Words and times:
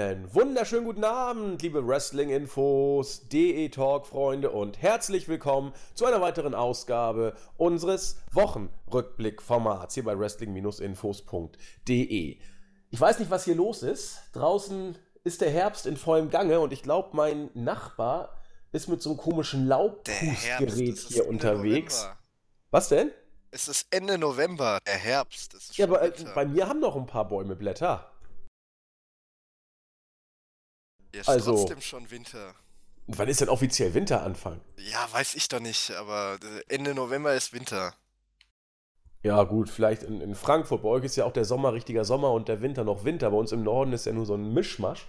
Einen 0.00 0.34
wunderschönen 0.34 0.86
guten 0.86 1.04
Abend, 1.04 1.60
liebe 1.60 1.86
Wrestling-Infos, 1.86 3.28
DE-Talk-Freunde 3.28 4.50
und 4.50 4.80
herzlich 4.80 5.28
willkommen 5.28 5.74
zu 5.92 6.06
einer 6.06 6.22
weiteren 6.22 6.54
Ausgabe 6.54 7.36
unseres 7.58 8.16
Wochenrückblick-Formats 8.32 9.92
hier 9.92 10.04
bei 10.04 10.18
wrestling-infos.de. 10.18 12.38
Ich 12.88 13.00
weiß 13.00 13.18
nicht, 13.18 13.30
was 13.30 13.44
hier 13.44 13.56
los 13.56 13.82
ist. 13.82 14.22
Draußen 14.32 14.96
ist 15.22 15.42
der 15.42 15.50
Herbst 15.50 15.84
in 15.84 15.98
vollem 15.98 16.30
Gange 16.30 16.60
und 16.60 16.72
ich 16.72 16.82
glaube, 16.82 17.10
mein 17.12 17.50
Nachbar 17.52 18.40
ist 18.72 18.88
mit 18.88 19.02
so 19.02 19.10
einem 19.10 19.18
komischen 19.18 19.66
Laubpustgerät 19.66 20.96
hier 20.96 21.28
unterwegs. 21.28 22.04
November. 22.04 22.18
Was 22.70 22.88
denn? 22.88 23.10
Es 23.50 23.68
ist 23.68 23.86
Ende 23.90 24.16
November, 24.16 24.78
der 24.86 24.94
Herbst. 24.94 25.76
ja, 25.76 25.84
aber 25.84 26.00
äh, 26.00 26.10
bei 26.34 26.46
mir 26.46 26.68
haben 26.68 26.80
noch 26.80 26.96
ein 26.96 27.04
paar 27.04 27.28
Bäume 27.28 27.54
Blätter. 27.54 28.09
Ja, 31.14 31.20
ist 31.22 31.28
also, 31.28 31.56
trotzdem 31.56 31.80
schon 31.80 32.10
Winter. 32.10 32.54
Wann 33.06 33.28
ist 33.28 33.40
denn 33.40 33.48
offiziell 33.48 33.92
Winteranfang? 33.94 34.60
Ja, 34.76 35.08
weiß 35.12 35.34
ich 35.34 35.48
doch 35.48 35.60
nicht, 35.60 35.90
aber 35.92 36.38
äh, 36.42 36.74
Ende 36.74 36.94
November 36.94 37.34
ist 37.34 37.52
Winter. 37.52 37.94
Ja, 39.22 39.42
gut, 39.42 39.68
vielleicht 39.68 40.02
in, 40.02 40.20
in 40.20 40.34
Frankfurt. 40.34 40.82
Bei 40.82 40.88
euch 40.88 41.04
ist 41.04 41.16
ja 41.16 41.24
auch 41.24 41.32
der 41.32 41.44
Sommer 41.44 41.74
richtiger 41.74 42.04
Sommer 42.04 42.32
und 42.32 42.48
der 42.48 42.62
Winter 42.62 42.84
noch 42.84 43.04
Winter. 43.04 43.30
Bei 43.30 43.36
uns 43.36 43.52
im 43.52 43.62
Norden 43.62 43.92
ist 43.92 44.06
ja 44.06 44.12
nur 44.12 44.26
so 44.26 44.34
ein 44.34 44.54
Mischmasch. 44.54 45.06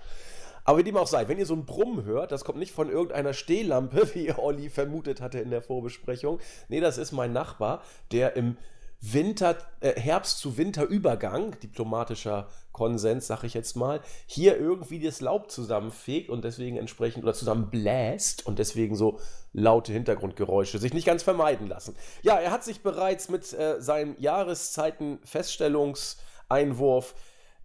Aber 0.63 0.79
wie 0.79 0.83
dem 0.83 0.97
auch 0.97 1.07
sei, 1.07 1.27
wenn 1.27 1.39
ihr 1.39 1.45
so 1.45 1.55
ein 1.55 1.65
Brummen 1.65 2.05
hört, 2.05 2.31
das 2.31 2.43
kommt 2.43 2.59
nicht 2.59 2.73
von 2.73 2.89
irgendeiner 2.89 3.33
Stehlampe, 3.33 4.09
wie 4.15 4.33
Olli 4.33 4.69
vermutet 4.69 5.21
hatte 5.21 5.39
in 5.39 5.49
der 5.49 5.61
Vorbesprechung. 5.61 6.39
Nee, 6.69 6.81
das 6.81 6.97
ist 6.97 7.11
mein 7.11 7.33
Nachbar, 7.33 7.83
der 8.11 8.35
im 8.35 8.57
Winter, 9.01 9.57
äh, 9.79 9.99
Herbst 9.99 10.37
zu 10.37 10.57
Winterübergang, 10.57 11.59
diplomatischer 11.59 12.47
Konsens, 12.71 13.25
sag 13.27 13.43
ich 13.43 13.55
jetzt 13.55 13.75
mal, 13.75 13.99
hier 14.27 14.57
irgendwie 14.57 14.99
das 14.99 15.21
Laub 15.21 15.49
zusammenfegt 15.49 16.29
und 16.29 16.45
deswegen 16.45 16.77
entsprechend 16.77 17.23
oder 17.23 17.33
zusammenbläst 17.33 18.45
und 18.45 18.59
deswegen 18.59 18.95
so 18.95 19.19
laute 19.53 19.91
Hintergrundgeräusche 19.91 20.77
sich 20.77 20.93
nicht 20.93 21.05
ganz 21.05 21.23
vermeiden 21.23 21.65
lassen. 21.67 21.95
Ja, 22.21 22.37
er 22.37 22.51
hat 22.51 22.63
sich 22.63 22.81
bereits 22.81 23.27
mit 23.27 23.51
äh, 23.53 23.81
seinem 23.81 24.15
Jahreszeitenfeststellungseinwurf 24.19 27.15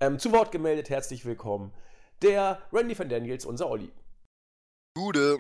ähm, 0.01 0.19
zu 0.19 0.33
Wort 0.33 0.53
gemeldet. 0.53 0.89
Herzlich 0.89 1.27
willkommen 1.27 1.75
der 2.23 2.61
Randy 2.73 2.99
van 2.99 3.09
Daniels, 3.09 3.45
unser 3.45 3.69
Olli. 3.69 3.91
Gude. 4.95 5.39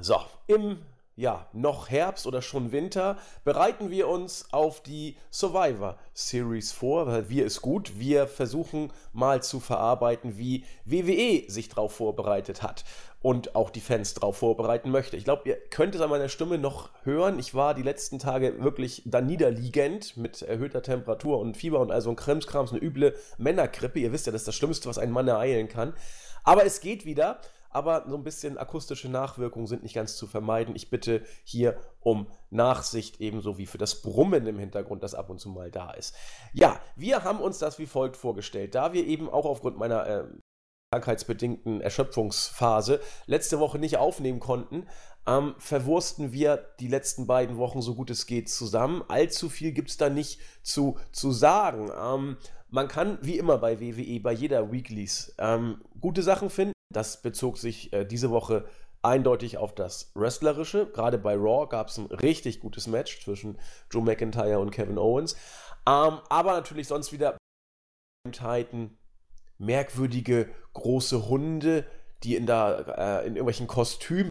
So, 0.00 0.20
im 0.46 0.78
ja, 1.16 1.46
noch 1.52 1.90
Herbst 1.90 2.26
oder 2.26 2.42
schon 2.42 2.72
Winter, 2.72 3.18
bereiten 3.44 3.90
wir 3.90 4.08
uns 4.08 4.46
auf 4.50 4.82
die 4.82 5.16
Survivor 5.30 5.96
Series 6.12 6.72
vor, 6.72 7.06
weil 7.06 7.28
wir 7.28 7.44
ist 7.44 7.62
gut. 7.62 7.98
Wir 7.98 8.26
versuchen 8.26 8.92
mal 9.12 9.42
zu 9.42 9.60
verarbeiten, 9.60 10.36
wie 10.38 10.64
WWE 10.84 11.44
sich 11.48 11.68
darauf 11.68 11.94
vorbereitet 11.94 12.62
hat 12.62 12.84
und 13.22 13.54
auch 13.54 13.70
die 13.70 13.80
Fans 13.80 14.12
darauf 14.14 14.36
vorbereiten 14.36 14.90
möchte. 14.90 15.16
Ich 15.16 15.24
glaube, 15.24 15.48
ihr 15.48 15.56
könnt 15.70 15.94
es 15.94 16.00
an 16.00 16.10
meiner 16.10 16.28
Stimme 16.28 16.58
noch 16.58 16.90
hören. 17.04 17.38
Ich 17.38 17.54
war 17.54 17.74
die 17.74 17.82
letzten 17.82 18.18
Tage 18.18 18.62
wirklich 18.62 19.02
da 19.06 19.20
niederliegend 19.20 20.16
mit 20.16 20.42
erhöhter 20.42 20.82
Temperatur 20.82 21.38
und 21.38 21.56
Fieber 21.56 21.80
und 21.80 21.90
also 21.90 22.10
ein 22.10 22.16
Krimskrams, 22.16 22.72
eine 22.72 22.82
üble 22.82 23.14
Männerkrippe. 23.38 24.00
Ihr 24.00 24.12
wisst 24.12 24.26
ja, 24.26 24.32
das 24.32 24.42
ist 24.42 24.48
das 24.48 24.56
Schlimmste, 24.56 24.88
was 24.88 24.98
ein 24.98 25.10
Mann 25.10 25.28
ereilen 25.28 25.68
kann. 25.68 25.94
Aber 26.42 26.66
es 26.66 26.82
geht 26.82 27.06
wieder 27.06 27.40
aber 27.74 28.04
so 28.08 28.16
ein 28.16 28.22
bisschen 28.22 28.56
akustische 28.56 29.08
Nachwirkungen 29.08 29.66
sind 29.66 29.82
nicht 29.82 29.94
ganz 29.94 30.16
zu 30.16 30.26
vermeiden. 30.26 30.76
Ich 30.76 30.90
bitte 30.90 31.22
hier 31.42 31.76
um 32.00 32.28
Nachsicht, 32.50 33.20
ebenso 33.20 33.58
wie 33.58 33.66
für 33.66 33.78
das 33.78 34.00
Brummen 34.00 34.46
im 34.46 34.58
Hintergrund, 34.58 35.02
das 35.02 35.14
ab 35.14 35.28
und 35.28 35.40
zu 35.40 35.48
mal 35.48 35.70
da 35.70 35.90
ist. 35.90 36.14
Ja, 36.52 36.80
wir 36.96 37.24
haben 37.24 37.40
uns 37.40 37.58
das 37.58 37.78
wie 37.78 37.86
folgt 37.86 38.16
vorgestellt. 38.16 38.74
Da 38.74 38.92
wir 38.92 39.04
eben 39.06 39.28
auch 39.28 39.44
aufgrund 39.44 39.76
meiner 39.76 40.06
äh, 40.06 40.24
krankheitsbedingten 40.92 41.80
Erschöpfungsphase 41.80 43.00
letzte 43.26 43.58
Woche 43.58 43.78
nicht 43.78 43.96
aufnehmen 43.96 44.38
konnten, 44.38 44.86
ähm, 45.26 45.54
verwursten 45.58 46.32
wir 46.32 46.68
die 46.78 46.88
letzten 46.88 47.26
beiden 47.26 47.56
Wochen 47.56 47.82
so 47.82 47.94
gut 47.94 48.10
es 48.10 48.26
geht 48.26 48.48
zusammen. 48.48 49.02
Allzu 49.08 49.48
viel 49.48 49.72
gibt 49.72 49.90
es 49.90 49.96
da 49.96 50.08
nicht 50.08 50.38
zu, 50.62 50.96
zu 51.10 51.32
sagen. 51.32 51.90
Ähm, 52.00 52.36
man 52.68 52.88
kann, 52.88 53.18
wie 53.22 53.38
immer 53.38 53.58
bei 53.58 53.80
WWE, 53.80 54.20
bei 54.20 54.32
jeder 54.32 54.70
Weeklies, 54.70 55.34
ähm, 55.38 55.80
gute 56.00 56.22
Sachen 56.22 56.50
finden. 56.50 56.73
Das 56.92 57.22
bezog 57.22 57.58
sich 57.58 57.92
äh, 57.92 58.04
diese 58.04 58.30
Woche 58.30 58.66
eindeutig 59.02 59.58
auf 59.58 59.74
das 59.74 60.10
Wrestlerische. 60.14 60.86
Gerade 60.86 61.18
bei 61.18 61.34
Raw 61.34 61.68
gab 61.68 61.88
es 61.88 61.98
ein 61.98 62.06
richtig 62.06 62.60
gutes 62.60 62.86
Match 62.86 63.22
zwischen 63.22 63.58
Joe 63.90 64.02
McIntyre 64.02 64.58
und 64.58 64.70
Kevin 64.70 64.98
Owens. 64.98 65.34
Ähm, 65.86 66.20
aber 66.28 66.52
natürlich 66.52 66.88
sonst 66.88 67.12
wieder 67.12 67.36
Titan, 68.32 68.96
merkwürdige 69.58 70.48
große 70.72 71.28
Hunde, 71.28 71.86
die 72.22 72.36
in, 72.36 72.46
da, 72.46 73.20
äh, 73.20 73.26
in 73.26 73.36
irgendwelchen 73.36 73.66
Kostümen 73.66 74.30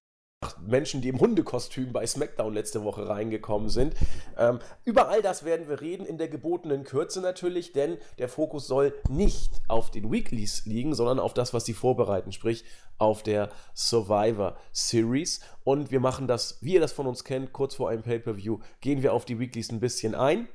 Menschen, 0.66 1.02
die 1.02 1.10
im 1.10 1.20
Hundekostüm 1.20 1.94
bei 1.94 2.06
SmackDown 2.06 2.54
letzte 2.54 2.84
Woche 2.84 3.08
reingekommen 3.08 3.70
sind. 3.70 3.96
Ähm, 4.38 4.60
über 4.84 5.10
all 5.10 5.22
das 5.22 5.46
werden 5.46 5.68
wir 5.68 5.82
reden, 5.82 6.06
in 6.06 6.18
der 6.18 6.28
gebotenen 6.28 6.84
Kürze 6.84 7.22
natürlich, 7.22 7.72
denn 7.72 7.98
der 8.18 8.30
Fokus 8.30 8.68
soll 8.68 8.94
nicht 9.10 9.52
auf 9.68 9.92
den 9.92 10.12
Weeklies 10.12 10.66
liegen, 10.66 10.96
sondern 10.96 11.20
auf 11.20 11.34
das, 11.34 11.54
was 11.54 11.66
sie 11.66 11.74
vorbereiten, 11.74 12.32
sprich 12.32 12.64
auf 12.98 13.24
der 13.24 13.50
Survivor 13.74 14.58
Series. 14.72 15.42
Und 15.64 15.92
wir 15.92 16.00
machen 16.00 16.28
das, 16.28 16.58
wie 16.62 16.76
ihr 16.76 16.82
das 16.82 16.94
von 16.94 17.08
uns 17.08 17.24
kennt, 17.24 17.54
kurz 17.54 17.76
vor 17.76 17.90
einem 17.90 18.04
Pay-Per-View, 18.04 18.60
gehen 18.82 19.04
wir 19.04 19.14
auf 19.14 19.26
die 19.26 19.40
Weeklies 19.40 19.72
ein 19.72 19.80
bisschen 19.80 20.16
ein, 20.16 20.48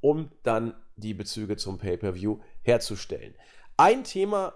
um 0.00 0.30
dann 0.42 0.74
die 0.96 1.14
Bezüge 1.14 1.56
zum 1.56 1.78
Pay-Per-View 1.78 2.38
herzustellen. 2.62 3.34
Ein 3.76 4.04
Thema 4.04 4.54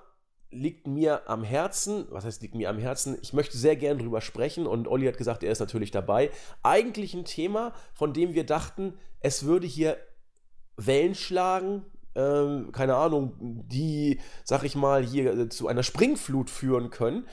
liegt 0.50 0.86
mir 0.86 1.28
am 1.28 1.44
Herzen. 1.44 2.06
Was 2.10 2.24
heißt 2.24 2.42
liegt 2.42 2.54
mir 2.54 2.70
am 2.70 2.78
Herzen? 2.78 3.18
Ich 3.22 3.32
möchte 3.32 3.56
sehr 3.56 3.76
gern 3.76 3.98
drüber 3.98 4.20
sprechen 4.20 4.66
und 4.66 4.88
Olli 4.88 5.06
hat 5.06 5.16
gesagt, 5.16 5.42
er 5.42 5.52
ist 5.52 5.60
natürlich 5.60 5.90
dabei. 5.90 6.30
Eigentlich 6.62 7.14
ein 7.14 7.24
Thema, 7.24 7.72
von 7.92 8.12
dem 8.12 8.34
wir 8.34 8.44
dachten, 8.44 8.94
es 9.20 9.44
würde 9.44 9.66
hier 9.66 9.96
Wellen 10.76 11.14
schlagen, 11.14 11.84
ähm, 12.14 12.72
keine 12.72 12.96
Ahnung, 12.96 13.34
die, 13.38 14.20
sag 14.44 14.64
ich 14.64 14.74
mal, 14.74 15.04
hier 15.04 15.32
äh, 15.36 15.48
zu 15.48 15.68
einer 15.68 15.82
Springflut 15.82 16.50
führen 16.50 16.90
können. 16.90 17.26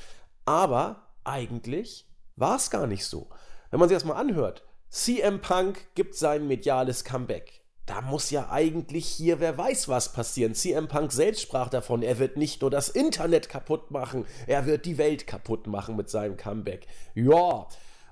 Aber 0.45 1.13
eigentlich 1.23 2.07
war 2.35 2.57
es 2.57 2.69
gar 2.69 2.88
nicht 2.88 3.05
so. 3.05 3.29
Wenn 3.72 3.79
man 3.79 3.89
sich 3.89 3.95
das 3.95 4.05
mal 4.05 4.16
anhört, 4.16 4.63
CM 4.89 5.41
Punk 5.41 5.79
gibt 5.95 6.16
sein 6.16 6.47
mediales 6.47 7.03
Comeback 7.03 7.56
da 7.87 8.01
muss 8.01 8.29
ja 8.29 8.51
eigentlich 8.51 9.07
hier 9.07 9.39
wer 9.39 9.57
weiß 9.57 9.87
was 9.87 10.13
passieren. 10.13 10.53
CM 10.53 10.87
Punk 10.87 11.11
selbst 11.11 11.41
sprach 11.41 11.69
davon, 11.69 12.03
er 12.03 12.19
wird 12.19 12.37
nicht 12.37 12.61
nur 12.61 12.69
das 12.69 12.89
Internet 12.89 13.49
kaputt 13.49 13.89
machen, 13.91 14.25
er 14.45 14.67
wird 14.67 14.85
die 14.85 14.97
Welt 14.99 15.25
kaputt 15.25 15.65
machen 15.65 15.95
mit 15.95 16.09
seinem 16.09 16.37
Comeback. 16.37 16.85
Ja, 17.15 17.67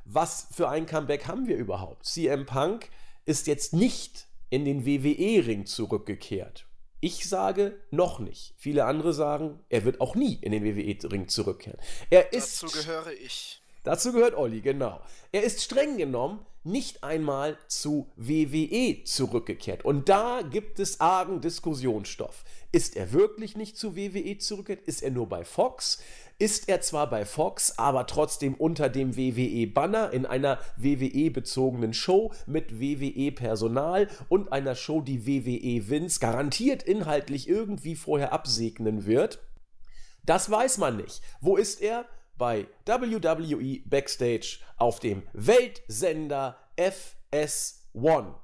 was 0.06 0.48
für 0.52 0.70
ein 0.70 0.86
Comeback 0.86 1.28
haben 1.28 1.48
wir 1.48 1.58
überhaupt? 1.58 2.06
CM 2.06 2.46
Punk 2.46 2.90
ist 3.26 3.48
jetzt 3.48 3.74
nicht 3.74 4.28
in 4.50 4.64
den 4.64 4.86
WWE-Ring 4.86 5.66
zurückgekehrt. 5.66 6.66
Ich 7.02 7.28
sage 7.28 7.78
noch 7.92 8.20
nicht. 8.20 8.54
Viele 8.58 8.86
andere 8.86 9.14
sagen, 9.14 9.60
er 9.70 9.84
wird 9.84 10.00
auch 10.00 10.16
nie 10.16 10.36
in 10.36 10.54
den 10.54 10.64
WWE-Ring 10.64 11.28
zurückkehren. 11.28 11.80
Er 12.10 12.32
ist, 12.32 12.64
Dazu 12.64 12.80
gehöre 12.80 13.12
ich. 13.12 13.62
Dazu 13.84 14.14
gehört 14.14 14.36
Olli, 14.36 14.62
genau. 14.62 15.02
Er 15.32 15.44
ist 15.44 15.62
streng 15.62 15.98
genommen 15.98 16.40
nicht 16.66 17.04
einmal 17.04 17.58
zu 17.68 18.12
WWE 18.16 19.04
zurückgekehrt. 19.04 19.86
Und 19.86 20.10
da 20.10 20.42
gibt 20.42 20.80
es 20.80 21.00
argen 21.00 21.42
Diskussionsstoff. 21.42 22.44
Ist 22.72 22.96
er 22.96 23.14
wirklich 23.14 23.56
nicht 23.56 23.78
zu 23.78 23.96
WWE 23.96 24.38
zurückgekehrt? 24.38 24.88
Ist 24.88 25.02
er 25.02 25.12
nur 25.12 25.30
bei 25.30 25.46
Fox? 25.46 26.00
Ist 26.38 26.68
er 26.68 26.82
zwar 26.82 27.10
bei 27.10 27.24
Fox, 27.24 27.78
aber 27.78 28.08
trotzdem 28.08 28.56
unter 28.56 28.90
dem 28.90 29.16
WWE-Banner 29.16 30.12
in 30.12 30.26
einer 30.26 30.60
WWE-bezogenen 30.76 31.94
Show 31.94 32.34
mit 32.46 32.82
WWE-Personal 32.82 34.10
und 34.28 34.52
einer 34.52 34.76
Show, 34.76 35.00
die 35.00 35.26
WWE 35.26 35.90
Vince 35.90 36.20
garantiert 36.20 36.84
inhaltlich 36.84 37.48
irgendwie 37.48 37.96
vorher 37.96 38.34
absegnen 38.34 39.06
wird? 39.06 39.40
Das 40.26 40.50
weiß 40.50 40.80
man 40.80 40.98
nicht. 40.98 41.22
Wo 41.40 41.56
ist 41.56 41.82
er? 41.82 42.06
Bei 42.38 42.68
WWE 42.86 43.80
Backstage 43.86 44.60
auf 44.78 45.00
dem 45.00 45.24
Weltsender 45.34 46.58
FS1. 46.78 48.36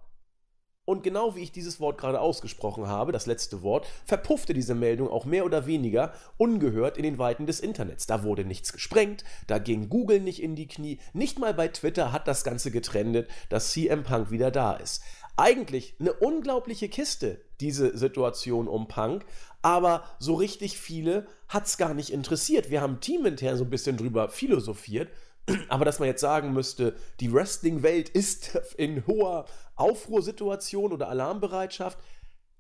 Und 0.84 1.04
genau 1.04 1.36
wie 1.36 1.44
ich 1.44 1.52
dieses 1.52 1.80
Wort 1.80 2.00
gerade 2.00 2.20
ausgesprochen 2.20 2.88
habe, 2.88 3.12
das 3.12 3.28
letzte 3.28 3.62
Wort, 3.62 3.88
verpuffte 4.04 4.54
diese 4.54 4.74
Meldung 4.74 5.10
auch 5.10 5.26
mehr 5.26 5.46
oder 5.46 5.68
weniger 5.68 6.14
ungehört 6.38 6.98
in 6.98 7.04
den 7.04 7.20
Weiten 7.20 7.46
des 7.46 7.60
Internets. 7.60 8.08
Da 8.08 8.24
wurde 8.24 8.46
nichts 8.46 8.74
gesprengt, 8.74 9.24
da 9.48 9.60
ging 9.60 9.90
Google 9.90 10.20
nicht 10.20 10.42
in 10.42 10.56
die 10.56 10.68
Knie, 10.68 11.00
nicht 11.14 11.38
mal 11.38 11.54
bei 11.54 11.68
Twitter 11.68 12.12
hat 12.12 12.28
das 12.28 12.44
Ganze 12.44 12.72
getrendet, 12.72 13.30
dass 13.50 13.72
CM 13.72 14.04
Punk 14.04 14.32
wieder 14.32 14.50
da 14.50 14.74
ist. 14.74 15.04
Eigentlich 15.38 15.96
eine 16.00 16.14
unglaubliche 16.14 16.90
Kiste, 16.90 17.42
diese 17.62 17.98
Situation 17.98 18.68
um 18.68 18.88
Punk, 18.88 19.24
aber 19.62 20.04
so 20.20 20.36
richtig 20.36 20.80
viele 20.80 21.28
hat 21.48 21.68
es 21.68 21.78
gar 21.78 21.94
nicht 21.94 22.12
interessiert. 22.12 22.70
Wir 22.70 22.82
haben 22.82 23.00
teamintern 23.00 23.58
so 23.58 23.64
ein 23.64 23.70
bisschen 23.70 23.98
drüber 23.98 24.30
philosophiert, 24.30 25.10
aber 25.70 25.86
dass 25.86 26.00
man 26.00 26.08
jetzt 26.08 26.22
sagen 26.22 26.54
müsste, 26.54 26.96
die 27.20 27.32
Wrestling-Welt 27.34 28.10
ist 28.10 28.56
in 28.78 29.06
hoher 29.08 29.46
Aufruhrsituation 29.76 30.94
oder 30.94 31.10
Alarmbereitschaft, 31.10 31.98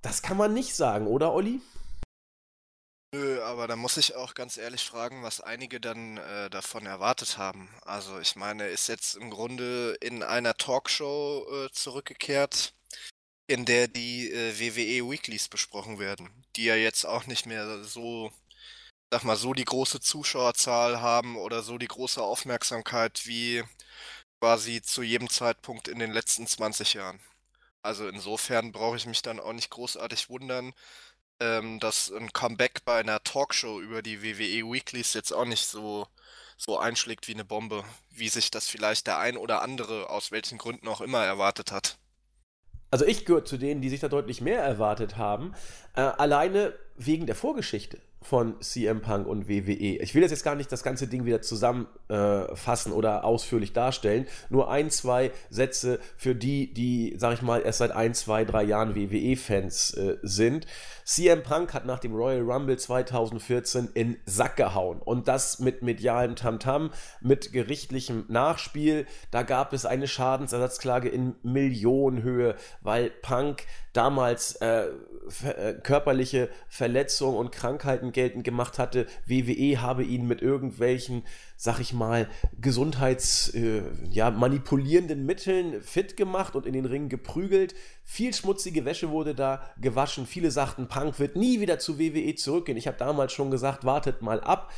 das 0.01 0.21
kann 0.21 0.37
man 0.37 0.53
nicht 0.53 0.75
sagen, 0.75 1.07
oder 1.07 1.33
Olli? 1.33 1.61
Nö, 3.13 3.41
aber 3.43 3.67
da 3.67 3.75
muss 3.75 3.97
ich 3.97 4.15
auch 4.15 4.35
ganz 4.35 4.57
ehrlich 4.57 4.85
fragen, 4.85 5.21
was 5.21 5.41
einige 5.41 5.81
dann 5.81 6.15
äh, 6.15 6.49
davon 6.49 6.85
erwartet 6.85 7.37
haben. 7.37 7.67
Also 7.83 8.19
ich 8.19 8.37
meine, 8.37 8.67
ist 8.67 8.87
jetzt 8.87 9.15
im 9.15 9.29
Grunde 9.29 9.97
in 9.99 10.23
einer 10.23 10.53
Talkshow 10.53 11.45
äh, 11.51 11.69
zurückgekehrt, 11.73 12.73
in 13.51 13.65
der 13.65 13.87
die 13.87 14.31
äh, 14.31 14.59
WWE 14.59 15.11
Weeklies 15.11 15.49
besprochen 15.49 15.99
werden, 15.99 16.29
die 16.55 16.65
ja 16.65 16.75
jetzt 16.75 17.05
auch 17.05 17.27
nicht 17.27 17.45
mehr 17.45 17.83
so, 17.83 18.31
sag 19.11 19.23
mal, 19.25 19.37
so 19.37 19.53
die 19.53 19.65
große 19.65 19.99
Zuschauerzahl 20.01 21.01
haben 21.01 21.37
oder 21.37 21.63
so 21.63 21.77
die 21.77 21.87
große 21.87 22.21
Aufmerksamkeit 22.23 23.27
wie 23.27 23.63
quasi 24.41 24.81
zu 24.81 25.03
jedem 25.03 25.29
Zeitpunkt 25.29 25.87
in 25.89 25.99
den 25.99 26.11
letzten 26.11 26.47
20 26.47 26.93
Jahren. 26.95 27.19
Also 27.83 28.07
insofern 28.07 28.71
brauche 28.71 28.97
ich 28.97 29.05
mich 29.05 29.21
dann 29.21 29.39
auch 29.39 29.53
nicht 29.53 29.69
großartig 29.71 30.29
wundern, 30.29 30.73
ähm, 31.41 31.79
dass 31.79 32.11
ein 32.11 32.33
Comeback 32.33 32.85
bei 32.85 32.99
einer 33.01 33.23
Talkshow 33.23 33.81
über 33.81 34.01
die 34.01 34.23
WWE 34.23 34.71
Weeklies 34.71 35.13
jetzt 35.13 35.33
auch 35.33 35.45
nicht 35.45 35.65
so, 35.67 36.07
so 36.57 36.79
einschlägt 36.79 37.27
wie 37.27 37.33
eine 37.33 37.45
Bombe, 37.45 37.85
wie 38.11 38.29
sich 38.29 38.51
das 38.51 38.67
vielleicht 38.69 39.07
der 39.07 39.19
ein 39.19 39.37
oder 39.37 39.61
andere 39.61 40.09
aus 40.09 40.31
welchen 40.31 40.57
Gründen 40.57 40.87
auch 40.87 41.01
immer 41.01 41.25
erwartet 41.25 41.71
hat. 41.71 41.97
Also 42.91 43.05
ich 43.05 43.25
gehöre 43.25 43.45
zu 43.45 43.57
denen, 43.57 43.81
die 43.81 43.89
sich 43.89 44.01
da 44.01 44.09
deutlich 44.09 44.41
mehr 44.41 44.61
erwartet 44.61 45.17
haben, 45.17 45.53
äh, 45.95 46.01
alleine 46.01 46.73
wegen 46.97 47.25
der 47.25 47.35
Vorgeschichte 47.35 47.99
von 48.21 48.61
CM 48.61 49.01
Punk 49.01 49.27
und 49.27 49.49
WWE. 49.49 50.01
Ich 50.01 50.13
will 50.13 50.21
jetzt 50.21 50.43
gar 50.43 50.55
nicht 50.55 50.71
das 50.71 50.83
ganze 50.83 51.07
Ding 51.07 51.25
wieder 51.25 51.41
zusammenfassen 51.41 52.91
äh, 52.91 52.95
oder 52.95 53.23
ausführlich 53.23 53.73
darstellen. 53.73 54.27
Nur 54.49 54.69
ein, 54.69 54.91
zwei 54.91 55.31
Sätze 55.49 55.99
für 56.17 56.35
die, 56.35 56.73
die, 56.73 57.15
sag 57.17 57.33
ich 57.33 57.41
mal, 57.41 57.61
erst 57.61 57.79
seit 57.79 57.91
ein, 57.91 58.13
zwei, 58.13 58.45
drei 58.45 58.63
Jahren 58.63 58.95
WWE-Fans 58.95 59.93
äh, 59.95 60.17
sind. 60.21 60.67
CM 61.03 61.41
Punk 61.41 61.73
hat 61.73 61.85
nach 61.85 61.99
dem 61.99 62.13
Royal 62.13 62.41
Rumble 62.41 62.77
2014 62.77 63.89
in 63.95 64.17
Sack 64.25 64.55
gehauen. 64.55 65.01
Und 65.01 65.27
das 65.27 65.59
mit 65.59 65.81
medialem 65.81 66.35
Tamtam, 66.35 66.91
mit 67.21 67.51
gerichtlichem 67.51 68.25
Nachspiel. 68.27 69.07
Da 69.31 69.41
gab 69.41 69.73
es 69.73 69.85
eine 69.85 70.07
Schadensersatzklage 70.07 71.09
in 71.09 71.35
Millionenhöhe, 71.41 72.55
weil 72.81 73.09
Punk 73.09 73.63
damals 73.93 74.55
äh, 74.55 74.87
äh 75.43 75.73
körperliche 75.81 76.49
Verletzungen 76.69 77.37
und 77.37 77.51
Krankheiten 77.51 78.11
geltend 78.11 78.43
gemacht 78.43 78.79
hatte, 78.79 79.07
WWE 79.25 79.81
habe 79.81 80.03
ihn 80.03 80.27
mit 80.27 80.41
irgendwelchen, 80.41 81.23
sag 81.57 81.79
ich 81.79 81.93
mal, 81.93 82.29
gesundheits, 82.59 83.49
äh, 83.53 83.83
ja, 84.09 84.31
manipulierenden 84.31 85.25
Mitteln 85.25 85.81
fit 85.81 86.17
gemacht 86.17 86.55
und 86.55 86.65
in 86.65 86.73
den 86.73 86.85
Ring 86.85 87.09
geprügelt. 87.09 87.75
Viel 88.03 88.33
schmutzige 88.33 88.85
Wäsche 88.85 89.09
wurde 89.09 89.35
da 89.35 89.69
gewaschen. 89.79 90.25
Viele 90.25 90.51
sagten, 90.51 90.87
Punk 90.87 91.19
wird 91.19 91.35
nie 91.35 91.59
wieder 91.59 91.79
zu 91.79 91.99
WWE 91.99 92.35
zurückgehen. 92.35 92.77
Ich 92.77 92.87
habe 92.87 92.97
damals 92.97 93.33
schon 93.33 93.51
gesagt, 93.51 93.85
wartet 93.85 94.21
mal 94.21 94.41
ab. 94.41 94.71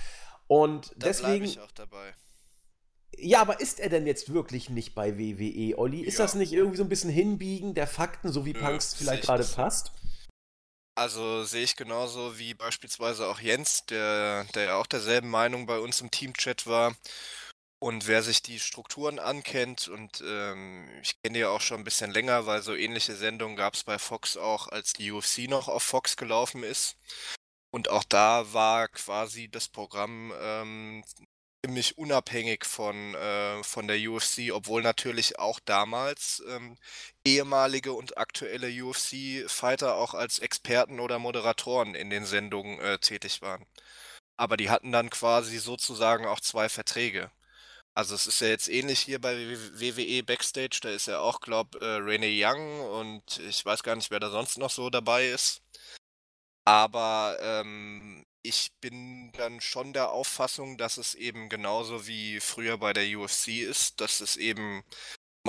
Und 0.48 0.92
da 0.98 1.07
deswegen. 1.07 1.45
Ich 1.45 1.60
auch 1.60 1.71
dabei. 1.71 2.13
Ja, 3.18 3.42
aber 3.42 3.60
ist 3.60 3.80
er 3.80 3.89
denn 3.89 4.07
jetzt 4.07 4.33
wirklich 4.33 4.69
nicht 4.69 4.95
bei 4.95 5.18
WWE, 5.18 5.77
Olli? 5.77 6.01
Ist 6.01 6.18
ja. 6.18 6.25
das 6.25 6.36
nicht 6.36 6.54
irgendwie 6.54 6.77
so 6.77 6.83
ein 6.83 6.89
bisschen 6.89 7.10
Hinbiegen 7.10 7.74
der 7.74 7.88
Fakten, 7.88 8.31
so 8.31 8.45
wie 8.45 8.54
Punks 8.54 8.94
vielleicht 8.94 9.24
gerade 9.24 9.44
passt? 9.44 9.92
Also 10.95 11.44
sehe 11.44 11.63
ich 11.63 11.75
genauso 11.75 12.38
wie 12.38 12.54
beispielsweise 12.54 13.27
auch 13.27 13.39
Jens, 13.39 13.86
der, 13.88 14.45
der 14.54 14.63
ja 14.65 14.75
auch 14.77 14.86
derselben 14.86 15.30
Meinung 15.30 15.65
bei 15.65 15.80
uns 15.80 16.01
im 16.01 16.12
Teamchat 16.12 16.68
war. 16.68 16.95
Und 17.80 18.07
wer 18.07 18.24
sich 18.24 18.42
die 18.42 18.60
Strukturen 18.60 19.19
ankennt, 19.19 19.89
und 19.89 20.24
ähm, 20.25 20.88
ich 21.01 21.21
kenne 21.21 21.33
die 21.33 21.39
ja 21.42 21.50
auch 21.50 21.60
schon 21.60 21.81
ein 21.81 21.83
bisschen 21.83 22.12
länger, 22.12 22.45
weil 22.45 22.62
so 22.62 22.74
ähnliche 22.75 23.15
Sendungen 23.15 23.57
gab 23.57 23.74
es 23.74 23.83
bei 23.83 24.00
Fox 24.00 24.38
auch, 24.38 24.69
als 24.69 24.94
die 24.94 25.12
UFC 25.12 25.50
noch 25.50 25.68
auf 25.68 25.83
Fox 25.83 26.15
gelaufen 26.15 26.63
ist. 26.63 26.95
Und 27.71 27.89
auch 27.89 28.04
da 28.06 28.54
war 28.54 28.88
quasi 28.88 29.50
das 29.50 29.68
Programm 29.68 30.31
ähm, 30.39 31.04
ziemlich 31.65 31.98
unabhängig 31.98 32.65
von, 32.65 33.15
äh, 33.15 33.63
von 33.63 33.88
der 33.88 33.98
UFC, 33.98 34.51
obwohl 34.51 34.81
natürlich 34.81 35.39
auch 35.39 35.60
damals 35.62 36.44
ähm, 36.50 36.77
ehemalige 37.25 37.94
und 37.94 38.18
aktuelle 38.18 38.68
UFC-Fighter 38.83 39.95
auch 39.95 40.13
als 40.13 40.39
Experten 40.39 41.00
oder 41.00 41.19
Moderatoren 41.19 41.95
in 41.95 42.10
den 42.10 42.25
Sendungen 42.25 42.80
äh, 42.80 43.00
tätig 43.00 43.42
waren. 43.42 43.65
Aber 44.38 44.57
die 44.57 44.69
hatten 44.69 44.92
dann 44.92 45.10
quasi 45.10 45.60
sozusagen 45.60 46.25
auch 46.25 46.39
zwei 46.42 46.69
Verträge. 46.69 47.31
Also 47.95 48.15
es 48.15 48.27
ist 48.27 48.42
ja 48.42 48.48
jetzt 48.48 48.69
ähnlich 48.69 49.00
hier 49.00 49.21
bei 49.21 49.36
WWE 49.38 50.24
Backstage, 50.24 50.80
da 50.81 50.89
ist 50.89 51.07
ja 51.07 51.19
auch, 51.19 51.42
glaube 51.42 51.80
äh, 51.80 51.98
Renee 51.98 52.44
Young 52.44 52.81
und 52.81 53.39
ich 53.39 53.65
weiß 53.65 53.83
gar 53.83 53.95
nicht, 53.95 54.12
wer 54.12 54.19
da 54.19 54.31
sonst 54.31 54.57
noch 54.57 54.71
so 54.71 54.89
dabei 54.89 55.27
ist. 55.30 55.62
Aber 56.65 57.38
ähm, 57.42 58.25
ich 58.44 58.72
bin 58.81 59.31
dann 59.34 59.62
schon 59.62 59.94
der 59.94 60.12
Auffassung, 60.12 60.78
dass 60.78 60.98
es 60.98 61.16
eben 61.16 61.50
genauso 61.50 62.07
wie 62.07 62.40
früher 62.40 62.78
bei 62.78 62.94
der 62.94 63.18
UFC 63.18 63.48
ist, 63.48 64.01
dass 64.01 64.19
es 64.22 64.38
eben 64.38 64.84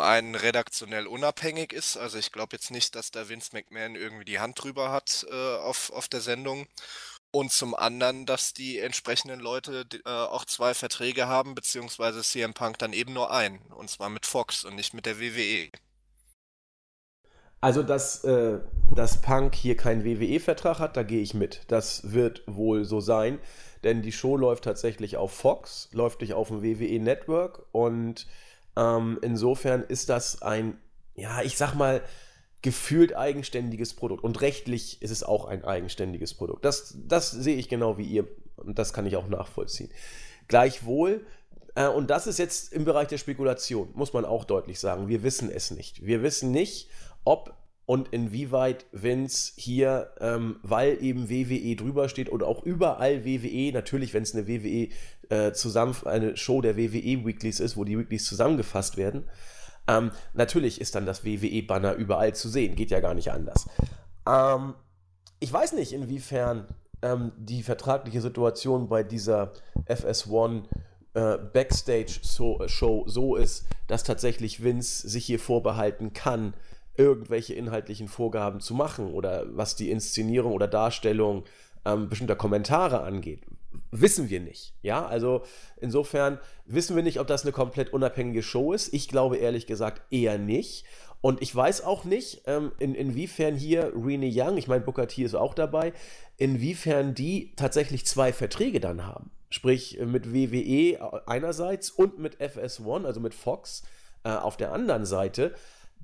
einen 0.01 0.35
redaktionell 0.35 1.07
unabhängig 1.07 1.73
ist. 1.73 1.97
Also 1.97 2.19
ich 2.19 2.33
glaube 2.33 2.57
jetzt 2.57 2.71
nicht, 2.71 2.95
dass 2.95 3.11
da 3.11 3.29
Vince 3.29 3.51
McMahon 3.53 3.97
irgendwie 3.97 4.25
die 4.25 4.41
Hand 4.41 4.63
drüber 4.63 4.91
hat 4.91 5.27
äh, 5.31 5.57
auf, 5.57 5.91
auf 5.91 6.09
der 6.09 6.21
Sendung. 6.21 6.67
Und 7.33 7.53
zum 7.53 7.75
anderen, 7.75 8.27
dass 8.27 8.55
die 8.55 8.79
entsprechenden 8.79 9.41
Leute 9.41 9.87
äh, 10.05 10.09
auch 10.09 10.45
zwei 10.45 10.73
Verträge 10.73 11.27
haben, 11.27 11.57
beziehungsweise 11.57 12.23
CM 12.23 12.55
Punk 12.55 12.79
dann 12.79 12.93
eben 12.93 13.13
nur 13.13 13.33
einen. 13.33 13.61
Und 13.73 13.91
zwar 13.91 14.09
mit 14.09 14.27
Fox 14.27 14.65
und 14.65 14.77
nicht 14.77 14.95
mit 14.95 15.07
der 15.07 15.19
WWE. 15.21 15.71
Also, 17.65 17.83
dass, 17.83 18.23
äh, 18.25 18.59
dass 18.95 19.23
Punk 19.23 19.55
hier 19.55 19.75
keinen 19.75 20.05
WWE-Vertrag 20.05 20.81
hat, 20.81 20.99
da 20.99 21.03
gehe 21.03 21.23
ich 21.23 21.33
mit. 21.33 21.63
Das 21.69 22.13
wird 22.13 22.43
wohl 22.47 22.85
so 22.85 23.01
sein, 23.01 23.39
denn 23.85 24.03
die 24.03 24.13
Show 24.13 24.37
läuft 24.37 24.65
tatsächlich 24.65 25.17
auf 25.17 25.33
Fox, 25.33 25.89
läuft 25.93 26.21
nicht 26.21 26.35
auf 26.35 26.49
dem 26.49 26.63
WWE-Network 26.63 27.65
und 27.73 28.27
ähm, 28.77 29.19
insofern 29.23 29.83
ist 29.83 30.11
das 30.11 30.43
ein, 30.43 30.77
ja, 31.15 31.41
ich 31.41 31.57
sag 31.57 31.75
mal, 31.75 32.03
gefühlt 32.61 33.17
eigenständiges 33.17 33.95
Produkt. 33.95 34.25
Und 34.25 34.43
rechtlich 34.43 35.01
ist 35.01 35.11
es 35.11 35.23
auch 35.23 35.47
ein 35.47 35.65
eigenständiges 35.65 36.35
Produkt. 36.35 36.67
Das, 36.67 36.99
das 37.09 37.31
sehe 37.31 37.57
ich 37.57 37.71
genau 37.71 37.97
wie 37.97 38.05
ihr 38.05 38.29
und 38.57 38.79
das 38.79 38.93
kann 38.93 39.07
ich 39.07 39.17
auch 39.17 39.29
nachvollziehen. 39.29 39.89
Gleichwohl 40.49 41.25
äh, 41.75 41.89
und 41.89 42.11
das 42.11 42.27
ist 42.27 42.39
jetzt 42.39 42.73
im 42.73 42.85
Bereich 42.85 43.09
der 43.09 43.19
Spekulation, 43.19 43.89
muss 43.95 44.13
man 44.13 44.25
auch 44.25 44.45
deutlich 44.45 44.79
sagen. 44.81 45.09
Wir 45.09 45.23
wissen 45.23 45.51
es 45.51 45.71
nicht. 45.71 46.05
Wir 46.05 46.23
wissen 46.23 46.51
nicht, 46.51 46.89
ob 47.25 47.55
und 47.87 48.09
inwieweit 48.09 48.87
Vince 48.93 49.53
hier, 49.57 50.13
ähm, 50.21 50.57
weil 50.63 51.03
eben 51.03 51.29
WWE 51.29 51.77
drüber 51.77 52.09
steht 52.09 52.33
oder 52.33 52.47
auch 52.47 52.63
überall 52.63 53.25
WWE, 53.25 53.73
natürlich, 53.73 54.15
wenn 54.15 54.23
es 54.23 54.35
eine 54.35 54.49
WWE 54.49 54.89
äh, 55.29 55.53
zusammen, 55.53 55.95
eine 56.05 56.37
Show 56.37 56.63
der 56.63 56.77
WWE 56.77 57.27
Weeklies 57.27 57.61
ist, 57.61 57.77
wo 57.77 57.85
die 57.85 57.99
Weeklies 57.99 58.25
zusammengefasst 58.25 58.97
werden, 58.97 59.25
ähm, 59.87 60.13
natürlich 60.33 60.81
ist 60.81 60.95
dann 60.95 61.05
das 61.05 61.25
WWE-Banner 61.25 61.95
überall 61.95 62.35
zu 62.35 62.49
sehen, 62.49 62.75
geht 62.75 62.91
ja 62.91 63.01
gar 63.01 63.15
nicht 63.15 63.31
anders. 63.31 63.69
Ähm, 64.27 64.75
ich 65.41 65.53
weiß 65.53 65.75
nicht, 65.75 65.93
inwiefern 65.93 66.67
ähm, 67.03 67.33
die 67.37 67.63
vertragliche 67.63 68.23
Situation 68.23 68.89
bei 68.89 69.03
dieser 69.03 69.53
FS1 69.87 70.65
äh, 71.13 71.37
Backstage-Show 71.37 73.05
so 73.07 73.37
ist, 73.37 73.67
dass 73.89 74.05
tatsächlich 74.05 74.65
Vince 74.65 75.07
sich 75.07 75.27
hier 75.27 75.39
vorbehalten 75.39 76.15
kann, 76.15 76.55
irgendwelche 76.97 77.55
inhaltlichen 77.55 78.09
Vorgaben 78.09 78.61
zu 78.61 78.75
machen 78.75 79.13
oder 79.13 79.45
was 79.57 79.77
die 79.77 79.91
Inszenierung 79.91 80.53
oder 80.53 80.69
Darstellung 80.69 81.45
ähm, 81.85 82.09
bestimmter 82.09 82.37
Kommentare 82.37 83.03
angeht. 83.03 83.43
Wissen 83.91 84.31
wir 84.31 84.41
nicht. 84.41 84.75
Ja, 84.83 85.07
also 85.07 85.43
insofern 85.77 86.39
wissen 86.67 86.95
wir 86.97 87.03
nicht, 87.03 87.21
ob 87.21 87.27
das 87.27 87.43
eine 87.43 87.53
komplett 87.53 87.93
unabhängige 87.93 88.43
Show 88.43 88.73
ist. 88.73 88.95
Ich 88.95 89.09
glaube 89.09 89.37
ehrlich 89.37 89.67
gesagt 89.67 90.03
eher 90.11 90.39
nicht. 90.39 90.85
Und 91.21 91.41
ich 91.41 91.55
weiß 91.55 91.83
auch 91.85 92.05
nicht, 92.05 92.43
ähm, 92.47 92.73
in, 92.79 92.95
inwiefern 92.95 93.57
hier 93.57 93.93
Rene 93.97 94.31
Young, 94.31 94.59
ich 94.59 94.69
meine, 94.69 94.85
Booker 94.85 95.09
T 95.09 95.23
ist 95.23 95.35
auch 95.35 95.55
dabei, 95.55 95.93
inwiefern 96.37 97.15
die 97.15 97.55
tatsächlich 97.57 98.05
zwei 98.05 98.33
Verträge 98.33 98.79
dann 98.79 99.07
haben. 99.07 99.31
Sprich 99.49 99.99
mit 100.05 100.35
WWE 100.35 101.27
einerseits 101.27 101.91
und 101.91 102.19
mit 102.19 102.41
FS1, 102.41 103.07
also 103.07 103.21
mit 103.21 103.35
Fox 103.35 103.85
äh, 104.25 104.31
auf 104.31 104.57
der 104.57 104.73
anderen 104.73 105.07
Seite. 105.07 105.55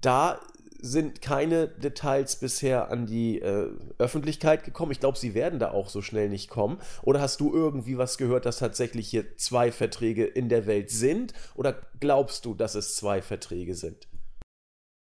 Da 0.01 0.41
sind 0.83 1.23
keine 1.23 1.69
Details 1.69 2.37
bisher 2.37 2.91
an 2.91 3.07
die 3.07 3.41
äh, 3.41 3.71
Öffentlichkeit 3.99 4.65
gekommen. 4.65 4.93
Ich 4.93 5.01
glaube, 5.01 5.19
sie 5.19 5.35
werden 5.35 5.59
da 5.59 5.71
auch 5.71 5.89
so 5.89 6.03
schnell 6.03 6.29
nicht 6.29 6.51
kommen. 6.51 6.81
Oder 7.03 7.21
hast 7.21 7.41
du 7.41 7.55
irgendwie 7.55 7.99
was 7.99 8.19
gehört, 8.19 8.47
dass 8.47 8.59
tatsächlich 8.59 9.09
hier 9.09 9.37
zwei 9.37 9.73
Verträge 9.73 10.25
in 10.25 10.49
der 10.49 10.67
Welt 10.67 10.91
sind? 10.91 11.33
Oder 11.55 11.81
glaubst 12.01 12.45
du, 12.45 12.55
dass 12.55 12.75
es 12.75 12.97
zwei 12.97 13.23
Verträge 13.23 13.75
sind? 13.75 14.09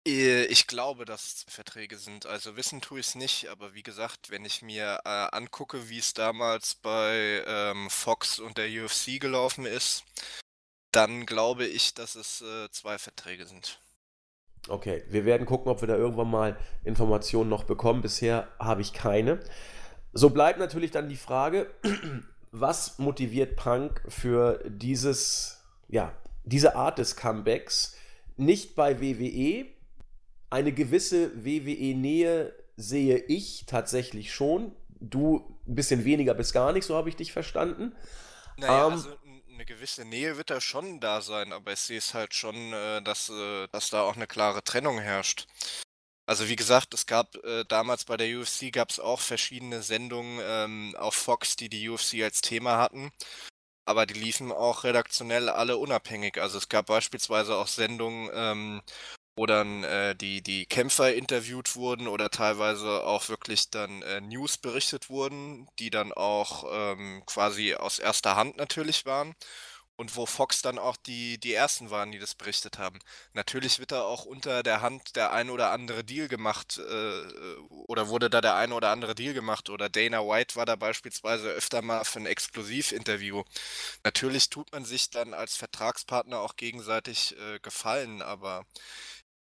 Äh, 0.08 0.46
ich 0.46 0.68
glaube, 0.68 1.06
dass 1.06 1.24
es 1.24 1.46
Verträge 1.48 1.98
sind. 1.98 2.25
Also 2.25 2.56
wissen 2.56 2.82
tue 2.82 3.00
ich 3.00 3.08
es 3.08 3.15
nicht, 3.15 3.48
aber 3.50 3.74
wie 3.74 3.84
gesagt, 3.84 4.30
wenn 4.30 4.46
ich 4.46 4.62
mir 4.62 5.00
äh, 5.06 5.10
angucke, 5.32 5.89
wie 5.89 6.00
es 6.00 6.13
damals 6.13 6.75
bei 6.75 7.44
ähm, 7.48 7.89
Fox 7.89 8.39
und 8.39 8.58
der 8.58 8.68
UFC 8.68 9.20
gelaufen 9.20 9.65
ist, 9.65 10.03
dann 10.92 11.25
glaube 11.25 11.65
ich, 11.65 11.94
dass 11.94 12.15
es 12.15 12.42
äh, 12.42 12.70
zwei 12.72 12.98
Verträge 12.98 13.46
sind. 13.48 13.80
Okay, 14.70 15.03
wir 15.10 15.25
werden 15.25 15.46
gucken, 15.46 15.72
ob 15.72 15.82
wir 15.82 15.88
da 15.88 15.96
irgendwann 15.96 16.32
mal 16.32 16.58
Informationen 16.84 17.50
noch 17.50 17.65
bekommen. 17.65 18.01
Bisher 18.01 18.48
habe 18.60 18.82
ich 18.82 18.93
keine. 18.93 19.39
So 20.13 20.29
bleibt 20.29 20.60
natürlich 20.60 20.91
dann 20.91 21.10
die 21.10 21.17
Frage, 21.17 21.67
was 22.51 22.98
motiviert 23.00 23.55
Punk 23.58 24.01
für 24.08 24.63
dieses, 24.70 25.63
ja, 25.89 26.13
diese 26.46 26.75
Art 26.75 26.98
des 26.98 27.15
Comebacks? 27.15 27.98
Nicht 28.38 28.75
bei 28.75 29.01
WWE. 29.01 29.65
Eine 30.50 30.72
gewisse 30.72 31.43
WWE-Nähe 31.43 32.53
sehe 32.77 33.17
ich 33.17 33.65
tatsächlich 33.65 34.34
schon. 34.34 34.72
Du 35.00 35.58
ein 35.67 35.75
bisschen 35.75 36.05
weniger 36.05 36.34
bis 36.34 36.53
gar 36.53 36.72
nicht, 36.72 36.86
so 36.86 36.96
habe 36.96 37.10
ich 37.10 37.15
dich 37.15 37.34
verstanden. 37.34 37.93
Naja, 38.58 38.88
ähm, 38.88 38.93
also 38.93 39.10
eine 39.63 39.77
gewisse 39.77 40.03
Nähe 40.03 40.36
wird 40.36 40.50
da 40.50 40.60
schon 40.60 41.00
da 41.00 41.22
sein, 41.22 41.53
aber 41.53 41.72
ich 41.72 41.79
sehe 41.79 41.98
es 41.98 42.13
halt 42.13 42.34
schon, 42.34 42.74
äh, 42.74 43.01
dass, 43.01 43.29
äh, 43.29 43.67
dass 43.72 43.89
da 43.89 44.01
auch 44.01 44.17
eine 44.17 44.27
klare 44.27 44.62
Trennung 44.62 45.00
herrscht. 45.00 45.48
Also 46.25 46.50
wie 46.50 46.58
gesagt, 46.58 46.93
es 46.93 47.05
gab 47.05 47.36
äh, 47.46 47.63
damals 47.70 48.03
bei 48.03 48.17
der 48.17 48.27
UFC 48.38 48.72
gab 48.74 48.89
es 48.89 49.00
auch 49.00 49.22
verschiedene 49.22 49.82
Sendungen 49.82 50.39
ähm, 50.43 50.96
auf 50.98 51.15
Fox, 51.15 51.55
die 51.55 51.70
die 51.70 51.88
UFC 51.89 52.24
als 52.24 52.41
Thema 52.41 52.77
hatten. 52.77 53.12
Aber 53.86 54.05
die 54.05 54.15
liefen 54.15 54.51
auch 54.51 54.84
redaktionell 54.84 55.50
alle 55.50 55.77
unabhängig. 55.77 56.41
Also 56.41 56.58
es 56.58 56.70
gab 56.70 56.88
beispielsweise 56.88 57.55
auch 57.55 57.67
Sendungen, 57.67 58.29
ähm, 58.34 58.82
wo 59.36 59.46
dann 59.46 59.84
äh, 59.84 60.16
die, 60.16 60.42
die 60.42 60.66
Kämpfer 60.66 61.13
interviewt 61.13 61.75
wurden 61.75 62.08
oder 62.08 62.30
teilweise 62.30 63.04
auch 63.04 63.30
wirklich 63.30 63.70
dann 63.70 64.02
äh, 64.04 64.22
News 64.22 64.58
berichtet 64.58 65.10
wurden, 65.10 65.68
die 65.80 65.90
dann 65.90 66.13
auch 66.13 66.66
ähm, 66.72 67.24
quasi 67.25 67.75
aus 67.75 68.00
erster 68.00 68.36
Hand 68.36 68.58
natürlich 68.58 69.06
waren 69.06 69.34
und 69.96 70.16
wo 70.16 70.25
Fox 70.25 70.62
dann 70.62 70.80
auch 70.80 70.98
die, 70.98 71.40
die 71.40 71.54
ersten 71.54 71.90
waren, 71.92 72.12
die 72.12 72.20
das 72.20 72.36
berichtet 72.36 72.78
haben. 72.80 73.00
Natürlich 73.34 73.80
wird 73.80 73.92
da 73.92 74.02
auch 74.04 74.25
unter 74.25 74.63
der 74.63 74.82
Hand 74.82 75.16
der 75.16 75.32
ein 75.32 75.50
oder 75.50 75.72
andere 75.72 76.04
Deal 76.04 76.28
gemacht 76.28 76.80
äh, 76.80 77.56
oder 77.70 78.10
wurde 78.10 78.30
da 78.30 78.42
der 78.42 78.56
ein 78.56 78.72
oder 78.72 78.90
andere 78.90 79.16
Deal 79.16 79.34
gemacht 79.34 79.70
oder 79.70 79.90
Dana 79.90 80.20
White 80.28 80.56
war 80.56 80.66
da 80.66 80.75
beispielsweise 80.75 81.50
öfter 81.50 81.82
mal 81.82 82.04
für 82.06 82.20
ein 82.20 82.25
Exklusivinterview. 82.25 83.44
Natürlich 84.04 84.50
tut 84.50 84.72
man 84.72 84.86
sich 84.86 85.10
dann 85.10 85.34
als 85.34 85.56
Vertragspartner 85.56 86.40
auch 86.40 86.56
gegenseitig 86.56 87.36
äh, 87.38 87.60
gefallen, 87.60 88.22
aber 88.22 88.66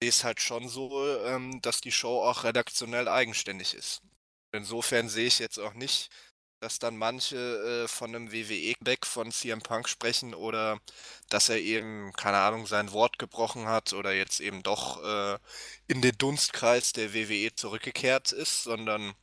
sehe 0.02 0.10
es 0.10 0.24
halt 0.24 0.42
schon 0.42 0.70
so, 0.70 1.06
ähm, 1.26 1.62
dass 1.62 1.82
die 1.82 1.92
Show 1.92 2.22
auch 2.22 2.44
redaktionell 2.44 3.08
eigenständig 3.08 3.74
ist. 3.74 4.02
Insofern 4.52 5.10
sehe 5.10 5.28
ich 5.28 5.40
jetzt 5.40 5.60
auch 5.60 5.74
nicht, 5.74 6.10
dass 6.60 6.80
dann 6.80 6.98
manche 6.98 7.38
äh, 7.86 7.88
von 7.88 8.16
einem 8.16 8.32
WWE-Back 8.32 9.06
von 9.06 9.32
CM 9.32 9.62
Punk 9.62 9.90
sprechen 9.90 10.34
oder 10.34 10.80
dass 11.30 11.50
er 11.50 11.58
eben, 11.60 12.14
keine 12.14 12.40
Ahnung, 12.40 12.66
sein 12.68 12.92
Wort 12.94 13.20
gebrochen 13.20 13.68
hat 13.68 13.94
oder 13.94 14.14
jetzt 14.14 14.40
eben 14.40 14.64
doch 14.64 15.04
äh, 15.04 15.38
in 15.88 16.02
den 16.02 16.18
Dunstkreis 16.18 16.94
der 16.94 17.14
WWE 17.14 17.54
zurückgekehrt 17.56 18.32
ist, 18.32 18.64
sondern 18.64 19.14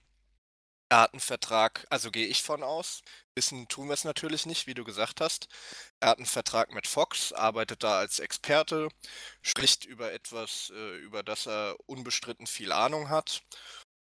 er 0.88 1.00
hat 1.02 1.12
einen 1.12 1.20
Vertrag, 1.20 1.86
also 1.90 2.10
gehe 2.10 2.26
ich 2.26 2.42
von 2.42 2.62
aus. 2.62 3.02
Wissen 3.36 3.66
tun 3.68 3.88
wir 3.88 3.94
es 3.94 4.04
natürlich 4.04 4.46
nicht, 4.46 4.66
wie 4.66 4.74
du 4.74 4.84
gesagt 4.84 5.20
hast. 5.20 5.48
Er 6.00 6.10
hat 6.10 6.18
einen 6.18 6.26
Vertrag 6.26 6.72
mit 6.72 6.86
Fox, 6.86 7.32
arbeitet 7.32 7.82
da 7.82 7.98
als 7.98 8.20
Experte, 8.20 8.88
spricht 9.42 9.84
über 9.84 10.12
etwas, 10.12 10.70
äh, 10.74 10.96
über 10.98 11.22
das 11.22 11.46
er 11.46 11.76
unbestritten 11.86 12.46
viel 12.46 12.70
Ahnung 12.72 13.08
hat 13.08 13.42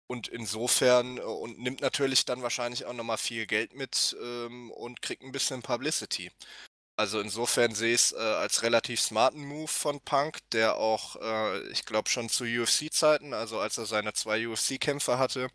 und 0.07 0.27
insofern 0.27 1.17
äh, 1.17 1.21
und 1.21 1.59
nimmt 1.59 1.81
natürlich 1.81 2.25
dann 2.25 2.43
wahrscheinlich 2.43 2.85
auch 2.85 2.93
nochmal 2.93 3.17
viel 3.17 3.47
Geld 3.47 3.73
mit 3.73 4.15
ähm, 4.21 4.71
und 4.71 5.01
kriegt 5.01 5.23
ein 5.23 5.31
bisschen 5.31 5.61
Publicity. 5.63 6.31
Also 6.97 7.19
insofern 7.19 7.75
sehe 7.75 7.93
ich 7.93 8.01
es 8.01 8.11
äh, 8.13 8.17
als 8.17 8.63
relativ 8.63 9.01
smarten 9.01 9.43
Move 9.45 9.67
von 9.67 9.99
Punk, 10.01 10.39
der 10.51 10.77
auch, 10.77 11.17
äh, 11.17 11.67
ich 11.71 11.83
glaube 11.85 12.09
schon 12.09 12.29
zu 12.29 12.45
UFC-Zeiten, 12.45 13.33
also 13.33 13.59
als 13.59 13.77
er 13.77 13.85
seine 13.85 14.13
zwei 14.13 14.47
UFC-Kämpfe 14.47 15.17
hatte, 15.17 15.49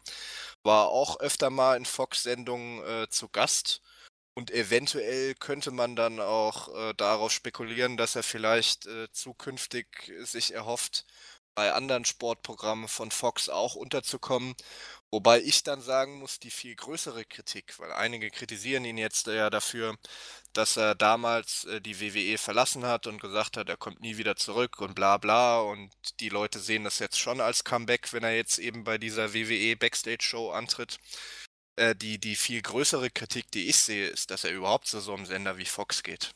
war 0.63 0.89
auch 0.89 1.21
öfter 1.21 1.51
mal 1.51 1.77
in 1.77 1.85
Fox-Sendungen 1.85 2.83
äh, 2.85 3.09
zu 3.09 3.29
Gast. 3.29 3.81
Und 4.35 4.51
eventuell 4.53 5.35
könnte 5.35 5.71
man 5.71 5.97
dann 5.97 6.21
auch 6.21 6.69
äh, 6.75 6.95
darauf 6.95 7.33
spekulieren, 7.33 7.97
dass 7.97 8.17
er 8.17 8.23
vielleicht 8.23 8.87
äh, 8.87 9.11
zukünftig 9.13 10.13
sich 10.23 10.55
erhofft, 10.55 11.05
bei 11.55 11.73
anderen 11.73 12.05
Sportprogrammen 12.05 12.89
von 12.89 13.11
Fox 13.11 13.49
auch 13.49 13.75
unterzukommen. 13.75 14.55
Wobei 15.11 15.41
ich 15.41 15.65
dann 15.65 15.81
sagen 15.83 16.19
muss, 16.19 16.39
die 16.39 16.51
viel 16.51 16.77
größere 16.77 17.25
Kritik, 17.25 17.79
weil 17.79 17.93
einige 17.93 18.31
kritisieren 18.31 18.85
ihn 18.85 18.97
jetzt 18.97 19.27
ja 19.27 19.51
dafür, 19.51 19.97
dass 20.53 20.77
er 20.77 20.95
damals 20.95 21.65
äh, 21.65 21.81
die 21.81 22.01
WWE 22.01 22.39
verlassen 22.39 22.87
hat 22.87 23.07
und 23.07 23.21
gesagt 23.21 23.57
hat, 23.57 23.69
er 23.69 23.77
kommt 23.77 24.01
nie 24.01 24.17
wieder 24.19 24.37
zurück 24.37 24.81
und 24.81 24.95
bla 24.95 25.19
bla. 25.19 25.61
Und 25.61 25.91
die 26.21 26.29
Leute 26.29 26.61
sehen 26.61 26.85
das 26.85 27.01
jetzt 27.01 27.19
schon 27.19 27.41
als 27.41 27.65
Comeback, 27.65 28.13
wenn 28.13 28.23
er 28.23 28.37
jetzt 28.37 28.59
eben 28.59 28.85
bei 28.85 28.99
dieser 28.99 29.35
WWE 29.35 29.77
Backstage 29.77 30.23
Show 30.23 30.51
antritt. 30.51 30.99
Äh, 31.77 31.97
die, 31.97 32.19
die 32.19 32.37
viel 32.37 32.63
größere 32.63 33.11
Kritik, 33.11 33.51
die 33.53 33.69
ich 33.69 33.77
sehe, 33.79 34.09
ist, 34.09 34.31
dass 34.31 34.45
er 34.45 34.53
überhaupt 34.53 34.87
zu 34.87 35.01
so 35.01 35.15
einem 35.15 35.27
Sender 35.27 35.59
wie 35.59 35.65
Fox 35.67 36.03
geht 36.03 36.33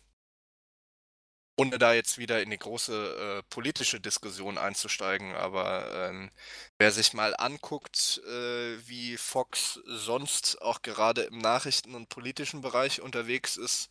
ohne 1.57 1.79
da 1.79 1.95
jetzt 1.95 2.19
wieder 2.19 2.43
in 2.43 2.51
die 2.51 2.59
große 2.59 3.39
äh, 3.39 3.43
politische 3.49 4.01
Diskussion 4.01 4.59
einzusteigen, 4.59 5.35
aber 5.35 6.09
ähm, 6.09 6.31
wer 6.79 6.91
sich 6.91 7.13
mal 7.13 7.35
anguckt, 7.37 8.21
äh, 8.27 8.77
wie 8.87 9.17
Fox 9.17 9.81
sonst 9.87 10.61
auch 10.63 10.83
gerade 10.83 11.23
im 11.23 11.39
Nachrichten- 11.39 11.95
und 11.95 12.09
politischen 12.09 12.61
Bereich 12.61 13.01
unterwegs 13.01 13.57
ist, 13.57 13.89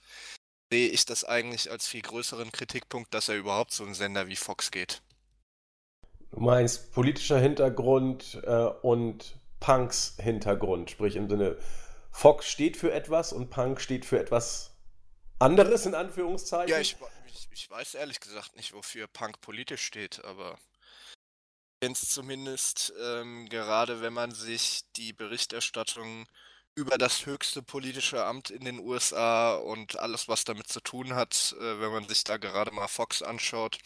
sehe 0.71 0.89
ich 0.89 1.05
das 1.05 1.23
eigentlich 1.23 1.71
als 1.71 1.87
viel 1.87 2.01
größeren 2.01 2.51
Kritikpunkt, 2.51 3.13
dass 3.13 3.29
er 3.29 3.35
überhaupt 3.35 3.71
so 3.71 3.83
einen 3.83 3.93
Sender 3.93 4.27
wie 4.27 4.35
Fox 4.35 4.71
geht. 4.71 5.01
Du 6.31 6.39
meinst 6.39 6.91
politischer 6.91 7.39
Hintergrund 7.39 8.41
äh, 8.43 8.65
und 8.81 9.35
Punks 9.59 10.15
Hintergrund, 10.19 10.89
sprich 10.89 11.15
im 11.15 11.29
Sinne, 11.29 11.57
Fox 12.11 12.49
steht 12.49 12.75
für 12.75 12.91
etwas 12.91 13.31
und 13.31 13.49
Punk 13.49 13.79
steht 13.79 14.05
für 14.05 14.19
etwas 14.19 14.71
anderes 15.39 15.85
in 15.85 15.95
Anführungszeichen. 15.95 16.69
Ja, 16.69 16.79
ich, 16.79 16.97
ich, 17.51 17.69
weiß 17.69 17.95
ehrlich 17.95 18.19
gesagt 18.19 18.55
nicht, 18.55 18.73
wofür 18.73 19.07
Punk 19.07 19.41
politisch 19.41 19.85
steht, 19.85 20.23
aber 20.23 20.57
es 21.79 22.09
zumindest 22.09 22.93
ähm, 23.01 23.49
gerade, 23.49 24.01
wenn 24.01 24.13
man 24.13 24.31
sich 24.31 24.83
die 24.95 25.13
Berichterstattung 25.13 26.27
über 26.75 26.97
das 26.97 27.25
höchste 27.25 27.61
politische 27.61 28.25
Amt 28.25 28.49
in 28.49 28.65
den 28.65 28.79
USA 28.79 29.55
und 29.55 29.99
alles, 29.99 30.27
was 30.27 30.43
damit 30.43 30.67
zu 30.69 30.79
tun 30.81 31.13
hat, 31.13 31.55
äh, 31.59 31.79
wenn 31.79 31.91
man 31.91 32.07
sich 32.07 32.23
da 32.23 32.37
gerade 32.37 32.71
mal 32.71 32.87
Fox 32.87 33.21
anschaut, 33.21 33.77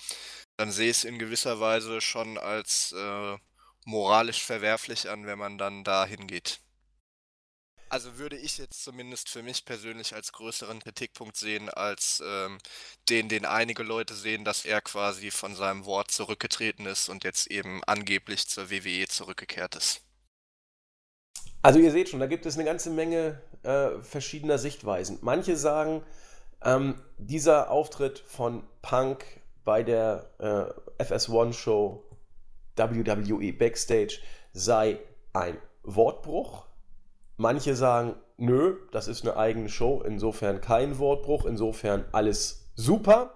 dann 0.57 0.71
sehe 0.71 0.91
ich 0.91 0.97
es 0.97 1.03
in 1.03 1.19
gewisser 1.19 1.59
Weise 1.59 2.01
schon 2.01 2.37
als 2.37 2.93
äh, 2.93 3.37
moralisch 3.85 4.43
verwerflich 4.43 5.09
an, 5.09 5.25
wenn 5.25 5.39
man 5.39 5.57
dann 5.57 5.83
da 5.83 6.05
hingeht. 6.05 6.59
Also 7.89 8.17
würde 8.17 8.36
ich 8.36 8.58
jetzt 8.58 8.84
zumindest 8.84 9.29
für 9.29 9.41
mich 9.41 9.63
persönlich 9.63 10.13
als 10.13 10.34
größeren 10.34 10.79
Kritikpunkt 10.79 11.38
sehen, 11.38 11.70
als 11.70 12.22
ähm, 12.25 12.58
den, 13.10 13.29
den 13.29 13.46
einige 13.46 13.84
Leute 13.84 14.13
sehen, 14.13 14.44
dass 14.44 14.65
er 14.65 14.82
quasi 14.82 15.32
von 15.32 15.56
seinem 15.56 15.86
Wort 15.86 16.12
zurückgetreten 16.12 16.86
ist 16.86 17.08
und 17.08 17.24
jetzt 17.24 17.48
eben 17.48 17.82
angeblich 17.86 18.48
zur 18.48 18.70
WWE 18.70 19.08
zurückgekehrt 19.08 19.75
ist. 19.75 20.01
Also 21.62 21.79
ihr 21.79 21.91
seht 21.91 22.10
schon, 22.10 22.20
da 22.20 22.27
gibt 22.27 22.46
es 22.46 22.56
eine 22.56 22.65
ganze 22.65 22.89
Menge 22.89 23.41
äh, 23.63 24.01
verschiedener 24.01 24.58
Sichtweisen. 24.58 25.20
Manche 25.22 25.56
sagen, 25.56 26.03
ähm, 26.63 27.01
dieser 27.17 27.72
Auftritt 27.72 28.20
von 28.20 28.63
Punk 28.82 29.25
bei 29.63 29.84
der 29.84 30.29
äh, 31.00 31.03
FS1-Show 31.03 32.03
WWE 32.75 33.53
Backstage 33.53 34.20
sei 34.53 35.00
ein 35.34 35.58
Wortbruch 35.84 36.66
Manche 37.38 37.75
sagen, 37.75 38.15
nö, 38.38 38.77
das 38.91 39.08
ist 39.08 39.24
eine 39.24 39.38
eigene 39.38 39.70
Show, 39.70 40.01
insofern 40.06 40.62
kein 40.62 41.00
Wortbruch, 41.00 41.46
insofern 41.46 42.06
alles 42.12 42.67
super. 42.75 43.34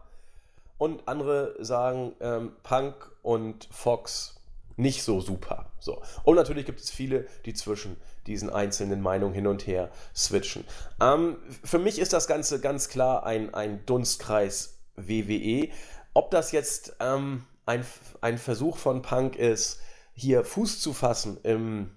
Und 0.77 1.07
andere 1.07 1.55
sagen, 1.63 2.13
ähm, 2.19 2.53
Punk 2.63 3.11
und 3.21 3.69
Fox 3.71 4.41
nicht 4.77 5.03
so 5.03 5.21
super. 5.21 5.71
So. 5.79 6.01
Und 6.23 6.35
natürlich 6.35 6.65
gibt 6.65 6.79
es 6.79 6.89
viele, 6.89 7.27
die 7.45 7.53
zwischen 7.53 7.97
diesen 8.25 8.49
einzelnen 8.49 9.01
Meinungen 9.01 9.33
hin 9.33 9.47
und 9.47 9.67
her 9.67 9.91
switchen. 10.15 10.65
Ähm, 10.99 11.37
für 11.63 11.79
mich 11.79 11.99
ist 11.99 12.13
das 12.13 12.27
Ganze 12.27 12.59
ganz 12.59 12.89
klar 12.89 13.25
ein, 13.25 13.53
ein 13.53 13.85
Dunstkreis 13.85 14.79
WWE. 14.95 15.69
Ob 16.13 16.31
das 16.31 16.51
jetzt 16.51 16.95
ähm, 16.99 17.45
ein, 17.65 17.85
ein 18.21 18.37
Versuch 18.37 18.77
von 18.77 19.01
Punk 19.01 19.35
ist, 19.35 19.79
hier 20.13 20.43
Fuß 20.43 20.81
zu 20.81 20.93
fassen 20.93 21.37
im 21.43 21.91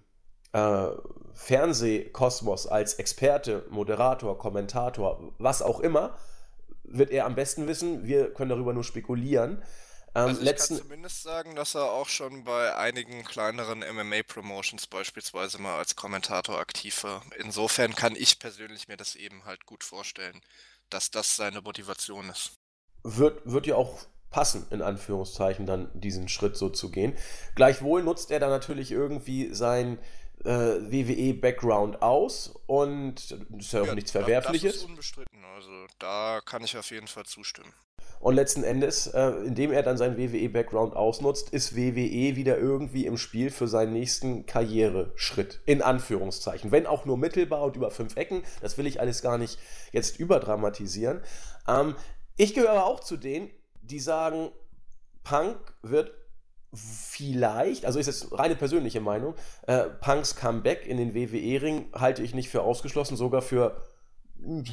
äh, 0.53 0.89
Fernsehkosmos 1.35 2.67
als 2.67 2.95
Experte, 2.95 3.67
Moderator, 3.71 4.39
Kommentator, 4.39 5.33
was 5.39 5.63
auch 5.63 5.81
immer, 5.81 6.17
wird 6.85 7.11
er 7.11 7.27
am 7.27 7.35
besten 7.35 7.67
wissen. 7.67 8.07
Wir 8.07 8.33
können 8.33 8.51
darüber 8.51 8.73
nur 8.73 8.85
spekulieren. 8.85 9.63
Ähm, 10.15 10.29
also 10.29 10.41
ich 10.41 10.45
letzten... 10.45 10.77
kann 10.77 10.85
zumindest 10.85 11.23
sagen, 11.23 11.57
dass 11.57 11.75
er 11.75 11.91
auch 11.91 12.09
schon 12.09 12.45
bei 12.45 12.77
einigen 12.77 13.25
kleineren 13.25 13.81
MMA-Promotions 13.81 14.87
beispielsweise 14.87 15.61
mal 15.61 15.79
als 15.79 15.97
Kommentator 15.97 16.59
aktiv 16.59 17.03
war. 17.05 17.23
Insofern 17.39 17.95
kann 17.95 18.15
ich 18.15 18.39
persönlich 18.39 18.89
mir 18.89 18.97
das 18.97 19.17
eben 19.17 19.45
halt 19.45 19.67
gut 19.67 19.83
vorstellen, 19.83 20.41
dass 20.89 21.11
das 21.11 21.37
seine 21.37 21.61
Motivation 21.61 22.29
ist. 22.31 22.53
Wird, 23.03 23.41
wird 23.45 23.67
ja 23.67 23.75
auch 23.75 23.99
passen, 24.31 24.67
in 24.71 24.83
Anführungszeichen, 24.83 25.67
dann 25.67 25.91
diesen 25.95 26.29
Schritt 26.29 26.57
so 26.57 26.69
zu 26.69 26.91
gehen. 26.91 27.17
Gleichwohl 27.55 28.03
nutzt 28.03 28.31
er 28.31 28.41
dann 28.41 28.51
natürlich 28.51 28.91
irgendwie 28.91 29.53
sein 29.55 29.99
WWE-Background 30.51 32.03
aus 32.03 32.55
und 32.67 33.31
das 33.31 33.67
ist 33.67 33.73
ja 33.73 33.83
auch 33.83 33.87
ja, 33.87 33.95
nichts 33.95 34.11
Verwerfliches. 34.11 34.73
Das 34.73 34.83
ist 34.83 34.89
unbestritten, 34.89 35.45
also 35.55 35.71
da 35.99 36.41
kann 36.45 36.63
ich 36.63 36.77
auf 36.77 36.91
jeden 36.91 37.07
Fall 37.07 37.25
zustimmen. 37.25 37.73
Und 38.25 38.37
letzten 38.37 38.65
Endes, 38.65 39.07
äh, 39.09 39.29
indem 39.45 39.71
er 39.71 39.83
dann 39.83 39.99
seinen 39.99 40.17
WWE-Background 40.17 40.97
ausnutzt, 40.97 41.51
ist 41.51 41.77
WWE 41.77 42.37
wieder 42.37 42.57
irgendwie 42.57 43.05
im 43.05 43.19
Spiel 43.19 43.51
für 43.51 43.69
seinen 43.69 43.93
nächsten 43.93 44.47
Karriereschritt. 44.47 45.61
In 45.67 45.83
Anführungszeichen. 45.83 46.73
Wenn 46.73 46.87
auch 46.87 47.05
nur 47.05 47.19
mittelbar 47.19 47.63
und 47.63 47.77
über 47.77 47.91
fünf 47.91 48.17
Ecken. 48.17 48.43
Das 48.63 48.79
will 48.79 48.87
ich 48.87 48.99
alles 48.99 49.21
gar 49.21 49.37
nicht 49.37 49.59
jetzt 49.93 50.19
überdramatisieren. 50.19 51.21
Ähm, 51.69 51.97
ich 52.39 52.55
gehöre 52.55 52.71
aber 52.71 52.87
auch 52.87 53.01
zu 53.01 53.19
denen, 53.19 53.51
die 53.83 54.01
sagen, 54.01 54.53
Punk 55.23 55.59
wird 55.83 56.13
vielleicht, 56.75 57.85
also 57.85 57.99
ist 57.99 58.07
jetzt 58.07 58.33
reine 58.33 58.57
persönliche 58.57 59.01
Meinung, 59.01 59.35
äh, 59.67 59.85
Punks 59.85 60.37
Comeback 60.37 60.87
in 60.87 60.97
den 60.97 61.15
WWE-Ring 61.15 61.87
halte 61.95 62.23
ich 62.23 62.35
nicht 62.35 62.49
für 62.49 62.63
ausgeschlossen, 62.63 63.17
sogar 63.17 63.43
für, 63.43 63.83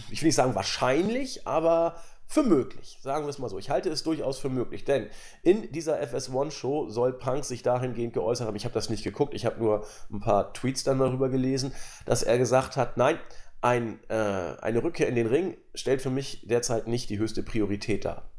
ich 0.10 0.22
will 0.22 0.28
nicht 0.28 0.36
sagen 0.36 0.56
wahrscheinlich, 0.56 1.48
aber 1.48 1.96
für 2.32 2.44
möglich. 2.44 2.98
Sagen 3.02 3.26
wir 3.26 3.30
es 3.30 3.40
mal 3.40 3.50
so. 3.50 3.60
Ich 3.60 3.70
halte 3.70 3.90
es 3.90 4.04
durchaus 4.04 4.40
für 4.40 4.48
möglich, 4.48 4.86
denn 4.86 5.08
in 5.44 5.70
dieser 5.74 6.02
FS1-Show 6.02 6.90
soll 6.90 7.12
Punk 7.12 7.44
sich 7.44 7.62
dahingehend 7.62 8.14
geäußert 8.14 8.48
haben. 8.48 8.56
Ich 8.56 8.64
habe 8.64 8.74
das 8.74 8.90
nicht 8.90 9.04
geguckt, 9.04 9.34
ich 9.34 9.46
habe 9.46 9.60
nur 9.60 9.86
ein 10.10 10.22
paar 10.22 10.54
Tweets 10.54 10.86
dann 10.86 11.00
darüber 11.00 11.28
gelesen, 11.28 11.74
dass 12.06 12.24
er 12.24 12.38
gesagt 12.38 12.78
hat, 12.78 12.96
nein, 12.96 13.20
ein, 13.60 14.00
äh, 14.10 14.14
eine 14.14 14.82
Rückkehr 14.82 15.10
in 15.10 15.16
den 15.16 15.28
Ring 15.28 15.58
stellt 15.76 16.02
für 16.02 16.10
mich 16.10 16.48
derzeit 16.48 16.88
nicht 16.88 17.10
die 17.10 17.20
höchste 17.20 17.44
Priorität 17.44 18.06
dar. 18.06 18.30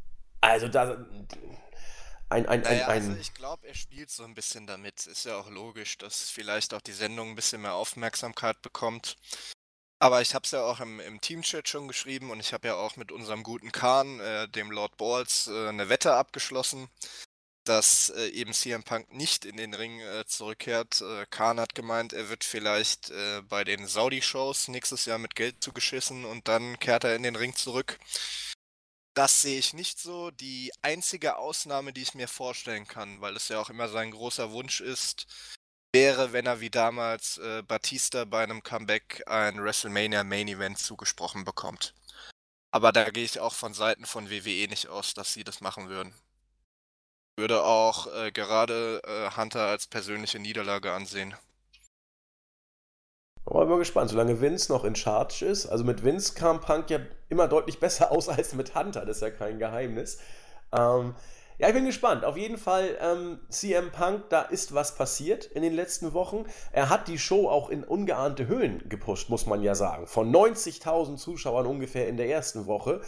Also 0.40 0.68
da, 0.68 0.96
ein, 2.32 2.46
ein, 2.46 2.62
naja, 2.62 2.88
ein, 2.88 3.02
also 3.02 3.20
ich 3.20 3.34
glaube, 3.34 3.66
er 3.68 3.74
spielt 3.74 4.10
so 4.10 4.24
ein 4.24 4.34
bisschen 4.34 4.66
damit. 4.66 5.06
Ist 5.06 5.24
ja 5.24 5.36
auch 5.36 5.50
logisch, 5.50 5.98
dass 5.98 6.30
vielleicht 6.30 6.74
auch 6.74 6.80
die 6.80 6.92
Sendung 6.92 7.30
ein 7.30 7.36
bisschen 7.36 7.62
mehr 7.62 7.74
Aufmerksamkeit 7.74 8.60
bekommt. 8.62 9.16
Aber 10.00 10.20
ich 10.20 10.34
habe 10.34 10.44
es 10.44 10.50
ja 10.50 10.64
auch 10.64 10.80
im, 10.80 10.98
im 10.98 11.20
Teamchat 11.20 11.68
schon 11.68 11.86
geschrieben 11.86 12.30
und 12.30 12.40
ich 12.40 12.52
habe 12.52 12.66
ja 12.66 12.74
auch 12.74 12.96
mit 12.96 13.12
unserem 13.12 13.44
guten 13.44 13.70
Kahn, 13.70 14.18
äh, 14.18 14.48
dem 14.48 14.72
Lord 14.72 14.96
Balls, 14.96 15.46
äh, 15.46 15.68
eine 15.68 15.88
Wette 15.88 16.14
abgeschlossen, 16.14 16.88
dass 17.64 18.10
äh, 18.10 18.26
eben 18.30 18.52
CM 18.52 18.82
Punk 18.82 19.12
nicht 19.12 19.44
in 19.44 19.56
den 19.56 19.74
Ring 19.74 20.00
äh, 20.00 20.24
zurückkehrt. 20.26 21.02
Äh, 21.02 21.26
Kahn 21.30 21.60
hat 21.60 21.76
gemeint, 21.76 22.12
er 22.12 22.28
wird 22.30 22.42
vielleicht 22.42 23.10
äh, 23.10 23.42
bei 23.48 23.62
den 23.62 23.86
Saudi-Shows 23.86 24.68
nächstes 24.68 25.04
Jahr 25.04 25.18
mit 25.18 25.36
Geld 25.36 25.62
zugeschissen 25.62 26.24
und 26.24 26.48
dann 26.48 26.80
kehrt 26.80 27.04
er 27.04 27.14
in 27.14 27.22
den 27.22 27.36
Ring 27.36 27.54
zurück. 27.54 28.00
Das 29.14 29.42
sehe 29.42 29.58
ich 29.58 29.74
nicht 29.74 29.98
so. 29.98 30.30
Die 30.30 30.72
einzige 30.80 31.36
Ausnahme, 31.36 31.92
die 31.92 32.02
ich 32.02 32.14
mir 32.14 32.28
vorstellen 32.28 32.86
kann, 32.86 33.20
weil 33.20 33.36
es 33.36 33.48
ja 33.48 33.60
auch 33.60 33.68
immer 33.68 33.88
sein 33.88 34.10
großer 34.10 34.52
Wunsch 34.52 34.80
ist, 34.80 35.26
wäre, 35.94 36.32
wenn 36.32 36.46
er 36.46 36.60
wie 36.60 36.70
damals 36.70 37.36
äh, 37.38 37.62
Batista 37.62 38.24
bei 38.24 38.42
einem 38.42 38.62
Comeback 38.62 39.22
ein 39.26 39.62
WrestleMania 39.62 40.24
Main 40.24 40.48
Event 40.48 40.78
zugesprochen 40.78 41.44
bekommt. 41.44 41.94
Aber 42.70 42.92
da 42.92 43.10
gehe 43.10 43.24
ich 43.24 43.38
auch 43.40 43.52
von 43.54 43.74
Seiten 43.74 44.06
von 44.06 44.30
WWE 44.30 44.68
nicht 44.68 44.88
aus, 44.88 45.12
dass 45.12 45.34
sie 45.34 45.44
das 45.44 45.60
machen 45.60 45.90
würden. 45.90 46.14
Würde 47.36 47.64
auch 47.64 48.06
äh, 48.14 48.32
gerade 48.32 49.02
äh, 49.04 49.36
Hunter 49.36 49.66
als 49.66 49.86
persönliche 49.86 50.38
Niederlage 50.38 50.92
ansehen. 50.92 51.34
Aber 53.44 53.66
mal 53.66 53.78
gespannt, 53.78 54.10
solange 54.10 54.40
Vince 54.40 54.70
noch 54.72 54.84
in 54.84 54.94
Charge 54.94 55.44
ist. 55.44 55.66
Also 55.66 55.84
mit 55.84 56.04
Vince 56.04 56.34
kam 56.34 56.60
Punk 56.60 56.90
ja 56.90 57.00
immer 57.28 57.48
deutlich 57.48 57.80
besser 57.80 58.12
aus 58.12 58.28
als 58.28 58.54
mit 58.54 58.74
Hunter, 58.74 59.04
das 59.04 59.16
ist 59.16 59.22
ja 59.22 59.30
kein 59.30 59.58
Geheimnis. 59.58 60.18
Ähm, 60.72 61.14
ja, 61.58 61.68
ich 61.68 61.74
bin 61.74 61.84
gespannt. 61.84 62.24
Auf 62.24 62.36
jeden 62.36 62.56
Fall, 62.56 62.96
ähm, 63.00 63.38
CM 63.48 63.90
Punk, 63.92 64.30
da 64.30 64.42
ist 64.42 64.74
was 64.74 64.96
passiert 64.96 65.44
in 65.44 65.62
den 65.62 65.74
letzten 65.74 66.12
Wochen. 66.12 66.44
Er 66.72 66.88
hat 66.88 67.08
die 67.08 67.18
Show 67.18 67.48
auch 67.48 67.68
in 67.68 67.84
ungeahnte 67.84 68.46
Höhen 68.46 68.88
gepusht, 68.88 69.28
muss 69.28 69.46
man 69.46 69.62
ja 69.62 69.74
sagen. 69.74 70.06
Von 70.06 70.32
90.000 70.32 71.16
Zuschauern 71.18 71.66
ungefähr 71.66 72.08
in 72.08 72.16
der 72.16 72.28
ersten 72.28 72.66
Woche 72.66 73.00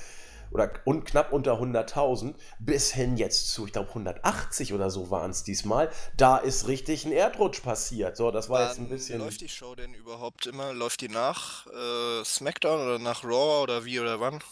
oder 0.55 0.73
und 0.85 1.05
knapp 1.05 1.33
unter 1.33 1.61
100.000 1.61 2.35
bis 2.61 2.93
hin 2.93 3.17
jetzt 3.17 3.51
zu, 3.51 3.67
ich 3.67 3.73
glaube 3.73 3.89
180 3.89 4.73
oder 4.73 4.89
so 4.89 5.11
waren 5.11 5.33
es 5.33 5.43
diesmal. 5.43 5.91
Da 6.17 6.39
ist 6.39 6.69
richtig 6.69 7.05
ein 7.05 7.13
Erdrutsch 7.13 7.61
passiert. 7.61 8.17
So, 8.17 8.31
das 8.31 8.49
war 8.49 8.61
Wann 8.61 8.69
jetzt 8.69 8.79
ein 8.79 8.89
bisschen. 8.89 9.19
Läuft 9.19 9.41
die 9.41 9.49
Show 9.49 9.75
denn 9.75 9.93
überhaupt 9.95 10.47
immer? 10.47 10.73
Läuft 10.73 11.01
die 11.01 11.09
nach 11.09 11.67
äh, 11.67 12.25
SmackDown 12.25 12.81
oder 12.81 12.99
nach 13.01 13.25
Raw 13.25 13.65
oder 13.65 13.85
wie 13.85 13.99
oder 13.99 14.21
wann? 14.21 14.43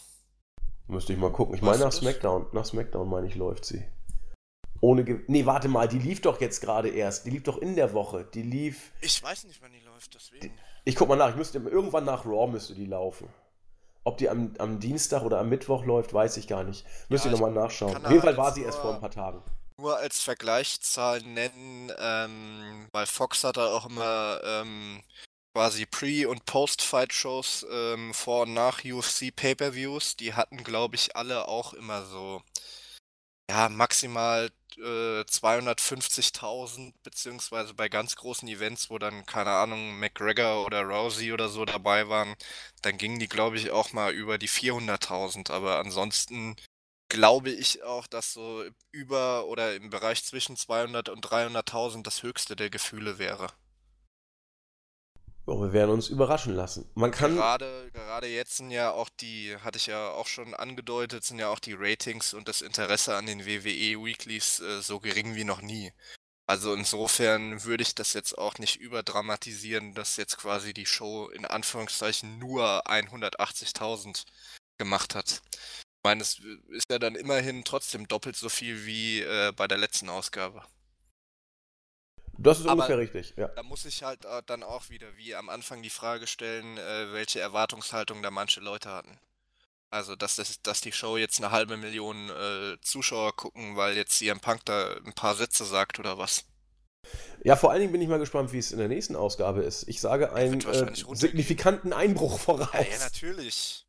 Müsste 0.87 1.13
ich 1.13 1.19
mal 1.19 1.31
gucken. 1.31 1.55
Ich 1.55 1.61
meine 1.61 1.79
nach 1.79 1.93
SmackDown. 1.93 2.47
Nach 2.51 2.65
SmackDown 2.65 3.09
meine 3.09 3.27
ich 3.27 3.35
läuft 3.35 3.63
sie. 3.63 3.85
Ohne 4.81 5.05
Ge 5.05 5.21
Nee, 5.27 5.45
warte 5.45 5.69
mal, 5.69 5.87
die 5.87 5.99
lief 5.99 6.19
doch 6.19 6.41
jetzt 6.41 6.59
gerade 6.59 6.89
erst. 6.89 7.25
Die 7.25 7.29
lief 7.29 7.43
doch 7.43 7.57
in 7.57 7.77
der 7.77 7.93
Woche. 7.93 8.27
Die 8.33 8.41
lief. 8.41 8.91
Ich 8.99 9.23
weiß 9.23 9.45
nicht, 9.45 9.61
wann 9.61 9.71
die 9.71 9.79
läuft, 9.79 10.13
deswegen. 10.13 10.53
Ich 10.83 10.97
guck 10.97 11.07
mal 11.07 11.15
nach. 11.15 11.29
Ich 11.29 11.37
müsste 11.37 11.59
irgendwann 11.59 12.03
nach 12.03 12.25
Raw 12.25 12.51
müsste 12.51 12.75
die 12.75 12.85
laufen. 12.85 13.29
Ob 14.05 14.17
die 14.17 14.29
am, 14.29 14.53
am 14.57 14.79
Dienstag 14.79 15.23
oder 15.23 15.39
am 15.39 15.49
Mittwoch 15.49 15.85
läuft, 15.85 16.13
weiß 16.13 16.37
ich 16.37 16.47
gar 16.47 16.63
nicht. 16.63 16.85
Müsste 17.09 17.29
ja, 17.29 17.33
ich 17.33 17.39
nochmal 17.39 17.53
nachschauen. 17.53 17.95
Auf 17.95 18.11
jeden 18.11 18.21
Fall 18.21 18.37
war 18.37 18.53
sie 18.53 18.63
erst 18.63 18.79
vor 18.79 18.93
ein 18.93 18.99
paar 18.99 19.11
Tagen. 19.11 19.41
Nur 19.77 19.97
als 19.97 20.21
Vergleichszahlen 20.21 21.33
nennen, 21.33 21.91
ähm, 21.99 22.87
weil 22.91 23.05
Fox 23.05 23.43
hat 23.43 23.57
da 23.57 23.67
auch 23.67 23.89
immer 23.89 24.39
ähm, 24.43 25.01
quasi 25.53 25.85
Pre- 25.85 26.27
und 26.27 26.45
Post-Fight-Shows 26.45 27.65
ähm, 27.71 28.13
vor 28.13 28.43
und 28.43 28.53
nach 28.53 28.83
UFC 28.83 29.35
Pay-Per-Views. 29.35 30.17
Die 30.17 30.33
hatten, 30.33 30.57
glaube 30.63 30.95
ich, 30.95 31.15
alle 31.15 31.47
auch 31.47 31.73
immer 31.73 32.03
so, 32.03 32.41
ja, 33.49 33.69
maximal 33.69 34.49
äh, 34.77 35.23
250.000, 35.25 36.93
beziehungsweise 37.03 37.73
bei 37.73 37.89
ganz 37.89 38.15
großen 38.15 38.47
Events, 38.47 38.89
wo 38.89 38.97
dann, 38.97 39.25
keine 39.25 39.51
Ahnung, 39.51 39.99
McGregor 39.99 40.65
oder 40.65 40.81
Rousey 40.83 41.31
oder 41.33 41.49
so 41.49 41.65
dabei 41.65 42.09
waren, 42.09 42.35
dann 42.81 42.97
gingen 42.97 43.19
die, 43.19 43.27
glaube 43.27 43.57
ich, 43.57 43.71
auch 43.71 43.93
mal 43.93 44.11
über 44.13 44.37
die 44.37 44.49
400.000. 44.49 45.51
Aber 45.51 45.79
ansonsten 45.79 46.55
glaube 47.09 47.51
ich 47.51 47.83
auch, 47.83 48.07
dass 48.07 48.33
so 48.33 48.65
über 48.91 49.45
oder 49.47 49.75
im 49.75 49.89
Bereich 49.89 50.23
zwischen 50.25 50.57
200 50.57 51.09
und 51.09 51.25
300.000 51.25 52.03
das 52.03 52.23
höchste 52.23 52.55
der 52.55 52.69
Gefühle 52.69 53.19
wäre. 53.19 53.53
Oh, 55.45 55.59
wir 55.59 55.73
werden 55.73 55.91
uns 55.91 56.07
überraschen 56.07 56.55
lassen. 56.55 56.89
Man 56.95 57.11
kann. 57.11 57.35
Gerade, 57.35 57.89
gerade 57.91 58.27
jetzt 58.27 58.57
sind 58.57 58.71
ja 58.71 58.91
auch 58.91 59.09
die, 59.09 59.57
hatte 59.57 59.77
ich 59.77 59.87
ja 59.87 60.11
auch 60.11 60.27
schon 60.27 60.53
angedeutet, 60.53 61.25
sind 61.25 61.39
ja 61.39 61.49
auch 61.49 61.59
die 61.59 61.75
Ratings 61.77 62.33
und 62.33 62.47
das 62.47 62.61
Interesse 62.61 63.15
an 63.17 63.25
den 63.25 63.45
WWE 63.45 64.03
Weeklies 64.05 64.61
äh, 64.61 64.81
so 64.81 65.01
gering 65.01 65.35
wie 65.35 65.43
noch 65.43 65.61
nie. 65.61 65.91
Also 66.45 66.73
insofern 66.73 67.63
würde 67.63 67.83
ich 67.83 67.95
das 67.95 68.13
jetzt 68.13 68.37
auch 68.37 68.57
nicht 68.57 68.77
überdramatisieren, 68.77 69.93
dass 69.93 70.17
jetzt 70.17 70.37
quasi 70.37 70.73
die 70.73 70.85
Show 70.85 71.29
in 71.29 71.45
Anführungszeichen 71.45 72.37
nur 72.39 72.85
180.000 72.87 74.25
gemacht 74.77 75.15
hat. 75.15 75.41
Ich 75.53 76.03
meine, 76.05 76.21
es 76.21 76.39
ist 76.69 76.89
ja 76.89 76.99
dann 76.99 77.15
immerhin 77.15 77.63
trotzdem 77.63 78.07
doppelt 78.07 78.35
so 78.35 78.49
viel 78.49 78.85
wie 78.85 79.21
äh, 79.21 79.53
bei 79.55 79.67
der 79.67 79.77
letzten 79.77 80.09
Ausgabe. 80.09 80.63
Das 82.37 82.59
ist 82.59 82.65
Aber 82.65 82.73
ungefähr 82.73 82.97
richtig, 82.97 83.33
ja. 83.37 83.47
Da 83.49 83.63
muss 83.63 83.85
ich 83.85 84.03
halt 84.03 84.25
äh, 84.25 84.41
dann 84.45 84.63
auch 84.63 84.89
wieder, 84.89 85.07
wie 85.17 85.35
am 85.35 85.49
Anfang, 85.49 85.81
die 85.83 85.89
Frage 85.89 86.27
stellen, 86.27 86.77
äh, 86.77 87.13
welche 87.13 87.39
Erwartungshaltung 87.39 88.23
da 88.23 88.31
manche 88.31 88.59
Leute 88.59 88.89
hatten. 88.89 89.19
Also, 89.91 90.15
dass, 90.15 90.37
das, 90.37 90.59
dass 90.63 90.81
die 90.81 90.91
Show 90.91 91.17
jetzt 91.17 91.37
eine 91.39 91.51
halbe 91.51 91.77
Million 91.77 92.29
äh, 92.29 92.77
Zuschauer 92.81 93.35
gucken, 93.35 93.75
weil 93.75 93.95
jetzt 93.95 94.17
CM 94.17 94.39
Punk 94.39 94.65
da 94.65 94.95
ein 95.05 95.13
paar 95.13 95.35
Sätze 95.35 95.65
sagt 95.65 95.99
oder 95.99 96.17
was. 96.17 96.45
Ja, 97.43 97.55
vor 97.55 97.71
allen 97.71 97.81
Dingen 97.81 97.91
bin 97.91 98.01
ich 98.01 98.07
mal 98.07 98.17
gespannt, 98.17 98.53
wie 98.53 98.57
es 98.57 98.71
in 98.71 98.79
der 98.79 98.87
nächsten 98.87 99.15
Ausgabe 99.15 99.61
ist. 99.61 99.87
Ich 99.87 100.01
sage 100.01 100.33
einen 100.33 100.61
äh, 100.61 100.91
signifikanten 100.95 101.93
Einbruch 101.93 102.39
voraus. 102.39 102.69
Ja, 102.73 102.81
ja 102.81 102.99
natürlich. 102.99 103.85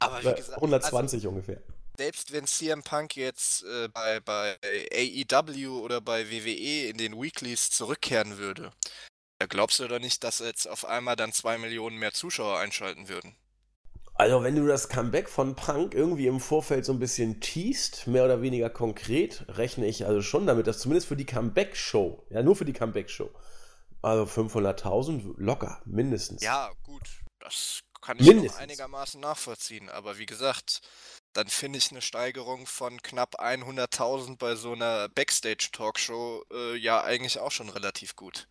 Aber 0.00 0.18
wie 0.18 0.34
gesagt, 0.34 0.56
120 0.56 1.18
also, 1.18 1.28
ungefähr 1.28 1.62
selbst 1.96 2.32
wenn 2.32 2.46
CM 2.46 2.82
Punk 2.82 3.16
jetzt 3.16 3.64
äh, 3.64 3.88
bei, 3.88 4.20
bei 4.20 4.58
AEW 4.92 5.80
oder 5.80 6.00
bei 6.00 6.30
WWE 6.30 6.88
in 6.88 6.98
den 6.98 7.20
Weeklies 7.20 7.70
zurückkehren 7.70 8.38
würde, 8.38 8.72
da 9.38 9.46
glaubst 9.46 9.80
du 9.80 9.88
doch 9.88 9.98
nicht, 9.98 10.22
dass 10.24 10.38
jetzt 10.38 10.68
auf 10.68 10.84
einmal 10.84 11.16
dann 11.16 11.32
zwei 11.32 11.58
Millionen 11.58 11.98
mehr 11.98 12.12
Zuschauer 12.12 12.58
einschalten 12.58 13.08
würden? 13.08 13.36
Also, 14.14 14.42
wenn 14.44 14.54
du 14.54 14.66
das 14.66 14.88
Comeback 14.88 15.28
von 15.28 15.56
Punk 15.56 15.94
irgendwie 15.94 16.26
im 16.26 16.38
Vorfeld 16.38 16.84
so 16.84 16.92
ein 16.92 16.98
bisschen 16.98 17.40
teast, 17.40 18.06
mehr 18.06 18.24
oder 18.24 18.42
weniger 18.42 18.70
konkret, 18.70 19.44
rechne 19.48 19.86
ich 19.86 20.06
also 20.06 20.22
schon 20.22 20.46
damit, 20.46 20.66
dass 20.66 20.78
zumindest 20.78 21.08
für 21.08 21.16
die 21.16 21.26
Comeback-Show, 21.26 22.24
ja, 22.30 22.42
nur 22.42 22.54
für 22.54 22.64
die 22.64 22.72
Comeback-Show, 22.72 23.30
also 24.02 24.22
500.000 24.22 25.34
locker, 25.38 25.80
mindestens. 25.86 26.42
Ja, 26.42 26.70
gut, 26.84 27.02
das 27.40 27.80
kann 28.00 28.18
ich 28.18 28.26
mindestens. 28.26 28.60
einigermaßen 28.60 29.20
nachvollziehen, 29.20 29.88
aber 29.88 30.18
wie 30.18 30.26
gesagt, 30.26 30.82
dann 31.32 31.48
finde 31.48 31.78
ich 31.78 31.90
eine 31.90 32.02
Steigerung 32.02 32.66
von 32.66 33.00
knapp 33.02 33.40
100.000 33.40 34.36
bei 34.36 34.54
so 34.54 34.72
einer 34.72 35.08
Backstage-Talkshow 35.08 36.44
äh, 36.52 36.76
ja 36.76 37.02
eigentlich 37.02 37.38
auch 37.38 37.52
schon 37.52 37.68
relativ 37.68 38.16
gut. 38.16 38.48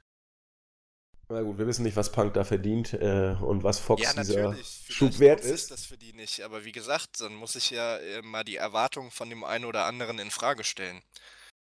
Na 1.30 1.42
gut, 1.44 1.58
wir 1.58 1.68
wissen 1.68 1.84
nicht, 1.84 1.96
was 1.96 2.12
Punk 2.12 2.34
da 2.34 2.44
verdient 2.44 2.94
äh, 2.94 3.36
und 3.40 3.64
was 3.64 3.80
Fox 3.80 4.02
ja, 4.02 4.14
dieser 4.14 4.56
Schub 4.90 5.18
wert 5.20 5.40
ist. 5.40 5.72
das 5.72 5.86
für 5.86 5.98
die 5.98 6.12
nicht, 6.12 6.42
aber 6.42 6.66
wie 6.66 6.74
gesagt, 6.74 7.22
dann 7.22 7.36
muss 7.36 7.56
ich 7.56 7.70
ja 7.70 7.98
äh, 7.98 8.22
mal 8.22 8.44
die 8.44 8.58
Erwartungen 8.58 9.12
von 9.12 9.30
dem 9.30 9.46
einen 9.46 9.64
oder 9.66 9.86
anderen 9.86 10.20
in 10.20 10.30
Frage 10.30 10.66
stellen. 10.66 11.02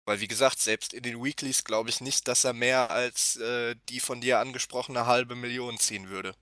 Weil 0.05 0.21
wie 0.21 0.29
gesagt, 0.29 0.61
selbst 0.61 0.94
in 0.94 1.03
den 1.03 1.23
Weeklies 1.23 1.64
glaube 1.64 1.90
ich 1.90 2.01
nicht, 2.01 2.29
dass 2.29 2.44
er 2.44 2.53
mehr 2.53 2.90
als 2.90 3.37
äh, 3.37 3.75
die 3.88 4.01
von 4.01 4.21
dir 4.21 4.38
angesprochene 4.38 5.07
halbe 5.07 5.35
Million 5.35 5.79
ziehen 5.79 6.09
würde. 6.09 6.35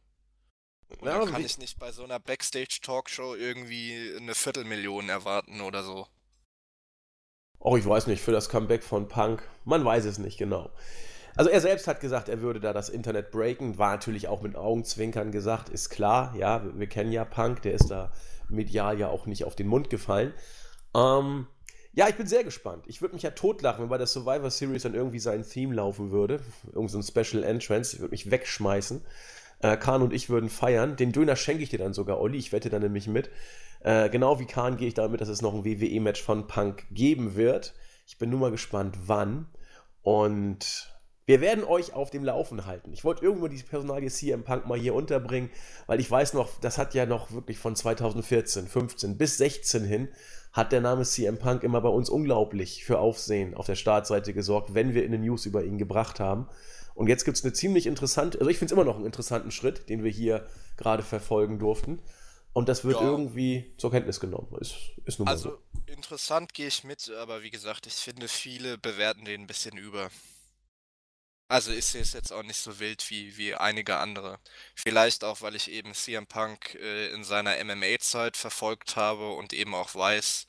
Und 0.89 1.07
ja, 1.09 1.25
kann 1.27 1.45
ich 1.45 1.59
nicht 1.59 1.79
bei 1.79 1.93
so 1.93 2.05
einer 2.05 2.21
Backstage-Talkshow 2.21 3.35
irgendwie 3.35 4.15
eine 4.17 4.35
Viertelmillion 4.35 5.09
erwarten 5.09 5.61
oder 5.61 5.83
so. 5.83 6.07
Oh, 7.59 7.77
ich 7.77 7.87
weiß 7.87 8.07
nicht, 8.07 8.23
für 8.23 8.33
das 8.33 8.49
Comeback 8.49 8.85
von 8.85 9.09
Punk, 9.09 9.43
man 9.65 9.85
weiß 9.85 10.05
es 10.05 10.19
nicht 10.19 10.39
genau. 10.39 10.71
Also 11.35 11.51
er 11.51 11.61
selbst 11.61 11.87
hat 11.87 12.01
gesagt, 12.01 12.29
er 12.29 12.41
würde 12.41 12.61
da 12.61 12.73
das 12.73 12.89
Internet 12.89 13.31
breaken, 13.31 13.77
war 13.77 13.91
natürlich 13.91 14.29
auch 14.29 14.41
mit 14.43 14.57
Augenzwinkern 14.57 15.33
gesagt, 15.33 15.69
ist 15.69 15.91
klar, 15.91 16.35
ja, 16.37 16.65
wir, 16.65 16.79
wir 16.79 16.87
kennen 16.87 17.13
ja 17.13 17.25
Punk, 17.25 17.63
der 17.63 17.75
ist 17.75 17.91
da 17.91 18.13
medial 18.49 18.99
ja 18.99 19.09
auch 19.09 19.27
nicht 19.27 19.45
auf 19.45 19.57
den 19.57 19.67
Mund 19.67 19.91
gefallen. 19.91 20.33
Ähm, 20.95 21.47
ja, 21.93 22.09
ich 22.09 22.15
bin 22.17 22.27
sehr 22.27 22.45
gespannt. 22.45 22.85
Ich 22.87 23.01
würde 23.01 23.15
mich 23.15 23.23
ja 23.23 23.31
totlachen, 23.31 23.83
wenn 23.83 23.89
bei 23.89 23.99
der 23.99 24.07
Survivor 24.07 24.51
Series 24.51 24.83
dann 24.83 24.95
irgendwie 24.95 25.19
sein 25.19 25.43
Theme 25.43 25.75
laufen 25.75 26.11
würde. 26.11 26.41
Irgend 26.73 26.91
so 26.91 26.99
ein 26.99 27.03
Special 27.03 27.43
Entrance. 27.43 27.97
Ich 27.97 28.01
würde 28.01 28.13
mich 28.13 28.31
wegschmeißen. 28.31 29.03
Äh, 29.61 29.77
Kahn 29.77 30.03
und 30.03 30.13
ich 30.13 30.29
würden 30.29 30.49
feiern. 30.49 30.97
Den 30.97 31.13
Döner 31.13 31.37
schenke 31.37 31.63
ich 31.63 31.71
dir 31.71 31.79
dann 31.79 31.95
sogar, 31.95 32.21
Olli. 32.21 32.39
Ich 32.39 32.53
wette 32.53 32.71
dann 32.71 32.83
nämlich 32.83 33.09
mit. 33.09 33.31
Äh, 33.81 34.09
genau 34.11 34.41
wie 34.41 34.47
Kahn 34.47 34.77
gehe 34.77 34.89
ich 34.89 34.95
damit, 34.95 35.21
dass 35.21 35.29
es 35.29 35.43
noch 35.43 35.55
ein 35.55 35.65
WWE-Match 35.65 36.23
von 36.23 36.47
Punk 36.47 36.87
geben 36.91 37.37
wird. 37.37 37.75
Ich 38.07 38.19
bin 38.19 38.31
nur 38.31 38.41
mal 38.41 38.51
gespannt, 38.51 38.97
wann. 39.07 39.47
Und 40.03 40.97
wir 41.27 41.41
werden 41.41 41.65
euch 41.65 41.93
auf 41.93 42.11
dem 42.11 42.25
Laufen 42.25 42.67
halten. 42.67 42.93
Ich 42.93 43.05
wollte 43.05 43.25
irgendwo 43.25 43.49
diese 43.49 43.65
Personalie 43.65 44.11
CM 44.11 44.45
Punk 44.45 44.67
mal 44.67 44.79
hier 44.79 44.95
unterbringen, 44.95 45.51
weil 45.89 45.99
ich 45.99 46.09
weiß 46.09 46.35
noch, 46.35 46.61
das 46.61 46.79
hat 46.79 46.95
ja 46.95 47.05
noch 47.05 47.33
wirklich 47.33 47.59
von 47.59 47.75
2014, 47.75 48.69
15 48.69 49.19
bis 49.19 49.37
16 49.39 49.85
hin, 49.85 50.09
hat 50.53 50.71
der 50.71 50.81
Name 50.81 51.03
CM 51.03 51.39
Punk 51.39 51.65
immer 51.65 51.81
bei 51.81 51.89
uns 51.89 52.09
unglaublich 52.09 52.85
für 52.85 53.01
Aufsehen 53.01 53.55
auf 53.55 53.67
der 53.67 53.75
Startseite 53.75 54.35
gesorgt, 54.35 54.75
wenn 54.75 54.95
wir 54.95 55.05
in 55.05 55.11
den 55.11 55.23
News 55.23 55.47
über 55.47 55.65
ihn 55.65 55.79
gebracht 55.79 56.21
haben. 56.21 56.47
Und 56.97 57.09
jetzt 57.09 57.27
gibt 57.27 57.37
es 57.37 57.45
eine 57.45 57.53
ziemlich 57.53 57.87
interessante, 57.87 58.39
also 58.39 58.51
ich 58.51 58.57
finde 58.59 58.73
es 58.73 58.73
immer 58.73 58.85
noch 58.85 58.97
einen 58.97 59.05
interessanten 59.05 59.51
Schritt, 59.51 59.91
den 59.91 60.03
wir 60.03 60.11
hier 60.11 60.49
gerade 60.79 61.03
verfolgen 61.03 61.59
durften. 61.59 62.01
Und 62.55 62.71
das 62.71 62.85
wird 62.85 62.99
ja. 62.99 63.07
irgendwie 63.07 63.75
zur 63.77 63.91
Kenntnis 63.91 64.19
genommen. 64.19 64.57
Ist, 64.61 64.75
ist 65.05 65.19
nun 65.19 65.29
also 65.29 65.51
so. 65.51 65.83
interessant 65.93 66.55
gehe 66.55 66.69
ich 66.69 66.85
mit, 66.85 67.11
aber 67.11 67.43
wie 67.43 67.51
gesagt, 67.51 67.87
ich 67.87 67.93
finde, 67.93 68.29
viele 68.29 68.79
bewerten 68.79 69.27
den 69.27 69.43
ein 69.43 69.47
bisschen 69.47 69.77
über. 69.77 70.09
Also 71.49 71.71
ist 71.71 71.95
es 71.95 72.15
jetzt 72.15 72.33
auch 72.33 72.43
nicht 72.43 72.57
so 72.57 72.79
wild 72.79 73.05
wie, 73.11 73.37
wie 73.37 73.55
einige 73.55 73.99
andere. 73.99 74.41
Vielleicht 74.75 75.23
auch, 75.23 75.43
weil 75.43 75.55
ich 75.55 75.71
eben 75.71 75.93
CM 75.93 76.27
Punk 76.27 76.77
äh, 76.77 77.09
in 77.11 77.25
seiner 77.25 77.63
MMA-Zeit 77.63 78.39
verfolgt 78.39 78.97
habe 78.97 79.33
und 79.33 79.53
eben 79.53 79.75
auch 79.75 79.95
weiß, 79.95 80.47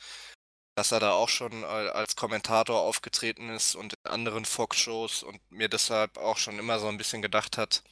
dass 0.78 0.92
er 0.92 1.00
da 1.00 1.14
auch 1.14 1.30
schon 1.30 1.64
als 1.64 2.16
Kommentator 2.16 2.80
aufgetreten 2.82 3.50
ist 3.50 3.74
und 3.74 3.96
in 3.96 4.12
anderen 4.12 4.46
Fox-Shows 4.46 5.24
und 5.24 5.42
mir 5.52 5.70
deshalb 5.70 6.18
auch 6.18 6.38
schon 6.38 6.60
immer 6.60 6.78
so 6.78 6.88
ein 6.88 7.00
bisschen 7.00 7.24
gedacht 7.24 7.58
hat, 7.58 7.84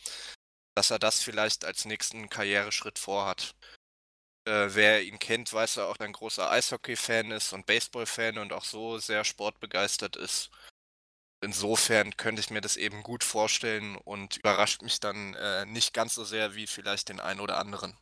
dass 0.76 0.92
er 0.92 1.00
das 1.00 1.24
vielleicht 1.24 1.66
als 1.66 1.86
nächsten 1.86 2.30
Karriereschritt 2.30 3.00
vorhat. 3.00 3.56
Äh, 4.48 4.68
wer 4.76 5.02
ihn 5.02 5.18
kennt, 5.18 5.52
weiß 5.52 5.78
er 5.78 5.88
auch, 5.88 5.98
ein 5.98 6.14
großer 6.14 6.52
Eishockey-Fan 6.52 7.32
ist 7.32 7.54
und 7.54 7.66
Baseball-Fan 7.66 8.38
und 8.38 8.54
auch 8.54 8.66
so 8.66 9.00
sehr 9.00 9.24
sportbegeistert 9.24 10.16
ist. 10.16 10.52
Insofern 11.44 12.16
könnte 12.18 12.40
ich 12.40 12.52
mir 12.52 12.62
das 12.62 12.78
eben 12.78 13.02
gut 13.02 13.24
vorstellen 13.24 13.96
und 13.96 14.38
überrascht 14.38 14.84
mich 14.84 15.00
dann 15.00 15.34
äh, 15.34 15.66
nicht 15.66 15.96
ganz 15.96 16.14
so 16.14 16.24
sehr 16.24 16.54
wie 16.54 16.68
vielleicht 16.68 17.10
den 17.10 17.20
einen 17.20 17.40
oder 17.40 17.58
anderen. 17.58 17.98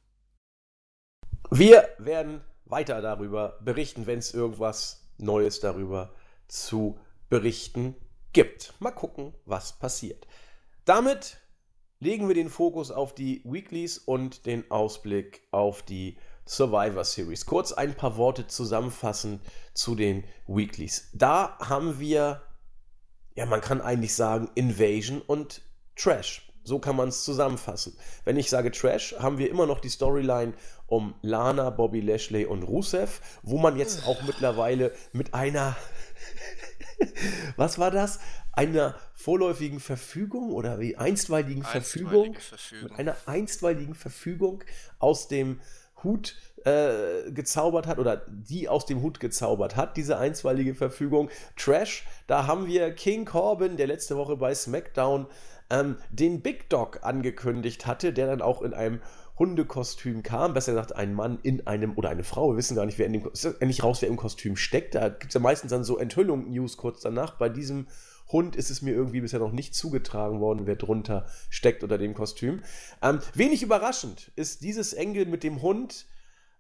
Wir 1.50 1.96
werden 2.00 2.44
weiter 2.74 3.04
darüber 3.04 3.60
berichten, 3.62 4.08
wenn 4.08 4.18
es 4.18 4.34
irgendwas 4.34 5.08
Neues 5.20 5.60
darüber 5.60 6.12
zu 6.48 6.98
berichten 7.30 7.96
gibt. 8.34 8.74
Mal 8.80 8.90
gucken, 8.90 9.36
was 9.46 9.78
passiert. 9.78 10.26
Damit 10.84 11.38
legen 12.00 12.28
wir 12.28 12.34
den 12.34 12.50
Fokus 12.50 12.90
auf 12.90 13.14
die 13.14 13.44
Weeklies 13.46 14.00
und 14.00 14.48
den 14.48 14.72
Ausblick 14.72 15.44
auf 15.52 15.84
die 15.84 16.18
Survivor 16.48 17.04
Series. 17.04 17.46
Kurz 17.46 17.74
ein 17.74 17.94
paar 17.94 18.18
Worte 18.18 18.48
zusammenfassend 18.48 19.44
zu 19.76 19.94
den 19.94 20.24
Weeklies. 20.48 21.12
Da 21.14 21.60
haben 21.60 22.00
wir, 22.00 22.42
ja, 23.36 23.46
man 23.46 23.62
kann 23.62 23.82
eigentlich 23.82 24.16
sagen, 24.16 24.50
Invasion 24.56 25.22
und 25.22 25.62
Trash. 25.96 26.52
So 26.64 26.80
kann 26.80 26.96
man 26.96 27.10
es 27.10 27.24
zusammenfassen. 27.24 27.96
Wenn 28.24 28.38
ich 28.38 28.50
sage 28.50 28.72
Trash, 28.72 29.16
haben 29.20 29.38
wir 29.38 29.50
immer 29.50 29.66
noch 29.66 29.80
die 29.80 29.90
Storyline 29.90 30.54
um 30.88 31.14
Lana, 31.22 31.70
Bobby 31.70 32.00
Lashley 32.00 32.46
und 32.46 32.64
Rusev, 32.64 33.22
wo 33.42 33.58
man 33.58 33.78
jetzt 33.78 34.08
auch 34.08 34.22
mittlerweile 34.24 34.94
mit 35.12 35.34
einer, 35.34 35.76
was 37.58 37.80
war 37.80 37.92
das? 37.92 38.20
Einer 38.54 38.96
vorläufigen 39.14 39.80
Verfügung 39.80 40.52
oder 40.52 40.80
wie 40.80 40.96
einstweiligen 40.96 41.64
Verfügung, 41.64 42.36
Verfügung, 42.36 42.90
mit 42.90 43.00
einer 43.00 43.16
einstweiligen 43.26 43.96
Verfügung 43.96 44.64
aus 45.00 45.28
dem 45.28 45.60
Hut 46.04 46.36
äh, 46.66 47.32
gezaubert 47.32 47.88
hat 47.88 48.00
oder 48.00 48.26
die 48.28 48.70
aus 48.70 48.86
dem 48.86 49.02
Hut 49.02 49.20
gezaubert 49.20 49.76
hat, 49.76 49.98
diese 49.98 50.18
einstweilige 50.18 50.76
Verfügung. 50.76 51.30
Trash, 51.58 52.06
da 52.28 52.48
haben 52.48 52.68
wir 52.68 52.94
King 52.94 53.26
Corbin, 53.26 53.78
der 53.78 53.88
letzte 53.88 54.18
Woche 54.18 54.38
bei 54.38 54.54
SmackDown 54.54 55.28
ähm, 55.70 55.98
den 56.10 56.42
Big 56.42 56.70
Dog 56.70 57.00
angekündigt 57.04 57.86
hatte, 57.86 58.14
der 58.14 58.28
dann 58.28 58.42
auch 58.42 58.62
in 58.62 58.74
einem 58.74 59.00
Hundekostüm 59.40 60.22
kam, 60.22 60.54
besser 60.54 60.74
gesagt 60.74 60.96
ein 60.96 61.14
Mann 61.14 61.40
in 61.42 61.66
einem 61.66 61.98
oder 61.98 62.10
eine 62.10 62.24
Frau, 62.24 62.52
wir 62.52 62.58
wissen 62.58 62.76
gar 62.76 62.86
nicht, 62.86 63.00
wer 63.00 63.08
in 63.08 63.14
dem 63.14 63.32
endlich 63.60 63.84
raus, 63.84 64.02
wer 64.02 64.10
im 64.10 64.16
Kostüm 64.18 64.56
steckt. 64.56 64.96
Da 64.96 65.10
gibt 65.10 65.30
es 65.30 65.34
ja 65.34 65.40
meistens 65.40 65.72
dann 65.72 65.84
so 65.84 65.98
Enthüllung-News 65.98 66.78
kurz 66.78 67.02
danach. 67.02 67.38
Bei 67.38 67.50
diesem 67.50 67.88
Hund 68.32 68.56
ist 68.56 68.70
es 68.70 68.82
mir 68.82 68.94
irgendwie 68.94 69.22
bisher 69.22 69.40
noch 69.40 69.52
nicht 69.52 69.74
zugetragen 69.76 70.40
worden, 70.40 70.68
wer 70.68 70.76
drunter 70.76 71.26
steckt 71.50 71.84
unter 71.84 71.98
dem 71.98 72.14
Kostüm. 72.14 72.62
Ähm, 73.02 73.20
wenig 73.34 73.64
überraschend 73.64 74.32
ist 74.36 74.62
dieses 74.62 74.94
Engel 74.94 75.26
mit 75.26 75.44
dem 75.44 75.62
Hund 75.62 76.06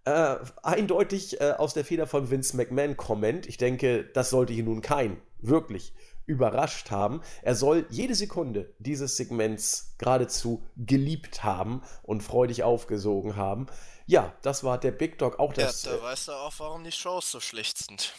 äh, 0.06 0.36
eindeutig 0.64 1.40
äh, 1.42 1.52
aus 1.52 1.74
der 1.74 1.86
Feder 1.86 2.08
von 2.08 2.30
Vince 2.30 2.58
McMahon 2.58 2.98
kommend. 2.98 3.48
Ich 3.48 3.58
denke, 3.58 4.04
das 4.04 4.32
sollte 4.32 4.54
hier 4.54 4.64
nun 4.64 4.82
kein 4.82 5.18
wirklich 5.40 5.94
überrascht 6.26 6.92
haben. 6.92 7.22
Er 7.42 7.56
soll 7.56 7.86
jede 7.90 8.16
Sekunde 8.16 8.74
dieses 8.80 9.18
Segments 9.18 9.96
geradezu 9.98 10.64
geliebt 10.78 11.44
haben 11.44 11.82
und 12.02 12.22
freudig 12.22 12.64
aufgesogen 12.64 13.36
haben. 13.36 13.68
Ja, 14.06 14.34
das 14.42 14.64
war 14.64 14.78
der 14.78 14.92
Big 14.92 15.18
Dog. 15.18 15.40
Auch 15.40 15.54
das. 15.54 15.84
Ja, 15.84 15.92
da 15.92 15.98
äh, 15.98 16.04
weißt 16.04 16.28
du 16.28 16.32
auch, 16.34 16.54
warum 16.58 16.84
die 16.84 16.92
Shows 16.92 17.32
so 17.32 17.40
schlecht 17.40 17.78
sind. 17.78 18.14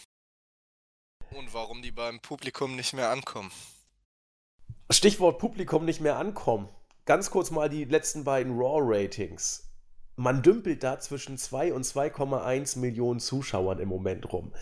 Und 1.31 1.53
warum 1.53 1.83
die 1.83 1.93
beim 1.93 2.21
Publikum 2.21 2.77
nicht 2.77 2.93
mehr 2.93 3.11
ankommen. 3.11 3.51
Stichwort 4.91 5.39
Publikum 5.39 5.85
nicht 5.85 6.01
mehr 6.01 6.17
ankommen. 6.17 6.69
Ganz 7.07 7.31
kurz 7.31 7.51
mal 7.51 7.69
die 7.69 7.85
letzten 7.85 8.25
beiden 8.25 8.57
Raw-Ratings. 8.57 9.71
Man 10.17 10.43
dümpelt 10.43 10.85
da 10.85 11.01
zwischen 11.01 11.37
2 11.37 11.73
und 11.75 11.85
2,1 11.85 12.79
Millionen 12.79 13.19
Zuschauern 13.19 13.81
im 13.81 13.89
Moment 13.89 14.33
rum 14.33 14.53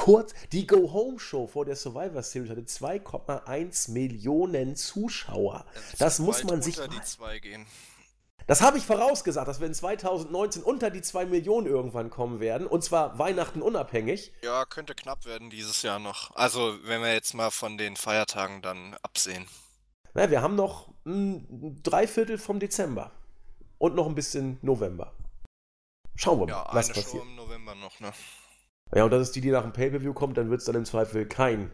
kurz, 0.00 0.32
die 0.52 0.66
Go-Home-Show 0.66 1.46
vor 1.46 1.64
der 1.64 1.76
Survivor 1.76 2.22
Series 2.22 2.50
hatte 2.50 2.62
2,1 2.62 3.90
Millionen 3.90 4.74
Zuschauer. 4.74 5.66
Das, 5.74 5.98
das 5.98 6.18
muss 6.20 6.42
man 6.44 6.62
sich. 6.62 6.78
Mal, 6.78 6.88
das 8.46 8.62
habe 8.62 8.78
ich 8.78 8.86
vorausgesagt, 8.86 9.46
dass 9.46 9.60
wir 9.60 9.66
in 9.66 9.74
2019 9.74 10.62
unter 10.62 10.90
die 10.90 11.02
2 11.02 11.26
Millionen 11.26 11.66
irgendwann 11.66 12.10
kommen 12.10 12.40
werden. 12.40 12.66
Und 12.66 12.82
zwar 12.82 13.18
Weihnachten 13.18 13.62
unabhängig. 13.62 14.32
Ja, 14.42 14.64
könnte 14.64 14.94
knapp 14.94 15.26
werden 15.26 15.50
dieses 15.50 15.82
Jahr 15.82 15.98
noch. 15.98 16.34
Also, 16.34 16.76
wenn 16.84 17.02
wir 17.02 17.12
jetzt 17.12 17.34
mal 17.34 17.50
von 17.50 17.78
den 17.78 17.96
Feiertagen 17.96 18.62
dann 18.62 18.96
absehen. 19.02 19.46
Na, 20.14 20.30
wir 20.30 20.42
haben 20.42 20.56
noch 20.56 20.88
ein 21.04 21.80
Dreiviertel 21.82 22.38
vom 22.38 22.58
Dezember. 22.58 23.12
Und 23.78 23.94
noch 23.94 24.06
ein 24.06 24.14
bisschen 24.14 24.58
November. 24.62 25.12
Schauen 26.16 26.40
wir 26.40 26.46
mal, 26.46 26.52
ja, 26.52 26.68
was 26.72 26.88
passiert. 26.88 27.06
Show 27.06 27.22
im 27.22 27.36
November 27.36 27.74
noch, 27.74 28.00
ne? 28.00 28.12
Ja, 28.94 29.04
und 29.04 29.10
das 29.10 29.22
ist 29.22 29.36
die, 29.36 29.40
die 29.40 29.50
nach 29.50 29.62
dem 29.62 29.72
Pay-Per-View 29.72 30.12
kommt, 30.12 30.36
dann 30.36 30.50
wird 30.50 30.60
es 30.60 30.66
dann 30.66 30.74
im 30.74 30.84
Zweifel 30.84 31.26
kein 31.26 31.70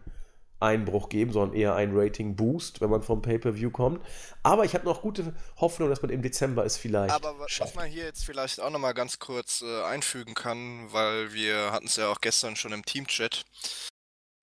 Einbruch 0.58 1.08
geben, 1.08 1.32
sondern 1.32 1.56
eher 1.56 1.74
ein 1.74 1.90
Rating-Boost, 1.94 2.80
wenn 2.80 2.90
man 2.90 3.02
vom 3.02 3.20
Pay-Per-View 3.20 3.70
kommt. 3.70 4.00
Aber 4.42 4.64
ich 4.64 4.74
habe 4.74 4.84
noch 4.84 5.02
gute 5.02 5.34
Hoffnung, 5.58 5.90
dass 5.90 6.00
man 6.00 6.10
im 6.10 6.22
Dezember 6.22 6.64
es 6.64 6.76
vielleicht. 6.76 7.14
Aber 7.14 7.38
was 7.38 7.50
schafft. 7.50 7.76
man 7.76 7.86
hier 7.86 8.04
jetzt 8.04 8.24
vielleicht 8.24 8.60
auch 8.60 8.70
nochmal 8.70 8.94
ganz 8.94 9.18
kurz 9.18 9.62
äh, 9.62 9.82
einfügen 9.84 10.34
kann, 10.34 10.90
weil 10.92 11.32
wir 11.34 11.72
hatten 11.72 11.86
es 11.86 11.96
ja 11.96 12.08
auch 12.08 12.20
gestern 12.20 12.56
schon 12.56 12.72
im 12.72 12.84
Team-Chat 12.84 13.44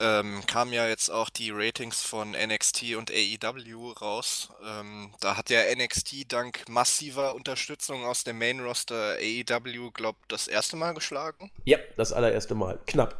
ähm, 0.03 0.45
kamen 0.45 0.73
ja 0.73 0.87
jetzt 0.87 1.09
auch 1.09 1.29
die 1.29 1.49
Ratings 1.51 2.01
von 2.01 2.31
NXT 2.31 2.95
und 2.95 3.09
AEW 3.09 3.91
raus. 3.93 4.49
Ähm, 4.65 5.13
da 5.21 5.37
hat 5.37 5.49
ja 5.49 5.61
NXT 5.73 6.31
dank 6.31 6.67
massiver 6.67 7.35
Unterstützung 7.35 8.03
aus 8.05 8.25
dem 8.25 8.37
Main 8.37 8.59
Roster 8.59 9.15
AEW, 9.15 9.91
glaube 9.91 10.17
das 10.27 10.47
erste 10.47 10.75
Mal 10.75 10.93
geschlagen. 10.93 11.51
Ja, 11.63 11.77
das 11.95 12.11
allererste 12.11 12.53
Mal. 12.53 12.79
Knapp. 12.85 13.15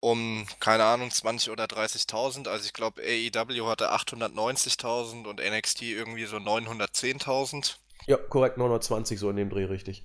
Um, 0.00 0.46
keine 0.60 0.84
Ahnung, 0.84 1.10
20 1.10 1.50
oder 1.50 1.64
30.000. 1.64 2.48
Also 2.48 2.66
ich 2.66 2.74
glaube, 2.74 3.00
AEW 3.02 3.66
hatte 3.66 3.92
890.000 3.92 5.26
und 5.26 5.40
NXT 5.40 5.82
irgendwie 5.82 6.26
so 6.26 6.36
910.000. 6.36 7.76
Ja, 8.06 8.18
korrekt, 8.18 8.58
920 8.58 9.18
so 9.18 9.30
in 9.30 9.36
dem 9.36 9.48
Dreh, 9.48 9.64
richtig. 9.64 10.04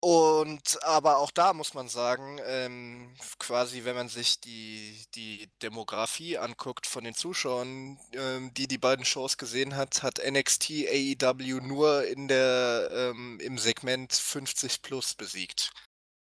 Und 0.00 0.80
aber 0.84 1.18
auch 1.18 1.32
da 1.32 1.52
muss 1.52 1.74
man 1.74 1.88
sagen, 1.88 2.38
ähm, 2.46 3.16
quasi, 3.40 3.84
wenn 3.84 3.96
man 3.96 4.08
sich 4.08 4.38
die, 4.40 5.04
die 5.16 5.48
Demografie 5.60 6.38
anguckt 6.38 6.86
von 6.86 7.02
den 7.02 7.14
Zuschauern, 7.14 7.98
ähm, 8.12 8.54
die 8.54 8.68
die 8.68 8.78
beiden 8.78 9.04
Shows 9.04 9.38
gesehen 9.38 9.74
hat, 9.74 10.04
hat 10.04 10.20
NXT 10.24 10.70
AEW 10.88 11.60
nur 11.62 12.06
in 12.06 12.28
der, 12.28 12.90
ähm, 12.92 13.40
im 13.40 13.58
Segment 13.58 14.12
50 14.12 14.82
plus 14.82 15.14
besiegt. 15.14 15.72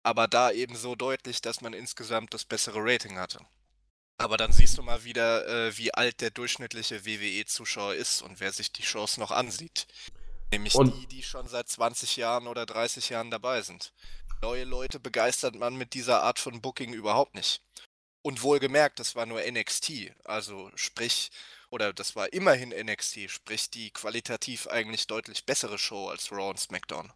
Aber 0.01 0.27
da 0.27 0.51
eben 0.51 0.75
so 0.75 0.95
deutlich, 0.95 1.41
dass 1.41 1.61
man 1.61 1.73
insgesamt 1.73 2.33
das 2.33 2.45
bessere 2.45 2.79
Rating 2.81 3.19
hatte. 3.19 3.39
Aber 4.17 4.37
dann 4.37 4.51
siehst 4.51 4.79
du 4.79 4.83
mal 4.83 5.03
wieder, 5.03 5.47
äh, 5.47 5.77
wie 5.77 5.93
alt 5.93 6.21
der 6.21 6.31
durchschnittliche 6.31 7.05
WWE-Zuschauer 7.05 7.93
ist 7.93 8.23
und 8.23 8.39
wer 8.39 8.51
sich 8.51 8.71
die 8.71 8.83
Shows 8.83 9.17
noch 9.17 9.31
ansieht. 9.31 9.87
Nämlich 10.51 10.75
und 10.75 10.93
die, 10.95 11.07
die 11.07 11.23
schon 11.23 11.47
seit 11.47 11.67
20 11.69 12.17
Jahren 12.17 12.47
oder 12.47 12.65
30 12.65 13.09
Jahren 13.09 13.31
dabei 13.31 13.61
sind. 13.61 13.93
Neue 14.41 14.63
Leute 14.63 14.99
begeistert 14.99 15.55
man 15.55 15.75
mit 15.75 15.93
dieser 15.93 16.23
Art 16.23 16.39
von 16.39 16.61
Booking 16.61 16.93
überhaupt 16.93 17.35
nicht. 17.35 17.61
Und 18.21 18.43
wohlgemerkt, 18.43 18.99
das 18.99 19.15
war 19.15 19.25
nur 19.25 19.41
NXT. 19.41 20.11
Also 20.25 20.71
sprich, 20.75 21.29
oder 21.69 21.93
das 21.93 22.15
war 22.15 22.31
immerhin 22.33 22.69
NXT, 22.69 23.29
sprich 23.29 23.69
die 23.69 23.91
qualitativ 23.91 24.67
eigentlich 24.67 25.07
deutlich 25.07 25.45
bessere 25.45 25.77
Show 25.77 26.09
als 26.09 26.31
Raw 26.31 26.49
und 26.49 26.59
SmackDown. 26.59 27.11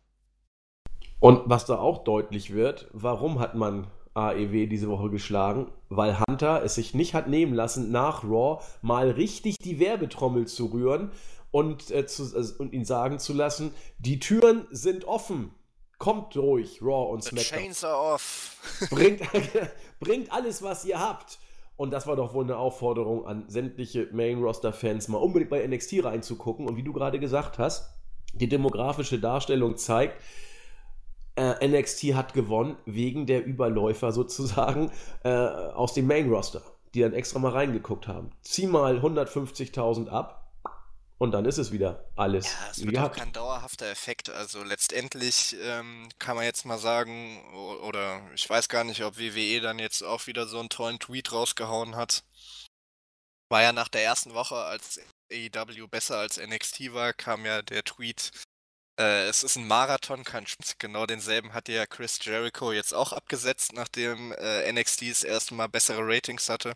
Und 1.20 1.42
was 1.46 1.66
da 1.66 1.78
auch 1.78 2.04
deutlich 2.04 2.54
wird, 2.54 2.90
warum 2.92 3.40
hat 3.40 3.56
man 3.56 3.88
AEW 4.14 4.68
diese 4.68 4.90
Woche 4.90 5.10
geschlagen? 5.10 5.72
Weil 5.90 6.20
Hunter 6.20 6.64
es 6.64 6.76
sich 6.76 6.94
nicht 6.94 7.14
hat 7.14 7.28
nehmen 7.28 7.54
lassen, 7.54 7.92
nach 7.92 8.24
Raw 8.24 8.62
mal 8.82 9.10
richtig 9.10 9.58
die 9.58 9.80
Werbetrommel 9.80 10.48
zu 10.48 10.68
rühren 10.68 11.12
und, 11.54 11.92
äh, 11.92 12.08
zu, 12.08 12.24
also, 12.36 12.56
und 12.58 12.74
ihn 12.74 12.84
sagen 12.84 13.20
zu 13.20 13.32
lassen, 13.32 13.74
die 14.00 14.20
Türen 14.20 14.66
sind 14.72 15.06
offen. 15.06 15.54
Kommt 16.00 16.36
durch, 16.36 16.82
Raw 16.82 17.14
und 17.14 17.24
SmackDown. 17.24 17.60
The 17.60 17.64
chains 17.64 17.84
are 17.84 18.16
off. 18.16 18.58
bringt, 18.90 19.22
bringt 20.00 20.34
alles, 20.34 20.64
was 20.64 20.84
ihr 20.84 21.00
habt. 21.00 21.38
Und 21.78 21.92
das 21.92 22.08
war 22.08 22.16
doch 22.16 22.34
wohl 22.34 22.44
eine 22.44 22.58
Aufforderung 22.58 23.28
an 23.28 23.46
sämtliche 23.50 24.10
Main-Roster-Fans, 24.12 25.08
mal 25.10 25.20
unbedingt 25.20 25.52
bei 25.52 25.66
NXT 25.66 26.04
reinzugucken. 26.04 26.68
Und 26.68 26.76
wie 26.76 26.84
du 26.84 26.92
gerade 26.92 27.20
gesagt 27.20 27.60
hast, 27.60 27.88
die 28.34 28.50
demografische 28.50 29.20
Darstellung 29.20 29.78
zeigt, 29.78 30.20
äh, 31.36 31.68
NXT 31.68 32.16
hat 32.16 32.34
gewonnen 32.34 32.78
wegen 32.86 33.28
der 33.28 33.46
Überläufer 33.46 34.12
sozusagen 34.12 34.92
äh, 35.24 35.30
aus 35.30 35.94
dem 35.94 36.08
Main-Roster, 36.08 36.64
die 36.96 37.02
dann 37.02 37.14
extra 37.14 37.38
mal 37.38 37.52
reingeguckt 37.52 38.08
haben. 38.08 38.32
Zieh 38.42 38.66
mal 38.66 38.98
150.000 38.98 40.10
ab 40.10 40.43
und 41.18 41.32
dann 41.32 41.46
ist 41.46 41.58
es 41.58 41.72
wieder 41.72 42.10
alles. 42.16 42.46
Ja, 42.46 42.70
es 42.72 42.86
wird 42.86 42.98
auch 42.98 43.12
kein 43.12 43.32
dauerhafter 43.32 43.88
Effekt. 43.88 44.30
Also 44.30 44.64
letztendlich 44.64 45.56
ähm, 45.62 46.10
kann 46.20 46.36
man 46.36 46.46
jetzt 46.46 46.66
mal 46.66 46.80
sagen, 46.80 47.44
oder 47.84 48.22
ich 48.34 48.50
weiß 48.50 48.68
gar 48.70 48.84
nicht, 48.84 49.04
ob 49.04 49.18
WWE 49.18 49.62
dann 49.62 49.80
jetzt 49.80 50.04
auch 50.04 50.28
wieder 50.28 50.48
so 50.48 50.60
einen 50.60 50.70
tollen 50.70 51.00
Tweet 51.00 51.32
rausgehauen 51.32 51.96
hat. 51.96 52.24
War 53.50 53.62
ja 53.62 53.72
nach 53.72 53.88
der 53.88 54.04
ersten 54.04 54.34
Woche, 54.34 54.56
als 54.56 55.00
AEW 55.32 55.88
besser 55.88 56.18
als 56.18 56.38
NXT 56.38 56.94
war, 56.94 57.14
kam 57.14 57.46
ja 57.46 57.62
der 57.62 57.84
Tweet, 57.84 58.32
äh, 59.00 59.28
es 59.28 59.44
ist 59.44 59.56
ein 59.56 59.68
Marathon, 59.68 60.24
kein 60.24 60.46
Spaß. 60.46 60.78
Genau 60.78 61.06
denselben 61.06 61.54
hat 61.54 61.68
ja 61.70 61.86
Chris 61.86 62.20
Jericho 62.22 62.72
jetzt 62.72 62.94
auch 62.94 63.14
abgesetzt, 63.14 63.74
nachdem 63.74 64.32
äh, 64.34 64.72
NXT 64.72 65.10
das 65.10 65.24
erste 65.24 65.56
Mal 65.56 65.68
bessere 65.68 66.02
Ratings 66.02 66.50
hatte. 66.50 66.74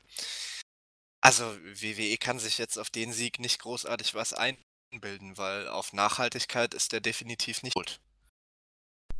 Also 1.27 1.43
WWE 1.43 2.17
kann 2.17 2.39
sich 2.39 2.57
jetzt 2.57 2.79
auf 2.79 2.89
den 2.89 3.11
Sieg 3.11 3.39
nicht 3.39 3.59
großartig 3.59 4.15
was 4.15 4.33
einbilden, 4.33 5.37
weil 5.37 5.67
auf 5.67 5.91
Nachhaltigkeit 5.91 6.73
ist 6.73 6.93
der 6.93 7.01
definitiv 7.01 7.63
nicht 7.63 7.75
gut. 7.75 7.99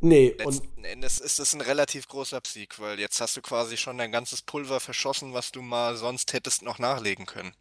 Nee, 0.00 0.34
Letzten 0.38 0.68
und 0.68 0.84
Endes 0.86 1.18
ist 1.18 1.38
es 1.38 1.52
ein 1.52 1.60
relativ 1.60 2.08
großer 2.08 2.40
Sieg, 2.46 2.78
weil 2.78 2.98
jetzt 2.98 3.20
hast 3.20 3.36
du 3.36 3.42
quasi 3.42 3.76
schon 3.76 3.98
dein 3.98 4.10
ganzes 4.10 4.40
Pulver 4.40 4.80
verschossen, 4.80 5.34
was 5.34 5.52
du 5.52 5.60
mal 5.60 5.98
sonst 5.98 6.32
hättest 6.32 6.62
noch 6.62 6.78
nachlegen 6.78 7.26
können. 7.26 7.52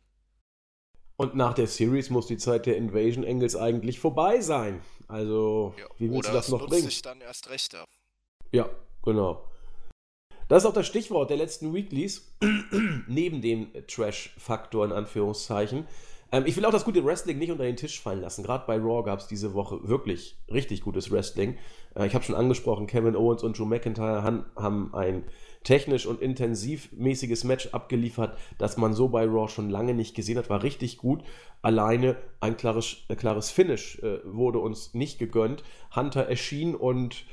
Und 1.18 1.36
nach 1.36 1.54
der 1.54 1.68
Series 1.68 2.10
muss 2.10 2.28
die 2.28 2.38
Zeit 2.38 2.68
der 2.68 2.78
Invasion 2.78 3.26
Angles 3.26 3.58
eigentlich 3.58 4.00
vorbei 4.00 4.40
sein. 4.40 4.82
Also, 5.10 5.76
ja, 5.78 5.88
wie 5.98 6.10
willst 6.10 6.30
du 6.30 6.34
das 6.34 6.48
noch 6.48 6.68
bringen? 6.68 6.86
sich 6.86 7.02
dann 7.02 7.20
erst 7.20 7.50
recht 7.50 7.76
ab. 7.76 7.90
Ja, 8.54 8.70
genau. 9.04 9.46
Das 10.48 10.64
ist 10.64 10.70
auch 10.70 10.74
das 10.74 10.88
Stichwort 10.88 11.30
der 11.30 11.38
letzten 11.38 11.74
Weeklies, 11.74 12.34
neben 13.08 13.42
dem 13.42 13.68
Trash-Faktor 13.88 14.86
in 14.86 14.92
Anführungszeichen. 14.92 15.86
Ähm, 16.32 16.44
ich 16.46 16.56
will 16.56 16.66
auch 16.66 16.72
das 16.72 16.86
gute 16.86 17.04
Wrestling 17.04 17.38
nicht 17.38 17.52
unter 17.52 17.64
den 17.64 17.76
Tisch 17.76 18.02
fallen 18.02 18.22
lassen. 18.22 18.44
Gerade 18.44 18.66
bei 18.66 18.78
Raw 18.78 19.04
gab 19.04 19.20
es 19.20 19.28
diese 19.28 19.54
Woche 19.54 19.88
wirklich 19.88 20.38
richtig 20.52 20.82
gutes 20.82 21.12
Wrestling. 21.12 21.58
Äh, 21.96 22.08
ich 22.08 22.16
habe 22.16 22.24
schon 22.24 22.36
angesprochen, 22.36 22.88
Kevin 22.88 23.16
Owens 23.16 23.44
und 23.44 23.58
Drew 23.58 23.66
McIntyre 23.66 24.24
han, 24.24 24.46
haben 24.56 24.94
ein 24.94 25.24
technisch 25.64 26.06
und 26.06 26.22
intensivmäßiges 26.22 27.44
Match 27.44 27.70
abgeliefert, 27.74 28.38
das 28.58 28.78
man 28.78 28.94
so 28.94 29.10
bei 29.10 29.26
Raw 29.26 29.50
schon 29.50 29.70
lange 29.70 29.94
nicht 29.94 30.16
gesehen 30.16 30.38
hat. 30.38 30.50
War 30.50 30.64
richtig 30.64 30.98
gut. 30.98 31.24
Alleine 31.62 32.16
ein 32.40 32.56
klares, 32.56 32.98
äh, 33.10 33.16
klares 33.16 33.50
Finish 33.50 34.00
äh, 34.00 34.20
wurde 34.24 34.60
uns 34.60 34.94
nicht 34.94 35.20
gegönnt. 35.20 35.64
Hunter 35.96 36.24
erschien 36.24 36.76
und 36.76 37.26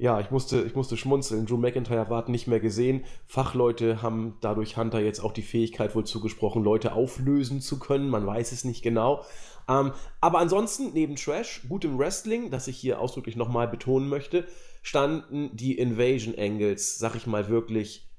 ja, 0.00 0.18
ich 0.18 0.30
musste, 0.30 0.62
ich 0.62 0.74
musste 0.74 0.96
schmunzeln. 0.96 1.44
Drew 1.44 1.58
McIntyre 1.58 2.08
war 2.08 2.28
nicht 2.30 2.46
mehr 2.46 2.58
gesehen. 2.58 3.04
Fachleute 3.26 4.00
haben 4.00 4.38
dadurch 4.40 4.78
Hunter 4.78 5.00
jetzt 5.00 5.20
auch 5.20 5.32
die 5.32 5.42
Fähigkeit 5.42 5.94
wohl 5.94 6.06
zugesprochen, 6.06 6.64
Leute 6.64 6.94
auflösen 6.94 7.60
zu 7.60 7.78
können. 7.78 8.08
Man 8.08 8.26
weiß 8.26 8.52
es 8.52 8.64
nicht 8.64 8.82
genau. 8.82 9.26
Ähm, 9.68 9.92
aber 10.22 10.38
ansonsten, 10.38 10.94
neben 10.94 11.16
Trash, 11.16 11.66
gutem 11.68 11.98
Wrestling, 11.98 12.50
das 12.50 12.66
ich 12.66 12.78
hier 12.78 12.98
ausdrücklich 12.98 13.36
nochmal 13.36 13.68
betonen 13.68 14.08
möchte, 14.08 14.46
standen 14.80 15.54
die 15.54 15.76
Invasion 15.76 16.34
Angles, 16.38 16.98
sag 16.98 17.14
ich 17.14 17.26
mal 17.26 17.50
wirklich, 17.50 18.10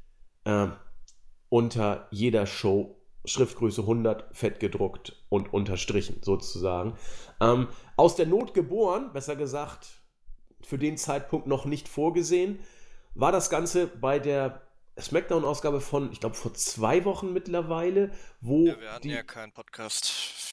äh, 0.43 0.67
unter 1.49 2.07
jeder 2.11 2.45
Show 2.45 3.01
Schriftgröße 3.25 3.81
100 3.81 4.35
fett 4.35 4.59
gedruckt 4.59 5.25
und 5.29 5.51
unterstrichen 5.51 6.17
sozusagen. 6.21 6.93
Ähm, 7.39 7.69
aus 7.97 8.15
der 8.15 8.27
Not 8.27 8.53
geboren, 8.53 9.11
besser 9.13 9.35
gesagt, 9.35 10.00
für 10.65 10.77
den 10.77 10.97
Zeitpunkt 10.97 11.47
noch 11.47 11.65
nicht 11.65 11.87
vorgesehen. 11.87 12.59
War 13.13 13.31
das 13.31 13.49
Ganze 13.49 13.87
bei 13.87 14.19
der 14.19 14.61
Smackdown-Ausgabe 14.99 15.81
von, 15.81 16.11
ich 16.11 16.19
glaube, 16.19 16.35
vor 16.35 16.53
zwei 16.53 17.05
Wochen 17.05 17.33
mittlerweile, 17.33 18.11
wo. 18.39 18.65
Ja, 18.65 18.79
wir 18.79 18.91
hatten 18.91 19.07
die, 19.07 19.13
ja 19.13 19.23
keinen 19.23 19.51
Podcast 19.51 20.07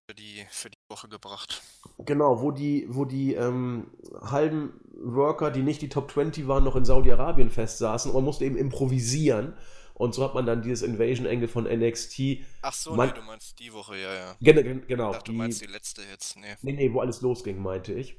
für 0.06 0.14
die, 0.14 0.46
für 0.50 0.70
die 0.70 0.78
Woche 0.88 1.08
gebracht. 1.08 1.62
Genau, 1.98 2.40
wo 2.40 2.50
die, 2.50 2.86
wo 2.88 3.04
die 3.04 3.34
ähm, 3.34 3.90
halben 4.20 4.80
Worker, 4.94 5.50
die 5.50 5.62
nicht 5.62 5.82
die 5.82 5.88
Top 5.88 6.10
20 6.10 6.46
waren, 6.48 6.64
noch 6.64 6.76
in 6.76 6.84
Saudi-Arabien 6.84 7.50
festsaßen 7.50 8.10
und 8.10 8.16
man 8.16 8.24
musste 8.24 8.44
eben 8.44 8.56
improvisieren. 8.56 9.54
Und 9.94 10.14
so 10.14 10.22
hat 10.22 10.34
man 10.34 10.46
dann 10.46 10.62
dieses 10.62 10.82
Invasion-Angle 10.82 11.48
von 11.48 11.64
NXT. 11.64 12.44
Ach 12.62 12.72
so, 12.72 12.94
man, 12.94 13.08
nee, 13.08 13.14
du 13.14 13.22
meinst 13.22 13.58
die 13.58 13.72
Woche, 13.72 13.96
ja, 13.96 14.14
ja. 14.14 14.36
Gen 14.40 14.86
genau. 14.86 15.10
Ich 15.10 15.16
dachte, 15.16 15.32
du 15.32 15.36
meinst 15.36 15.60
die 15.60 15.66
letzte 15.66 16.02
jetzt, 16.02 16.36
nee. 16.36 16.54
Nee, 16.62 16.72
nee, 16.72 16.92
wo 16.92 17.00
alles 17.00 17.20
losging, 17.20 17.60
meinte 17.60 17.92
ich. 17.92 18.16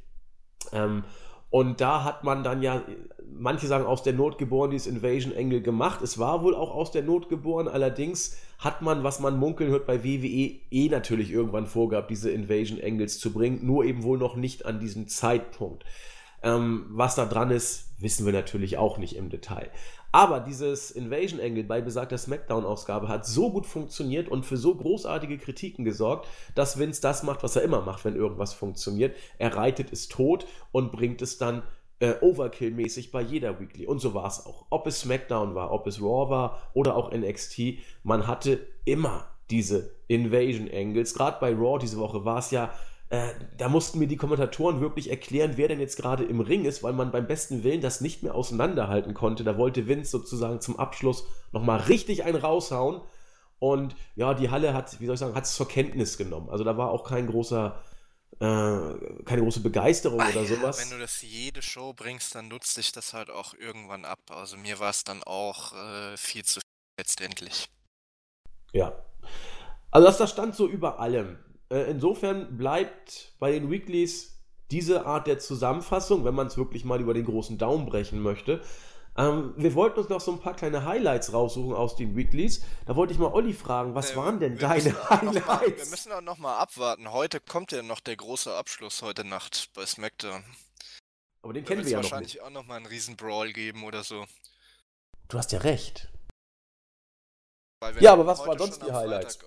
Ähm, 0.74 1.06
und 1.50 1.82
da 1.82 2.04
hat 2.04 2.24
man 2.24 2.44
dann 2.44 2.62
ja, 2.62 2.84
manche 3.32 3.68
sagen 3.68 3.86
aus 3.86 4.04
der 4.04 4.14
Not 4.14 4.38
geboren, 4.38 4.72
dieses 4.72 4.88
Invasion 4.88 5.34
Angle 5.36 5.62
gemacht. 5.62 6.02
Es 6.02 6.20
war 6.20 6.44
wohl 6.44 6.56
auch 6.56 6.74
aus 6.76 6.92
der 6.92 7.04
Not 7.04 7.30
geboren, 7.30 7.68
allerdings 7.68 8.38
hat 8.60 8.82
man, 8.82 9.04
was 9.04 9.20
man 9.20 9.40
munkeln 9.40 9.72
hört, 9.72 9.88
bei 9.88 10.04
WWE 10.04 10.60
eh 10.70 10.90
natürlich 10.90 11.32
irgendwann 11.32 11.66
vorgehabt, 11.66 12.10
diese 12.10 12.30
Invasion 12.30 12.80
Angles 12.84 13.20
zu 13.20 13.32
bringen, 13.32 13.66
nur 13.66 13.86
eben 13.86 14.04
wohl 14.04 14.18
noch 14.18 14.36
nicht 14.36 14.66
an 14.66 14.80
diesem 14.80 15.08
Zeitpunkt. 15.08 15.86
Ähm, 16.42 16.86
was 16.90 17.16
da 17.16 17.26
dran 17.26 17.52
ist, 17.52 17.90
wissen 17.98 18.26
wir 18.26 18.34
natürlich 18.34 18.78
auch 18.78 18.98
nicht 18.98 19.16
im 19.16 19.30
Detail. 19.30 19.70
Aber 20.12 20.40
dieses 20.40 20.90
Invasion 20.92 21.40
Angle 21.40 21.64
bei 21.64 21.82
besagter 21.82 22.18
SmackDown-Ausgabe 22.18 23.08
hat 23.08 23.26
so 23.26 23.52
gut 23.52 23.66
funktioniert 23.66 24.28
und 24.28 24.46
für 24.46 24.58
so 24.58 24.74
großartige 24.74 25.38
Kritiken 25.38 25.86
gesorgt, 25.86 26.28
dass 26.56 26.80
Vince 26.80 27.02
das 27.02 27.24
macht, 27.24 27.44
was 27.44 27.56
er 27.56 27.62
immer 27.62 27.82
macht, 27.82 28.06
wenn 28.06 28.16
irgendwas 28.16 28.54
funktioniert. 28.54 29.16
Er 29.38 29.56
reitet 29.56 29.94
es 29.94 30.08
tot 30.08 30.48
und 30.72 30.92
bringt 30.92 31.22
es 31.22 31.38
dann 31.38 31.62
äh, 32.00 32.14
Overkill-mäßig 32.22 33.12
bei 33.12 33.22
jeder 33.22 33.60
Weekly. 33.60 33.86
Und 33.86 34.00
so 34.00 34.14
war 34.14 34.28
es 34.28 34.46
auch. 34.46 34.66
Ob 34.70 34.88
es 34.88 35.02
SmackDown 35.02 35.54
war, 35.54 35.72
ob 35.72 35.86
es 35.86 36.02
Raw 36.02 36.30
war 36.30 36.72
oder 36.74 36.96
auch 36.96 37.12
NXT, 37.12 37.80
man 38.04 38.26
hatte 38.26 38.66
immer 38.86 39.28
diese 39.52 39.92
Invasion 40.08 40.70
Angles. 40.72 41.14
Gerade 41.14 41.38
bei 41.40 41.54
Raw 41.54 41.78
diese 41.80 41.98
Woche 41.98 42.26
war 42.26 42.40
es 42.40 42.52
ja 42.52 42.72
äh, 43.10 43.34
da 43.58 43.70
mussten 43.70 43.98
mir 43.98 44.08
die 44.08 44.18
Kommentatoren 44.18 44.82
wirklich 44.82 45.10
erklären, 45.10 45.54
wer 45.56 45.68
denn 45.68 45.80
jetzt 45.80 45.98
gerade 45.98 46.24
im 46.24 46.42
Ring 46.42 46.66
ist, 46.66 46.84
weil 46.84 46.94
man 46.94 47.12
beim 47.12 47.26
besten 47.26 47.64
Willen 47.64 47.82
das 47.82 48.02
nicht 48.02 48.22
mehr 48.22 48.36
auseinanderhalten 48.36 49.16
konnte. 49.16 49.44
Da 49.44 49.58
wollte 49.58 49.88
Vince 49.88 50.12
sozusagen 50.12 50.62
zum 50.62 50.78
Abschluss 50.78 51.26
nochmal 51.52 51.80
richtig 51.82 52.24
einen 52.24 52.38
raushauen. 52.38 53.02
Und 53.58 53.96
ja, 54.16 54.36
die 54.36 54.52
Halle 54.52 54.76
hat, 54.76 55.00
wie 55.00 55.08
soll 55.08 55.16
ich 55.16 55.20
sagen, 55.20 55.34
hat 55.34 55.46
es 55.46 55.56
zur 55.56 55.68
Kenntnis 55.68 56.18
genommen. 56.18 56.50
Also 56.50 56.64
da 56.64 56.78
war 56.78 56.92
auch 56.92 57.04
kein 57.04 57.26
großer, 57.26 57.82
äh, 58.40 58.44
keine 59.26 59.42
große 59.42 59.62
Begeisterung 59.62 60.22
ah, 60.22 60.30
oder 60.30 60.46
sowas. 60.46 60.78
Ja, 60.78 60.84
wenn 60.84 60.92
du 60.92 61.00
das 61.00 61.24
jede 61.24 61.64
Show 61.64 61.94
bringst, 61.94 62.36
dann 62.36 62.48
nutzt 62.48 62.76
sich 62.76 62.92
das 62.92 63.14
halt 63.16 63.32
auch 63.32 63.56
irgendwann 63.56 64.06
ab. 64.06 64.20
Also 64.30 64.56
mir 64.56 64.78
war 64.78 64.92
es 64.92 65.04
dann 65.04 65.24
auch 65.24 65.74
äh, 65.74 66.16
viel 66.16 66.46
zu 66.46 66.60
viel 66.60 66.70
letztendlich. 67.00 67.70
Ja. 68.72 68.94
Also 69.90 70.08
das, 70.08 70.18
das 70.20 70.30
stand 70.30 70.56
so 70.56 70.68
über 70.68 71.00
allem. 71.00 71.40
Äh, 71.70 71.92
insofern 71.92 72.58
bleibt 72.58 73.34
bei 73.40 73.52
den 73.52 73.70
Weeklies 73.70 74.40
diese 74.72 75.06
Art 75.06 75.28
der 75.28 75.40
Zusammenfassung, 75.40 76.26
wenn 76.26 76.36
man 76.36 76.48
es 76.48 76.58
wirklich 76.58 76.86
mal 76.86 77.02
über 77.02 77.14
den 77.14 77.26
großen 77.26 77.58
Daumen 77.58 77.86
brechen 77.86 78.22
möchte. 78.22 78.62
Ähm, 79.18 79.54
wir 79.58 79.74
wollten 79.74 80.00
uns 80.00 80.10
noch 80.10 80.22
so 80.22 80.32
ein 80.32 80.40
paar 80.40 80.56
kleine 80.56 80.86
Highlights 80.86 81.34
raussuchen 81.34 81.74
aus 81.74 81.96
den 81.96 82.16
Weeklies. 82.16 82.64
Da 82.86 82.96
wollte 82.96 83.14
ich 83.14 83.20
mal 83.20 83.34
Olli 83.34 83.54
fragen, 83.54 83.96
was 83.96 84.12
äh, 84.12 84.16
waren 84.16 84.40
denn 84.40 84.58
deine 84.58 84.94
Highlights? 85.10 85.46
Mal, 85.48 85.62
wir 85.66 85.86
müssen 85.88 86.12
auch 86.12 86.22
noch 86.22 86.38
mal 86.38 86.58
abwarten. 86.58 87.12
Heute 87.12 87.40
kommt 87.40 87.72
ja 87.72 87.82
noch 87.82 88.00
der 88.00 88.16
große 88.16 88.54
Abschluss 88.54 89.02
heute 89.02 89.26
Nacht 89.26 89.72
bei 89.74 89.86
SmackDown. 89.86 90.44
Aber 91.42 91.54
den 91.54 91.64
da 91.64 91.68
kennen 91.68 91.86
wir 91.86 91.92
ja 91.92 91.98
noch 91.98 92.04
nicht. 92.04 92.12
wahrscheinlich 92.12 92.42
auch 92.42 92.50
noch 92.50 92.66
mal 92.66 92.76
einen 92.76 92.86
riesen 92.86 93.18
Brawl 93.18 93.52
geben 93.52 93.84
oder 93.84 94.04
so. 94.04 94.26
Du 95.28 95.38
hast 95.38 95.52
ja 95.52 95.60
recht. 95.60 96.10
Ja, 98.00 98.14
aber 98.14 98.26
was 98.26 98.40
waren 98.40 98.58
sonst 98.58 98.84
die 98.86 98.92
Highlights? 98.92 99.40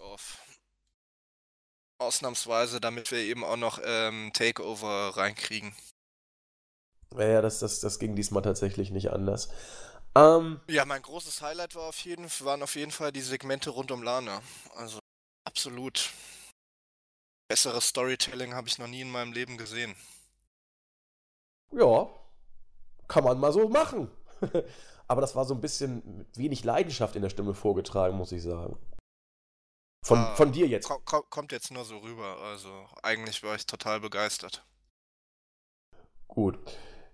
Ausnahmsweise, 2.03 2.81
damit 2.81 3.11
wir 3.11 3.19
eben 3.19 3.45
auch 3.45 3.57
noch 3.57 3.81
ähm, 3.85 4.31
Takeover 4.35 5.17
reinkriegen. 5.17 5.75
Ja, 7.15 7.27
ja 7.27 7.43
das, 7.43 7.59
das, 7.61 7.81
das 7.81 7.99
ging 7.99 8.17
diesmal 8.17 8.43
tatsächlich 8.43 8.91
nicht 8.91 9.11
anders. 9.11 9.49
Ähm, 10.15 10.61
ja, 10.69 10.85
mein 10.85 11.01
großes 11.01 11.41
Highlight 11.41 11.75
war 11.75 11.89
auf 11.89 11.99
jeden, 12.01 12.27
waren 12.41 12.63
auf 12.63 12.75
jeden 12.75 12.91
Fall 12.91 13.13
die 13.13 13.23
Segmente 13.23 13.71
rund 13.71 13.91
um 13.91 14.03
Lana. 14.03 14.43
Also 14.75 14.99
absolut. 15.45 16.11
Besseres 17.49 17.89
Storytelling 17.89 18.55
habe 18.55 18.69
ich 18.69 18.79
noch 18.79 18.89
nie 18.89 19.01
in 19.01 19.11
meinem 19.11 19.33
Leben 19.33 19.57
gesehen. 19.57 19.95
Ja, 21.73 22.09
kann 23.09 23.25
man 23.25 23.39
mal 23.41 23.53
so 23.53 23.69
machen. 23.69 24.11
Aber 25.09 25.21
das 25.21 25.35
war 25.35 25.45
so 25.45 25.55
ein 25.55 25.61
bisschen 25.61 26.03
mit 26.19 26.39
wenig 26.39 26.65
Leidenschaft 26.65 27.17
in 27.17 27.23
der 27.23 27.31
Stimme 27.31 27.55
vorgetragen, 27.55 28.17
muss 28.17 28.33
ich 28.33 28.43
sagen. 28.43 28.79
Von, 30.05 30.19
ah, 30.19 30.35
von 30.35 30.53
dir 30.53 30.67
jetzt. 30.67 30.89
Kommt 31.05 31.53
jetzt 31.53 31.71
nur 31.71 31.85
so 31.85 31.99
rüber. 31.99 32.39
Also 32.43 32.71
eigentlich 33.03 33.43
war 33.43 33.55
ich 33.55 33.67
total 33.67 34.01
begeistert. 34.01 34.65
Gut. 36.27 36.59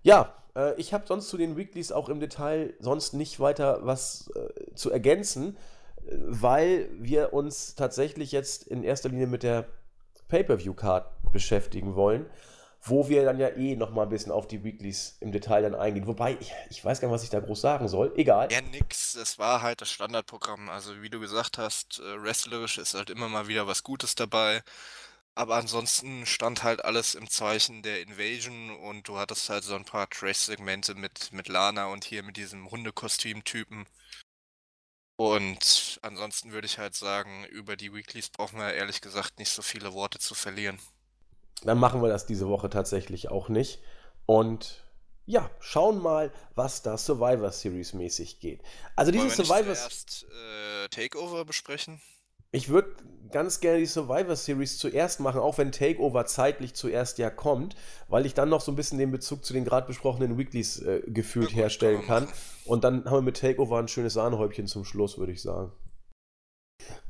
Ja, 0.01 0.33
äh, 0.55 0.73
ich 0.79 0.93
habe 0.93 1.05
sonst 1.05 1.29
zu 1.29 1.37
den 1.37 1.55
Weeklies 1.55 1.91
auch 1.91 2.09
im 2.09 2.19
Detail 2.19 2.73
sonst 2.79 3.13
nicht 3.13 3.39
weiter 3.39 3.85
was 3.85 4.31
äh, 4.35 4.73
zu 4.75 4.91
ergänzen, 4.91 5.57
äh, 6.05 6.15
weil 6.17 6.89
wir 6.93 7.33
uns 7.33 7.75
tatsächlich 7.75 8.31
jetzt 8.31 8.63
in 8.63 8.83
erster 8.83 9.09
Linie 9.09 9.27
mit 9.27 9.43
der 9.43 9.67
Pay-per-view-Card 10.27 11.31
beschäftigen 11.31 11.95
wollen 11.95 12.25
wo 12.81 13.09
wir 13.09 13.25
dann 13.25 13.39
ja 13.39 13.49
eh 13.49 13.75
nochmal 13.75 14.05
ein 14.05 14.09
bisschen 14.09 14.31
auf 14.31 14.47
die 14.47 14.63
Weeklies 14.63 15.17
im 15.19 15.31
Detail 15.31 15.63
dann 15.63 15.75
eingehen. 15.75 16.07
Wobei, 16.07 16.37
ich, 16.39 16.53
ich, 16.69 16.83
weiß 16.83 17.01
gar 17.01 17.07
nicht, 17.07 17.15
was 17.15 17.23
ich 17.23 17.29
da 17.29 17.39
groß 17.39 17.59
sagen 17.59 17.87
soll. 17.87 18.13
Egal. 18.15 18.51
Ja, 18.51 18.61
nix. 18.61 19.13
Das 19.13 19.37
war 19.37 19.61
halt 19.61 19.81
das 19.81 19.91
Standardprogramm. 19.91 20.69
Also, 20.69 21.01
wie 21.01 21.09
du 21.09 21.19
gesagt 21.19 21.57
hast, 21.57 21.99
äh, 21.99 22.23
wrestlerisch 22.23 22.77
ist 22.77 22.93
halt 22.93 23.09
immer 23.09 23.27
mal 23.27 23.47
wieder 23.47 23.67
was 23.67 23.83
Gutes 23.83 24.15
dabei. 24.15 24.63
Aber 25.35 25.55
ansonsten 25.55 26.25
stand 26.25 26.63
halt 26.63 26.83
alles 26.83 27.15
im 27.15 27.29
Zeichen 27.29 27.81
der 27.81 28.01
Invasion 28.01 28.71
und 28.71 29.07
du 29.07 29.17
hattest 29.17 29.49
halt 29.49 29.63
so 29.63 29.75
ein 29.75 29.85
paar 29.85 30.09
Trash-Segmente 30.09 30.95
mit, 30.95 31.31
mit 31.31 31.47
Lana 31.47 31.87
und 31.87 32.03
hier 32.03 32.23
mit 32.23 32.37
diesem 32.37 32.69
Hundekostüm-Typen. 32.71 33.85
Und 35.17 35.99
ansonsten 36.01 36.51
würde 36.51 36.65
ich 36.65 36.77
halt 36.77 36.95
sagen, 36.95 37.45
über 37.45 37.75
die 37.75 37.93
Weeklies 37.93 38.29
brauchen 38.29 38.59
wir 38.59 38.73
ehrlich 38.73 39.01
gesagt 39.01 39.37
nicht 39.39 39.51
so 39.51 39.61
viele 39.61 39.93
Worte 39.93 40.19
zu 40.19 40.33
verlieren 40.33 40.79
dann 41.63 41.77
machen 41.77 42.01
wir 42.01 42.09
das 42.09 42.25
diese 42.25 42.47
Woche 42.47 42.69
tatsächlich 42.69 43.29
auch 43.29 43.49
nicht. 43.49 43.81
Und 44.25 44.83
ja, 45.25 45.49
schauen 45.59 46.01
mal, 46.01 46.31
was 46.55 46.81
da 46.81 46.97
Survivor 46.97 47.51
Series 47.51 47.93
mäßig 47.93 48.39
geht. 48.39 48.63
Also 48.95 49.11
diese 49.11 49.29
Survivor 49.29 49.75
zuerst 49.75 50.25
äh, 50.25 50.87
Takeover 50.89 51.45
besprechen. 51.45 52.01
Ich 52.51 52.69
würde 52.69 52.95
ganz 53.31 53.59
gerne 53.59 53.77
die 53.77 53.85
Survivor 53.85 54.35
Series 54.35 54.79
zuerst 54.79 55.19
machen, 55.19 55.39
auch 55.39 55.59
wenn 55.59 55.71
Takeover 55.71 56.25
zeitlich 56.25 56.73
zuerst 56.73 57.19
ja 57.19 57.29
kommt, 57.29 57.75
weil 58.07 58.25
ich 58.25 58.33
dann 58.33 58.49
noch 58.49 58.61
so 58.61 58.71
ein 58.71 58.75
bisschen 58.75 58.97
den 58.97 59.11
Bezug 59.11 59.45
zu 59.45 59.53
den 59.53 59.65
gerade 59.65 59.85
besprochenen 59.85 60.37
Weeklies 60.37 60.79
äh, 60.79 61.03
gefühlt 61.05 61.49
ja, 61.49 61.51
gut, 61.51 61.61
herstellen 61.61 62.01
kann. 62.07 62.27
Und 62.65 62.83
dann 62.83 63.05
haben 63.05 63.17
wir 63.17 63.21
mit 63.21 63.37
Takeover 63.37 63.77
ein 63.77 63.87
schönes 63.87 64.13
Sahnehäubchen 64.13 64.65
zum 64.65 64.83
Schluss, 64.83 65.19
würde 65.19 65.33
ich 65.33 65.43
sagen. 65.43 65.71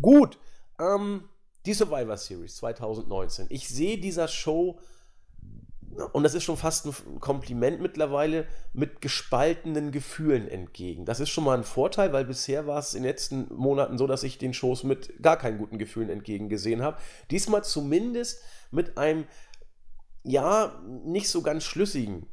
Gut, 0.01 0.37
ähm, 0.77 1.28
die 1.65 1.73
Survivor 1.73 2.17
Series 2.17 2.55
2019. 2.57 3.47
Ich 3.49 3.67
sehe 3.67 3.97
dieser 3.97 4.27
Show, 4.27 4.79
und 6.13 6.23
das 6.23 6.33
ist 6.33 6.43
schon 6.43 6.57
fast 6.57 6.85
ein 6.85 7.19
Kompliment 7.19 7.81
mittlerweile, 7.81 8.47
mit 8.73 9.01
gespaltenen 9.01 9.91
Gefühlen 9.91 10.47
entgegen. 10.47 11.05
Das 11.05 11.19
ist 11.19 11.29
schon 11.29 11.43
mal 11.43 11.57
ein 11.57 11.63
Vorteil, 11.63 12.13
weil 12.13 12.25
bisher 12.25 12.67
war 12.67 12.79
es 12.79 12.93
in 12.93 13.03
den 13.03 13.09
letzten 13.09 13.53
Monaten 13.53 13.97
so, 13.97 14.07
dass 14.07 14.23
ich 14.23 14.37
den 14.37 14.53
Shows 14.53 14.83
mit 14.83 15.21
gar 15.21 15.37
keinen 15.37 15.57
guten 15.57 15.77
Gefühlen 15.77 16.09
entgegengesehen 16.09 16.81
habe. 16.81 16.97
Diesmal 17.31 17.63
zumindest 17.63 18.41
mit 18.71 18.97
einem, 18.97 19.25
ja, 20.23 20.81
nicht 21.03 21.29
so 21.29 21.41
ganz 21.41 21.63
schlüssigen 21.63 22.27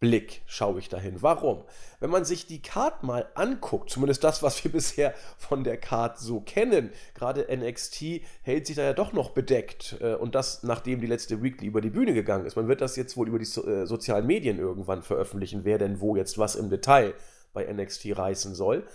Blick 0.00 0.40
schaue 0.46 0.78
ich 0.78 0.88
dahin. 0.88 1.20
Warum? 1.20 1.62
Wenn 2.00 2.08
man 2.08 2.24
sich 2.24 2.46
die 2.46 2.62
Card 2.62 3.02
mal 3.02 3.28
anguckt, 3.34 3.90
zumindest 3.90 4.24
das, 4.24 4.42
was 4.42 4.64
wir 4.64 4.72
bisher 4.72 5.14
von 5.36 5.62
der 5.62 5.76
Card 5.76 6.18
so 6.18 6.40
kennen, 6.40 6.90
gerade 7.14 7.46
NXT 7.54 8.22
hält 8.42 8.66
sich 8.66 8.76
da 8.76 8.82
ja 8.82 8.94
doch 8.94 9.12
noch 9.12 9.30
bedeckt 9.30 9.98
äh, 10.00 10.14
und 10.14 10.34
das 10.34 10.62
nachdem 10.62 11.02
die 11.02 11.06
letzte 11.06 11.42
Weekly 11.42 11.66
über 11.66 11.82
die 11.82 11.90
Bühne 11.90 12.14
gegangen 12.14 12.46
ist. 12.46 12.56
Man 12.56 12.66
wird 12.66 12.80
das 12.80 12.96
jetzt 12.96 13.18
wohl 13.18 13.28
über 13.28 13.38
die 13.38 13.44
äh, 13.44 13.86
sozialen 13.86 14.26
Medien 14.26 14.58
irgendwann 14.58 15.02
veröffentlichen, 15.02 15.64
wer 15.64 15.76
denn 15.76 16.00
wo 16.00 16.16
jetzt 16.16 16.38
was 16.38 16.56
im 16.56 16.70
Detail 16.70 17.12
bei 17.52 17.70
NXT 17.70 18.16
reißen 18.16 18.54
soll. 18.54 18.86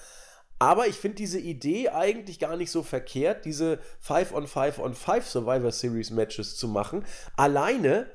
Aber 0.58 0.88
ich 0.88 0.96
finde 0.96 1.18
diese 1.18 1.40
Idee 1.40 1.90
eigentlich 1.90 2.40
gar 2.40 2.56
nicht 2.56 2.72
so 2.72 2.82
verkehrt, 2.82 3.46
diese 3.46 3.78
5 4.00 4.34
on 4.34 4.48
5 4.48 4.80
on 4.80 4.96
5 4.96 5.28
Survivor 5.28 5.72
Series 5.72 6.12
Matches 6.12 6.56
zu 6.56 6.68
machen. 6.68 7.06
Alleine 7.36 8.08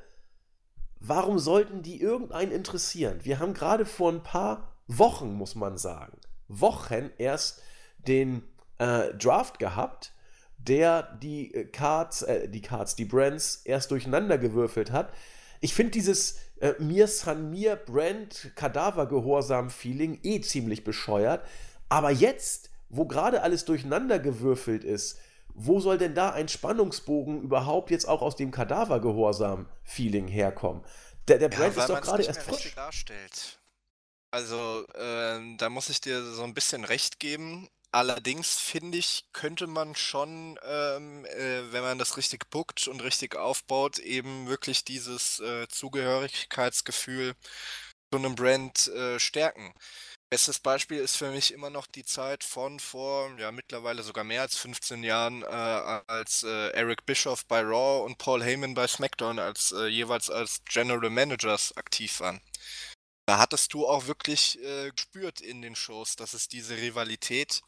warum 1.01 1.39
sollten 1.39 1.81
die 1.81 1.99
irgendeinen 1.99 2.51
interessieren? 2.51 3.19
Wir 3.23 3.39
haben 3.39 3.53
gerade 3.53 3.85
vor 3.85 4.11
ein 4.11 4.23
paar 4.23 4.75
Wochen, 4.87 5.33
muss 5.33 5.55
man 5.55 5.77
sagen, 5.77 6.17
Wochen 6.47 7.09
erst 7.17 7.61
den 7.97 8.43
äh, 8.77 9.13
Draft 9.15 9.59
gehabt, 9.59 10.13
der 10.57 11.17
die 11.21 11.53
äh, 11.53 11.65
Cards, 11.65 12.21
äh, 12.21 12.47
die 12.47 12.61
Cards, 12.61 12.95
die 12.95 13.05
Brands 13.05 13.61
erst 13.65 13.91
durcheinander 13.91 14.37
gewürfelt 14.37 14.91
hat. 14.91 15.11
Ich 15.59 15.73
finde 15.73 15.91
dieses 15.91 16.37
äh, 16.59 16.73
Mir 16.79 17.07
San 17.07 17.49
Mir 17.49 17.75
Brand 17.75 18.51
Kadaver-Gehorsam-Feeling 18.55 20.19
eh 20.23 20.41
ziemlich 20.41 20.83
bescheuert. 20.83 21.45
Aber 21.89 22.11
jetzt, 22.11 22.69
wo 22.89 23.05
gerade 23.05 23.41
alles 23.41 23.65
durcheinander 23.65 24.19
gewürfelt 24.19 24.83
ist, 24.83 25.19
wo 25.55 25.79
soll 25.79 25.97
denn 25.97 26.15
da 26.15 26.31
ein 26.31 26.47
Spannungsbogen 26.47 27.41
überhaupt 27.41 27.91
jetzt 27.91 28.05
auch 28.07 28.21
aus 28.21 28.35
dem 28.35 28.51
Kadavergehorsam-Feeling 28.51 30.27
herkommen? 30.27 30.83
Der, 31.27 31.37
der 31.37 31.49
Brand 31.49 31.75
ja, 31.75 31.83
ist 31.83 31.89
doch 31.89 32.01
gerade 32.01 32.23
erst 32.23 32.41
frisch. 32.41 32.73
Darstellt. 32.75 33.59
Also, 34.31 34.85
äh, 34.93 35.57
da 35.57 35.69
muss 35.69 35.89
ich 35.89 36.01
dir 36.01 36.23
so 36.23 36.43
ein 36.43 36.53
bisschen 36.53 36.85
recht 36.85 37.19
geben. 37.19 37.69
Allerdings 37.93 38.57
finde 38.57 38.97
ich, 38.97 39.25
könnte 39.33 39.67
man 39.67 39.95
schon, 39.95 40.57
ähm, 40.63 41.25
äh, 41.25 41.73
wenn 41.73 41.81
man 41.81 41.97
das 41.97 42.15
richtig 42.15 42.49
bookt 42.49 42.87
und 42.87 43.03
richtig 43.03 43.35
aufbaut, 43.35 43.99
eben 43.99 44.47
wirklich 44.47 44.85
dieses 44.85 45.41
äh, 45.41 45.67
Zugehörigkeitsgefühl 45.67 47.33
zu 48.09 48.17
einem 48.17 48.35
Brand 48.35 48.87
äh, 48.87 49.19
stärken. 49.19 49.73
Bestes 50.31 50.61
Beispiel 50.61 50.99
ist 50.99 51.17
für 51.17 51.29
mich 51.29 51.51
immer 51.53 51.69
noch 51.69 51.87
die 51.87 52.05
Zeit 52.05 52.45
von 52.45 52.79
vor, 52.79 53.37
ja, 53.37 53.51
mittlerweile 53.51 54.01
sogar 54.01 54.23
mehr 54.23 54.43
als 54.43 54.55
15 54.55 55.03
Jahren, 55.03 55.43
äh, 55.43 55.45
als 55.45 56.43
äh, 56.43 56.69
Eric 56.69 57.05
Bischoff 57.05 57.45
bei 57.47 57.59
Raw 57.59 58.05
und 58.05 58.17
Paul 58.17 58.41
Heyman 58.41 58.73
bei 58.73 58.87
SmackDown 58.87 59.39
als 59.39 59.73
äh, 59.73 59.87
jeweils 59.87 60.29
als 60.29 60.63
General 60.63 61.09
Managers 61.09 61.75
aktiv 61.75 62.21
waren. 62.21 62.39
Da 63.25 63.39
hattest 63.39 63.73
du 63.73 63.85
auch 63.85 64.07
wirklich 64.07 64.57
äh, 64.63 64.91
gespürt 64.91 65.41
in 65.41 65.61
den 65.61 65.75
Shows, 65.75 66.15
dass 66.15 66.33
es 66.33 66.47
diese 66.47 66.77
Rivalität 66.77 67.61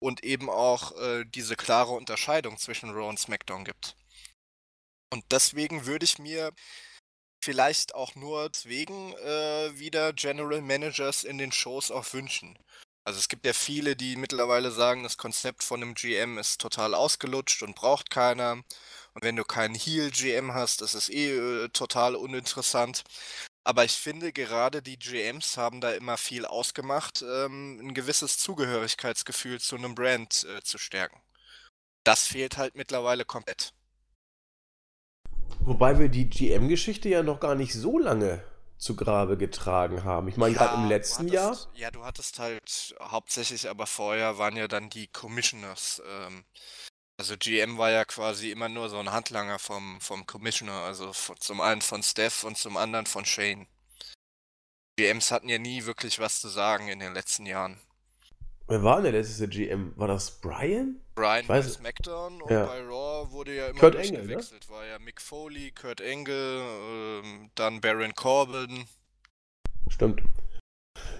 und 0.00 0.22
eben 0.22 0.48
auch 0.48 0.96
äh, 1.00 1.24
diese 1.24 1.56
klare 1.56 1.94
Unterscheidung 1.94 2.58
zwischen 2.58 2.90
Raw 2.90 3.08
und 3.08 3.18
SmackDown 3.18 3.64
gibt. 3.64 3.96
Und 5.12 5.24
deswegen 5.32 5.84
würde 5.86 6.04
ich 6.04 6.20
mir 6.20 6.52
vielleicht 7.40 7.94
auch 7.94 8.14
nur 8.14 8.48
deswegen 8.50 9.14
äh, 9.14 9.78
wieder 9.78 10.12
General 10.12 10.60
Managers 10.60 11.24
in 11.24 11.38
den 11.38 11.52
Shows 11.52 11.90
auch 11.90 12.12
wünschen. 12.12 12.58
Also 13.04 13.20
es 13.20 13.28
gibt 13.28 13.46
ja 13.46 13.54
viele, 13.54 13.96
die 13.96 14.16
mittlerweile 14.16 14.70
sagen, 14.70 15.02
das 15.02 15.16
Konzept 15.16 15.62
von 15.62 15.82
einem 15.82 15.94
GM 15.94 16.36
ist 16.36 16.60
total 16.60 16.94
ausgelutscht 16.94 17.62
und 17.62 17.74
braucht 17.74 18.10
keiner. 18.10 18.62
Und 19.14 19.24
wenn 19.24 19.36
du 19.36 19.44
keinen 19.44 19.74
Heel-GM 19.74 20.52
hast, 20.52 20.82
ist 20.82 20.94
es 20.94 21.08
eh 21.08 21.30
äh, 21.36 21.68
total 21.70 22.16
uninteressant. 22.16 23.04
Aber 23.64 23.84
ich 23.84 23.92
finde, 23.92 24.32
gerade 24.32 24.82
die 24.82 24.98
GMs 24.98 25.56
haben 25.56 25.80
da 25.80 25.92
immer 25.92 26.16
viel 26.18 26.44
ausgemacht, 26.46 27.22
ähm, 27.22 27.80
ein 27.80 27.94
gewisses 27.94 28.38
Zugehörigkeitsgefühl 28.38 29.60
zu 29.60 29.76
einem 29.76 29.94
Brand 29.94 30.44
äh, 30.44 30.62
zu 30.62 30.78
stärken. 30.78 31.20
Das 32.04 32.26
fehlt 32.26 32.58
halt 32.58 32.74
mittlerweile 32.76 33.24
komplett. 33.24 33.72
Wobei 35.60 35.98
wir 35.98 36.08
die 36.08 36.28
GM-Geschichte 36.30 37.08
ja 37.08 37.22
noch 37.22 37.40
gar 37.40 37.54
nicht 37.54 37.72
so 37.74 37.98
lange 37.98 38.42
zu 38.78 38.96
Grabe 38.96 39.36
getragen 39.36 40.04
haben. 40.04 40.28
Ich 40.28 40.36
meine, 40.36 40.54
ja, 40.54 40.58
gerade 40.66 40.82
im 40.82 40.88
letzten 40.88 41.32
hattest, 41.32 41.34
Jahr. 41.34 41.56
Ja, 41.74 41.90
du 41.90 42.04
hattest 42.04 42.38
halt 42.38 42.94
hauptsächlich, 43.00 43.68
aber 43.68 43.86
vorher 43.86 44.38
waren 44.38 44.56
ja 44.56 44.68
dann 44.68 44.88
die 44.90 45.08
Commissioners. 45.08 46.02
Ähm, 46.08 46.44
Also 47.20 47.36
GM 47.36 47.78
war 47.78 47.90
ja 47.90 48.04
quasi 48.04 48.50
immer 48.50 48.68
nur 48.68 48.88
so 48.88 48.98
ein 48.98 49.10
Handlanger 49.12 49.58
vom, 49.58 50.00
vom 50.00 50.26
Commissioner, 50.26 50.82
also 50.84 51.12
von, 51.12 51.36
zum 51.40 51.60
einen 51.60 51.82
von 51.82 52.02
Steph 52.02 52.44
und 52.44 52.56
zum 52.56 52.76
anderen 52.76 53.06
von 53.06 53.24
Shane. 53.24 53.66
GMs 54.96 55.30
hatten 55.32 55.48
ja 55.48 55.58
nie 55.58 55.84
wirklich 55.84 56.18
was 56.18 56.40
zu 56.40 56.48
sagen 56.48 56.88
in 56.88 57.00
den 57.00 57.14
letzten 57.14 57.46
Jahren. 57.46 57.80
Wer 58.68 58.82
war 58.82 58.96
denn 58.96 59.12
der 59.12 59.20
letzte 59.22 59.48
GM? 59.48 59.92
War 59.96 60.08
das 60.08 60.40
Brian? 60.40 61.00
Brian 61.18 61.46
bei 61.48 61.62
SmackDown 61.62 62.42
und 62.42 62.50
Ja. 62.50 62.66
bei 62.66 62.80
Raw 62.80 63.30
wurde 63.32 63.56
ja 63.56 63.66
immer 63.68 63.80
Kurt 63.80 63.96
Angle, 63.96 64.24
ne? 64.24 64.36
War 64.68 64.86
ja 64.86 64.98
Mick 65.00 65.20
Foley, 65.20 65.72
Kurt 65.72 66.00
Angle, 66.00 66.60
ähm, 66.60 67.50
dann 67.56 67.80
Baron 67.80 68.14
Corbin. 68.14 68.84
Stimmt. 69.88 70.22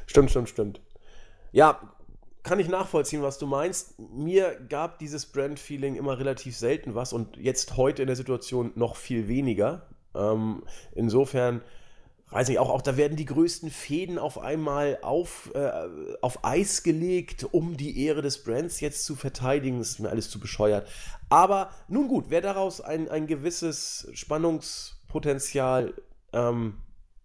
Stimmt, 0.06 0.30
stimmt, 0.30 0.48
stimmt. 0.48 0.80
Ja, 1.50 1.80
kann 2.44 2.60
ich 2.60 2.68
nachvollziehen, 2.68 3.22
was 3.22 3.38
du 3.38 3.46
meinst. 3.46 3.98
Mir 3.98 4.58
gab 4.68 4.98
dieses 5.00 5.26
Brand-Feeling 5.26 5.96
immer 5.96 6.18
relativ 6.18 6.56
selten 6.56 6.94
was 6.94 7.12
und 7.12 7.36
jetzt 7.36 7.76
heute 7.76 8.02
in 8.02 8.06
der 8.06 8.16
Situation 8.16 8.72
noch 8.76 8.96
viel 8.96 9.26
weniger. 9.26 9.88
Ähm, 10.14 10.62
insofern, 10.92 11.62
weiß 12.30 12.48
nicht, 12.48 12.58
auch, 12.58 12.68
auch 12.68 12.82
da 12.82 12.96
werden 12.96 13.16
die 13.16 13.24
größten 13.24 13.70
Fäden 13.70 14.18
auf 14.18 14.38
einmal 14.38 14.98
auf, 15.02 15.50
äh, 15.54 15.70
auf 16.20 16.44
Eis 16.44 16.82
gelegt, 16.82 17.46
um 17.52 17.76
die 17.76 18.04
Ehre 18.04 18.20
des 18.22 18.44
Brands 18.44 18.80
jetzt 18.80 19.04
zu 19.04 19.16
verteidigen. 19.16 19.78
Das 19.78 19.88
ist 19.90 19.98
mir 20.00 20.10
alles 20.10 20.28
zu 20.30 20.38
bescheuert. 20.38 20.86
Aber 21.30 21.70
nun 21.88 22.08
gut, 22.08 22.26
wer 22.28 22.40
daraus 22.40 22.80
ein, 22.80 23.08
ein 23.08 23.26
gewisses 23.26 24.08
Spannungspotenzial 24.12 25.94
ähm, 26.32 26.78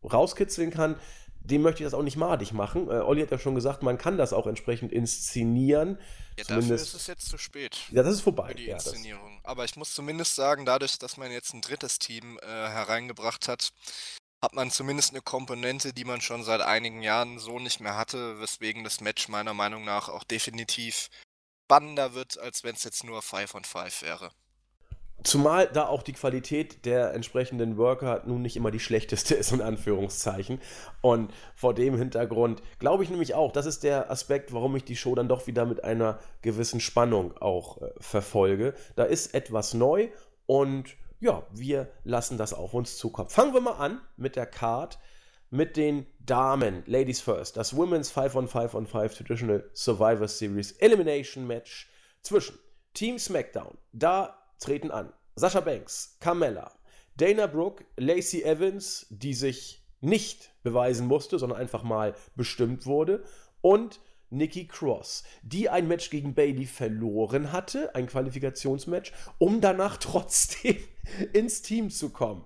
rauskitzeln 0.03 0.71
kann, 0.71 0.95
dem 1.41 1.61
möchte 1.61 1.83
ich 1.83 1.85
das 1.87 1.93
auch 1.93 2.03
nicht 2.03 2.15
madig 2.15 2.53
machen. 2.53 2.87
Äh, 2.89 3.01
Olli 3.01 3.21
hat 3.21 3.31
ja 3.31 3.37
schon 3.39 3.55
gesagt, 3.55 3.83
man 3.83 3.97
kann 3.97 4.17
das 4.17 4.31
auch 4.31 4.47
entsprechend 4.47 4.93
inszenieren. 4.93 5.97
Ja, 6.37 6.45
dafür 6.45 6.61
Zumindest- 6.61 6.87
ist 6.87 6.93
es 7.01 7.07
jetzt 7.07 7.27
zu 7.29 7.37
spät. 7.37 7.77
Ja, 7.91 8.01
das 8.03 8.13
ist 8.15 8.21
vorbei. 8.21 8.49
für 8.49 8.55
die 8.55 8.65
Ja, 8.67 8.75
Inszenierung. 8.75 9.39
Aber 9.43 9.65
ich 9.65 9.75
muss 9.75 9.93
zumindest 9.93 10.35
sagen, 10.35 10.65
dadurch, 10.65 10.97
dass 10.97 11.17
man 11.17 11.31
jetzt 11.31 11.53
ein 11.53 11.61
drittes 11.61 11.99
Team 11.99 12.39
äh, 12.41 12.45
hereingebracht 12.47 13.47
hat, 13.49 13.71
hat 14.43 14.53
man 14.53 14.69
zumindest 14.71 15.13
eine 15.13 15.21
Komponente, 15.21 15.93
die 15.93 16.03
man 16.03 16.19
schon 16.19 16.43
seit 16.43 16.59
einigen 16.59 17.01
Jahren 17.01 17.39
so 17.39 17.59
nicht 17.59 17.79
mehr 17.79 17.95
hatte, 17.95 18.41
weswegen 18.41 18.83
das 18.83 18.99
Match 18.99 19.29
meiner 19.29 19.53
Meinung 19.53 19.85
nach 19.85 20.09
auch 20.09 20.25
definitiv 20.25 21.09
spannender 21.63 22.13
wird, 22.13 22.37
als 22.37 22.65
wenn 22.65 22.75
es 22.75 22.83
jetzt 22.83 23.05
nur 23.05 23.21
5 23.21 23.55
on 23.55 23.63
5 23.63 24.01
wäre. 24.01 24.31
zumal 25.23 25.67
da 25.67 25.87
auch 25.87 26.03
die 26.03 26.11
Qualität 26.11 26.83
der 26.85 27.13
entsprechenden 27.13 27.77
Worker 27.77 28.23
nun 28.25 28.41
nicht 28.41 28.57
immer 28.57 28.69
die 28.69 28.81
schlechteste 28.81 29.33
ist, 29.35 29.53
in 29.53 29.61
Anführungszeichen. 29.61 30.59
Und 30.99 31.33
vor 31.55 31.73
dem 31.73 31.97
Hintergrund 31.97 32.61
glaube 32.79 33.05
ich 33.05 33.09
nämlich 33.09 33.35
auch, 33.35 33.53
das 33.53 33.65
ist 33.65 33.83
der 33.83 34.11
Aspekt, 34.11 34.51
warum 34.51 34.75
ich 34.75 34.83
die 34.83 34.97
Show 34.97 35.15
dann 35.15 35.29
doch 35.29 35.47
wieder 35.47 35.65
mit 35.65 35.85
einer 35.85 36.19
gewissen 36.41 36.81
Spannung 36.81 37.37
auch 37.37 37.81
äh, 37.81 37.91
verfolge. 37.97 38.73
Da 38.97 39.05
ist 39.05 39.33
etwas 39.33 39.73
neu 39.73 40.09
und 40.45 40.97
ja, 41.23 41.47
wir 41.51 41.89
lassen 42.03 42.37
das 42.37 42.53
auf 42.53 42.73
uns 42.73 42.97
zukommen. 42.97 43.29
Fangen 43.29 43.53
wir 43.53 43.61
mal 43.61 43.77
an 43.77 44.01
mit 44.17 44.35
der 44.35 44.45
Card, 44.45 44.99
mit 45.49 45.77
den 45.77 46.05
Damen. 46.19 46.83
Ladies 46.85 47.21
first. 47.21 47.55
Das 47.55 47.73
Women's 47.77 48.11
5 48.11 48.35
on 48.35 48.47
5 48.49 48.73
on 48.73 48.85
5 48.85 49.15
Traditional 49.15 49.69
Survivor 49.73 50.27
Series 50.27 50.73
Elimination 50.73 51.47
Match 51.47 51.89
zwischen 52.23 52.59
Team 52.93 53.17
SmackDown. 53.17 53.77
Da 53.93 54.37
treten 54.59 54.91
an 54.91 55.13
Sasha 55.35 55.61
Banks, 55.61 56.17
Carmella, 56.19 56.73
Dana 57.15 57.47
Brooke, 57.47 57.85
Lacey 57.95 58.43
Evans, 58.43 59.07
die 59.09 59.33
sich 59.33 59.81
nicht 60.01 60.51
beweisen 60.61 61.07
musste, 61.07 61.39
sondern 61.39 61.57
einfach 61.57 61.83
mal 61.83 62.15
bestimmt 62.35 62.85
wurde, 62.85 63.23
und 63.61 64.01
Nikki 64.33 64.67
Cross, 64.67 65.23
die 65.43 65.69
ein 65.69 65.87
Match 65.87 66.09
gegen 66.09 66.33
Bailey 66.33 66.65
verloren 66.65 67.51
hatte, 67.51 67.93
ein 67.95 68.07
Qualifikationsmatch, 68.07 69.13
um 69.37 69.61
danach 69.61 69.97
trotzdem 69.99 70.77
ins 71.33 71.61
Team 71.61 71.89
zu 71.89 72.09
kommen. 72.09 72.45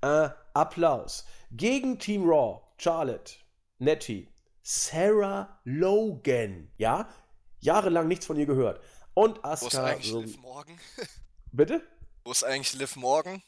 Äh, 0.00 0.30
Applaus. 0.54 1.24
Gegen 1.50 1.98
Team 1.98 2.28
Raw, 2.28 2.60
Charlotte, 2.76 3.34
Nettie, 3.78 4.28
Sarah 4.62 5.60
Logan, 5.64 6.70
ja, 6.76 7.08
jahrelang 7.60 8.06
nichts 8.08 8.26
von 8.26 8.36
ihr 8.38 8.46
gehört. 8.46 8.80
Und 9.14 9.38
Wo 9.38 9.48
ist 9.50 9.64
Asuka. 9.64 9.84
eigentlich 9.84 10.10
So, 10.10 10.20
Liv 10.20 10.36
Morgan? 10.38 10.78
bitte? 11.52 11.82
Wo 12.24 12.32
ist 12.32 12.44
eigentlich 12.44 12.74
Liv 12.74 12.96
Morgan? 12.96 13.42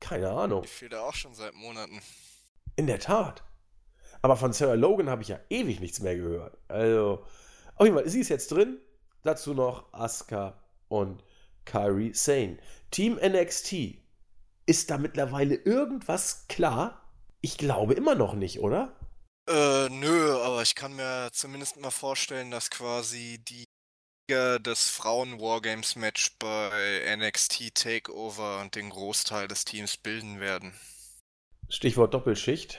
Keine 0.00 0.30
Ahnung. 0.30 0.62
Die 0.62 0.68
fehlt 0.68 0.94
auch 0.94 1.14
schon 1.14 1.34
seit 1.34 1.54
Monaten. 1.54 2.00
In 2.76 2.86
der 2.86 2.98
Tat. 2.98 3.44
Aber 4.22 4.36
von 4.36 4.52
Sarah 4.52 4.74
Logan 4.74 5.08
habe 5.08 5.22
ich 5.22 5.28
ja 5.28 5.38
ewig 5.48 5.80
nichts 5.80 6.00
mehr 6.00 6.16
gehört. 6.16 6.58
Also, 6.68 7.24
auf 7.76 7.86
jeden 7.86 7.96
Fall, 7.96 8.08
sie 8.08 8.20
ist 8.20 8.28
jetzt 8.28 8.50
drin. 8.50 8.78
Dazu 9.22 9.54
noch 9.54 9.92
Asuka 9.92 10.60
und 10.88 11.22
Kyrie 11.64 12.12
Sane. 12.14 12.58
Team 12.90 13.18
NXT. 13.22 13.98
Ist 14.66 14.90
da 14.90 14.98
mittlerweile 14.98 15.54
irgendwas 15.54 16.46
klar? 16.48 17.02
Ich 17.40 17.58
glaube 17.58 17.94
immer 17.94 18.14
noch 18.14 18.34
nicht, 18.34 18.60
oder? 18.60 18.96
Äh, 19.48 19.88
nö, 19.88 20.36
aber 20.42 20.62
ich 20.62 20.74
kann 20.74 20.94
mir 20.96 21.30
zumindest 21.32 21.78
mal 21.78 21.90
vorstellen, 21.90 22.50
dass 22.50 22.70
quasi 22.70 23.38
die 23.48 23.64
des 24.30 24.90
Frauen-Wargames-Match 24.90 26.36
bei 26.38 27.16
NXT 27.16 27.74
Takeover 27.74 28.60
und 28.60 28.74
den 28.74 28.90
Großteil 28.90 29.48
des 29.48 29.64
Teams 29.64 29.96
bilden 29.96 30.38
werden. 30.38 30.74
Stichwort 31.70 32.12
Doppelschicht. 32.12 32.76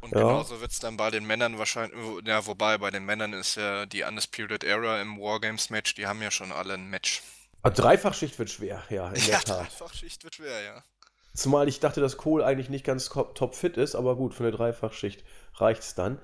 Und 0.00 0.12
Ja. 0.12 0.20
genauso 0.20 0.60
wird 0.60 0.70
es 0.70 0.78
dann 0.78 0.96
bei 0.96 1.10
den 1.10 1.26
Männern 1.26 1.58
wahrscheinlich, 1.58 1.96
ja, 2.26 2.46
wobei 2.46 2.78
bei 2.78 2.90
den 2.90 3.04
Männern 3.04 3.32
ist 3.32 3.56
ja 3.56 3.86
die 3.86 4.02
Undisputed 4.02 4.64
Era 4.64 5.00
im 5.00 5.18
Wargames-Match, 5.20 5.94
die 5.94 6.06
haben 6.06 6.22
ja 6.22 6.30
schon 6.30 6.52
alle 6.52 6.74
ein 6.74 6.88
Match. 6.88 7.22
Ah, 7.62 7.70
Dreifachschicht 7.70 8.38
wird 8.38 8.48
schwer, 8.50 8.82
ja, 8.88 9.08
in 9.08 9.14
der 9.14 9.24
Ja, 9.24 9.38
Tat. 9.40 9.60
Dreifachschicht 9.66 10.24
wird 10.24 10.36
schwer, 10.36 10.62
ja. 10.62 10.82
Zumal 11.34 11.68
ich 11.68 11.78
dachte, 11.80 12.00
dass 12.00 12.16
Cole 12.16 12.44
eigentlich 12.44 12.70
nicht 12.70 12.84
ganz 12.84 13.08
topfit 13.08 13.76
ist, 13.76 13.94
aber 13.94 14.16
gut, 14.16 14.34
für 14.34 14.42
eine 14.44 14.52
Dreifachschicht 14.52 15.22
reicht's 15.56 15.94
dann. 15.94 16.18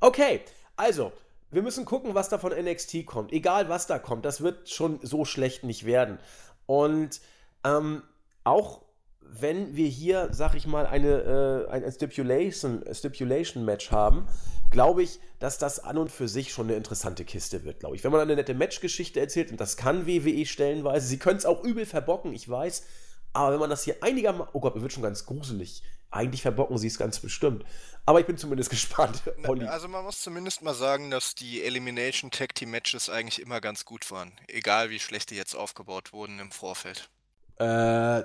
Okay, 0.00 0.40
also, 0.76 1.12
wir 1.50 1.62
müssen 1.62 1.84
gucken, 1.84 2.14
was 2.14 2.28
da 2.28 2.38
von 2.38 2.52
NXT 2.52 3.04
kommt. 3.06 3.32
Egal, 3.32 3.68
was 3.68 3.86
da 3.86 3.98
kommt, 3.98 4.24
das 4.24 4.40
wird 4.40 4.68
schon 4.70 4.98
so 5.02 5.24
schlecht 5.24 5.64
nicht 5.64 5.84
werden. 5.84 6.18
Und 6.66 7.20
ähm, 7.64 8.02
auch 8.44 8.82
wenn 9.30 9.76
wir 9.76 9.88
hier, 9.88 10.28
sag 10.32 10.54
ich 10.54 10.66
mal, 10.66 10.86
eine, 10.86 11.66
äh, 11.68 11.70
ein 11.70 11.90
Stipulation, 11.92 12.82
Stipulation 12.92 13.64
Match 13.64 13.90
haben, 13.90 14.26
glaube 14.70 15.02
ich, 15.02 15.20
dass 15.38 15.58
das 15.58 15.80
an 15.80 15.98
und 15.98 16.10
für 16.10 16.28
sich 16.28 16.52
schon 16.52 16.66
eine 16.66 16.76
interessante 16.76 17.24
Kiste 17.24 17.64
wird, 17.64 17.80
glaube 17.80 17.96
ich. 17.96 18.04
Wenn 18.04 18.12
man 18.12 18.20
eine 18.20 18.36
nette 18.36 18.54
Matchgeschichte 18.54 19.20
erzählt, 19.20 19.50
und 19.50 19.60
das 19.60 19.76
kann 19.76 20.06
WWE 20.06 20.44
stellenweise, 20.46 21.06
sie 21.06 21.18
können 21.18 21.38
es 21.38 21.46
auch 21.46 21.62
übel 21.64 21.86
verbocken, 21.86 22.32
ich 22.32 22.48
weiß, 22.48 22.82
aber 23.32 23.52
wenn 23.52 23.60
man 23.60 23.70
das 23.70 23.84
hier 23.84 24.02
einigermaßen, 24.02 24.50
oh 24.52 24.60
Gott, 24.60 24.74
mir 24.74 24.82
wird 24.82 24.92
schon 24.92 25.02
ganz 25.02 25.26
gruselig. 25.26 25.82
Eigentlich 26.10 26.42
verbocken 26.42 26.78
sie 26.78 26.86
es 26.86 26.98
ganz 26.98 27.20
bestimmt. 27.20 27.64
Aber 28.06 28.20
ich 28.20 28.26
bin 28.26 28.38
zumindest 28.38 28.70
gespannt. 28.70 29.22
Olli. 29.46 29.66
Also 29.66 29.88
man 29.88 30.04
muss 30.04 30.22
zumindest 30.22 30.62
mal 30.62 30.74
sagen, 30.74 31.10
dass 31.10 31.34
die 31.34 31.62
Elimination 31.62 32.30
Tag 32.30 32.54
Team 32.54 32.70
Matches 32.70 33.10
eigentlich 33.10 33.40
immer 33.40 33.60
ganz 33.60 33.84
gut 33.84 34.10
waren. 34.10 34.32
Egal 34.46 34.90
wie 34.90 34.98
schlecht 34.98 35.30
die 35.30 35.36
jetzt 35.36 35.54
aufgebaut 35.54 36.12
wurden 36.12 36.38
im 36.38 36.50
Vorfeld. 36.50 37.10
Äh, 37.58 38.22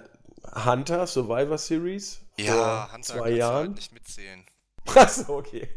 Hunter 0.66 1.08
Survivor 1.08 1.58
Series 1.58 2.22
vor 2.40 2.46
Hunter 2.46 2.88
zwei 2.92 2.92
kannst 2.92 3.10
du 3.10 3.22
halt 3.22 3.38
Jahren. 3.38 3.74
nicht 3.74 3.92
mitzählen. 3.92 4.46
Achso, 4.96 5.38
okay. 5.38 5.70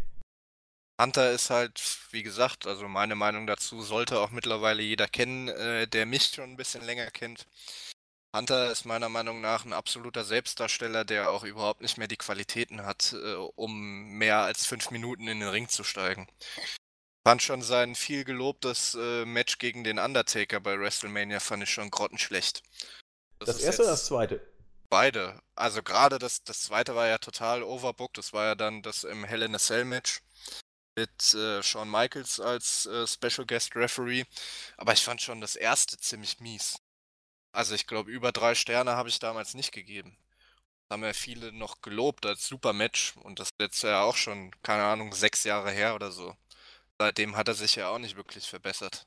Hunter 1.00 1.30
ist 1.30 1.50
halt, 1.50 1.80
wie 2.10 2.22
gesagt, 2.22 2.66
also 2.66 2.88
meine 2.88 3.14
Meinung 3.14 3.46
dazu 3.46 3.82
sollte 3.82 4.18
auch 4.18 4.30
mittlerweile 4.30 4.82
jeder 4.82 5.06
kennen, 5.08 5.48
äh, 5.48 5.86
der 5.86 6.06
mich 6.06 6.24
schon 6.24 6.50
ein 6.50 6.56
bisschen 6.56 6.84
länger 6.84 7.10
kennt. 7.10 7.46
Hunter 8.34 8.70
ist 8.70 8.84
meiner 8.84 9.08
Meinung 9.08 9.40
nach 9.40 9.64
ein 9.64 9.72
absoluter 9.72 10.24
Selbstdarsteller, 10.24 11.04
der 11.04 11.30
auch 11.30 11.44
überhaupt 11.44 11.80
nicht 11.80 11.96
mehr 11.96 12.08
die 12.08 12.16
Qualitäten 12.16 12.84
hat, 12.84 13.14
äh, 13.14 13.34
um 13.34 14.10
mehr 14.18 14.38
als 14.38 14.66
fünf 14.66 14.90
Minuten 14.90 15.28
in 15.28 15.40
den 15.40 15.48
Ring 15.48 15.68
zu 15.68 15.84
steigen. 15.84 16.26
Fand 17.26 17.42
schon 17.42 17.62
sein 17.62 17.94
viel 17.94 18.24
gelobtes 18.24 18.94
äh, 18.94 19.24
Match 19.24 19.58
gegen 19.58 19.84
den 19.84 19.98
Undertaker 19.98 20.60
bei 20.60 20.78
WrestleMania 20.78 21.40
fand 21.40 21.62
ich 21.62 21.70
schon 21.70 21.90
grottenschlecht. 21.90 22.62
Das, 23.38 23.56
ist 23.56 23.62
erste 23.62 23.82
oder 23.82 23.92
das 23.92 24.06
zweite? 24.06 24.40
Beide. 24.88 25.40
Also 25.54 25.82
gerade 25.82 26.18
das, 26.18 26.42
das 26.44 26.62
zweite 26.62 26.94
war 26.94 27.06
ja 27.06 27.18
total 27.18 27.62
overbooked. 27.62 28.18
Das 28.18 28.32
war 28.32 28.44
ja 28.46 28.54
dann 28.54 28.82
das 28.82 29.04
im 29.04 29.24
Hell 29.24 29.42
in 29.42 29.54
a 29.54 29.58
Cell 29.58 29.84
Match 29.84 30.20
mit 30.96 31.34
äh, 31.34 31.62
Shawn 31.62 31.90
Michaels 31.90 32.40
als 32.40 32.86
äh, 32.86 33.06
Special 33.06 33.46
Guest 33.46 33.76
Referee. 33.76 34.24
Aber 34.76 34.92
ich 34.92 35.02
fand 35.02 35.20
schon 35.20 35.40
das 35.40 35.56
erste 35.56 35.98
ziemlich 35.98 36.40
mies. 36.40 36.78
Also 37.52 37.74
ich 37.74 37.86
glaube, 37.86 38.10
über 38.10 38.32
drei 38.32 38.54
Sterne 38.54 38.96
habe 38.96 39.08
ich 39.08 39.18
damals 39.18 39.54
nicht 39.54 39.72
gegeben. 39.72 40.16
Das 40.88 40.94
haben 40.94 41.04
ja 41.04 41.12
viele 41.12 41.52
noch 41.52 41.80
gelobt 41.82 42.26
als 42.26 42.46
super 42.46 42.72
Match. 42.72 43.16
Und 43.18 43.40
das 43.40 43.48
ist 43.48 43.60
jetzt 43.60 43.82
ja 43.82 44.02
auch 44.02 44.16
schon, 44.16 44.50
keine 44.62 44.84
Ahnung, 44.84 45.12
sechs 45.14 45.44
Jahre 45.44 45.70
her 45.70 45.94
oder 45.94 46.12
so. 46.12 46.36
Seitdem 46.98 47.36
hat 47.36 47.48
er 47.48 47.54
sich 47.54 47.76
ja 47.76 47.90
auch 47.90 47.98
nicht 47.98 48.16
wirklich 48.16 48.48
verbessert. 48.48 49.06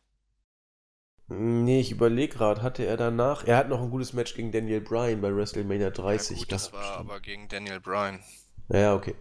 Nee, 1.32 1.80
ich 1.80 1.92
überlege 1.92 2.36
gerade, 2.36 2.64
hatte 2.64 2.86
er 2.86 2.98
danach. 2.98 3.46
Er 3.46 3.58
hat 3.58 3.70
noch 3.70 3.82
ein 3.82 3.92
gutes 3.92 4.14
Match 4.14 4.34
gegen 4.34 4.52
Daniel 4.52 4.82
Bryan 4.82 5.22
bei 5.22 5.34
WrestleMania 5.34 5.92
30. 5.92 6.38
ja, 6.38 6.44
gut, 6.44 6.52
das 6.52 6.74
war 6.74 6.84
stimmt. 6.84 6.98
aber 6.98 7.20
gegen 7.20 7.48
Daniel 7.48 7.80
Bryan. 7.80 8.24
Ja, 8.70 8.96
okay. 8.96 9.16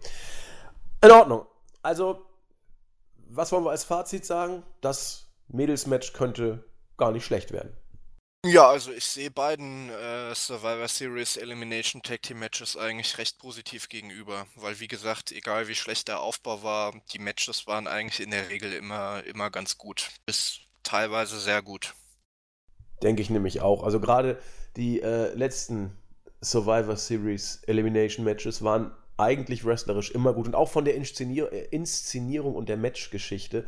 In 1.03 1.11
Ordnung. 1.11 1.45
Also, 1.83 2.25
was 3.29 3.51
wollen 3.51 3.63
wir 3.63 3.71
als 3.71 3.83
Fazit 3.83 4.25
sagen? 4.25 4.63
Das 4.81 5.29
Mädelsmatch 5.49 6.13
könnte 6.13 6.65
gar 6.97 7.11
nicht 7.11 7.25
schlecht 7.25 7.51
werden. 7.51 7.77
Ja, 8.45 8.69
also 8.69 8.91
ich 8.91 9.03
sehe 9.03 9.29
beiden 9.29 9.89
äh, 9.89 10.33
Survivor 10.33 10.87
Series 10.87 11.35
Elimination 11.35 12.01
Tag 12.01 12.21
Team 12.21 12.39
Matches 12.39 12.77
eigentlich 12.77 13.17
recht 13.17 13.37
positiv 13.37 13.89
gegenüber, 13.89 14.47
weil 14.55 14.79
wie 14.79 14.87
gesagt, 14.87 15.33
egal 15.33 15.67
wie 15.67 15.75
schlecht 15.75 16.07
der 16.07 16.21
Aufbau 16.21 16.63
war, 16.63 16.93
die 17.11 17.19
Matches 17.19 17.67
waren 17.67 17.85
eigentlich 17.85 18.21
in 18.21 18.31
der 18.31 18.47
Regel 18.49 18.71
immer, 18.71 19.23
immer 19.25 19.49
ganz 19.51 19.77
gut, 19.77 20.09
bis 20.25 20.61
teilweise 20.83 21.39
sehr 21.39 21.61
gut. 21.61 21.95
Denke 23.03 23.21
ich 23.21 23.29
nämlich 23.29 23.61
auch. 23.61 23.83
Also 23.83 23.99
gerade 23.99 24.39
die 24.75 25.01
äh, 25.01 25.33
letzten 25.33 25.97
Survivor 26.41 26.95
Series 26.95 27.61
Elimination 27.67 28.25
Matches 28.25 28.63
waren 28.63 28.91
eigentlich 29.17 29.65
wrestlerisch 29.65 30.11
immer 30.11 30.33
gut 30.33 30.47
und 30.47 30.55
auch 30.55 30.69
von 30.69 30.85
der 30.85 30.95
Inszenier 30.95 31.51
äh, 31.51 31.65
Inszenierung 31.71 32.55
und 32.55 32.69
der 32.69 32.77
Matchgeschichte 32.77 33.65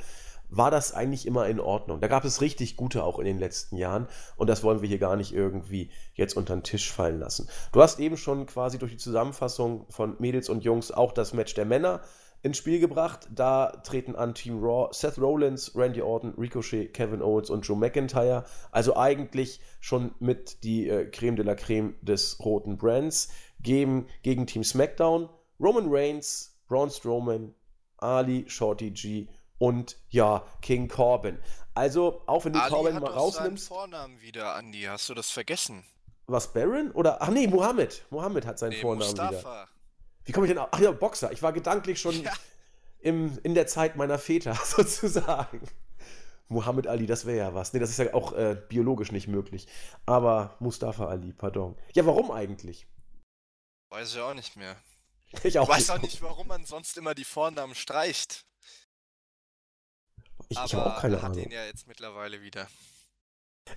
war 0.51 0.69
das 0.69 0.93
eigentlich 0.93 1.25
immer 1.25 1.47
in 1.47 1.61
Ordnung. 1.61 2.01
Da 2.01 2.07
gab 2.07 2.25
es 2.25 2.41
richtig 2.41 2.75
gute 2.75 3.03
auch 3.05 3.19
in 3.19 3.25
den 3.25 3.39
letzten 3.39 3.77
Jahren 3.77 4.07
und 4.35 4.47
das 4.47 4.63
wollen 4.63 4.81
wir 4.81 4.89
hier 4.89 4.99
gar 4.99 5.15
nicht 5.15 5.33
irgendwie 5.33 5.91
jetzt 6.13 6.35
unter 6.35 6.55
den 6.55 6.63
Tisch 6.63 6.91
fallen 6.91 7.19
lassen. 7.19 7.49
Du 7.71 7.81
hast 7.81 7.99
eben 7.99 8.17
schon 8.17 8.45
quasi 8.45 8.77
durch 8.77 8.91
die 8.91 8.97
Zusammenfassung 8.97 9.85
von 9.89 10.17
Mädels 10.19 10.49
und 10.49 10.65
Jungs 10.65 10.91
auch 10.91 11.13
das 11.13 11.33
Match 11.33 11.53
der 11.53 11.65
Männer 11.65 12.01
ins 12.43 12.57
Spiel 12.57 12.79
gebracht. 12.79 13.27
Da 13.31 13.67
treten 13.83 14.15
an 14.15 14.33
Team 14.33 14.63
Raw 14.63 14.89
Seth 14.91 15.17
Rollins, 15.17 15.75
Randy 15.75 16.01
Orton, 16.01 16.33
Ricochet, 16.37 16.93
Kevin 16.93 17.21
Owens 17.21 17.49
und 17.49 17.61
Joe 17.67 17.77
McIntyre. 17.77 18.45
Also 18.71 18.95
eigentlich 18.95 19.59
schon 19.79 20.13
mit 20.19 20.63
die 20.63 20.89
äh, 20.89 21.05
Creme 21.09 21.35
de 21.35 21.45
la 21.45 21.55
Creme 21.55 21.95
des 22.01 22.39
roten 22.43 22.77
Brands. 22.77 23.29
Geben 23.61 24.07
gegen 24.23 24.47
Team 24.47 24.63
SmackDown 24.63 25.29
Roman 25.61 25.85
Reigns, 25.89 26.57
Braun 26.67 26.89
Strowman, 26.89 27.53
Ali, 27.97 28.45
Shorty 28.47 28.89
G 28.89 29.27
und 29.59 29.97
ja, 30.09 30.43
King 30.61 30.87
Corbin. 30.87 31.37
Also, 31.75 32.23
auch 32.25 32.45
wenn 32.45 32.53
du 32.53 32.59
Ali 32.59 32.71
Corbin 32.71 32.95
hat 32.95 33.03
mal 33.03 33.11
rausnimmst. 33.11 33.67
seinen 33.67 33.77
Vornamen 33.77 34.21
wieder, 34.21 34.55
Andi. 34.55 34.81
Hast 34.81 35.07
du 35.09 35.13
das 35.13 35.29
vergessen? 35.29 35.83
Was, 36.25 36.51
Baron? 36.51 36.91
Oder, 36.91 37.21
ach 37.21 37.29
nee, 37.29 37.47
Mohammed. 37.47 38.03
Mohammed 38.09 38.45
hat 38.47 38.57
seinen 38.57 38.71
Nee, 38.71 38.81
Vornamen 38.81 39.13
wieder. 39.13 39.67
Wie 40.25 40.31
komme 40.31 40.45
ich 40.47 40.51
denn 40.51 40.59
auf? 40.59 40.69
Ach 40.71 40.79
ja, 40.79 40.91
Boxer. 40.91 41.31
Ich 41.31 41.41
war 41.41 41.53
gedanklich 41.53 41.99
schon 41.99 42.21
Ja. 42.23 42.33
im, 42.99 43.37
in 43.43 43.53
der 43.55 43.67
Zeit 43.67 43.95
meiner 43.95 44.19
Väter 44.19 44.55
sozusagen. 44.65 45.61
Muhammad 46.47 46.85
Ali, 46.87 47.05
das 47.05 47.25
wäre 47.25 47.37
ja 47.37 47.53
was. 47.53 47.71
Nee, 47.73 47.79
das 47.79 47.89
ist 47.91 47.97
ja 47.99 48.13
auch 48.13 48.33
äh, 48.33 48.61
biologisch 48.67 49.11
nicht 49.11 49.27
möglich. 49.27 49.67
Aber 50.05 50.55
Mustafa 50.59 51.07
Ali, 51.07 51.31
pardon. 51.33 51.77
Ja, 51.93 52.05
warum 52.05 52.29
eigentlich? 52.31 52.87
Weiß 53.89 54.13
ich 54.13 54.19
auch 54.21 54.33
nicht 54.33 54.55
mehr. 54.57 54.75
Ich 55.43 55.57
auch 55.57 55.63
Ich 55.69 55.75
weiß 55.75 55.91
auch 55.91 56.01
nicht, 56.01 56.21
warum 56.21 56.47
man 56.47 56.65
sonst 56.65 56.97
immer 56.97 57.15
die 57.15 57.23
Vornamen 57.23 57.73
streicht. 57.73 58.45
Ich, 60.49 60.59
ich 60.59 60.73
habe 60.75 60.93
auch 60.93 60.99
keine 60.99 61.15
er 61.15 61.21
hat 61.21 61.31
Ahnung. 61.31 61.45
ihn 61.45 61.51
ja 61.51 61.63
jetzt 61.65 61.87
mittlerweile 61.87 62.41
wieder. 62.41 62.67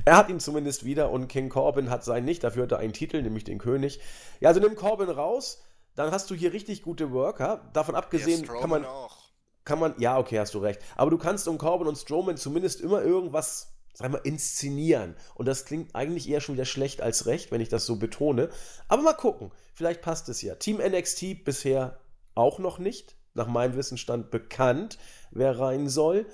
Er 0.05 0.17
hat 0.17 0.29
ihn 0.31 0.41
zumindest 0.41 0.85
wieder 0.85 1.11
und 1.11 1.29
King 1.29 1.49
Corbin 1.51 1.91
hat 1.91 2.05
seinen 2.05 2.25
nicht. 2.25 2.43
Dafür 2.43 2.65
hat 2.65 2.73
er 2.73 2.79
einen 2.79 2.93
Titel, 2.93 3.23
nämlich 3.23 3.45
den 3.45 3.59
König. 3.59 4.01
Ja, 4.41 4.49
also 4.49 4.59
nimm 4.61 4.75
Corbin 4.75 5.11
raus. 5.11 5.63
Dann 5.95 6.11
hast 6.11 6.31
du 6.31 6.35
hier 6.35 6.53
richtig 6.53 6.83
gute 6.83 7.13
Worker. 7.13 7.71
Davon 7.73 7.95
abgesehen 7.95 8.45
Ja, 8.45 8.55
kann 8.61 8.71
man 8.71 8.85
auch. 8.85 9.17
kann 9.65 9.79
man, 9.79 9.95
ja, 9.99 10.19
okay, 10.19 10.39
hast 10.39 10.55
du 10.55 10.59
recht. 10.59 10.81
Aber 10.97 11.11
du 11.11 11.19
kannst 11.19 11.47
um 11.49 11.59
Corbin 11.59 11.87
und 11.87 11.97
Strowman 11.97 12.37
zumindest 12.37 12.81
immer 12.81 13.03
irgendwas, 13.03 13.75
sag 13.95 14.11
mal, 14.11 14.21
inszenieren. 14.25 15.17
Und 15.35 15.47
das 15.47 15.65
klingt 15.65 15.95
eigentlich 15.95 16.29
eher 16.29 16.41
schon 16.41 16.55
wieder 16.57 16.65
schlecht 16.65 17.01
als 17.01 17.27
recht, 17.27 17.51
wenn 17.53 17.61
ich 17.61 17.69
das 17.69 17.87
so 17.87 17.97
betone. 17.97 18.51
Aber 18.89 19.03
mal 19.03 19.15
gucken, 19.15 19.53
vielleicht 19.75 20.03
passt 20.03 20.29
es 20.29 20.43
ja. 20.43 20.57
Team 20.57 20.79
NXT 20.79 21.45
bisher 21.45 22.01
auch 22.35 22.59
noch 22.59 22.79
nicht, 22.79 23.17
nach 23.35 23.47
meinem 23.47 23.77
Wissensstand 23.77 24.31
bekannt, 24.31 24.99
wer 25.31 25.59
rein 25.59 25.89
soll. 25.89 26.27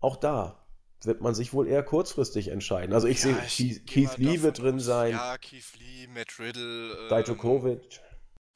Auch 0.00 0.16
da 0.16 0.62
wird 1.02 1.20
man 1.20 1.34
sich 1.34 1.52
wohl 1.52 1.66
eher 1.68 1.82
kurzfristig 1.82 2.48
entscheiden. 2.48 2.94
Also 2.94 3.06
ich 3.06 3.22
Ja, 3.22 3.34
sehe, 3.34 3.36
Keith, 3.36 3.86
Keith 3.86 4.18
Lee 4.18 4.42
wird 4.42 4.58
drin 4.58 4.80
sein, 4.80 5.12
Ja, 5.12 5.38
Keith 5.38 5.76
Lee, 5.78 6.06
Matt 6.08 6.38
Riddle, 6.38 6.92
ähm, 6.92 7.08
Dijakovic. 7.08 8.00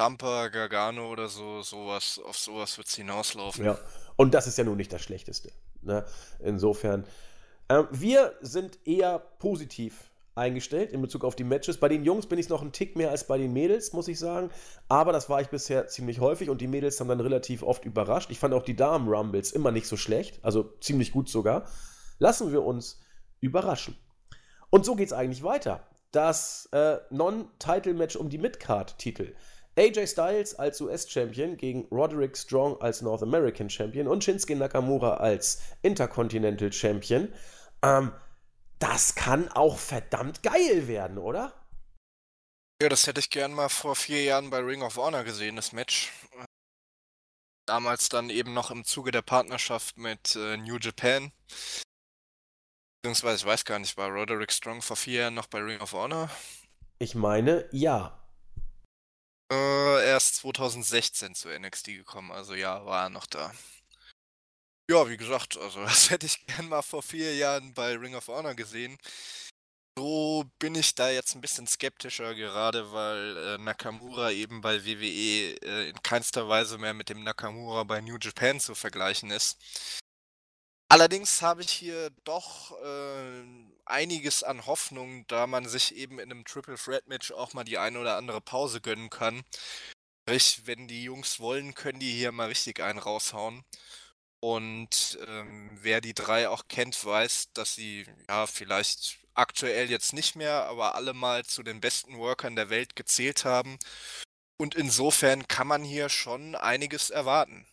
Tampa, 0.00 0.48
Gargano 0.48 1.12
oder 1.12 1.28
so, 1.28 1.60
sowas, 1.60 2.18
auf 2.24 2.38
sowas 2.38 2.78
wird 2.78 2.88
es 2.88 2.94
hinauslaufen. 2.94 3.66
Ja, 3.66 3.78
und 4.16 4.32
das 4.32 4.46
ist 4.46 4.56
ja 4.56 4.64
nun 4.64 4.78
nicht 4.78 4.90
das 4.90 5.02
Schlechteste. 5.02 5.52
Ne? 5.82 6.06
Insofern, 6.38 7.04
ähm, 7.68 7.86
wir 7.90 8.32
sind 8.40 8.78
eher 8.86 9.18
positiv 9.18 10.10
eingestellt 10.34 10.90
in 10.92 11.02
Bezug 11.02 11.22
auf 11.22 11.36
die 11.36 11.44
Matches. 11.44 11.76
Bei 11.76 11.90
den 11.90 12.02
Jungs 12.02 12.24
bin 12.24 12.38
ich 12.38 12.48
noch 12.48 12.62
einen 12.62 12.72
Tick 12.72 12.96
mehr 12.96 13.10
als 13.10 13.26
bei 13.26 13.36
den 13.36 13.52
Mädels, 13.52 13.92
muss 13.92 14.08
ich 14.08 14.18
sagen. 14.18 14.48
Aber 14.88 15.12
das 15.12 15.28
war 15.28 15.42
ich 15.42 15.48
bisher 15.48 15.86
ziemlich 15.88 16.18
häufig 16.18 16.48
und 16.48 16.62
die 16.62 16.66
Mädels 16.66 16.98
haben 16.98 17.08
dann 17.08 17.20
relativ 17.20 17.62
oft 17.62 17.84
überrascht. 17.84 18.30
Ich 18.30 18.38
fand 18.38 18.54
auch 18.54 18.62
die 18.62 18.76
Damen-Rumbles 18.76 19.52
immer 19.52 19.70
nicht 19.70 19.86
so 19.86 19.98
schlecht, 19.98 20.42
also 20.42 20.62
ziemlich 20.80 21.12
gut 21.12 21.28
sogar. 21.28 21.66
Lassen 22.18 22.52
wir 22.52 22.62
uns 22.62 23.02
überraschen. 23.40 23.98
Und 24.70 24.86
so 24.86 24.94
geht 24.94 25.08
es 25.08 25.12
eigentlich 25.12 25.42
weiter. 25.42 25.86
Das 26.10 26.70
äh, 26.72 26.96
Non-Title-Match 27.10 28.16
um 28.16 28.30
die 28.30 28.38
Midcard-Titel. 28.38 29.34
AJ 29.76 30.08
Styles 30.08 30.54
als 30.54 30.80
US-Champion 30.80 31.56
gegen 31.56 31.86
Roderick 31.90 32.36
Strong 32.36 32.80
als 32.80 33.02
North 33.02 33.22
American 33.22 33.70
Champion 33.70 34.08
und 34.08 34.24
Shinsuke 34.24 34.56
Nakamura 34.56 35.14
als 35.14 35.62
Intercontinental 35.82 36.72
Champion. 36.72 37.32
Ähm, 37.82 38.12
das 38.78 39.14
kann 39.14 39.48
auch 39.48 39.78
verdammt 39.78 40.42
geil 40.42 40.88
werden, 40.88 41.18
oder? 41.18 41.54
Ja, 42.82 42.88
das 42.88 43.06
hätte 43.06 43.20
ich 43.20 43.28
gern 43.28 43.52
mal 43.52 43.68
vor 43.68 43.94
vier 43.94 44.22
Jahren 44.24 44.48
bei 44.48 44.58
Ring 44.58 44.82
of 44.82 44.96
Honor 44.96 45.22
gesehen, 45.22 45.56
das 45.56 45.72
Match. 45.72 46.10
Damals 47.66 48.08
dann 48.08 48.30
eben 48.30 48.54
noch 48.54 48.70
im 48.70 48.84
Zuge 48.84 49.10
der 49.10 49.22
Partnerschaft 49.22 49.98
mit 49.98 50.34
äh, 50.34 50.56
New 50.56 50.78
Japan. 50.78 51.30
Beziehungsweise, 53.02 53.36
ich 53.36 53.46
weiß 53.46 53.64
gar 53.64 53.78
nicht, 53.78 53.96
war 53.96 54.08
Roderick 54.10 54.50
Strong 54.50 54.82
vor 54.82 54.96
vier 54.96 55.20
Jahren 55.20 55.34
noch 55.34 55.46
bei 55.46 55.60
Ring 55.60 55.80
of 55.80 55.92
Honor? 55.92 56.30
Ich 56.98 57.14
meine, 57.14 57.68
ja. 57.70 58.18
Äh, 59.52 60.06
erst 60.06 60.36
2016 60.36 61.34
zu 61.34 61.48
NXT 61.48 61.86
gekommen, 61.86 62.30
also 62.30 62.54
ja, 62.54 62.84
war 62.86 63.04
er 63.04 63.10
noch 63.10 63.26
da. 63.26 63.52
Ja, 64.90 65.08
wie 65.08 65.16
gesagt, 65.16 65.56
also 65.56 65.80
das 65.84 66.10
hätte 66.10 66.26
ich 66.26 66.46
gern 66.46 66.68
mal 66.68 66.82
vor 66.82 67.02
vier 67.02 67.34
Jahren 67.36 67.74
bei 67.74 67.94
Ring 67.96 68.14
of 68.14 68.28
Honor 68.28 68.54
gesehen. 68.54 68.98
So 69.98 70.44
bin 70.58 70.74
ich 70.76 70.94
da 70.94 71.10
jetzt 71.10 71.34
ein 71.34 71.40
bisschen 71.40 71.66
skeptischer, 71.66 72.34
gerade 72.34 72.92
weil 72.92 73.36
äh, 73.36 73.58
Nakamura 73.58 74.30
eben 74.30 74.60
bei 74.60 74.84
WWE 74.84 75.56
äh, 75.62 75.90
in 75.90 76.02
keinster 76.02 76.48
Weise 76.48 76.78
mehr 76.78 76.94
mit 76.94 77.08
dem 77.08 77.22
Nakamura 77.22 77.84
bei 77.84 78.00
New 78.00 78.16
Japan 78.20 78.60
zu 78.60 78.74
vergleichen 78.74 79.30
ist. 79.30 79.58
Allerdings 80.88 81.42
habe 81.42 81.62
ich 81.62 81.70
hier 81.70 82.10
doch 82.24 82.72
äh, 82.82 83.44
einiges 83.90 84.42
an 84.42 84.66
Hoffnung, 84.66 85.26
da 85.26 85.46
man 85.46 85.68
sich 85.68 85.94
eben 85.94 86.18
in 86.18 86.30
einem 86.30 86.44
Triple 86.44 86.76
Threat 86.76 87.06
Match 87.06 87.32
auch 87.32 87.52
mal 87.52 87.64
die 87.64 87.78
eine 87.78 87.98
oder 88.00 88.16
andere 88.16 88.40
Pause 88.40 88.80
gönnen 88.80 89.10
kann. 89.10 89.42
Sprich, 90.22 90.62
wenn 90.66 90.88
die 90.88 91.04
Jungs 91.04 91.40
wollen, 91.40 91.74
können 91.74 92.00
die 92.00 92.12
hier 92.12 92.32
mal 92.32 92.48
richtig 92.48 92.80
einen 92.80 92.98
raushauen. 92.98 93.64
Und 94.42 95.18
ähm, 95.26 95.70
wer 95.82 96.00
die 96.00 96.14
drei 96.14 96.48
auch 96.48 96.64
kennt, 96.68 97.04
weiß, 97.04 97.52
dass 97.52 97.74
sie 97.74 98.06
ja 98.28 98.46
vielleicht 98.46 99.18
aktuell 99.34 99.90
jetzt 99.90 100.12
nicht 100.12 100.36
mehr, 100.36 100.64
aber 100.66 100.94
alle 100.94 101.12
mal 101.12 101.44
zu 101.44 101.62
den 101.62 101.80
besten 101.80 102.18
Workern 102.18 102.56
der 102.56 102.70
Welt 102.70 102.96
gezählt 102.96 103.44
haben. 103.44 103.78
Und 104.58 104.74
insofern 104.74 105.46
kann 105.48 105.66
man 105.66 105.84
hier 105.84 106.08
schon 106.08 106.54
einiges 106.54 107.10
erwarten. 107.10 107.66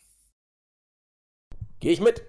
Gehe 1.80 1.92
ich 1.92 2.00
mit. 2.00 2.22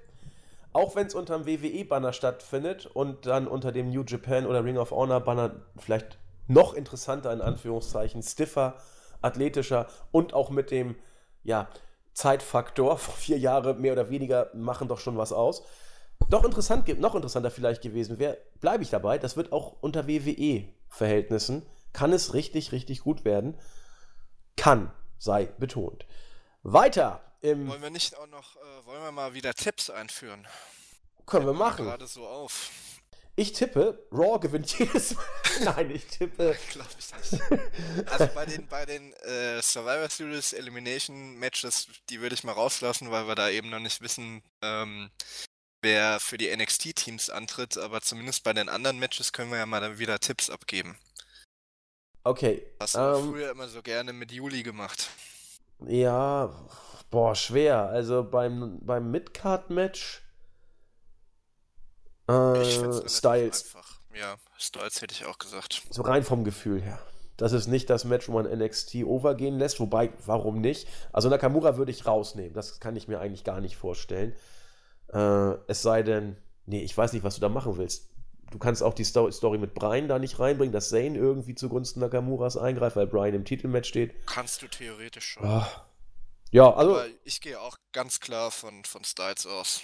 Auch 0.73 0.97
wenn 0.97 1.07
es 1.07 1.15
unter 1.15 1.39
dem 1.39 1.47
WWE-Banner 1.47 2.13
stattfindet 2.13 2.87
und 2.87 3.27
dann 3.27 3.49
unter 3.49 3.73
dem 3.73 3.91
New 3.91 4.05
Japan 4.05 4.47
oder 4.47 4.65
Ring 4.65 4.77
of 4.77 4.91
Honor-Banner 4.91 5.53
vielleicht 5.77 6.19
noch 6.47 6.75
interessanter, 6.75 7.33
in 7.33 7.41
Anführungszeichen, 7.41 8.23
stiffer, 8.23 8.77
athletischer 9.23 9.87
und 10.13 10.35
auch 10.35 10.51
mit 10.51 10.71
dem, 10.71 10.97
ja, 11.43 11.69
Zeitfaktor, 12.13 12.99
vier 12.99 13.39
Jahre 13.39 13.75
mehr 13.75 13.93
oder 13.93 14.11
weniger 14.11 14.51
machen 14.55 14.89
doch 14.89 14.99
schon 14.99 15.17
was 15.17 15.33
aus. 15.33 15.63
Doch 16.31 16.45
interessant, 16.45 16.87
noch 17.01 17.15
interessanter 17.15 17.51
vielleicht 17.51 17.81
gewesen 17.81 18.19
wäre, 18.19 18.39
bleibe 18.61 18.83
ich 18.83 18.91
dabei, 18.91 19.19
das 19.19 19.37
wird 19.37 19.53
auch 19.53 19.77
unter 19.81 20.09
WWE-Verhältnissen, 20.09 21.65
kann 21.93 22.13
es 22.13 22.35
richtig, 22.35 22.73
richtig 22.73 23.01
gut 23.01 23.25
werden. 23.25 23.57
Kann, 24.57 24.91
sei 25.17 25.47
betont. 25.59 26.07
Weiter 26.63 27.21
im 27.41 27.69
Wollen 27.69 27.83
wir 27.83 27.91
nicht 27.91 28.17
auch 28.17 28.27
noch, 28.27 28.57
äh, 28.57 28.87
wollen 28.87 29.03
wir 29.03 29.13
mal 29.13 29.35
wieder 29.35 29.55
Tipps 29.55 29.91
einführen? 29.91 30.47
können 31.27 31.47
wir 31.47 31.53
mir 31.53 31.59
machen. 31.59 31.85
Gerade 31.85 32.07
so 32.07 32.27
auf. 32.27 32.71
Ich 33.37 33.53
tippe, 33.53 34.05
Raw 34.11 34.41
gewinnt 34.41 34.77
jedes 34.79 35.15
Mal. 35.15 35.25
Nein, 35.63 35.91
ich 35.93 36.07
tippe. 36.07 36.57
Glaube 36.73 36.91
ich 36.99 37.31
nicht. 37.31 37.43
Also 38.11 38.27
bei 38.35 38.47
den, 38.47 38.67
bei 38.67 38.85
den 38.85 39.13
äh, 39.13 39.63
Survivor 39.63 40.09
Series 40.09 40.53
Elimination 40.53 41.37
Matches, 41.37 41.87
die 42.11 42.21
würde 42.21 42.35
ich 42.35 42.43
mal 42.43 42.53
rauslassen, 42.53 43.11
weil 43.13 43.29
wir 43.29 43.35
da 43.37 43.49
eben 43.51 43.71
noch 43.71 43.79
nicht 43.79 44.01
wissen, 44.01 44.43
ähm, 44.63 45.11
wer 45.83 46.19
für 46.19 46.37
die 46.39 46.55
NXT-Teams 46.57 47.31
antritt. 47.31 47.79
Aber 47.79 48.01
zumindest 48.01 48.43
bei 48.43 48.53
den 48.53 48.69
anderen 48.69 48.99
Matches 48.99 49.33
können 49.33 49.51
wir 49.53 49.59
ja 49.59 49.67
mal 49.67 49.81
dann 49.81 49.99
wieder 50.01 50.19
Tipps 50.19 50.51
abgeben. 50.51 50.99
Okay. 52.25 52.67
Hast 52.81 52.97
du 52.97 52.99
Ähm, 52.99 53.31
früher 53.31 53.51
immer 53.53 53.69
so 53.69 53.83
gerne 53.83 54.13
mit 54.13 54.33
Juli 54.33 54.63
gemacht. 54.65 55.09
ja, 55.87 56.53
boah, 57.11 57.35
schwer. 57.35 57.89
Also 57.89 58.25
beim, 58.25 58.79
beim 58.81 59.11
Midcard-Match. 59.11 60.23
Ich 62.27 62.29
Äh, 62.29 62.33
relativ 62.33 63.11
Styles. 63.11 63.65
einfach. 63.65 64.01
Ja, 64.15 64.37
Styles 64.59 65.01
hätte 65.01 65.15
ich 65.15 65.27
auch 65.27 65.39
gesagt. 65.39 65.83
So 65.91 66.03
rein 66.03 66.23
vom 66.25 66.45
Gefühl 66.45 66.81
her. 66.83 66.99
Das 67.37 67.53
ist 67.53 67.69
nicht 67.69 67.89
das 67.89 68.05
Match, 68.05 68.29
wo 68.29 68.33
man 68.33 68.47
NXT 68.47 68.97
overgehen 69.05 69.59
lässt. 69.59 69.79
Wobei, 69.79 70.13
warum 70.27 70.61
nicht? 70.61 70.89
Also 71.13 71.29
Nakamura 71.29 71.77
würde 71.77 71.93
ich 71.93 72.05
rausnehmen. 72.05 72.53
Das 72.53 72.81
kann 72.81 72.97
ich 72.97 73.07
mir 73.07 73.21
eigentlich 73.21 73.45
gar 73.45 73.61
nicht 73.61 73.77
vorstellen. 73.77 74.35
Äh, 75.13 75.55
es 75.69 75.83
sei 75.83 76.03
denn, 76.03 76.37
nee, 76.67 76.83
ich 76.83 76.99
weiß 76.99 77.13
nicht, 77.13 77.23
was 77.23 77.37
du 77.37 77.41
da 77.41 77.49
machen 77.49 77.79
willst. 77.79 78.11
Du 78.51 78.59
kannst 78.59 78.83
auch 78.83 78.95
die 78.95 79.05
Story 79.05 79.59
mit 79.59 79.75
Brian 79.75 80.09
da 80.09 80.19
nicht 80.19 80.41
reinbringen, 80.41 80.73
dass 80.73 80.89
Zane 80.89 81.17
irgendwie 81.17 81.55
zugunsten 81.55 82.01
Nakamuras 82.01 82.57
eingreift, 82.57 82.97
weil 82.97 83.07
Brian 83.07 83.35
im 83.35 83.45
Titelmatch 83.45 83.89
steht. 83.89 84.27
Kannst 84.27 84.63
du 84.63 84.67
theoretisch 84.69 85.33
schon. 85.35 85.45
Oh. 85.47 85.63
Ja, 86.51 86.73
also. 86.73 86.97
Aber 86.97 87.07
ich 87.25 87.41
gehe 87.41 87.61
auch 87.61 87.77
ganz 87.93 88.21
klar 88.21 88.51
von, 88.51 88.85
von 88.85 89.05
Styles 89.05 89.47
aus. 89.47 89.83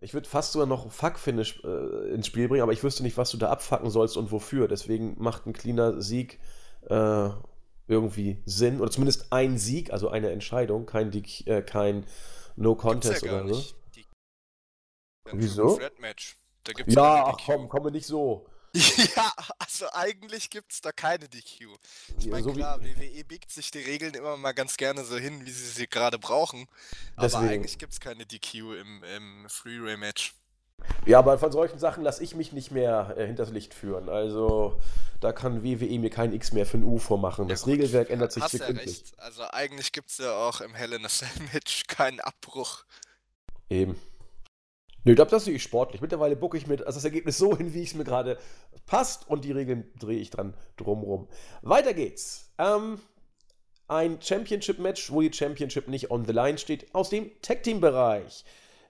Ich 0.00 0.12
würde 0.12 0.28
fast 0.28 0.52
sogar 0.52 0.66
noch 0.66 0.92
Fuck-Finish 0.92 1.62
äh, 1.64 2.12
ins 2.12 2.26
Spiel 2.26 2.48
bringen, 2.48 2.62
aber 2.62 2.72
ich 2.72 2.82
wüsste 2.84 3.02
nicht, 3.02 3.16
was 3.16 3.30
du 3.30 3.38
da 3.38 3.50
abfacken 3.50 3.88
sollst 3.88 4.16
und 4.16 4.30
wofür. 4.30 4.68
Deswegen 4.68 5.16
macht 5.18 5.46
ein 5.46 5.54
cleaner 5.54 6.02
Sieg 6.02 6.38
äh, 6.88 7.30
irgendwie 7.88 8.42
Sinn. 8.44 8.80
Oder 8.80 8.90
zumindest 8.90 9.32
ein 9.32 9.56
Sieg, 9.56 9.92
also 9.92 10.08
eine 10.10 10.30
Entscheidung, 10.30 10.84
kein, 10.84 11.12
äh, 11.46 11.62
kein 11.62 12.06
No 12.56 12.74
Contest 12.74 13.24
ja 13.24 13.40
oder 13.42 13.54
so. 13.54 13.74
Wieso? 15.32 15.80
ja, 16.86 17.26
ach 17.26 17.38
komm, 17.44 17.68
komme 17.68 17.90
nicht 17.90 18.06
so. 18.06 18.46
Ja, 19.16 19.32
also 19.58 19.86
eigentlich 19.92 20.50
gibt 20.50 20.72
es 20.72 20.80
da 20.80 20.92
keine 20.92 21.28
DQ. 21.28 21.68
Ich 22.18 22.26
meine, 22.26 22.42
so 22.42 22.52
klar, 22.52 22.80
WWE 22.82 23.24
biegt 23.24 23.50
sich 23.50 23.70
die 23.70 23.80
Regeln 23.80 24.14
immer 24.14 24.36
mal 24.36 24.52
ganz 24.52 24.76
gerne 24.76 25.04
so 25.04 25.16
hin, 25.16 25.44
wie 25.46 25.50
sie 25.50 25.68
sie 25.68 25.86
gerade 25.86 26.18
brauchen. 26.18 26.66
Deswegen. 27.20 27.44
Aber 27.44 27.52
eigentlich 27.52 27.78
gibt 27.78 27.92
es 27.92 28.00
keine 28.00 28.26
DQ 28.26 28.54
im, 28.54 29.04
im 29.04 29.48
Freeway-Match. 29.48 30.34
Ja, 31.06 31.20
aber 31.20 31.38
von 31.38 31.52
solchen 31.52 31.78
Sachen 31.78 32.02
lasse 32.02 32.22
ich 32.22 32.34
mich 32.34 32.52
nicht 32.52 32.70
mehr 32.70 33.14
äh, 33.16 33.26
hinters 33.26 33.50
Licht 33.50 33.72
führen. 33.72 34.08
Also 34.08 34.80
da 35.20 35.32
kann 35.32 35.62
WWE 35.62 35.98
mir 35.98 36.10
kein 36.10 36.32
X 36.32 36.52
mehr 36.52 36.66
für 36.66 36.78
ein 36.78 36.84
U 36.84 36.98
vormachen. 36.98 37.48
Das 37.48 37.62
ja, 37.62 37.68
Regelwerk 37.68 38.10
ändert 38.10 38.32
sich 38.32 38.44
sekündlich. 38.44 39.04
Ja 39.16 39.24
also 39.24 39.44
eigentlich 39.50 39.92
gibt 39.92 40.10
es 40.10 40.18
ja 40.18 40.34
auch 40.34 40.60
im 40.60 40.74
Hell 40.74 40.92
in 40.92 41.04
a 41.04 41.08
Match 41.52 41.84
keinen 41.88 42.20
Abbruch. 42.20 42.84
Eben. 43.70 43.98
Nö, 45.06 45.12
ich 45.12 45.16
glaube, 45.16 45.30
das 45.30 45.44
sehe 45.44 45.54
ich 45.54 45.62
sportlich. 45.62 46.00
Mittlerweile 46.00 46.34
bucke 46.34 46.58
ich 46.58 46.66
mir 46.66 46.84
also 46.84 46.96
das 46.96 47.04
Ergebnis 47.04 47.38
so 47.38 47.56
hin, 47.56 47.72
wie 47.72 47.84
es 47.84 47.94
mir 47.94 48.02
gerade 48.02 48.38
passt 48.86 49.30
und 49.30 49.44
die 49.44 49.52
Regeln 49.52 49.88
drehe 50.00 50.18
ich 50.18 50.30
dran 50.30 50.54
drumrum. 50.76 51.28
Weiter 51.62 51.94
geht's. 51.94 52.52
Ähm, 52.58 52.98
ein 53.86 54.20
Championship-Match, 54.20 55.12
wo 55.12 55.20
die 55.20 55.32
Championship 55.32 55.86
nicht 55.86 56.10
on 56.10 56.24
the 56.24 56.32
line 56.32 56.58
steht, 56.58 56.92
aus 56.92 57.08
dem 57.08 57.30
Tag-Team-Bereich. 57.40 58.44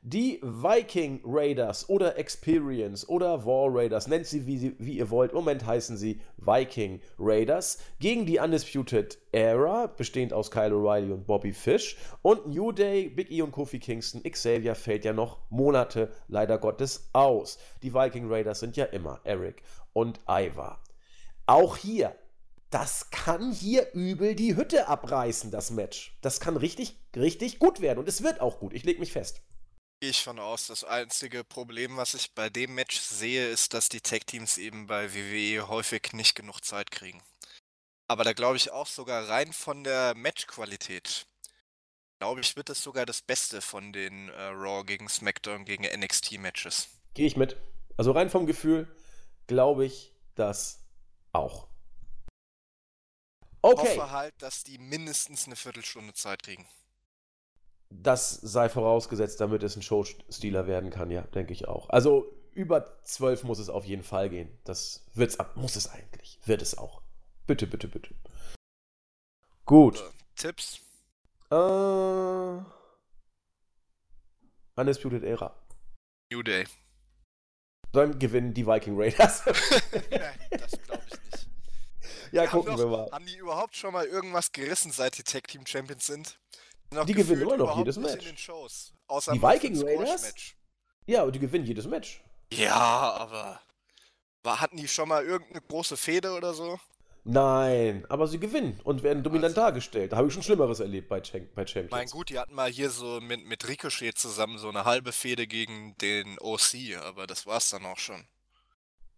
Die 0.08 0.38
Viking 0.40 1.20
Raiders 1.24 1.88
oder 1.88 2.16
Experience 2.16 3.08
oder 3.08 3.44
War 3.44 3.74
Raiders, 3.74 4.06
nennt 4.06 4.24
sie 4.24 4.46
wie, 4.46 4.56
sie 4.56 4.76
wie, 4.78 4.98
ihr 4.98 5.10
wollt. 5.10 5.32
Im 5.32 5.38
Moment 5.38 5.66
heißen 5.66 5.96
sie 5.96 6.20
Viking 6.36 7.00
Raiders 7.18 7.78
gegen 7.98 8.24
die 8.24 8.38
Undisputed 8.38 9.18
Era, 9.32 9.88
bestehend 9.88 10.32
aus 10.32 10.52
Kyle 10.52 10.72
O'Reilly 10.72 11.12
und 11.12 11.26
Bobby 11.26 11.52
Fish 11.52 11.96
und 12.22 12.46
New 12.46 12.70
Day, 12.70 13.08
Big 13.08 13.32
E 13.32 13.42
und 13.42 13.50
Kofi 13.50 13.80
Kingston. 13.80 14.22
Xavier 14.22 14.76
fällt 14.76 15.04
ja 15.04 15.12
noch 15.12 15.40
Monate 15.50 16.12
leider 16.28 16.58
Gottes 16.58 17.10
aus. 17.12 17.58
Die 17.82 17.92
Viking 17.92 18.30
Raiders 18.30 18.60
sind 18.60 18.76
ja 18.76 18.84
immer 18.84 19.18
Eric 19.24 19.64
und 19.92 20.20
Ivar. 20.28 20.84
Auch 21.46 21.76
hier 21.76 22.14
das 22.70 23.10
kann 23.10 23.52
hier 23.52 23.92
übel 23.92 24.34
die 24.34 24.56
Hütte 24.56 24.88
abreißen, 24.88 25.50
das 25.50 25.70
Match. 25.70 26.16
Das 26.20 26.40
kann 26.40 26.56
richtig, 26.56 26.96
richtig 27.14 27.58
gut 27.58 27.80
werden 27.80 28.00
und 28.00 28.08
es 28.08 28.22
wird 28.22 28.40
auch 28.40 28.58
gut. 28.58 28.72
Ich 28.72 28.84
lege 28.84 29.00
mich 29.00 29.12
fest. 29.12 29.45
Gehe 30.00 30.10
ich 30.10 30.22
von 30.22 30.38
aus. 30.38 30.66
Das 30.66 30.84
einzige 30.84 31.42
Problem, 31.42 31.96
was 31.96 32.14
ich 32.14 32.32
bei 32.32 32.50
dem 32.50 32.74
Match 32.74 32.98
sehe, 32.98 33.48
ist, 33.48 33.72
dass 33.72 33.88
die 33.88 34.00
Tag-Teams 34.00 34.58
eben 34.58 34.86
bei 34.86 35.14
WWE 35.14 35.68
häufig 35.68 36.12
nicht 36.12 36.34
genug 36.34 36.60
Zeit 36.64 36.90
kriegen. 36.90 37.22
Aber 38.08 38.22
da 38.22 38.32
glaube 38.32 38.56
ich 38.56 38.70
auch 38.70 38.86
sogar 38.86 39.28
rein 39.28 39.52
von 39.52 39.84
der 39.84 40.14
Matchqualität. 40.14 41.26
Glaube 42.20 42.40
ich, 42.40 42.56
wird 42.56 42.70
es 42.70 42.82
sogar 42.82 43.06
das 43.06 43.22
Beste 43.22 43.60
von 43.60 43.92
den 43.92 44.28
äh, 44.28 44.42
Raw 44.42 44.84
gegen 44.84 45.08
SmackDown 45.08 45.64
gegen 45.64 45.84
NXT-Matches. 45.84 46.88
Gehe 47.14 47.26
ich 47.26 47.36
mit. 47.36 47.56
Also 47.96 48.12
rein 48.12 48.30
vom 48.30 48.46
Gefühl 48.46 48.86
glaube 49.46 49.86
ich 49.86 50.12
das 50.34 50.80
auch. 51.32 51.68
Okay. 53.62 53.82
Ich 53.82 53.98
hoffe 53.98 54.10
halt, 54.10 54.34
dass 54.38 54.64
die 54.64 54.78
mindestens 54.78 55.46
eine 55.46 55.56
Viertelstunde 55.56 56.14
Zeit 56.14 56.42
kriegen. 56.42 56.66
Das 57.90 58.32
sei 58.34 58.68
vorausgesetzt, 58.68 59.40
damit 59.40 59.62
es 59.62 59.76
ein 59.76 59.82
Showstealer 59.82 60.66
werden 60.66 60.90
kann, 60.90 61.10
ja, 61.10 61.22
denke 61.22 61.52
ich 61.52 61.68
auch. 61.68 61.88
Also 61.88 62.32
über 62.52 63.02
12 63.02 63.44
muss 63.44 63.58
es 63.58 63.68
auf 63.68 63.84
jeden 63.84 64.02
Fall 64.02 64.30
gehen. 64.30 64.48
Das 64.64 65.04
wird's 65.14 65.38
ab, 65.38 65.56
muss 65.56 65.76
es 65.76 65.88
eigentlich. 65.88 66.40
Wird 66.44 66.62
es 66.62 66.76
auch. 66.76 67.02
Bitte, 67.46 67.66
bitte, 67.66 67.86
bitte. 67.86 68.14
Gut. 69.66 70.00
Äh, 70.00 70.10
Tipps? 70.36 70.80
Äh. 71.50 72.58
Undisputed 74.74 75.22
Era. 75.22 75.54
New 76.30 76.42
Day. 76.42 76.66
Dann 77.92 78.18
gewinnen 78.18 78.52
die 78.52 78.66
Viking 78.66 78.94
Raiders. 78.96 79.42
Das 80.50 80.70
glaube 80.82 81.02
ich 81.06 81.32
nicht. 81.32 81.48
Ja, 82.32 82.42
die 82.42 82.48
gucken 82.48 82.76
wir 82.76 82.86
mal. 82.86 83.10
Haben 83.12 83.26
die 83.26 83.36
überhaupt 83.36 83.76
schon 83.76 83.92
mal 83.92 84.06
irgendwas 84.06 84.52
gerissen, 84.52 84.92
seit 84.92 85.18
die 85.18 85.22
Tag 85.22 85.48
Team 85.48 85.66
Champions 85.66 86.06
sind? 86.06 86.38
Die 87.04 87.14
gewinnen 87.14 87.42
immer 87.42 87.56
noch 87.56 87.78
jedes 87.78 87.96
Match. 87.98 88.32
Shows, 88.36 88.92
die 89.32 89.42
Viking 89.42 89.80
Raiders? 89.82 90.32
Ja, 91.06 91.22
und 91.22 91.34
die 91.34 91.38
gewinnen 91.38 91.64
jedes 91.64 91.86
Match. 91.86 92.22
Ja, 92.52 92.72
aber 92.72 93.60
war, 94.42 94.60
hatten 94.60 94.76
die 94.76 94.88
schon 94.88 95.08
mal 95.08 95.24
irgendeine 95.24 95.60
große 95.60 95.96
Fehde 95.96 96.32
oder 96.32 96.54
so? 96.54 96.78
Nein, 97.24 98.06
aber 98.08 98.28
sie 98.28 98.38
gewinnen 98.38 98.80
und 98.84 99.02
werden 99.02 99.24
dominant 99.24 99.58
also, 99.58 99.60
dargestellt. 99.60 100.12
Da 100.12 100.16
habe 100.16 100.28
ich 100.28 100.34
schon 100.34 100.44
Schlimmeres 100.44 100.78
erlebt 100.78 101.08
bei, 101.08 101.20
Ch 101.20 101.32
bei 101.56 101.66
Champions. 101.66 101.90
Mein 101.90 102.06
gut, 102.08 102.30
die 102.30 102.38
hatten 102.38 102.54
mal 102.54 102.70
hier 102.70 102.90
so 102.90 103.20
mit, 103.20 103.44
mit 103.44 103.66
Ricochet 103.66 104.16
zusammen 104.16 104.58
so 104.58 104.68
eine 104.68 104.84
halbe 104.84 105.10
Fehde 105.10 105.48
gegen 105.48 105.96
den 105.98 106.38
OC, 106.38 106.96
aber 107.02 107.26
das 107.26 107.44
war's 107.44 107.70
dann 107.70 107.84
auch 107.84 107.98
schon. 107.98 108.24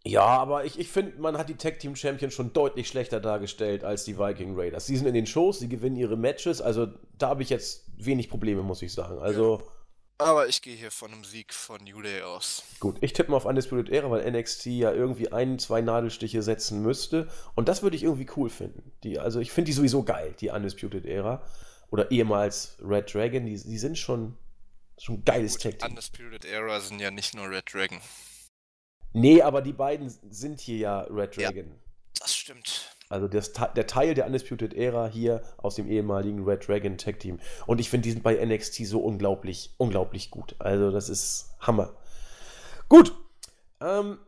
Ja, 0.09 0.25
aber 0.25 0.65
ich, 0.65 0.79
ich 0.79 0.87
finde, 0.87 1.19
man 1.19 1.37
hat 1.37 1.49
die 1.49 1.55
Tag 1.55 1.79
Team 1.79 1.95
Champions 1.95 2.33
schon 2.33 2.53
deutlich 2.53 2.87
schlechter 2.87 3.19
dargestellt 3.19 3.83
als 3.83 4.03
die 4.03 4.17
Viking 4.17 4.57
Raiders. 4.57 4.85
Sie 4.85 4.97
sind 4.97 5.07
in 5.07 5.13
den 5.13 5.25
Shows, 5.25 5.59
sie 5.59 5.69
gewinnen 5.69 5.95
ihre 5.95 6.17
Matches, 6.17 6.61
also 6.61 6.87
da 7.17 7.29
habe 7.29 7.43
ich 7.43 7.49
jetzt 7.49 7.85
wenig 7.97 8.29
Probleme, 8.29 8.63
muss 8.63 8.81
ich 8.81 8.93
sagen. 8.93 9.19
Also. 9.19 9.59
Ja. 9.59 9.65
Aber 10.21 10.49
ich 10.49 10.61
gehe 10.61 10.75
hier 10.75 10.91
von 10.91 11.13
einem 11.13 11.23
Sieg 11.23 11.53
von 11.53 11.81
New 11.85 12.01
Day 12.01 12.23
aus. 12.23 12.63
Gut, 12.81 12.97
ich 12.99 13.13
tippe 13.13 13.31
mal 13.31 13.37
auf 13.37 13.45
Undisputed 13.45 13.89
Era, 13.89 14.11
weil 14.11 14.29
NXT 14.29 14.65
ja 14.65 14.91
irgendwie 14.91 15.31
ein, 15.31 15.59
zwei 15.59 15.79
Nadelstiche 15.79 16.41
setzen 16.41 16.81
müsste. 16.81 17.29
Und 17.55 17.69
das 17.69 17.83
würde 17.83 17.95
ich 17.95 18.03
irgendwie 18.03 18.27
cool 18.35 18.49
finden. 18.49 18.91
Die, 19.03 19.17
also 19.17 19.39
ich 19.39 19.53
finde 19.53 19.67
die 19.67 19.73
sowieso 19.73 20.03
geil, 20.03 20.35
die 20.41 20.49
Undisputed 20.49 21.05
Era. 21.05 21.41
Oder 21.89 22.11
ehemals 22.11 22.77
Red 22.81 23.13
Dragon, 23.13 23.45
die, 23.45 23.55
die 23.55 23.77
sind 23.77 23.97
schon, 23.97 24.35
schon 24.97 25.23
geiles 25.23 25.57
Tag 25.57 25.79
Team. 25.79 25.91
Undisputed 25.91 26.43
Era 26.43 26.81
sind 26.81 26.99
ja 26.99 27.11
nicht 27.11 27.33
nur 27.33 27.49
Red 27.49 27.73
Dragon. 27.73 28.01
Nee, 29.13 29.41
aber 29.41 29.61
die 29.61 29.73
beiden 29.73 30.13
sind 30.29 30.59
hier 30.59 30.77
ja 30.77 31.01
Red 31.01 31.37
Dragon. 31.37 31.67
Ja, 31.67 31.75
das 32.19 32.35
stimmt. 32.35 32.95
Also 33.09 33.27
das, 33.27 33.53
der 33.53 33.87
Teil 33.87 34.13
der 34.13 34.27
Undisputed 34.27 34.75
Era 34.75 35.07
hier 35.07 35.41
aus 35.57 35.75
dem 35.75 35.89
ehemaligen 35.89 36.43
Red 36.43 36.67
Dragon 36.67 36.95
Tag 36.97 37.19
Team. 37.19 37.39
Und 37.65 37.79
ich 37.79 37.89
finde, 37.89 38.03
die 38.03 38.11
sind 38.11 38.21
bei 38.21 38.35
NXT 38.45 38.85
so 38.85 38.99
unglaublich, 38.99 39.73
unglaublich 39.77 40.29
gut. 40.29 40.55
Also 40.59 40.91
das 40.91 41.09
ist 41.09 41.49
Hammer. 41.59 41.95
Gut. 42.87 43.15
Ähm, 43.81 44.19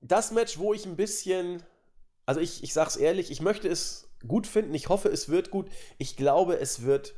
das 0.00 0.30
Match, 0.30 0.58
wo 0.58 0.72
ich 0.72 0.86
ein 0.86 0.96
bisschen, 0.96 1.62
also 2.24 2.40
ich, 2.40 2.62
ich 2.64 2.72
sag's 2.72 2.96
ehrlich, 2.96 3.30
ich 3.30 3.42
möchte 3.42 3.68
es 3.68 4.08
gut 4.26 4.46
finden. 4.46 4.74
Ich 4.74 4.88
hoffe, 4.88 5.08
es 5.08 5.28
wird 5.28 5.50
gut. 5.50 5.68
Ich 5.98 6.16
glaube, 6.16 6.58
es 6.58 6.82
wird, 6.82 7.14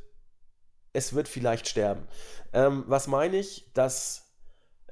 es 0.91 1.13
wird 1.13 1.29
vielleicht 1.29 1.69
sterben. 1.69 2.05
Ähm, 2.51 2.83
was 2.87 3.07
meine 3.07 3.37
ich? 3.37 3.71
Das 3.73 4.22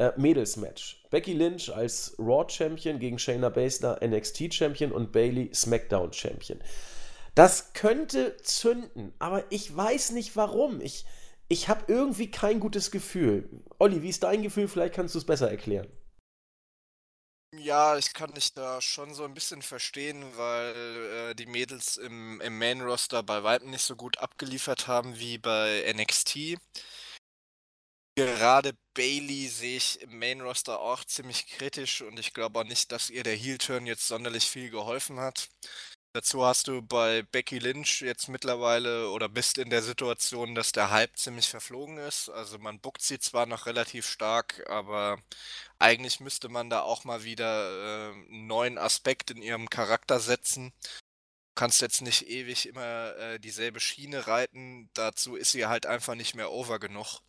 äh, 0.01 0.11
Mädels-Match. 0.17 1.03
Becky 1.11 1.33
Lynch 1.33 1.69
als 1.69 2.15
Raw-Champion 2.17 2.97
gegen 2.97 3.19
Shayna 3.19 3.49
Baszler 3.49 3.99
NXT-Champion 4.03 4.91
und 4.91 5.11
Bailey 5.11 5.51
SmackDown-Champion. 5.53 6.59
Das 7.35 7.73
könnte 7.73 8.35
zünden, 8.37 9.13
aber 9.19 9.43
ich 9.51 9.75
weiß 9.75 10.11
nicht 10.11 10.35
warum. 10.35 10.81
Ich, 10.81 11.05
ich 11.49 11.69
habe 11.69 11.83
irgendwie 11.87 12.31
kein 12.31 12.59
gutes 12.59 12.89
Gefühl. 12.89 13.47
Olli, 13.77 14.01
wie 14.01 14.09
ist 14.09 14.23
dein 14.23 14.41
Gefühl? 14.41 14.67
Vielleicht 14.67 14.95
kannst 14.95 15.13
du 15.13 15.19
es 15.19 15.25
besser 15.25 15.51
erklären. 15.51 15.87
Ja, 17.53 17.97
ich 17.97 18.13
kann 18.13 18.33
dich 18.33 18.53
da 18.53 18.81
schon 18.81 19.13
so 19.13 19.23
ein 19.25 19.33
bisschen 19.33 19.61
verstehen, 19.61 20.25
weil 20.35 20.73
äh, 20.73 21.35
die 21.35 21.45
Mädels 21.45 21.97
im, 21.97 22.41
im 22.41 22.57
Main-Roster 22.57 23.21
bei 23.23 23.43
Weitem 23.43 23.69
nicht 23.69 23.83
so 23.83 23.95
gut 23.95 24.17
abgeliefert 24.17 24.87
haben 24.87 25.19
wie 25.19 25.37
bei 25.37 25.93
NXT. 25.93 26.57
Gerade 28.16 28.74
Bailey 28.93 29.47
sehe 29.47 29.78
ich 29.78 30.01
im 30.01 30.20
Main 30.20 30.41
Roster 30.41 30.80
auch 30.80 31.03
ziemlich 31.05 31.47
kritisch 31.47 32.01
und 32.01 32.20
ich 32.20 32.34
glaube 32.34 32.59
auch 32.59 32.64
nicht, 32.66 32.91
dass 32.91 33.09
ihr 33.09 33.24
der 33.24 33.36
Heel-Turn 33.36 33.86
jetzt 33.86 34.07
sonderlich 34.07 34.45
viel 34.45 34.70
geholfen 34.70 35.20
hat. 35.20 35.49
Dazu 36.14 36.45
hast 36.45 36.68
du 36.68 36.82
bei 36.82 37.24
Becky 37.24 37.59
Lynch 37.59 38.01
jetzt 38.01 38.28
mittlerweile 38.28 39.09
oder 39.12 39.30
bist 39.30 39.57
in 39.57 39.70
der 39.70 39.82
Situation, 39.82 40.55
dass 40.55 40.74
der 40.74 40.91
Hype 40.91 41.18
ziemlich 41.18 41.47
verflogen 41.47 41.97
ist. 41.99 42.28
Also 42.28 42.59
man 42.59 42.82
buckt 42.82 43.01
sie 43.01 43.18
zwar 43.18 43.45
noch 43.45 43.66
relativ 43.66 44.05
stark, 44.05 44.62
aber 44.70 45.18
eigentlich 45.80 46.20
müsste 46.20 46.49
man 46.49 46.70
da 46.70 46.82
auch 46.82 47.05
mal 47.05 47.24
wieder 47.24 48.09
äh, 48.09 48.12
einen 48.12 48.47
neuen 48.47 48.78
Aspekt 48.78 49.32
in 49.32 49.41
ihrem 49.41 49.70
Charakter 49.70 50.20
setzen. 50.20 50.74
Du 50.82 51.55
kannst 51.55 51.82
jetzt 51.82 52.01
nicht 52.01 52.28
ewig 52.28 52.68
immer 52.68 53.16
äh, 53.18 53.39
dieselbe 53.39 53.80
Schiene 53.80 54.28
reiten. 54.28 54.89
Dazu 54.93 55.36
ist 55.38 55.51
sie 55.53 55.68
halt 55.68 55.86
einfach 55.86 56.16
nicht 56.16 56.36
mehr 56.36 56.51
over 56.51 56.80
genug. 56.80 57.22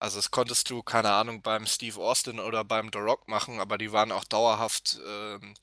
Also 0.00 0.18
das 0.18 0.30
konntest 0.30 0.70
du, 0.70 0.82
keine 0.82 1.12
Ahnung, 1.12 1.42
beim 1.42 1.66
Steve 1.66 2.00
Austin 2.00 2.40
oder 2.40 2.64
beim 2.64 2.90
The 2.92 2.98
Rock 2.98 3.28
machen, 3.28 3.60
aber 3.60 3.78
die 3.78 3.92
waren 3.92 4.12
auch 4.12 4.24
dauerhaft 4.24 4.98
ähm, 5.06 5.54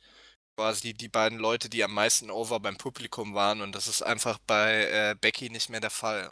quasi 0.58 0.94
die 0.94 1.10
beiden 1.10 1.40
Leute, 1.40 1.70
die 1.70 1.84
am 1.84 1.94
meisten 1.94 2.32
over 2.32 2.60
beim 2.60 2.78
Publikum 2.78 3.34
waren 3.36 3.62
und 3.62 3.74
das 3.76 3.88
ist 3.88 4.04
einfach 4.04 4.40
bei 4.48 4.86
äh, 4.86 5.16
Becky 5.20 5.50
nicht 5.50 5.70
mehr 5.70 5.82
der 5.82 5.92
Fall. 5.92 6.32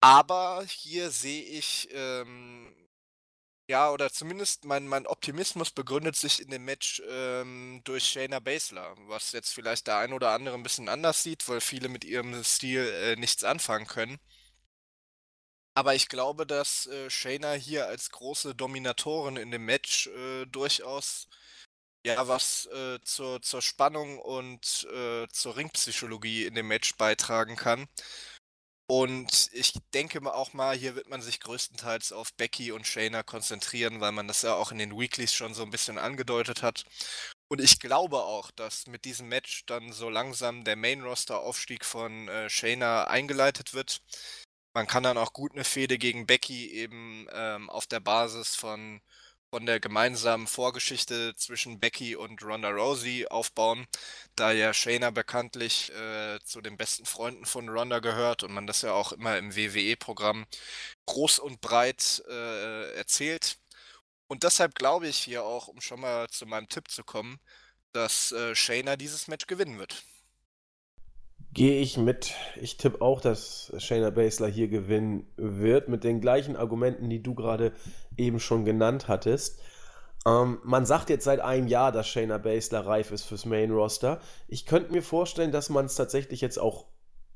Aber 0.00 0.64
hier 0.68 1.10
sehe 1.10 1.42
ich, 1.42 1.88
ähm, 1.92 2.74
ja, 3.68 3.90
oder 3.90 4.12
zumindest 4.12 4.64
mein, 4.64 4.86
mein 4.88 5.06
Optimismus 5.06 5.70
begründet 5.72 6.16
sich 6.16 6.40
in 6.40 6.50
dem 6.50 6.64
Match 6.64 7.02
ähm, 7.08 7.80
durch 7.84 8.04
Shayna 8.06 8.40
Baszler, 8.40 8.94
was 9.08 9.32
jetzt 9.32 9.52
vielleicht 9.54 9.88
der 9.88 9.98
ein 9.98 10.12
oder 10.12 10.30
andere 10.32 10.54
ein 10.56 10.62
bisschen 10.62 10.88
anders 10.88 11.22
sieht, 11.22 11.48
weil 11.48 11.60
viele 11.60 11.88
mit 11.88 12.04
ihrem 12.04 12.44
Stil 12.44 12.86
äh, 12.86 13.16
nichts 13.16 13.44
anfangen 13.44 13.86
können. 13.86 14.18
Aber 15.76 15.94
ich 15.94 16.08
glaube, 16.08 16.46
dass 16.46 16.86
äh, 16.86 17.10
Shayna 17.10 17.52
hier 17.52 17.86
als 17.86 18.10
große 18.10 18.54
Dominatorin 18.54 19.36
in 19.36 19.50
dem 19.50 19.66
Match 19.66 20.06
äh, 20.06 20.46
durchaus 20.46 21.28
ja, 22.06 22.26
was 22.28 22.66
äh, 22.66 22.98
zur, 23.02 23.42
zur 23.42 23.60
Spannung 23.60 24.18
und 24.18 24.88
äh, 24.90 25.26
zur 25.28 25.56
Ringpsychologie 25.56 26.46
in 26.46 26.54
dem 26.54 26.68
Match 26.68 26.96
beitragen 26.96 27.56
kann. 27.56 27.88
Und 28.88 29.50
ich 29.52 29.74
denke 29.92 30.22
auch 30.32 30.52
mal, 30.52 30.76
hier 30.76 30.94
wird 30.94 31.08
man 31.08 31.20
sich 31.20 31.40
größtenteils 31.40 32.12
auf 32.12 32.32
Becky 32.34 32.70
und 32.72 32.86
Shayna 32.86 33.24
konzentrieren, 33.24 34.00
weil 34.00 34.12
man 34.12 34.28
das 34.28 34.42
ja 34.42 34.54
auch 34.54 34.70
in 34.70 34.78
den 34.78 34.96
Weeklies 34.96 35.34
schon 35.34 35.54
so 35.54 35.62
ein 35.62 35.70
bisschen 35.70 35.98
angedeutet 35.98 36.62
hat. 36.62 36.84
Und 37.48 37.60
ich 37.60 37.80
glaube 37.80 38.18
auch, 38.18 38.50
dass 38.52 38.86
mit 38.86 39.04
diesem 39.04 39.28
Match 39.28 39.66
dann 39.66 39.92
so 39.92 40.08
langsam 40.08 40.64
der 40.64 40.76
Main-Roster-Aufstieg 40.76 41.84
von 41.84 42.28
äh, 42.28 42.48
Shayna 42.48 43.08
eingeleitet 43.08 43.74
wird. 43.74 44.00
Man 44.76 44.86
kann 44.86 45.02
dann 45.04 45.16
auch 45.16 45.32
gut 45.32 45.52
eine 45.52 45.64
Fehde 45.64 45.96
gegen 45.96 46.26
Becky 46.26 46.70
eben 46.70 47.26
ähm, 47.32 47.70
auf 47.70 47.86
der 47.86 47.98
Basis 48.00 48.54
von 48.56 49.00
von 49.50 49.64
der 49.64 49.80
gemeinsamen 49.80 50.46
Vorgeschichte 50.46 51.34
zwischen 51.34 51.80
Becky 51.80 52.14
und 52.14 52.42
Ronda 52.42 52.68
Rousey 52.68 53.26
aufbauen, 53.26 53.86
da 54.34 54.52
ja 54.52 54.74
Shayna 54.74 55.10
bekanntlich 55.12 55.90
äh, 55.92 56.38
zu 56.44 56.60
den 56.60 56.76
besten 56.76 57.06
Freunden 57.06 57.46
von 57.46 57.70
Ronda 57.70 58.00
gehört 58.00 58.42
und 58.42 58.52
man 58.52 58.66
das 58.66 58.82
ja 58.82 58.92
auch 58.92 59.12
immer 59.12 59.38
im 59.38 59.56
WWE-Programm 59.56 60.44
groß 61.06 61.38
und 61.38 61.62
breit 61.62 62.22
äh, 62.28 62.92
erzählt. 62.96 63.58
Und 64.28 64.42
deshalb 64.42 64.74
glaube 64.74 65.08
ich 65.08 65.16
hier 65.18 65.42
auch, 65.44 65.68
um 65.68 65.80
schon 65.80 66.00
mal 66.00 66.28
zu 66.28 66.44
meinem 66.44 66.68
Tipp 66.68 66.90
zu 66.90 67.02
kommen, 67.02 67.40
dass 67.92 68.32
äh, 68.32 68.54
Shayna 68.54 68.96
dieses 68.96 69.26
Match 69.28 69.46
gewinnen 69.46 69.78
wird. 69.78 70.04
Gehe 71.56 71.80
ich 71.80 71.96
mit. 71.96 72.34
Ich 72.60 72.76
tippe 72.76 73.00
auch, 73.00 73.18
dass 73.22 73.72
Shayna 73.78 74.10
Baszler 74.10 74.46
hier 74.46 74.68
gewinnen 74.68 75.26
wird, 75.38 75.88
mit 75.88 76.04
den 76.04 76.20
gleichen 76.20 76.54
Argumenten, 76.54 77.08
die 77.08 77.22
du 77.22 77.34
gerade 77.34 77.72
eben 78.18 78.40
schon 78.40 78.66
genannt 78.66 79.08
hattest. 79.08 79.58
Ähm, 80.26 80.58
man 80.64 80.84
sagt 80.84 81.08
jetzt 81.08 81.24
seit 81.24 81.40
einem 81.40 81.66
Jahr, 81.66 81.92
dass 81.92 82.08
Shayna 82.08 82.36
Baszler 82.36 82.84
reif 82.84 83.10
ist 83.10 83.24
fürs 83.24 83.46
Main 83.46 83.70
Roster. 83.70 84.20
Ich 84.48 84.66
könnte 84.66 84.92
mir 84.92 85.02
vorstellen, 85.02 85.50
dass 85.50 85.70
man 85.70 85.86
es 85.86 85.94
tatsächlich 85.94 86.42
jetzt 86.42 86.58
auch 86.58 86.88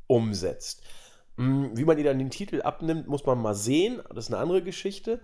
umsetzt. 0.07 0.83
Hm, 1.39 1.71
wie 1.75 1.87
man 1.87 1.97
ihr 1.97 2.05
dann 2.05 2.19
den 2.19 2.29
Titel 2.29 2.61
abnimmt, 2.61 3.09
muss 3.09 3.25
man 3.25 3.41
mal 3.41 3.55
sehen. 3.55 4.03
Das 4.11 4.27
ist 4.27 4.35
eine 4.35 4.43
andere 4.43 4.63
Geschichte. 4.63 5.21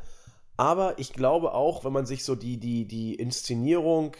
Aber 0.56 0.98
ich 0.98 1.12
glaube 1.12 1.52
auch, 1.52 1.84
wenn 1.84 1.92
man 1.92 2.06
sich 2.06 2.24
so 2.24 2.34
die, 2.34 2.58
die, 2.58 2.88
die 2.88 3.14
Inszenierung 3.16 4.16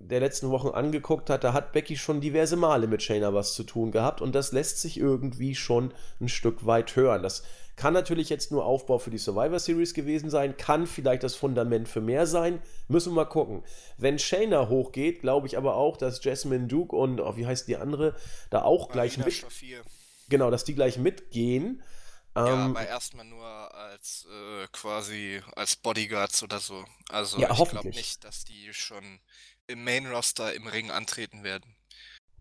der 0.00 0.20
letzten 0.20 0.50
Wochen 0.50 0.68
angeguckt 0.68 1.28
hat, 1.28 1.44
da 1.44 1.52
hat 1.52 1.72
Becky 1.72 1.96
schon 1.96 2.20
diverse 2.20 2.56
Male 2.56 2.86
mit 2.86 3.02
Shayna 3.02 3.34
was 3.34 3.54
zu 3.54 3.64
tun 3.64 3.92
gehabt 3.92 4.20
und 4.22 4.34
das 4.34 4.52
lässt 4.52 4.80
sich 4.80 4.98
irgendwie 4.98 5.54
schon 5.54 5.92
ein 6.20 6.28
Stück 6.28 6.64
weit 6.66 6.96
hören. 6.96 7.22
Das 7.22 7.42
kann 7.76 7.92
natürlich 7.94 8.28
jetzt 8.28 8.50
nur 8.50 8.64
Aufbau 8.64 8.98
für 8.98 9.10
die 9.10 9.18
Survivor 9.18 9.58
Series 9.58 9.94
gewesen 9.94 10.30
sein, 10.30 10.56
kann 10.56 10.86
vielleicht 10.86 11.22
das 11.22 11.34
Fundament 11.34 11.88
für 11.88 12.00
mehr 12.00 12.26
sein, 12.26 12.60
müssen 12.88 13.12
wir 13.12 13.16
mal 13.16 13.24
gucken. 13.26 13.62
Wenn 13.98 14.18
Shayna 14.18 14.68
hochgeht, 14.68 15.20
glaube 15.20 15.46
ich 15.46 15.56
aber 15.56 15.76
auch, 15.76 15.96
dass 15.96 16.22
Jasmine 16.24 16.66
Duke 16.66 16.96
und, 16.96 17.20
oh, 17.20 17.36
wie 17.36 17.46
heißt 17.46 17.68
die 17.68 17.76
andere, 17.76 18.14
da 18.50 18.62
auch 18.62 18.88
gleich 18.90 19.18
mit. 19.18 19.32
Schafir. 19.32 19.82
Genau, 20.28 20.50
dass 20.50 20.64
die 20.64 20.74
gleich 20.74 20.98
mitgehen. 20.98 21.82
Ja, 22.36 22.46
ähm, 22.46 22.76
aber 22.76 22.86
erstmal 22.86 23.24
nur 23.24 23.44
als 23.74 24.26
äh, 24.30 24.66
quasi 24.72 25.42
als 25.56 25.76
Bodyguards 25.76 26.42
oder 26.42 26.60
so. 26.60 26.84
Also 27.08 27.38
ja, 27.38 27.50
ich 27.50 27.68
glaube 27.68 27.88
nicht, 27.88 28.22
dass 28.24 28.44
die 28.44 28.72
schon 28.72 29.20
im 29.70 29.84
Main-Roster 29.84 30.54
im 30.54 30.66
Ring 30.66 30.90
antreten 30.90 31.42
werden. 31.44 31.76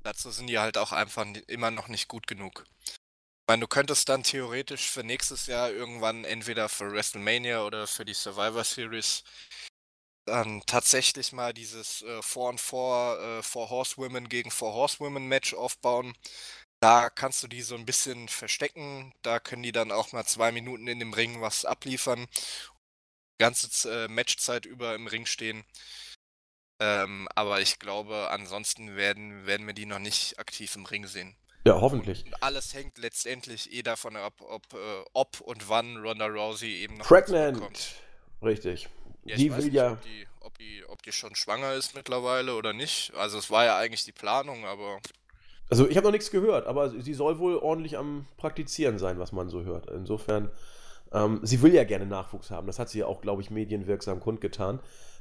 Dazu 0.03 0.31
sind 0.31 0.47
die 0.47 0.59
halt 0.59 0.77
auch 0.77 0.91
einfach 0.91 1.25
immer 1.47 1.71
noch 1.71 1.87
nicht 1.87 2.07
gut 2.07 2.27
genug. 2.27 2.65
Ich 2.85 3.51
meine, 3.51 3.61
du 3.61 3.67
könntest 3.67 4.09
dann 4.09 4.23
theoretisch 4.23 4.89
für 4.89 5.03
nächstes 5.03 5.47
Jahr 5.47 5.71
irgendwann 5.71 6.23
entweder 6.23 6.69
für 6.69 6.91
WrestleMania 6.91 7.63
oder 7.63 7.87
für 7.87 8.05
die 8.05 8.13
Survivor 8.13 8.63
Series 8.63 9.23
dann 10.29 10.61
tatsächlich 10.65 11.31
mal 11.31 11.53
dieses 11.53 12.01
äh, 12.03 12.21
4 12.21 12.41
on 12.41 12.57
4 12.57 13.39
äh, 13.39 13.43
Four 13.43 13.69
Horsewomen 13.69 14.29
gegen 14.29 14.51
Four 14.51 14.73
Horsewomen 14.73 15.27
Match 15.27 15.53
aufbauen. 15.53 16.15
Da 16.81 17.09
kannst 17.09 17.43
du 17.43 17.47
die 17.47 17.61
so 17.61 17.75
ein 17.75 17.85
bisschen 17.85 18.29
verstecken. 18.29 19.13
Da 19.21 19.39
können 19.39 19.63
die 19.63 19.71
dann 19.71 19.91
auch 19.91 20.11
mal 20.13 20.25
zwei 20.25 20.51
Minuten 20.51 20.87
in 20.87 20.99
dem 20.99 21.13
Ring 21.13 21.41
was 21.41 21.65
abliefern. 21.65 22.27
Ganze 23.39 24.05
äh, 24.05 24.07
Matchzeit 24.07 24.65
über 24.65 24.95
im 24.95 25.07
Ring 25.07 25.25
stehen. 25.25 25.65
Ähm, 26.79 27.27
aber 27.35 27.61
ich 27.61 27.79
glaube, 27.79 28.29
ansonsten 28.31 28.95
werden, 28.95 29.45
werden 29.45 29.67
wir 29.67 29.73
die 29.73 29.85
noch 29.85 29.99
nicht 29.99 30.39
aktiv 30.39 30.75
im 30.75 30.85
Ring 30.85 31.07
sehen. 31.07 31.35
Ja, 31.65 31.81
hoffentlich. 31.81 32.25
Und 32.25 32.41
alles 32.41 32.73
hängt 32.73 32.97
letztendlich 32.97 33.73
eh 33.73 33.83
davon 33.83 34.15
ab, 34.15 34.33
ob, 34.39 34.63
äh, 34.73 34.77
ob 35.13 35.41
und 35.41 35.67
wann 35.67 35.97
Ronda 35.97 36.25
Rousey 36.27 36.77
eben 36.77 36.97
noch 36.97 37.05
Pregnant. 37.05 37.61
Richtig. 38.41 38.87
Ja, 39.25 39.35
die 39.35 39.51
will 39.51 39.65
nicht, 39.65 39.73
ja. 39.73 39.91
Ob 39.91 40.01
die, 40.01 40.27
ob, 40.39 40.57
die, 40.57 40.83
ob 40.87 41.03
die 41.03 41.11
schon 41.11 41.35
schwanger 41.35 41.73
ist 41.73 41.95
mittlerweile 41.95 42.55
oder 42.55 42.71
nicht. 42.71 43.13
Also 43.15 43.37
es 43.37 43.51
war 43.51 43.65
ja 43.65 43.77
eigentlich 43.77 44.05
die 44.05 44.13
Planung, 44.13 44.65
aber. 44.65 44.99
Also 45.69 45.87
ich 45.87 45.97
habe 45.97 46.05
noch 46.05 46.13
nichts 46.13 46.31
gehört, 46.31 46.65
aber 46.65 46.89
sie 46.89 47.13
soll 47.13 47.37
wohl 47.39 47.57
ordentlich 47.57 47.97
am 47.97 48.25
Praktizieren 48.37 48.97
sein, 48.97 49.19
was 49.19 49.33
man 49.33 49.49
so 49.49 49.63
hört. 49.63 49.87
Insofern, 49.91 50.49
ähm, 51.11 51.41
sie 51.43 51.61
will 51.61 51.73
ja 51.73 51.83
gerne 51.83 52.05
Nachwuchs 52.05 52.49
haben. 52.49 52.65
Das 52.67 52.79
hat 52.79 52.89
sie 52.89 52.99
ja 52.99 53.05
auch, 53.05 53.21
glaube 53.21 53.41
ich, 53.41 53.51
medienwirksam 53.51 54.19
kundgetan. 54.21 54.79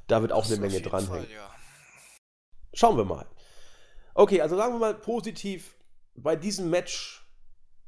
Da 0.09 0.23
wird 0.23 0.33
auch 0.33 0.43
das 0.43 0.53
eine 0.53 0.67
Menge 0.67 0.81
dranhängen. 0.81 1.31
Ja. 1.31 1.55
Schauen 2.75 2.97
wir 2.97 3.05
mal. 3.05 3.27
Okay, 4.15 4.41
also 4.41 4.57
sagen 4.57 4.75
wir 4.75 4.81
mal 4.81 4.95
positiv, 4.95 5.77
bei 6.17 6.35
diesem 6.35 6.71
Match 6.71 7.25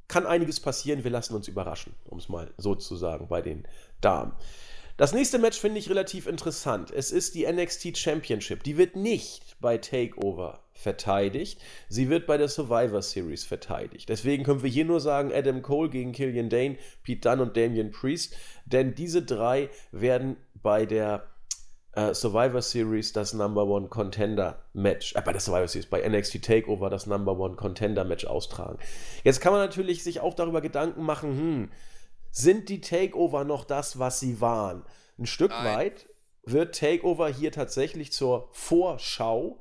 kann 0.07 0.27
einiges 0.27 0.61
passieren. 0.61 1.03
Wir 1.03 1.11
lassen 1.11 1.35
uns 1.35 1.49
überraschen, 1.49 1.95
um 2.05 2.19
es 2.19 2.29
mal 2.29 2.53
so 2.57 2.75
zu 2.75 2.97
sagen, 2.97 3.29
bei 3.29 3.43
den 3.43 3.67
Damen. 4.01 4.33
Das 4.97 5.15
nächste 5.15 5.39
Match 5.39 5.59
finde 5.59 5.79
ich 5.79 5.89
relativ 5.89 6.27
interessant. 6.27 6.91
Es 6.91 7.11
ist 7.11 7.35
die 7.35 7.51
NXT 7.51 7.97
Championship. 7.97 8.63
Die 8.65 8.77
wird 8.77 8.97
nicht 8.97 9.57
bei 9.59 9.79
Takeover 9.79 10.63
verteidigt. 10.75 11.59
Sie 11.89 12.11
wird 12.11 12.27
bei 12.27 12.37
der 12.37 12.49
Survivor 12.49 13.01
Series 13.01 13.45
verteidigt. 13.45 14.11
Deswegen 14.11 14.45
können 14.45 14.63
wir 14.63 14.69
hier 14.69 14.85
nur 14.85 15.01
sagen, 15.01 15.33
Adam 15.33 15.63
Cole 15.63 15.89
gegen 15.89 16.13
Killian 16.13 16.51
Dane, 16.51 16.77
Pete 17.03 17.27
Dunne 17.27 17.43
und 17.43 17.57
Damian 17.57 17.93
Priest. 17.93 18.37
Denn 18.67 18.95
diese 18.95 19.23
drei 19.23 19.71
werden 19.91 20.37
bei 20.55 20.85
der 20.85 21.27
äh, 21.93 22.15
Survivor 22.15 22.63
Series 22.63 23.13
das 23.13 23.33
Number 23.33 23.67
One 23.67 23.89
Contender 23.89 24.63
Match, 24.73 25.15
äh, 25.15 25.23
bei 25.23 25.33
der 25.33 25.41
Survivor 25.41 25.69
Series, 25.69 25.89
bei 25.89 26.07
NXT 26.07 26.43
Takeover 26.43 26.91
das 26.91 27.07
Number 27.07 27.39
One 27.39 27.57
Contender 27.57 28.05
Match 28.05 28.25
austragen. 28.27 28.79
Jetzt 29.25 29.41
kann 29.41 29.53
man 29.53 29.61
natürlich 29.61 30.03
sich 30.03 30.21
auch 30.21 30.35
darüber 30.35 30.61
Gedanken 30.61 31.03
machen, 31.03 31.31
hm, 31.31 31.71
sind 32.31 32.69
die 32.69 32.81
Takeover 32.81 33.45
noch 33.45 33.65
das, 33.65 33.99
was 33.99 34.21
sie 34.21 34.41
waren? 34.41 34.85
Ein 35.19 35.27
Stück 35.27 35.51
Nein. 35.51 35.77
weit 35.77 36.09
wird 36.45 36.79
Takeover 36.79 37.29
hier 37.29 37.53
tatsächlich 37.53 38.13
zur 38.13 38.49
Vorschau 38.53 39.59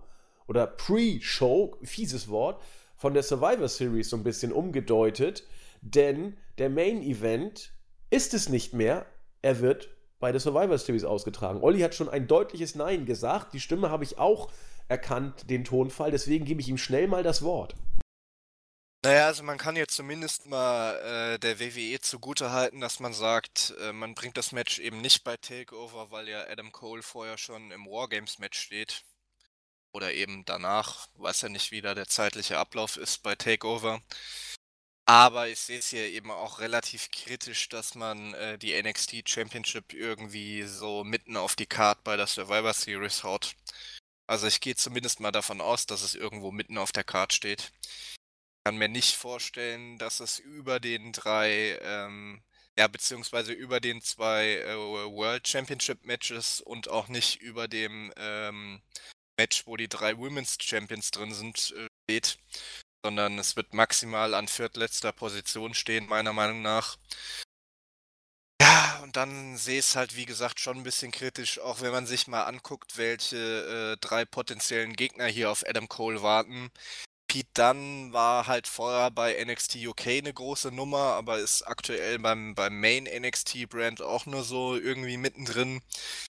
oder 0.47 0.67
Pre-Show, 0.67 1.77
fieses 1.83 2.29
Wort, 2.29 2.61
von 2.95 3.13
der 3.13 3.23
Survivor 3.23 3.67
Series 3.67 4.09
so 4.09 4.17
ein 4.17 4.23
bisschen 4.23 4.51
umgedeutet, 4.51 5.43
denn 5.81 6.37
der 6.57 6.69
Main 6.69 7.01
Event 7.01 7.71
ist 8.09 8.33
es 8.33 8.49
nicht 8.49 8.73
mehr, 8.73 9.05
er 9.41 9.61
wird 9.61 9.89
bei 10.19 10.31
der 10.31 10.41
Survivor 10.41 10.77
Series 10.77 11.03
ausgetragen. 11.05 11.61
Olli 11.61 11.79
hat 11.79 11.95
schon 11.95 12.09
ein 12.09 12.27
deutliches 12.27 12.75
Nein 12.75 13.05
gesagt. 13.05 13.53
Die 13.53 13.59
Stimme 13.59 13.89
habe 13.89 14.03
ich 14.03 14.17
auch 14.17 14.51
erkannt, 14.87 15.49
den 15.49 15.63
Tonfall. 15.63 16.11
Deswegen 16.11 16.45
gebe 16.45 16.61
ich 16.61 16.67
ihm 16.69 16.77
schnell 16.77 17.07
mal 17.07 17.23
das 17.23 17.41
Wort. 17.41 17.75
Naja, 19.01 19.27
also 19.27 19.43
man 19.43 19.57
kann 19.57 19.77
jetzt 19.77 19.95
zumindest 19.95 20.45
mal 20.47 20.95
äh, 21.35 21.39
der 21.39 21.59
WWE 21.61 22.01
zugutehalten, 22.01 22.81
dass 22.81 22.99
man 22.99 23.13
sagt, 23.13 23.73
äh, 23.81 23.93
man 23.93 24.13
bringt 24.13 24.35
das 24.35 24.51
Match 24.51 24.77
eben 24.79 24.99
nicht 24.99 25.23
bei 25.23 25.37
Takeover, 25.37 26.11
weil 26.11 26.27
ja 26.27 26.45
Adam 26.49 26.73
Cole 26.73 27.01
vorher 27.01 27.37
schon 27.37 27.71
im 27.71 27.85
Wargames-Match 27.85 28.59
steht. 28.59 29.03
oder 29.93 30.13
eben 30.13 30.43
danach, 30.45 31.07
weiß 31.15 31.41
ja 31.41 31.49
nicht, 31.49 31.71
wie 31.71 31.81
da 31.81 31.95
der 31.95 32.07
zeitliche 32.07 32.57
Ablauf 32.57 32.97
ist 32.97 33.23
bei 33.23 33.35
Takeover. 33.35 34.01
Aber 35.09 35.47
ich 35.47 35.57
sehe 35.59 35.79
es 35.79 35.89
hier 35.89 36.07
eben 36.07 36.29
auch 36.29 36.59
relativ 36.59 37.09
kritisch, 37.09 37.67
dass 37.69 37.95
man 37.95 38.35
äh, 38.35 38.59
die 38.59 38.79
NXT 38.79 39.27
Championship 39.27 39.91
irgendwie 39.91 40.61
so 40.61 41.03
mitten 41.03 41.35
auf 41.35 41.55
die 41.55 41.65
Card 41.65 42.03
bei 42.03 42.15
der 42.15 42.27
Survivor 42.27 42.73
Series 42.73 43.23
haut. 43.23 43.55
Also 44.27 44.45
ich 44.45 44.61
gehe 44.61 44.75
zumindest 44.75 45.19
mal 45.19 45.31
davon 45.31 45.61
aus, 45.61 45.87
dass 45.87 46.03
es 46.03 46.13
irgendwo 46.13 46.51
mitten 46.51 46.77
auf 46.77 46.91
der 46.91 47.03
Card 47.03 47.33
steht. 47.33 47.71
Ich 47.81 48.63
kann 48.65 48.77
mir 48.77 48.87
nicht 48.87 49.15
vorstellen, 49.15 49.97
dass 49.97 50.19
es 50.19 50.37
über 50.37 50.79
den 50.79 51.11
drei, 51.11 51.79
ähm, 51.81 52.43
ja, 52.77 52.87
beziehungsweise 52.87 53.51
über 53.51 53.79
den 53.79 54.03
zwei 54.03 54.57
äh, 54.57 54.75
World 54.75 55.47
Championship 55.47 56.05
Matches 56.05 56.61
und 56.61 56.87
auch 56.87 57.07
nicht 57.07 57.41
über 57.41 57.67
dem 57.67 58.13
ähm, 58.15 58.83
Match, 59.39 59.65
wo 59.65 59.75
die 59.75 59.89
drei 59.89 60.19
Women's 60.19 60.59
Champions 60.61 61.09
drin 61.09 61.33
sind, 61.33 61.73
äh, 61.75 61.87
steht 62.07 62.37
sondern 63.03 63.39
es 63.39 63.55
wird 63.55 63.73
maximal 63.73 64.33
an 64.33 64.47
viertletzter 64.47 65.11
Position 65.11 65.73
stehen, 65.73 66.07
meiner 66.07 66.33
Meinung 66.33 66.61
nach. 66.61 66.97
Ja, 68.61 68.99
und 69.03 69.15
dann 69.15 69.57
sehe 69.57 69.79
ich 69.79 69.85
es 69.85 69.95
halt, 69.95 70.15
wie 70.15 70.25
gesagt, 70.25 70.59
schon 70.59 70.77
ein 70.77 70.83
bisschen 70.83 71.11
kritisch, 71.11 71.59
auch 71.59 71.81
wenn 71.81 71.91
man 71.91 72.05
sich 72.05 72.27
mal 72.27 72.43
anguckt, 72.43 72.97
welche 72.97 73.95
äh, 73.95 73.97
drei 74.01 74.25
potenziellen 74.25 74.95
Gegner 74.95 75.25
hier 75.27 75.49
auf 75.49 75.63
Adam 75.67 75.87
Cole 75.87 76.21
warten. 76.21 76.69
Pete 77.29 77.49
Dunn 77.53 78.11
war 78.11 78.47
halt 78.47 78.67
vorher 78.67 79.11
bei 79.11 79.41
NXT 79.45 79.75
UK 79.85 80.07
eine 80.07 80.33
große 80.33 80.71
Nummer, 80.71 81.13
aber 81.13 81.37
ist 81.37 81.61
aktuell 81.61 82.17
beim, 82.17 82.55
beim 82.55 82.79
Main 82.79 83.03
NXT-Brand 83.05 84.01
auch 84.01 84.25
nur 84.25 84.43
so 84.43 84.75
irgendwie 84.75 85.17
mittendrin. 85.17 85.81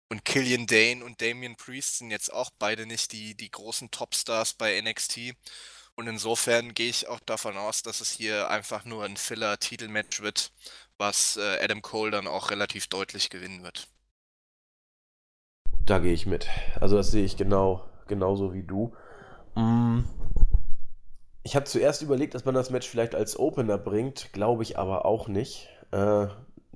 Und 0.08 0.24
Killian 0.24 0.66
Dane 0.66 1.04
und 1.04 1.20
Damian 1.20 1.56
Priest 1.56 1.98
sind 1.98 2.10
jetzt 2.10 2.32
auch 2.32 2.50
beide 2.58 2.86
nicht 2.86 3.12
die, 3.12 3.34
die 3.34 3.50
großen 3.50 3.90
Topstars 3.90 4.54
bei 4.54 4.80
NXT. 4.80 5.34
Und 5.96 6.08
insofern 6.08 6.74
gehe 6.74 6.90
ich 6.90 7.08
auch 7.08 7.20
davon 7.20 7.56
aus, 7.56 7.82
dass 7.82 8.00
es 8.00 8.10
hier 8.10 8.50
einfach 8.50 8.84
nur 8.84 9.04
ein 9.04 9.16
Filler-Titelmatch 9.16 10.20
wird, 10.20 10.52
was 10.98 11.38
äh, 11.38 11.64
Adam 11.64 11.80
Cole 11.80 12.10
dann 12.10 12.26
auch 12.26 12.50
relativ 12.50 12.86
deutlich 12.86 13.30
gewinnen 13.30 13.62
wird. 13.62 13.88
Da 15.86 15.98
gehe 15.98 16.12
ich 16.12 16.26
mit. 16.26 16.48
Also 16.80 16.96
das 16.96 17.10
sehe 17.10 17.24
ich 17.24 17.38
genau, 17.38 17.88
genauso 18.08 18.52
wie 18.52 18.62
du. 18.62 18.94
Mm. 19.54 20.00
Ich 21.44 21.56
habe 21.56 21.64
zuerst 21.64 22.02
überlegt, 22.02 22.34
dass 22.34 22.44
man 22.44 22.54
das 22.54 22.70
Match 22.70 22.88
vielleicht 22.88 23.14
als 23.14 23.38
Opener 23.38 23.78
bringt, 23.78 24.32
glaube 24.32 24.64
ich 24.64 24.78
aber 24.78 25.06
auch 25.06 25.28
nicht. 25.28 25.68
Äh, 25.92 26.26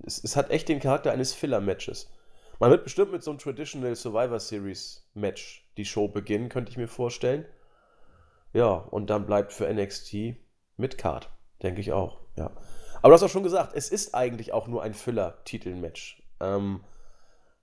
es, 0.07 0.25
es, 0.25 0.37
hat 0.37 0.51
echt 0.51 0.69
den 0.69 0.81
Charakter 0.81 1.13
eines 1.13 1.35
Filler-Matches. 1.35 2.11
Man 2.59 2.71
wird 2.71 2.85
bestimmt 2.85 3.13
mit 3.13 3.23
so 3.23 3.33
einem 3.33 3.39
Traditional 3.39 3.97
Survivor 3.97 4.41
Series 4.41 5.05
Match 5.13 5.67
die 5.77 5.85
Show 5.85 6.09
beginnen, 6.09 6.49
könnte 6.49 6.71
ich 6.71 6.79
mir 6.79 6.89
vorstellen. 6.89 7.45
Ja, 8.53 8.73
und 8.73 9.11
dann 9.11 9.27
bleibt 9.27 9.53
für 9.53 9.73
NXT 9.73 10.37
mit 10.77 10.99
Card, 10.99 11.31
denke 11.63 11.81
ich 11.81 11.93
auch. 11.93 12.21
Ja. 12.37 12.51
Aber 13.03 13.09
du 13.09 13.15
hast 13.15 13.23
auch 13.23 13.31
schon 13.31 13.43
gesagt, 13.43 13.73
es 13.75 13.91
ist 13.91 14.15
eigentlich 14.15 14.53
auch 14.53 14.67
nur 14.67 14.83
ein 14.83 14.95
Füller-Titelmatch. 14.95 16.23
Ähm, 16.41 16.85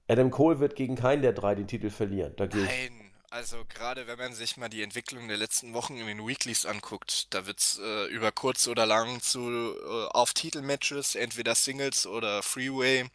Adam 0.08 0.32
Cole 0.32 0.60
wird 0.60 0.76
gegen 0.76 0.96
keinen 0.96 1.22
der 1.22 1.34
drei 1.34 1.56
den 1.56 1.68
Titel 1.68 1.90
verlieren. 1.90 2.34
Da 2.38 2.46
Nein, 2.46 3.12
also 3.30 3.58
gerade 3.68 4.08
wenn 4.08 4.18
man 4.18 4.34
sich 4.34 4.56
mal 4.58 4.70
die 4.70 4.82
Entwicklung 4.82 5.28
der 5.28 5.38
letzten 5.38 5.74
Wochen 5.74 5.98
in 5.98 6.08
den 6.08 6.26
Weeklies 6.26 6.66
anguckt, 6.66 7.34
da 7.34 7.46
wird 7.46 7.60
es 7.60 7.80
äh, 7.84 8.06
über 8.06 8.32
kurz 8.32 8.68
oder 8.68 8.86
lang 8.86 9.22
zu 9.22 9.42
äh, 9.42 10.08
auf 10.12 10.34
Titelmatches, 10.34 11.16
entweder 11.16 11.54
Singles 11.54 12.08
oder 12.08 12.42
Freeway 12.42 13.06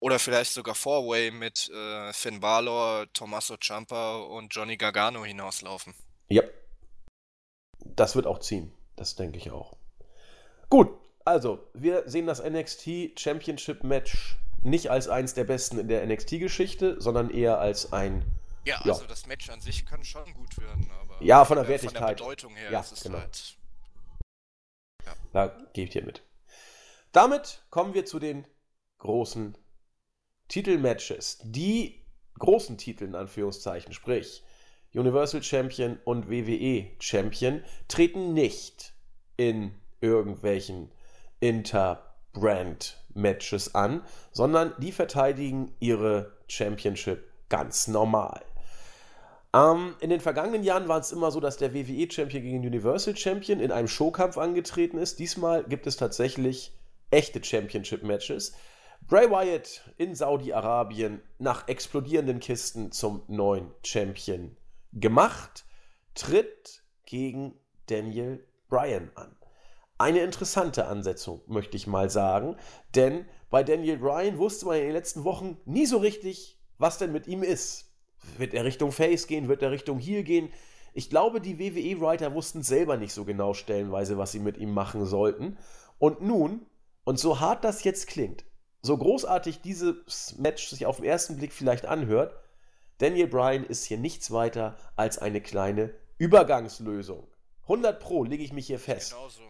oder 0.00 0.18
vielleicht 0.18 0.52
sogar 0.52 0.74
Fourway 0.74 1.30
mit 1.30 1.70
äh, 1.70 2.12
Finn 2.14 2.40
Balor, 2.40 3.06
Tommaso 3.12 3.56
Ciampa 3.58 4.16
und 4.16 4.54
Johnny 4.54 4.76
Gargano 4.76 5.24
hinauslaufen. 5.24 5.94
Ja, 6.28 6.42
das 7.84 8.16
wird 8.16 8.26
auch 8.26 8.38
ziehen. 8.38 8.72
Das 8.96 9.16
denke 9.16 9.38
ich 9.38 9.50
auch. 9.50 9.76
Gut, 10.70 10.90
also, 11.24 11.66
wir 11.72 12.08
sehen 12.08 12.26
das 12.26 12.42
NXT 12.42 13.18
Championship 13.18 13.82
Match 13.82 14.36
nicht 14.62 14.90
als 14.90 15.08
eins 15.08 15.34
der 15.34 15.44
besten 15.44 15.78
in 15.78 15.88
der 15.88 16.06
NXT-Geschichte, 16.06 17.00
sondern 17.00 17.30
eher 17.30 17.58
als 17.58 17.92
ein. 17.92 18.24
Ja, 18.64 18.80
ja, 18.84 18.92
also 18.92 19.06
das 19.06 19.26
Match 19.26 19.50
an 19.50 19.60
sich 19.60 19.84
kann 19.84 20.04
schon 20.04 20.32
gut 20.34 20.58
werden, 20.58 20.90
aber. 21.00 21.22
Ja, 21.22 21.44
von 21.44 21.56
der 21.56 21.68
Wertigkeit. 21.68 21.98
Von 21.98 22.06
der 22.08 22.14
Bedeutung 22.14 22.56
her 22.56 22.70
ja, 22.70 22.80
ist 22.80 22.92
es 22.92 23.02
genau. 23.02 23.18
halt. 23.18 23.56
Ja. 25.04 25.14
Da 25.32 25.46
gebe 25.74 25.86
ich 25.86 25.92
dir 25.92 26.04
mit. 26.04 26.22
Damit 27.12 27.62
kommen 27.70 27.94
wir 27.94 28.06
zu 28.06 28.18
den 28.18 28.46
großen 28.98 29.56
Titelmatches. 30.48 31.38
Die 31.42 32.02
großen 32.38 32.78
Titel 32.78 33.04
in 33.04 33.14
Anführungszeichen, 33.14 33.92
sprich 33.92 34.42
Universal 34.94 35.42
Champion 35.42 35.98
und 36.04 36.30
WWE 36.30 36.86
Champion 37.00 37.64
treten 37.88 38.32
nicht 38.32 38.94
in 39.36 39.74
irgendwelchen 40.00 40.92
Inter-Brand-Matches 41.40 43.74
an, 43.74 44.02
sondern 44.30 44.72
die 44.78 44.92
verteidigen 44.92 45.74
ihre 45.80 46.30
Championship 46.46 47.28
ganz 47.48 47.88
normal. 47.88 48.40
Ähm, 49.52 49.96
in 50.00 50.10
den 50.10 50.20
vergangenen 50.20 50.62
Jahren 50.62 50.86
war 50.88 51.00
es 51.00 51.10
immer 51.12 51.30
so, 51.30 51.40
dass 51.40 51.56
der 51.56 51.74
WWE 51.74 52.10
Champion 52.10 52.42
gegen 52.42 52.62
den 52.62 52.70
Universal 52.70 53.16
Champion 53.16 53.60
in 53.60 53.72
einem 53.72 53.88
Showkampf 53.88 54.38
angetreten 54.38 54.98
ist. 54.98 55.18
Diesmal 55.18 55.64
gibt 55.64 55.86
es 55.86 55.96
tatsächlich 55.96 56.72
echte 57.10 57.42
Championship-Matches. 57.42 58.52
Bray 59.06 59.30
Wyatt 59.30 59.82
in 59.98 60.14
Saudi-Arabien 60.14 61.20
nach 61.38 61.68
explodierenden 61.68 62.40
Kisten 62.40 62.90
zum 62.90 63.22
neuen 63.28 63.70
Champion 63.84 64.56
gemacht, 64.94 65.64
tritt 66.14 66.82
gegen 67.06 67.58
Daniel 67.86 68.46
Bryan 68.68 69.10
an. 69.14 69.36
Eine 69.98 70.20
interessante 70.20 70.86
Ansetzung, 70.86 71.42
möchte 71.46 71.76
ich 71.76 71.86
mal 71.86 72.10
sagen, 72.10 72.56
denn 72.94 73.26
bei 73.50 73.62
Daniel 73.62 73.98
Bryan 73.98 74.38
wusste 74.38 74.66
man 74.66 74.76
in 74.76 74.84
den 74.84 74.92
letzten 74.92 75.24
Wochen 75.24 75.58
nie 75.64 75.86
so 75.86 75.98
richtig, 75.98 76.58
was 76.78 76.98
denn 76.98 77.12
mit 77.12 77.26
ihm 77.26 77.42
ist. 77.42 77.92
Wird 78.38 78.54
er 78.54 78.64
Richtung 78.64 78.90
Face 78.90 79.26
gehen, 79.26 79.48
wird 79.48 79.62
er 79.62 79.70
Richtung 79.70 79.98
Heel 79.98 80.24
gehen? 80.24 80.50
Ich 80.92 81.10
glaube, 81.10 81.40
die 81.40 81.58
WWE-Writer 81.58 82.34
wussten 82.34 82.62
selber 82.62 82.96
nicht 82.96 83.12
so 83.12 83.24
genau 83.24 83.54
stellenweise, 83.54 84.18
was 84.18 84.32
sie 84.32 84.38
mit 84.38 84.56
ihm 84.56 84.72
machen 84.72 85.06
sollten. 85.06 85.58
Und 85.98 86.22
nun, 86.22 86.66
und 87.04 87.18
so 87.18 87.40
hart 87.40 87.64
das 87.64 87.84
jetzt 87.84 88.06
klingt, 88.06 88.44
so 88.82 88.96
großartig 88.96 89.60
dieses 89.60 90.36
Match 90.38 90.68
sich 90.68 90.86
auf 90.86 90.96
den 90.96 91.04
ersten 91.04 91.36
Blick 91.36 91.52
vielleicht 91.52 91.86
anhört, 91.86 92.34
Daniel 92.98 93.26
Bryan 93.26 93.64
ist 93.64 93.84
hier 93.84 93.98
nichts 93.98 94.30
weiter 94.30 94.76
als 94.96 95.18
eine 95.18 95.40
kleine 95.40 95.94
Übergangslösung. 96.18 97.26
100 97.62 97.98
Pro 98.00 98.24
lege 98.24 98.44
ich 98.44 98.52
mich 98.52 98.66
hier 98.66 98.78
fest. 98.78 99.12
Genauso. 99.12 99.42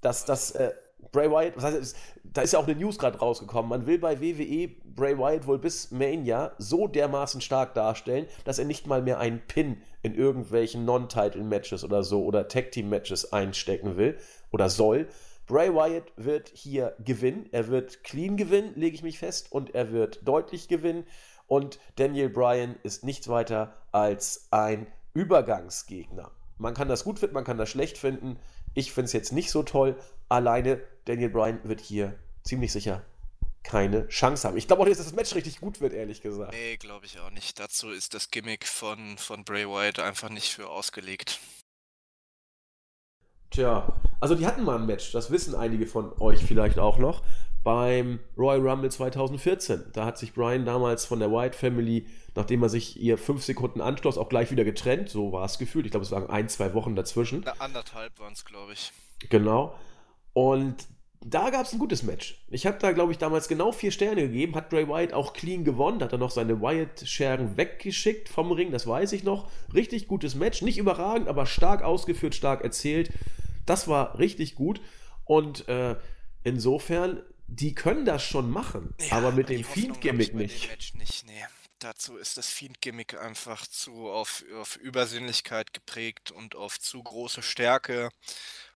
Dass 0.00 0.24
das 0.24 0.50
äh, 0.52 0.72
Bray 1.10 1.30
Wyatt, 1.30 1.56
was 1.56 1.64
heißt, 1.64 1.96
da 2.22 2.42
ist 2.42 2.52
ja 2.52 2.58
auch 2.58 2.66
eine 2.66 2.76
News 2.76 2.98
gerade 2.98 3.18
rausgekommen. 3.18 3.68
Man 3.68 3.86
will 3.86 3.98
bei 3.98 4.20
WWE 4.20 4.68
Bray 4.84 5.18
Wyatt 5.18 5.46
wohl 5.46 5.58
bis 5.58 5.90
Mania 5.90 6.52
so 6.58 6.86
dermaßen 6.86 7.40
stark 7.40 7.74
darstellen, 7.74 8.26
dass 8.44 8.58
er 8.58 8.64
nicht 8.64 8.86
mal 8.86 9.02
mehr 9.02 9.18
einen 9.18 9.40
Pin 9.46 9.82
in 10.02 10.14
irgendwelchen 10.14 10.84
Non-Title-Matches 10.84 11.84
oder 11.84 12.02
so 12.02 12.24
oder 12.24 12.48
Tag-Team-Matches 12.48 13.32
einstecken 13.32 13.96
will 13.96 14.18
oder 14.50 14.68
soll. 14.68 15.08
Bray 15.46 15.74
Wyatt 15.74 16.12
wird 16.16 16.50
hier 16.54 16.94
gewinnen. 17.04 17.48
Er 17.52 17.68
wird 17.68 18.04
clean 18.04 18.36
gewinnen, 18.36 18.72
lege 18.76 18.94
ich 18.94 19.02
mich 19.02 19.18
fest, 19.18 19.50
und 19.50 19.74
er 19.74 19.92
wird 19.92 20.26
deutlich 20.26 20.68
gewinnen. 20.68 21.04
Und 21.52 21.78
Daniel 21.96 22.30
Bryan 22.30 22.76
ist 22.82 23.04
nichts 23.04 23.28
weiter 23.28 23.76
als 23.92 24.48
ein 24.50 24.86
Übergangsgegner. 25.12 26.30
Man 26.56 26.72
kann 26.72 26.88
das 26.88 27.04
gut 27.04 27.18
finden, 27.18 27.34
man 27.34 27.44
kann 27.44 27.58
das 27.58 27.68
schlecht 27.68 27.98
finden. 27.98 28.38
Ich 28.72 28.90
finde 28.94 29.04
es 29.04 29.12
jetzt 29.12 29.32
nicht 29.32 29.50
so 29.50 29.62
toll. 29.62 29.98
Alleine 30.30 30.80
Daniel 31.04 31.28
Bryan 31.28 31.60
wird 31.64 31.82
hier 31.82 32.18
ziemlich 32.42 32.72
sicher 32.72 33.02
keine 33.64 34.08
Chance 34.08 34.48
haben. 34.48 34.56
Ich 34.56 34.66
glaube 34.66 34.80
auch 34.80 34.86
nicht, 34.86 34.98
dass 34.98 35.04
das 35.04 35.14
Match 35.14 35.34
richtig 35.34 35.60
gut 35.60 35.82
wird, 35.82 35.92
ehrlich 35.92 36.22
gesagt. 36.22 36.54
Nee, 36.54 36.78
glaube 36.78 37.04
ich 37.04 37.20
auch 37.20 37.30
nicht. 37.30 37.60
Dazu 37.60 37.90
ist 37.90 38.14
das 38.14 38.30
Gimmick 38.30 38.66
von, 38.66 39.18
von 39.18 39.44
Bray 39.44 39.68
Wyatt 39.68 39.98
einfach 39.98 40.30
nicht 40.30 40.54
für 40.54 40.70
ausgelegt. 40.70 41.38
Tja, 43.50 43.92
also 44.20 44.34
die 44.34 44.46
hatten 44.46 44.64
mal 44.64 44.78
ein 44.78 44.86
Match, 44.86 45.12
das 45.12 45.30
wissen 45.30 45.54
einige 45.54 45.86
von 45.86 46.18
euch 46.18 46.42
vielleicht 46.42 46.78
auch 46.78 46.96
noch 46.96 47.22
beim 47.64 48.18
Royal 48.36 48.66
Rumble 48.66 48.90
2014. 48.90 49.84
Da 49.92 50.04
hat 50.04 50.18
sich 50.18 50.32
Brian 50.32 50.64
damals 50.64 51.04
von 51.04 51.20
der 51.20 51.30
White 51.30 51.56
Family, 51.56 52.06
nachdem 52.34 52.62
er 52.62 52.68
sich 52.68 53.00
ihr 53.00 53.18
fünf 53.18 53.42
Sekunden 53.44 53.80
anschloss, 53.80 54.18
auch 54.18 54.28
gleich 54.28 54.50
wieder 54.50 54.64
getrennt. 54.64 55.08
So 55.08 55.32
war 55.32 55.44
es 55.44 55.58
gefühlt. 55.58 55.86
Ich 55.86 55.92
glaube, 55.92 56.04
es 56.04 56.12
waren 56.12 56.28
ein, 56.28 56.48
zwei 56.48 56.74
Wochen 56.74 56.96
dazwischen. 56.96 57.42
Na, 57.44 57.52
anderthalb 57.58 58.18
waren 58.18 58.32
es, 58.32 58.44
glaube 58.44 58.72
ich. 58.72 58.92
Genau. 59.28 59.74
Und 60.32 60.86
da 61.24 61.50
gab 61.50 61.66
es 61.66 61.72
ein 61.72 61.78
gutes 61.78 62.02
Match. 62.02 62.42
Ich 62.48 62.66
habe 62.66 62.78
da, 62.80 62.90
glaube 62.90 63.12
ich, 63.12 63.18
damals 63.18 63.46
genau 63.46 63.70
vier 63.70 63.92
Sterne 63.92 64.22
gegeben. 64.22 64.56
Hat 64.56 64.70
Bray 64.70 64.88
Wyatt 64.88 65.12
auch 65.12 65.32
clean 65.32 65.62
gewonnen. 65.62 66.02
Hat 66.02 66.12
er 66.12 66.18
noch 66.18 66.32
seine 66.32 66.60
Wyatt-Schergen 66.60 67.56
weggeschickt 67.56 68.28
vom 68.28 68.50
Ring. 68.50 68.72
Das 68.72 68.88
weiß 68.88 69.12
ich 69.12 69.22
noch. 69.22 69.48
Richtig 69.72 70.08
gutes 70.08 70.34
Match. 70.34 70.62
Nicht 70.62 70.78
überragend, 70.78 71.28
aber 71.28 71.46
stark 71.46 71.82
ausgeführt, 71.82 72.34
stark 72.34 72.64
erzählt. 72.64 73.12
Das 73.66 73.86
war 73.86 74.18
richtig 74.18 74.56
gut. 74.56 74.80
Und 75.24 75.68
äh, 75.68 75.94
insofern 76.42 77.22
die 77.54 77.74
können 77.74 78.04
das 78.04 78.22
schon 78.22 78.50
machen, 78.50 78.94
ja, 79.00 79.16
aber 79.16 79.32
mit 79.32 79.48
dem 79.48 79.64
Fiend-Gimmick 79.64 80.34
nicht. 80.34 80.94
nicht 80.94 81.26
nee. 81.26 81.44
dazu 81.78 82.16
ist 82.16 82.36
das 82.36 82.48
Fiend-Gimmick 82.48 83.18
einfach 83.18 83.66
zu 83.66 84.08
auf, 84.08 84.44
auf 84.54 84.76
Übersinnlichkeit 84.76 85.72
geprägt 85.72 86.30
und 86.30 86.54
auf 86.54 86.80
zu 86.80 87.02
große 87.02 87.42
Stärke. 87.42 88.10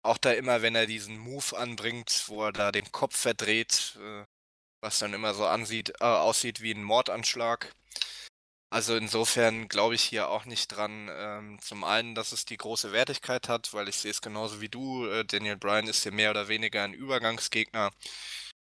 Auch 0.02 0.18
da 0.18 0.32
immer, 0.32 0.62
wenn 0.62 0.74
er 0.74 0.86
diesen 0.86 1.18
Move 1.18 1.56
anbringt, 1.56 2.24
wo 2.26 2.44
er 2.44 2.52
da 2.52 2.72
den 2.72 2.90
Kopf 2.90 3.16
verdreht, 3.16 3.98
äh, 4.00 4.24
was 4.80 4.98
dann 4.98 5.14
immer 5.14 5.34
so 5.34 5.46
ansieht, 5.46 5.90
äh, 6.00 6.04
aussieht 6.04 6.60
wie 6.60 6.72
ein 6.72 6.82
Mordanschlag. 6.82 7.72
Also 8.72 8.96
insofern 8.96 9.68
glaube 9.68 9.94
ich 9.96 10.02
hier 10.02 10.30
auch 10.30 10.46
nicht 10.46 10.68
dran. 10.68 11.10
Ähm, 11.12 11.58
zum 11.60 11.84
einen, 11.84 12.14
dass 12.14 12.32
es 12.32 12.46
die 12.46 12.56
große 12.56 12.90
Wertigkeit 12.90 13.48
hat, 13.48 13.74
weil 13.74 13.86
ich 13.88 13.96
sehe 13.96 14.10
es 14.10 14.22
genauso 14.22 14.62
wie 14.62 14.70
du. 14.70 15.06
Äh, 15.06 15.26
Daniel 15.26 15.58
Bryan 15.58 15.86
ist 15.88 16.04
hier 16.04 16.12
mehr 16.12 16.30
oder 16.30 16.48
weniger 16.48 16.82
ein 16.82 16.94
Übergangsgegner. 16.94 17.90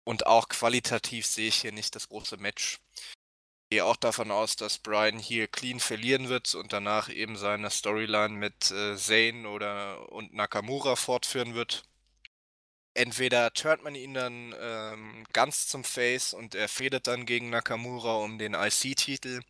Und 0.06 0.28
auch 0.28 0.48
qualitativ 0.48 1.26
sehe 1.26 1.50
ich 1.50 1.56
hier 1.62 1.72
nicht 1.74 1.96
das 1.96 2.08
große 2.08 2.38
Match. 2.38 2.80
Ich 3.66 3.78
gehe 3.78 3.86
auch 3.86 3.98
davon 3.98 4.32
aus, 4.32 4.56
dass 4.56 4.78
Bryan 4.78 5.18
hier 5.20 5.48
clean 5.48 5.80
verlieren 5.80 6.30
wird 6.30 6.54
und 6.56 6.72
danach 6.72 7.10
eben 7.10 7.36
seine 7.36 7.72
Storyline 7.72 8.36
mit 8.36 8.72
äh, 8.72 8.96
Zayn 8.96 9.46
oder 9.48 10.12
und 10.12 10.34
Nakamura 10.34 10.96
fortführen 10.96 11.56
wird. 11.56 11.84
Entweder 12.94 13.52
turnt 13.54 13.84
man 13.84 13.96
ihn 13.96 14.14
dann 14.14 14.56
ähm, 14.58 15.26
ganz 15.34 15.68
zum 15.68 15.84
Face 15.84 16.34
und 16.34 16.56
er 16.56 16.70
fädet 16.70 17.08
dann 17.08 17.26
gegen 17.26 17.50
Nakamura 17.50 18.16
um 18.18 18.38
den 18.38 18.54
IC-Titel 18.54 19.42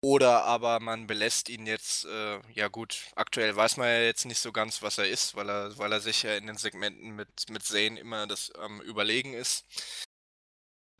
oder 0.00 0.44
aber 0.44 0.80
man 0.80 1.06
belässt 1.06 1.48
ihn 1.48 1.66
jetzt, 1.66 2.04
äh, 2.04 2.40
ja 2.52 2.68
gut, 2.68 3.06
aktuell 3.16 3.54
weiß 3.56 3.76
man 3.78 3.88
ja 3.88 4.00
jetzt 4.02 4.26
nicht 4.26 4.38
so 4.38 4.52
ganz, 4.52 4.82
was 4.82 4.98
er 4.98 5.08
ist, 5.08 5.34
weil 5.34 5.48
er, 5.50 5.76
weil 5.78 5.92
er 5.92 6.00
sich 6.00 6.22
ja 6.22 6.36
in 6.36 6.46
den 6.46 6.56
Segmenten 6.56 7.10
mit, 7.16 7.50
mit 7.50 7.64
Zane 7.64 7.98
immer 7.98 8.26
das 8.26 8.52
ähm, 8.62 8.80
Überlegen 8.82 9.34
ist. 9.34 9.64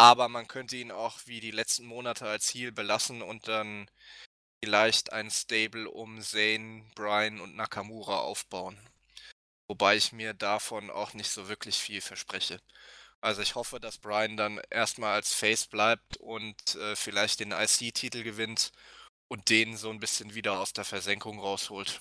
Aber 0.00 0.28
man 0.28 0.48
könnte 0.48 0.76
ihn 0.76 0.90
auch 0.90 1.18
wie 1.26 1.40
die 1.40 1.50
letzten 1.52 1.86
Monate 1.86 2.26
als 2.28 2.52
Heal 2.52 2.72
belassen 2.72 3.22
und 3.22 3.46
dann 3.48 3.88
vielleicht 4.64 5.12
ein 5.12 5.30
Stable 5.30 5.90
um 5.90 6.20
Zane, 6.20 6.84
Brian 6.94 7.40
und 7.40 7.56
Nakamura 7.56 8.18
aufbauen. 8.20 8.78
Wobei 9.68 9.96
ich 9.96 10.12
mir 10.12 10.34
davon 10.34 10.90
auch 10.90 11.14
nicht 11.14 11.30
so 11.30 11.48
wirklich 11.48 11.76
viel 11.78 12.00
verspreche. 12.00 12.60
Also 13.20 13.42
ich 13.42 13.54
hoffe, 13.54 13.80
dass 13.80 13.98
Brian 13.98 14.36
dann 14.36 14.60
erstmal 14.70 15.14
als 15.14 15.32
Face 15.32 15.66
bleibt 15.66 16.16
und 16.18 16.76
äh, 16.76 16.94
vielleicht 16.94 17.40
den 17.40 17.52
IC-Titel 17.52 18.22
gewinnt 18.22 18.70
und 19.28 19.50
den 19.50 19.76
so 19.76 19.90
ein 19.90 19.98
bisschen 19.98 20.34
wieder 20.34 20.60
aus 20.60 20.72
der 20.72 20.84
Versenkung 20.84 21.40
rausholt. 21.40 22.00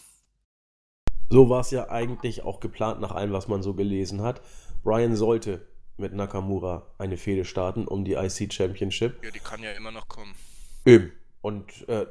So 1.30 1.50
war 1.50 1.62
es 1.62 1.72
ja 1.72 1.90
eigentlich 1.90 2.44
auch 2.44 2.60
geplant 2.60 3.02
nach 3.02 3.12
allem, 3.12 3.34
was 3.34 3.48
man 3.48 3.62
so 3.62 3.74
gelesen 3.74 4.22
hat. 4.22 4.42
Brian 4.84 5.16
sollte 5.16 5.68
mit 5.98 6.14
Nakamura 6.14 6.88
eine 7.00 7.18
Fehde 7.18 7.44
starten 7.44 7.88
um 7.88 8.06
die 8.06 8.14
IC 8.14 8.54
Championship. 8.54 9.24
Ja, 9.24 9.32
die 9.32 9.40
kann 9.40 9.62
ja 9.64 9.72
immer 9.72 9.92
noch 9.92 10.08
kommen. 10.08 10.36
Eben. 10.86 11.12
Und 11.42 11.88
äh, 11.90 12.06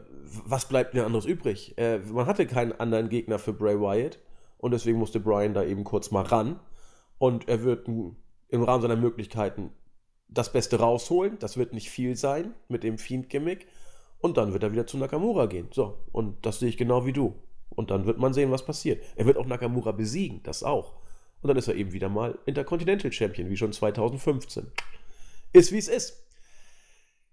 was 0.45 0.69
bleibt 0.69 0.95
mir 0.95 1.07
anderes 1.07 1.25
übrig? 1.25 1.79
Äh, 1.79 1.99
man 1.99 2.27
hatte 2.27 2.47
keinen 2.47 2.73
anderen 2.73 3.09
Gegner 3.09 3.39
für 3.39 3.53
Bray 3.53 3.81
Wyatt 3.81 4.19
und 4.59 4.73
deswegen 4.73 4.99
musste 4.99 5.21
Brian 5.21 5.55
da 5.55 5.63
eben 5.63 5.85
kurz 5.85 6.11
mal 6.11 6.25
ran. 6.25 6.59
Und 7.19 7.49
er 7.49 7.63
wird 7.63 7.89
ein 7.89 8.17
im 8.49 8.63
Rahmen 8.63 8.83
seiner 8.83 8.97
Möglichkeiten 8.97 9.71
das 10.29 10.53
Beste 10.53 10.79
rausholen. 10.79 11.39
Das 11.39 11.57
wird 11.57 11.73
nicht 11.73 11.91
viel 11.91 12.17
sein 12.17 12.55
mit 12.69 12.83
dem 12.83 12.99
Fiend-Gimmick. 12.99 13.67
Und 14.19 14.37
dann 14.37 14.53
wird 14.53 14.63
er 14.63 14.73
wieder 14.73 14.87
zu 14.87 14.99
Nakamura 14.99 15.47
gehen. 15.47 15.69
So, 15.73 15.99
und 16.13 16.45
das 16.47 16.59
sehe 16.59 16.69
ich 16.69 16.77
genau 16.77 17.07
wie 17.07 17.13
du. 17.13 17.41
Und 17.71 17.91
dann 17.91 18.07
wird 18.07 18.19
man 18.19 18.33
sehen, 18.33 18.51
was 18.51 18.65
passiert. 18.65 19.05
Er 19.17 19.27
wird 19.27 19.37
auch 19.37 19.47
Nakamura 19.47 19.93
besiegen, 19.93 20.43
das 20.43 20.63
auch. 20.63 20.95
Und 21.43 21.49
dann 21.49 21.57
ist 21.57 21.69
er 21.69 21.75
eben 21.75 21.93
wieder 21.93 22.09
mal 22.09 22.39
Intercontinental 22.47 23.13
Champion, 23.13 23.51
wie 23.51 23.57
schon 23.57 23.73
2015. 23.73 24.73
Ist 25.53 25.73
wie 25.73 25.79
es 25.79 25.89
ist. 25.89 26.27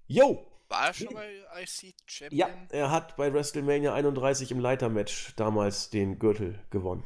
Yo! 0.07 0.45
War 0.69 0.87
er 0.87 0.93
schon 0.93 1.13
mal 1.13 1.27
IC 1.61 1.93
Champion? 2.05 2.39
Ja, 2.39 2.49
er 2.69 2.91
hat 2.91 3.15
bei 3.15 3.33
WrestleMania 3.33 3.93
31 3.93 4.51
im 4.51 4.59
Leitermatch 4.59 5.35
damals 5.35 5.89
den 5.89 6.19
Gürtel 6.19 6.59
gewonnen. 6.69 7.03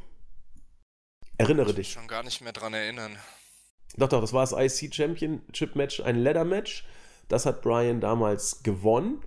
Erinnere 1.36 1.70
ich 1.70 1.76
dich. 1.76 1.88
Ich 1.88 1.92
schon 1.92 2.08
gar 2.08 2.22
nicht 2.22 2.40
mehr 2.40 2.52
dran 2.52 2.74
erinnern. 2.74 3.16
Doch, 3.98 4.08
doch, 4.08 4.20
das 4.20 4.32
war 4.32 4.46
das 4.46 4.52
IC 4.52 4.94
Championship 4.94 5.74
Match, 5.76 6.00
ein 6.00 6.16
Leather 6.16 6.44
Match. 6.44 6.86
Das 7.28 7.46
hat 7.46 7.62
Brian 7.62 8.00
damals 8.00 8.62
gewonnen. 8.62 9.20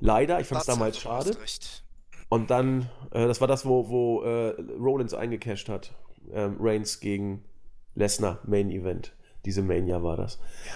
Leider, 0.00 0.40
ich 0.40 0.48
fand 0.48 0.62
es 0.62 0.66
damals 0.66 0.98
schade. 0.98 1.36
Und 2.28 2.50
dann, 2.50 2.90
äh, 3.12 3.26
das 3.26 3.40
war 3.40 3.48
das, 3.48 3.64
wo, 3.64 3.88
wo 3.88 4.22
äh, 4.22 4.56
Rollins 4.78 5.14
eingecasht 5.14 5.68
hat. 5.68 5.92
Ähm, 6.32 6.56
Reigns 6.58 7.00
gegen 7.00 7.44
Lesnar, 7.94 8.40
Main 8.44 8.70
Event. 8.70 9.14
Diese 9.44 9.62
Mania 9.62 10.02
war 10.02 10.16
das. 10.16 10.38
Ja, 10.66 10.72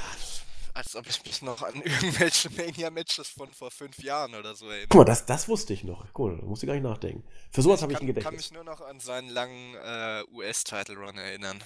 als 0.78 0.94
ob 0.94 1.08
ich 1.08 1.24
mich 1.24 1.42
noch 1.42 1.62
an 1.62 1.74
irgendwelche 1.74 2.50
Mania-Matches 2.50 3.28
von 3.28 3.52
vor 3.52 3.70
fünf 3.70 3.98
Jahren 3.98 4.34
oder 4.34 4.54
so 4.54 4.66
erinnere. 4.66 4.86
Guck 4.88 4.98
mal, 4.98 5.04
das, 5.04 5.26
das 5.26 5.48
wusste 5.48 5.72
ich 5.72 5.82
noch. 5.82 6.06
Cool, 6.16 6.38
da 6.38 6.46
musste 6.46 6.66
ich 6.66 6.68
gar 6.68 6.74
nicht 6.74 6.84
nachdenken. 6.84 7.24
Für 7.50 7.62
sowas 7.62 7.82
habe 7.82 7.92
ich 7.92 8.00
ein 8.00 8.06
Gedächtnis. 8.06 8.46
Ich 8.46 8.52
kann 8.52 8.56
mich 8.56 8.64
nur 8.66 8.76
noch 8.76 8.86
an 8.86 9.00
seinen 9.00 9.28
langen 9.28 9.74
äh, 9.74 10.22
US-Title-Run 10.32 11.18
erinnern. 11.18 11.58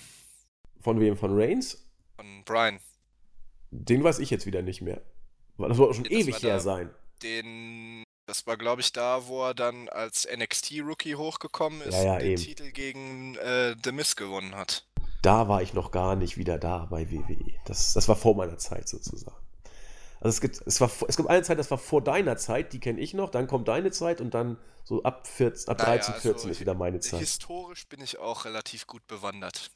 Von 0.82 1.00
wem? 1.00 1.16
Von 1.16 1.38
Reigns? 1.38 1.86
Von 2.16 2.42
Brian. 2.44 2.80
Den 3.70 4.04
weiß 4.04 4.18
ich 4.18 4.30
jetzt 4.30 4.46
wieder 4.46 4.62
nicht 4.62 4.82
mehr. 4.82 5.00
Das 5.58 5.76
soll 5.76 5.94
schon 5.94 6.04
nee, 6.04 6.20
ewig 6.20 6.42
her 6.42 6.60
sein. 6.60 6.90
Den, 7.22 8.02
das 8.26 8.46
war, 8.46 8.56
glaube 8.56 8.80
ich, 8.80 8.92
da, 8.92 9.26
wo 9.28 9.44
er 9.44 9.54
dann 9.54 9.88
als 9.88 10.28
NXT-Rookie 10.30 11.14
hochgekommen 11.14 11.80
ist 11.82 11.94
ja, 11.94 12.04
ja, 12.04 12.12
und 12.14 12.20
den 12.20 12.30
eben. 12.32 12.42
Titel 12.42 12.70
gegen 12.72 13.36
äh, 13.36 13.76
The 13.82 13.92
Miz 13.92 14.16
gewonnen 14.16 14.54
hat. 14.56 14.86
Da 15.22 15.48
war 15.48 15.62
ich 15.62 15.72
noch 15.72 15.92
gar 15.92 16.16
nicht 16.16 16.36
wieder 16.36 16.58
da 16.58 16.86
bei 16.90 17.10
WWE. 17.10 17.54
Das, 17.64 17.94
das 17.94 18.08
war 18.08 18.16
vor 18.16 18.34
meiner 18.34 18.58
Zeit 18.58 18.88
sozusagen. 18.88 19.36
Also 20.20 20.36
es 20.36 20.40
gibt, 20.40 20.62
es, 20.66 20.80
war, 20.80 20.90
es 21.08 21.16
gibt 21.16 21.28
eine 21.28 21.42
Zeit, 21.42 21.58
das 21.58 21.70
war 21.70 21.78
vor 21.78 22.02
deiner 22.02 22.36
Zeit, 22.36 22.72
die 22.72 22.80
kenne 22.80 23.00
ich 23.00 23.14
noch, 23.14 23.30
dann 23.30 23.46
kommt 23.46 23.68
deine 23.68 23.90
Zeit 23.90 24.20
und 24.20 24.34
dann 24.34 24.56
so 24.84 25.02
ab, 25.02 25.26
14, 25.26 25.68
ab 25.68 25.78
naja, 25.78 25.96
13, 25.96 26.14
14 26.14 26.32
also 26.32 26.48
ist 26.48 26.60
wieder 26.60 26.74
meine 26.74 27.00
Zeit. 27.00 27.20
Historisch 27.20 27.88
bin 27.88 28.00
ich 28.00 28.18
auch 28.18 28.44
relativ 28.44 28.86
gut 28.86 29.06
bewandert. 29.06 29.70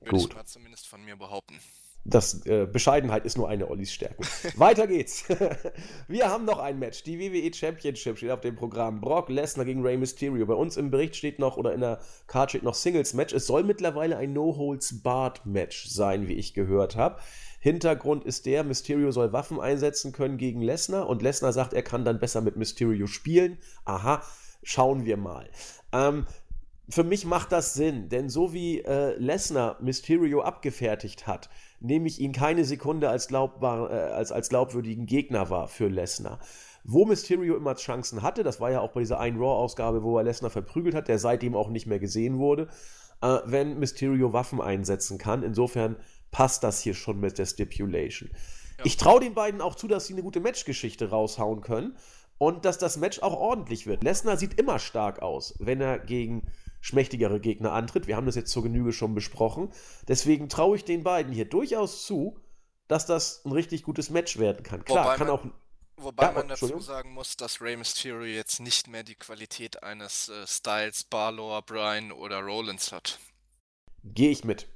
Würde 0.00 0.16
Gut. 0.16 0.30
ich 0.30 0.36
mal 0.36 0.44
zumindest 0.44 0.86
von 0.86 1.04
mir 1.04 1.16
behaupten. 1.16 1.58
Das 2.04 2.46
äh, 2.46 2.66
Bescheidenheit 2.66 3.26
ist 3.26 3.36
nur 3.36 3.48
eine 3.48 3.68
Ollis 3.68 3.92
Stärke. 3.92 4.22
Weiter 4.56 4.86
geht's. 4.86 5.24
Wir 6.08 6.30
haben 6.30 6.46
noch 6.46 6.58
ein 6.58 6.78
Match. 6.78 7.02
Die 7.02 7.18
WWE 7.18 7.52
Championship 7.52 8.16
steht 8.16 8.30
auf 8.30 8.40
dem 8.40 8.56
Programm. 8.56 9.00
Brock 9.00 9.28
Lesnar 9.28 9.66
gegen 9.66 9.82
Rey 9.82 9.96
Mysterio. 9.96 10.46
Bei 10.46 10.54
uns 10.54 10.76
im 10.76 10.90
Bericht 10.90 11.16
steht 11.16 11.38
noch 11.38 11.56
oder 11.56 11.74
in 11.74 11.80
der 11.80 12.00
Card 12.26 12.50
steht 12.50 12.62
noch 12.62 12.74
Singles 12.74 13.12
Match. 13.12 13.34
Es 13.34 13.46
soll 13.46 13.62
mittlerweile 13.62 14.16
ein 14.16 14.32
No 14.32 14.56
Holds 14.56 15.02
Barred 15.02 15.44
Match 15.44 15.86
sein, 15.88 16.28
wie 16.28 16.34
ich 16.34 16.54
gehört 16.54 16.96
habe. 16.96 17.20
Hintergrund 17.60 18.24
ist 18.24 18.46
der, 18.46 18.64
Mysterio 18.64 19.10
soll 19.10 19.32
Waffen 19.32 19.60
einsetzen 19.60 20.12
können 20.12 20.38
gegen 20.38 20.62
Lesnar 20.62 21.08
und 21.08 21.22
Lesnar 21.22 21.52
sagt, 21.52 21.74
er 21.74 21.82
kann 21.82 22.04
dann 22.04 22.20
besser 22.20 22.40
mit 22.40 22.56
Mysterio 22.56 23.06
spielen. 23.06 23.58
Aha, 23.84 24.22
schauen 24.62 25.04
wir 25.04 25.16
mal. 25.16 25.50
Ähm, 25.92 26.26
für 26.90 27.04
mich 27.04 27.26
macht 27.26 27.52
das 27.52 27.74
Sinn, 27.74 28.08
denn 28.08 28.28
so 28.30 28.52
wie 28.52 28.80
äh, 28.80 29.14
Lesnar 29.18 29.76
Mysterio 29.80 30.40
abgefertigt 30.40 31.26
hat, 31.26 31.50
nehme 31.80 32.08
ich 32.08 32.20
ihn 32.20 32.32
keine 32.32 32.64
Sekunde 32.64 33.10
als, 33.10 33.28
glaubbar, 33.28 33.90
äh, 33.90 33.94
als, 34.12 34.32
als 34.32 34.48
glaubwürdigen 34.48 35.06
Gegner 35.06 35.50
wahr 35.50 35.68
für 35.68 35.88
Lesnar. 35.88 36.40
Wo 36.84 37.04
Mysterio 37.04 37.56
immer 37.56 37.74
Chancen 37.74 38.22
hatte, 38.22 38.42
das 38.42 38.60
war 38.60 38.70
ja 38.70 38.80
auch 38.80 38.92
bei 38.92 39.00
dieser 39.00 39.20
einen 39.20 39.38
Raw-Ausgabe, 39.38 40.02
wo 40.02 40.16
er 40.16 40.24
Lesnar 40.24 40.50
verprügelt 40.50 40.94
hat, 40.94 41.08
der 41.08 41.18
seitdem 41.18 41.54
auch 41.54 41.68
nicht 41.68 41.86
mehr 41.86 41.98
gesehen 41.98 42.38
wurde, 42.38 42.68
äh, 43.20 43.38
wenn 43.44 43.78
Mysterio 43.78 44.32
Waffen 44.32 44.60
einsetzen 44.60 45.18
kann. 45.18 45.42
Insofern 45.42 45.96
passt 46.30 46.64
das 46.64 46.80
hier 46.80 46.94
schon 46.94 47.20
mit 47.20 47.38
der 47.38 47.46
Stipulation. 47.46 48.30
Ja. 48.78 48.84
Ich 48.84 48.96
traue 48.96 49.20
den 49.20 49.34
beiden 49.34 49.60
auch 49.60 49.74
zu, 49.74 49.88
dass 49.88 50.06
sie 50.06 50.14
eine 50.14 50.22
gute 50.22 50.40
Matchgeschichte 50.40 51.10
raushauen 51.10 51.60
können 51.60 51.96
und 52.38 52.64
dass 52.64 52.78
das 52.78 52.96
Match 52.96 53.20
auch 53.20 53.34
ordentlich 53.38 53.86
wird. 53.86 54.02
Lesnar 54.02 54.38
sieht 54.38 54.58
immer 54.58 54.78
stark 54.78 55.20
aus, 55.20 55.54
wenn 55.58 55.80
er 55.80 55.98
gegen 55.98 56.44
schmächtigere 56.80 57.40
Gegner 57.40 57.72
antritt. 57.72 58.06
Wir 58.06 58.16
haben 58.16 58.26
das 58.26 58.36
jetzt 58.36 58.50
zur 58.50 58.62
Genüge 58.62 58.92
schon 58.92 59.14
besprochen. 59.14 59.70
Deswegen 60.06 60.48
traue 60.48 60.76
ich 60.76 60.84
den 60.84 61.02
beiden 61.02 61.32
hier 61.32 61.44
durchaus 61.44 62.04
zu, 62.04 62.38
dass 62.86 63.06
das 63.06 63.44
ein 63.44 63.52
richtig 63.52 63.82
gutes 63.82 64.10
Match 64.10 64.38
werden 64.38 64.62
kann. 64.62 64.84
Klar, 64.84 65.04
wobei 65.04 65.16
kann 65.16 65.26
man, 65.26 65.36
auch. 65.36 65.44
Wobei 65.96 66.24
ja, 66.24 66.32
man 66.32 66.48
dazu 66.48 66.78
sagen 66.80 67.12
muss, 67.12 67.36
dass 67.36 67.60
Rey 67.60 67.76
Mysterio 67.76 68.24
jetzt 68.24 68.60
nicht 68.60 68.88
mehr 68.88 69.02
die 69.02 69.16
Qualität 69.16 69.82
eines 69.82 70.28
äh, 70.28 70.46
Styles, 70.46 71.04
Balor, 71.04 71.62
Bryan 71.62 72.12
oder 72.12 72.40
Rollins 72.40 72.92
hat. 72.92 73.18
Gehe 74.04 74.30
ich 74.30 74.44
mit. 74.44 74.68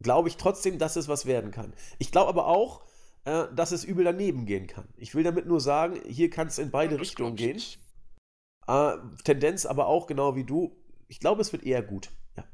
Glaube 0.00 0.28
ich 0.28 0.36
trotzdem, 0.36 0.78
dass 0.78 0.96
es 0.96 1.08
was 1.08 1.26
werden 1.26 1.50
kann. 1.50 1.74
Ich 1.98 2.12
glaube 2.12 2.28
aber 2.28 2.46
auch, 2.46 2.82
äh, 3.24 3.46
dass 3.54 3.72
es 3.72 3.82
übel 3.84 4.04
daneben 4.04 4.46
gehen 4.46 4.66
kann. 4.66 4.88
Ich 4.96 5.14
will 5.14 5.24
damit 5.24 5.46
nur 5.46 5.60
sagen, 5.60 6.00
hier 6.06 6.30
kann 6.30 6.46
es 6.46 6.58
in 6.58 6.70
beide 6.70 6.94
ja, 6.94 7.00
Richtungen 7.00 7.34
gehen. 7.34 7.60
Äh, 8.68 8.92
Tendenz 9.24 9.66
aber 9.66 9.88
auch, 9.88 10.06
genau 10.06 10.36
wie 10.36 10.44
du, 10.44 10.76
ich 11.08 11.20
glaube, 11.20 11.42
es 11.42 11.52
wird 11.52 11.62
eher 11.64 11.82
gut. 11.82 12.10
Ja. 12.36 12.44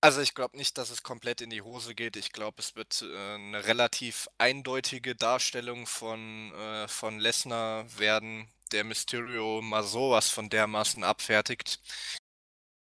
Also 0.00 0.20
ich 0.20 0.34
glaube 0.34 0.56
nicht, 0.56 0.78
dass 0.78 0.90
es 0.90 1.02
komplett 1.02 1.40
in 1.40 1.50
die 1.50 1.62
Hose 1.62 1.94
geht. 1.94 2.16
Ich 2.16 2.32
glaube, 2.32 2.56
es 2.60 2.74
wird 2.74 3.02
äh, 3.02 3.34
eine 3.34 3.64
relativ 3.66 4.28
eindeutige 4.38 5.14
Darstellung 5.14 5.86
von, 5.86 6.52
äh, 6.54 6.88
von 6.88 7.18
Lesnar 7.20 7.86
werden, 7.98 8.48
der 8.72 8.84
Mysterio 8.84 9.62
mal 9.62 9.84
sowas 9.84 10.28
von 10.28 10.48
dermaßen 10.48 11.04
abfertigt. 11.04 11.80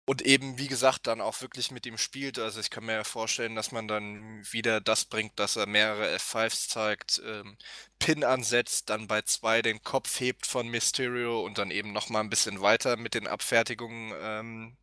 und 0.06 0.22
eben, 0.22 0.58
wie 0.58 0.66
gesagt, 0.66 1.06
dann 1.06 1.20
auch 1.20 1.40
wirklich 1.40 1.70
mit 1.70 1.86
ihm 1.86 1.96
spielt. 1.96 2.38
Also 2.38 2.58
ich 2.60 2.70
kann 2.70 2.84
mir 2.84 2.94
ja 2.94 3.04
vorstellen, 3.04 3.54
dass 3.54 3.70
man 3.70 3.86
dann 3.86 4.42
wieder 4.50 4.80
das 4.80 5.04
bringt, 5.04 5.38
dass 5.38 5.54
er 5.56 5.66
mehrere 5.66 6.16
F5s 6.16 6.68
zeigt, 6.68 7.22
ähm, 7.24 7.56
Pin 8.00 8.24
ansetzt, 8.24 8.90
dann 8.90 9.06
bei 9.06 9.22
zwei 9.22 9.62
den 9.62 9.82
Kopf 9.84 10.18
hebt 10.18 10.46
von 10.46 10.66
Mysterio 10.68 11.44
und 11.44 11.58
dann 11.58 11.70
eben 11.70 11.92
nochmal 11.92 12.22
ein 12.24 12.30
bisschen 12.30 12.60
weiter 12.60 12.96
mit 12.96 13.14
den 13.14 13.28
Abfertigungen 13.28 14.12
ähm, 14.20 14.76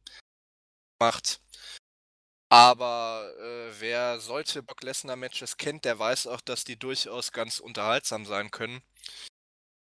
macht. 1.00 1.40
Aber 2.50 3.34
äh, 3.40 3.80
wer 3.80 4.20
solche 4.20 4.64
Brock 4.64 4.82
Lesnar-Matches 4.84 5.58
kennt, 5.58 5.86
der 5.86 6.00
weiß 6.00 6.28
auch, 6.28 6.42
dass 6.42 6.64
die 6.64 6.78
durchaus 6.80 7.32
ganz 7.32 7.60
unterhaltsam 7.60 8.26
sein 8.26 8.52
können. 8.52 8.82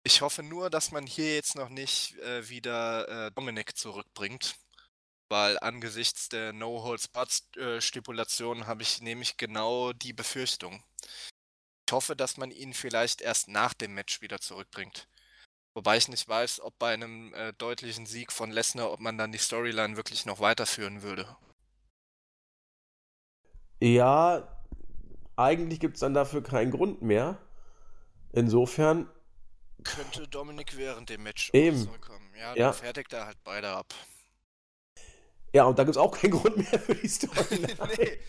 Ich 0.05 0.21
hoffe 0.21 0.43
nur, 0.43 0.69
dass 0.69 0.91
man 0.91 1.05
hier 1.07 1.35
jetzt 1.35 1.55
noch 1.55 1.69
nicht 1.69 2.17
äh, 2.19 2.47
wieder 2.49 3.27
äh, 3.27 3.31
Dominik 3.31 3.77
zurückbringt, 3.77 4.55
weil 5.29 5.57
angesichts 5.59 6.29
der 6.29 6.53
No-Holds-Barred-Stipulation 6.53 8.67
habe 8.67 8.83
ich 8.83 9.01
nämlich 9.01 9.37
genau 9.37 9.93
die 9.93 10.13
Befürchtung. 10.13 10.83
Ich 11.87 11.93
hoffe, 11.93 12.15
dass 12.15 12.37
man 12.37 12.51
ihn 12.51 12.73
vielleicht 12.73 13.21
erst 13.21 13.47
nach 13.47 13.73
dem 13.73 13.93
Match 13.93 14.21
wieder 14.21 14.39
zurückbringt. 14.39 15.07
Wobei 15.75 15.97
ich 15.97 16.07
nicht 16.07 16.27
weiß, 16.27 16.61
ob 16.61 16.77
bei 16.77 16.93
einem 16.93 17.33
äh, 17.33 17.51
deutlichen 17.53 18.05
Sieg 18.05 18.31
von 18.31 18.51
Lesnar, 18.51 18.91
ob 18.91 18.99
man 18.99 19.17
dann 19.17 19.31
die 19.31 19.39
Storyline 19.39 19.97
wirklich 19.97 20.25
noch 20.25 20.39
weiterführen 20.39 21.01
würde. 21.01 21.25
Ja, 23.81 24.47
eigentlich 25.35 25.79
gibt 25.79 25.95
es 25.95 26.01
dann 26.01 26.13
dafür 26.13 26.43
keinen 26.43 26.71
Grund 26.71 27.01
mehr. 27.01 27.37
Insofern. 28.31 29.09
Könnte 29.83 30.27
Dominik 30.27 30.77
während 30.77 31.09
dem 31.09 31.23
Match 31.23 31.49
Eben. 31.53 31.77
zurückkommen. 31.77 32.31
Ja, 32.39 32.49
dann 32.49 32.57
Ja. 32.57 32.71
fertigt 32.73 33.11
er 33.13 33.25
halt 33.25 33.37
beide 33.43 33.69
ab. 33.69 33.93
Ja, 35.53 35.65
und 35.65 35.77
da 35.77 35.83
gibt 35.83 35.95
es 35.95 36.01
auch 36.01 36.17
keinen 36.17 36.31
Grund 36.39 36.57
mehr 36.57 36.79
für 36.79 36.95
die 36.95 37.07
Storyline. 37.07 37.67
nee. 37.97 38.19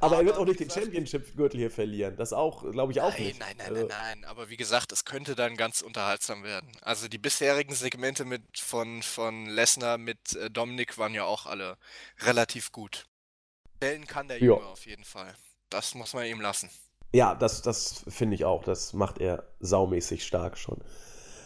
Aber 0.00 0.18
er 0.18 0.24
wird 0.24 0.36
auch 0.36 0.44
nicht 0.44 0.60
den 0.60 0.70
Championship-Gürtel 0.70 1.58
hier 1.58 1.70
verlieren. 1.70 2.16
Das 2.16 2.32
auch, 2.32 2.70
glaube 2.70 2.92
ich, 2.92 3.00
auch 3.00 3.12
nein, 3.12 3.22
nicht. 3.22 3.40
nein, 3.40 3.54
nein, 3.58 3.68
Also, 3.68 3.86
nein, 3.86 4.20
nein. 4.20 4.24
Aber 4.24 4.48
wie 4.48 4.56
gesagt, 4.56 4.92
es 4.92 5.04
könnte 5.04 5.34
dann 5.34 5.56
ganz 5.56 5.80
unterhaltsam 5.80 6.44
werden. 6.44 6.70
Also 6.82 7.08
die 7.08 7.18
bisherigen 7.18 7.74
Segmente 7.74 8.24
mit 8.24 8.42
von, 8.58 9.02
von 9.02 9.46
Lesnar 9.46 9.98
mit 9.98 10.34
äh, 10.36 10.50
Dominik 10.50 10.98
waren 10.98 11.14
ja 11.14 11.24
auch 11.24 11.46
alle 11.46 11.76
relativ 12.20 12.72
gut. 12.72 13.06
Stellen 13.78 14.06
kann 14.06 14.28
der. 14.28 14.38
Junge 14.42 14.66
auf 14.66 14.86
jeden 14.86 15.04
Fall. 15.04 15.34
Das 15.70 15.94
muss 15.94 16.14
man 16.14 16.26
ihm 16.26 16.40
lassen. 16.40 16.70
Ja, 17.12 17.34
das, 17.34 17.62
das 17.62 18.04
finde 18.08 18.34
ich 18.34 18.44
auch. 18.44 18.62
Das 18.62 18.92
macht 18.92 19.18
er 19.18 19.44
saumäßig 19.60 20.24
stark 20.24 20.58
schon. 20.58 20.78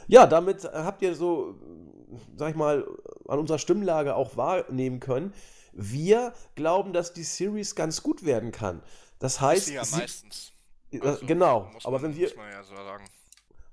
Ja, 0.06 0.26
damit 0.26 0.64
habt 0.64 1.00
ihr 1.00 1.14
so, 1.14 1.54
sag 2.36 2.50
ich 2.50 2.56
mal, 2.56 2.86
an 3.28 3.38
unserer 3.38 3.58
Stimmlage 3.58 4.14
auch 4.14 4.36
wahrnehmen 4.36 5.00
können. 5.00 5.32
Wir 5.76 6.32
glauben, 6.54 6.92
dass 6.92 7.12
die 7.12 7.24
Series 7.24 7.74
ganz 7.74 8.02
gut 8.02 8.24
werden 8.24 8.52
kann. 8.52 8.82
Das 9.18 9.40
heißt, 9.40 9.66
Sie 9.66 9.74
ja 9.74 9.84
sie- 9.84 9.96
meistens. 9.96 10.52
äh, 10.92 11.00
Also, 11.00 11.26
genau. 11.26 11.70
muss 11.72 11.84
Aber 11.86 11.98
man, 11.98 12.10
wenn 12.12 12.16
wir, 12.16 12.36
man 12.36 12.50
ja 12.50 12.62
so 12.62 12.74
sagen. 12.76 13.04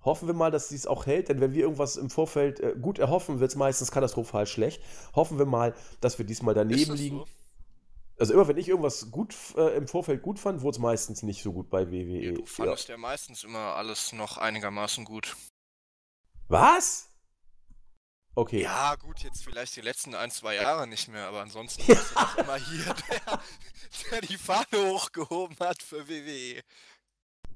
hoffen 0.04 0.28
wir 0.28 0.34
mal, 0.34 0.52
dass 0.52 0.70
sie 0.70 0.76
es 0.76 0.88
auch 0.88 1.06
hält, 1.06 1.30
denn 1.30 1.40
wenn 1.42 1.54
wir 1.54 1.62
irgendwas 1.62 1.96
im 1.98 2.10
Vorfeld 2.10 2.60
äh, 2.60 2.76
gut 2.80 3.00
erhoffen, 3.00 3.40
wird 3.40 3.52
es 3.52 3.56
meistens 3.56 3.92
katastrophal 3.92 4.48
schlecht. 4.48 4.82
Hoffen 5.16 5.38
wir 5.38 5.46
mal, 5.46 5.76
dass 6.00 6.18
wir 6.18 6.26
diesmal 6.26 6.54
daneben 6.56 6.94
liegen. 6.96 7.18
so? 7.20 7.28
Also 8.20 8.34
immer 8.34 8.48
wenn 8.48 8.58
ich 8.58 8.68
irgendwas 8.68 9.10
gut 9.10 9.36
äh, 9.58 9.76
im 9.76 9.88
Vorfeld 9.88 10.22
gut 10.22 10.38
fand, 10.38 10.62
wurde 10.62 10.76
es 10.76 10.80
meistens 10.80 11.24
nicht 11.24 11.42
so 11.42 11.54
gut 11.54 11.70
bei 11.72 11.90
WWE. 11.92 12.20
Ja, 12.20 12.32
du 12.34 12.42
Ja. 12.42 12.46
fandest 12.46 12.88
ja 12.90 12.98
meistens 12.98 13.44
immer 13.44 13.76
alles 13.76 14.14
noch 14.14 14.38
einigermaßen 14.38 15.06
gut. 15.06 15.36
Was? 16.48 17.08
Okay. 18.34 18.62
Ja, 18.62 18.96
gut, 18.96 19.20
jetzt 19.20 19.44
vielleicht 19.44 19.76
die 19.76 19.82
letzten 19.82 20.16
ein, 20.16 20.32
zwei 20.32 20.56
Jahre 20.56 20.88
nicht 20.88 21.10
mehr, 21.10 21.28
aber 21.28 21.42
ansonsten 21.42 21.86
warst 21.88 22.12
du 22.12 22.16
doch 22.16 22.38
immer 22.38 22.56
hier, 22.58 22.96
der, 23.10 23.40
der 24.12 24.22
die 24.22 24.38
Fahne 24.38 24.90
hochgehoben 24.90 25.58
hat 25.60 25.84
für. 25.84 26.08
WWE. 26.08 26.62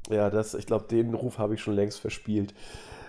Ja, 0.09 0.29
das, 0.29 0.53
ich 0.53 0.65
glaube, 0.65 0.85
den 0.87 1.13
Ruf 1.13 1.37
habe 1.37 1.55
ich 1.55 1.61
schon 1.61 1.75
längst 1.75 1.99
verspielt. 1.99 2.53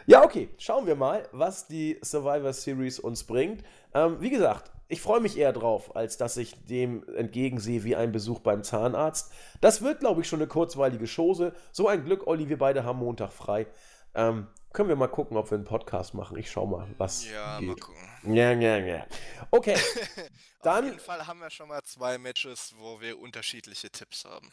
Ja, 0.07 0.25
okay, 0.25 0.49
schauen 0.57 0.87
wir 0.87 0.95
mal, 0.95 1.29
was 1.33 1.67
die 1.67 1.99
Survivor 2.03 2.53
Series 2.53 3.01
uns 3.01 3.25
bringt. 3.25 3.65
Ähm, 3.93 4.21
wie 4.21 4.31
gesagt, 4.31 4.71
ich 4.89 5.01
freue 5.01 5.21
mich 5.21 5.37
eher 5.37 5.53
drauf, 5.53 5.97
als 5.97 6.17
dass 6.17 6.37
ich 6.37 6.65
dem 6.67 7.05
entgegensehe 7.17 7.83
wie 7.83 7.97
ein 7.97 8.13
Besuch 8.13 8.39
beim 8.39 8.63
Zahnarzt. 8.63 9.33
Das 9.61 9.83
wird, 9.83 10.01
glaube 10.01 10.21
ich, 10.21 10.29
schon 10.29 10.39
eine 10.39 10.47
kurzweilige 10.47 11.07
Chose. 11.07 11.53
So 11.73 11.89
ein 11.89 12.05
Glück, 12.05 12.29
Olli, 12.29 12.49
wir 12.49 12.59
beide 12.59 12.85
haben 12.85 13.01
Montag 13.01 13.33
frei. 13.33 13.67
Ähm, 14.15 14.47
können 14.77 14.91
wir 14.91 14.97
mal 14.97 15.09
gucken, 15.09 15.37
ob 15.39 15.51
wir 15.51 15.57
einen 15.57 15.65
Podcast 15.65 16.13
machen. 16.15 16.37
Ich 16.37 16.51
schau 16.51 16.67
mal, 16.67 16.87
was 16.99 17.27
Ja, 17.29 17.59
mal 17.63 17.75
geht. 17.75 17.81
gucken. 17.83 18.35
Ja, 18.35 18.53
ja, 18.53 18.77
ja. 18.77 19.07
Okay, 19.51 19.75
Dann- 20.63 20.85
Auf 20.85 20.91
jeden 20.91 21.01
Fall 21.01 21.27
haben 21.27 21.41
wir 21.41 21.49
schon 21.51 21.69
mal 21.69 21.83
zwei 21.83 22.19
Matches, 22.19 22.75
wo 22.77 23.01
wir 23.01 23.19
unterschiedliche 23.19 23.91
Tipps 23.91 24.25
haben. 24.27 24.53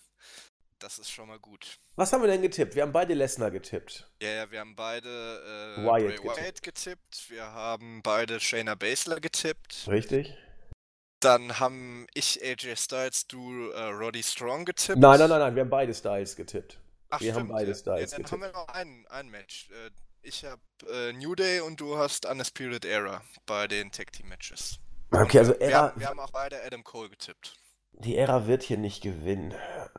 Das 0.80 0.98
ist 1.00 1.12
schon 1.12 1.28
mal 1.28 1.40
gut. 1.40 1.78
was 1.96 2.12
haben 2.14 2.22
wir 2.22 2.28
denn 2.30 2.42
getippt? 2.42 2.76
Wir 2.76 2.84
haben 2.84 2.92
beide 2.92 3.14
Lesnar 3.14 3.52
getippt. 3.52 4.10
Ja, 4.22 4.30
ja, 4.30 4.52
wir 4.52 4.60
haben 4.62 4.76
beide 4.76 5.76
äh, 5.78 5.82
Wyatt 5.86 6.22
Bray 6.22 6.38
Wyatt 6.38 6.62
getippt. 6.64 7.30
Wir 7.30 7.44
haben 7.46 8.02
beide 8.02 8.40
Shayna 8.40 8.76
Baszler 8.76 9.20
getippt. 9.20 9.86
Richtig? 9.88 10.34
Dann 11.22 11.60
haben 11.60 12.06
ich 12.14 12.42
AJ 12.44 12.76
Styles, 12.78 13.28
du 13.28 13.70
äh, 13.72 13.82
Roddy 13.92 14.24
Strong 14.24 14.66
getippt. 14.66 15.00
Nein, 15.00 15.20
nein, 15.20 15.30
nein, 15.30 15.40
nein, 15.40 15.56
wir 15.56 15.62
haben 15.64 15.70
beide 15.70 15.94
Styles 15.94 16.36
getippt. 16.36 16.80
Ach, 17.10 17.22
Wir 17.22 17.34
haben 17.34 17.42
stimmt, 17.42 17.52
beide 17.54 17.72
ja. 17.72 17.76
Styles 17.78 18.12
ja, 18.12 18.18
Dann 18.18 18.26
haben 18.32 18.40
getippt. 18.42 18.54
wir 18.56 18.62
noch 18.62 18.68
ein, 18.70 19.06
ein 19.10 19.30
Match. 19.30 19.70
Äh, 19.70 19.90
Ich 20.26 20.46
habe 20.46 20.62
äh, 20.90 21.12
New 21.14 21.36
Day 21.36 21.60
und 21.60 21.80
du 21.82 21.98
hast 21.98 22.26
Undisputed 22.26 22.86
Era 22.86 23.22
bei 23.46 23.68
den 23.68 23.92
Tag 23.92 24.14
Team 24.14 24.30
Matches. 24.30 24.80
Okay, 25.12 25.40
also 25.40 25.52
Wir, 25.52 25.62
Era, 25.62 25.82
haben, 25.90 26.00
wir 26.00 26.08
haben 26.08 26.20
auch 26.20 26.32
beide 26.32 26.64
Adam 26.64 26.82
Cole 26.84 27.10
getippt. 27.10 27.58
die 27.92 28.16
Era 28.16 28.48
wird 28.48 28.64
hier 28.64 28.78
nicht 28.78 29.04
gewinnen. 29.04 29.52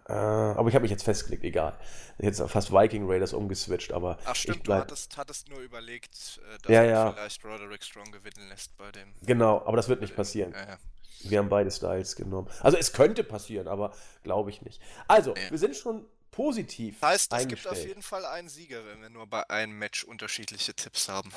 Äh, 0.08 0.12
aber 0.14 0.68
ich 0.68 0.74
habe 0.74 0.82
mich 0.82 0.90
jetzt 0.90 1.04
festgelegt, 1.04 1.44
egal. 1.44 1.78
Jetzt 2.18 2.40
fast 2.50 2.72
Viking 2.72 3.04
Raiders 3.08 3.34
umgeswitcht, 3.34 3.92
aber 3.92 4.16
Ach 4.24 4.34
ich 4.34 4.40
stimmt, 4.42 4.60
du 4.60 4.62
bleib. 4.62 4.80
hattest, 4.82 5.14
hattest 5.18 5.48
nur 5.50 5.60
überlegt, 5.60 6.40
äh, 6.54 6.58
dass 6.62 6.72
Ja, 6.72 6.82
ja. 6.84 7.12
vielleicht 7.12 7.44
Roderick 7.44 7.84
Strong 7.84 8.10
gewinnen 8.10 8.48
lässt 8.48 8.74
bei 8.78 8.90
dem. 8.92 9.12
Genau, 9.22 9.62
aber 9.66 9.76
das 9.76 9.88
wird 9.90 10.00
nicht 10.00 10.16
passieren. 10.16 10.52
Ja, 10.52 10.68
ja. 10.70 10.78
Wir 11.20 11.38
haben 11.38 11.48
beide 11.50 11.70
Styles 11.70 12.16
genommen. 12.16 12.50
Also 12.60 12.76
es 12.78 12.92
könnte 12.92 13.24
passieren, 13.24 13.68
aber 13.68 13.94
glaube 14.24 14.50
ich 14.50 14.60
nicht. 14.62 14.80
Also, 15.08 15.34
wir 15.50 15.58
sind 15.58 15.74
schon 15.76 16.04
positiv 16.34 16.98
Das 17.00 17.10
heißt, 17.10 17.32
es 17.32 17.48
gibt 17.48 17.66
auf 17.66 17.84
jeden 17.84 18.02
Fall 18.02 18.24
einen 18.26 18.48
Sieger, 18.48 18.84
wenn 18.86 19.00
wir 19.00 19.10
nur 19.10 19.26
bei 19.26 19.48
einem 19.50 19.78
Match 19.78 20.04
unterschiedliche 20.04 20.74
Tipps 20.74 21.08
haben. 21.08 21.32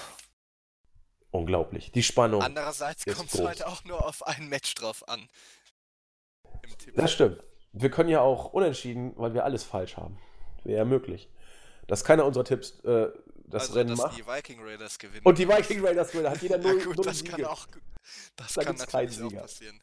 Unglaublich. 1.31 1.91
Die 1.91 2.03
Spannung. 2.03 2.41
Andererseits 2.41 3.05
kommt 3.05 3.33
es 3.33 3.39
halt 3.39 3.63
auch 3.63 3.83
nur 3.83 4.05
auf 4.05 4.25
ein 4.25 4.49
Match 4.49 4.73
drauf 4.75 5.07
an. 5.07 5.27
Das 6.95 7.11
stimmt. 7.13 7.43
Wir 7.73 7.91
können 7.91 8.09
ja 8.09 8.21
auch 8.21 8.53
unentschieden, 8.53 9.13
weil 9.17 9.33
wir 9.33 9.43
alles 9.45 9.63
falsch 9.63 9.97
haben. 9.97 10.17
Wäre 10.63 10.79
ja 10.79 10.85
möglich. 10.85 11.29
Dass 11.85 12.03
keiner 12.03 12.25
unserer 12.25 12.43
Tipps 12.45 12.79
äh, 12.83 13.09
das 13.45 13.63
also, 13.63 13.73
Rennen 13.75 13.89
dass 13.91 13.99
macht. 13.99 14.17
die 14.17 14.25
Viking 14.25 14.61
Raiders 14.61 14.97
gewinnen. 14.97 15.25
Und 15.25 15.37
die 15.37 15.47
Viking 15.47 15.85
Raiders 15.85 16.11
gewinnen. 16.11 16.29
Hat 16.29 16.41
jeder 16.41 16.57
null, 16.59 16.83
gut, 16.83 16.97
null 16.97 17.05
das 17.05 17.23
kann 17.23 17.35
Siege. 17.35 17.49
auch. 17.49 17.67
Das 18.35 18.53
Da 18.53 18.63
kann 18.63 18.75
gibt's 18.75 18.91
keinen 18.91 19.09
Sieger. 19.09 19.41
passieren. 19.41 19.79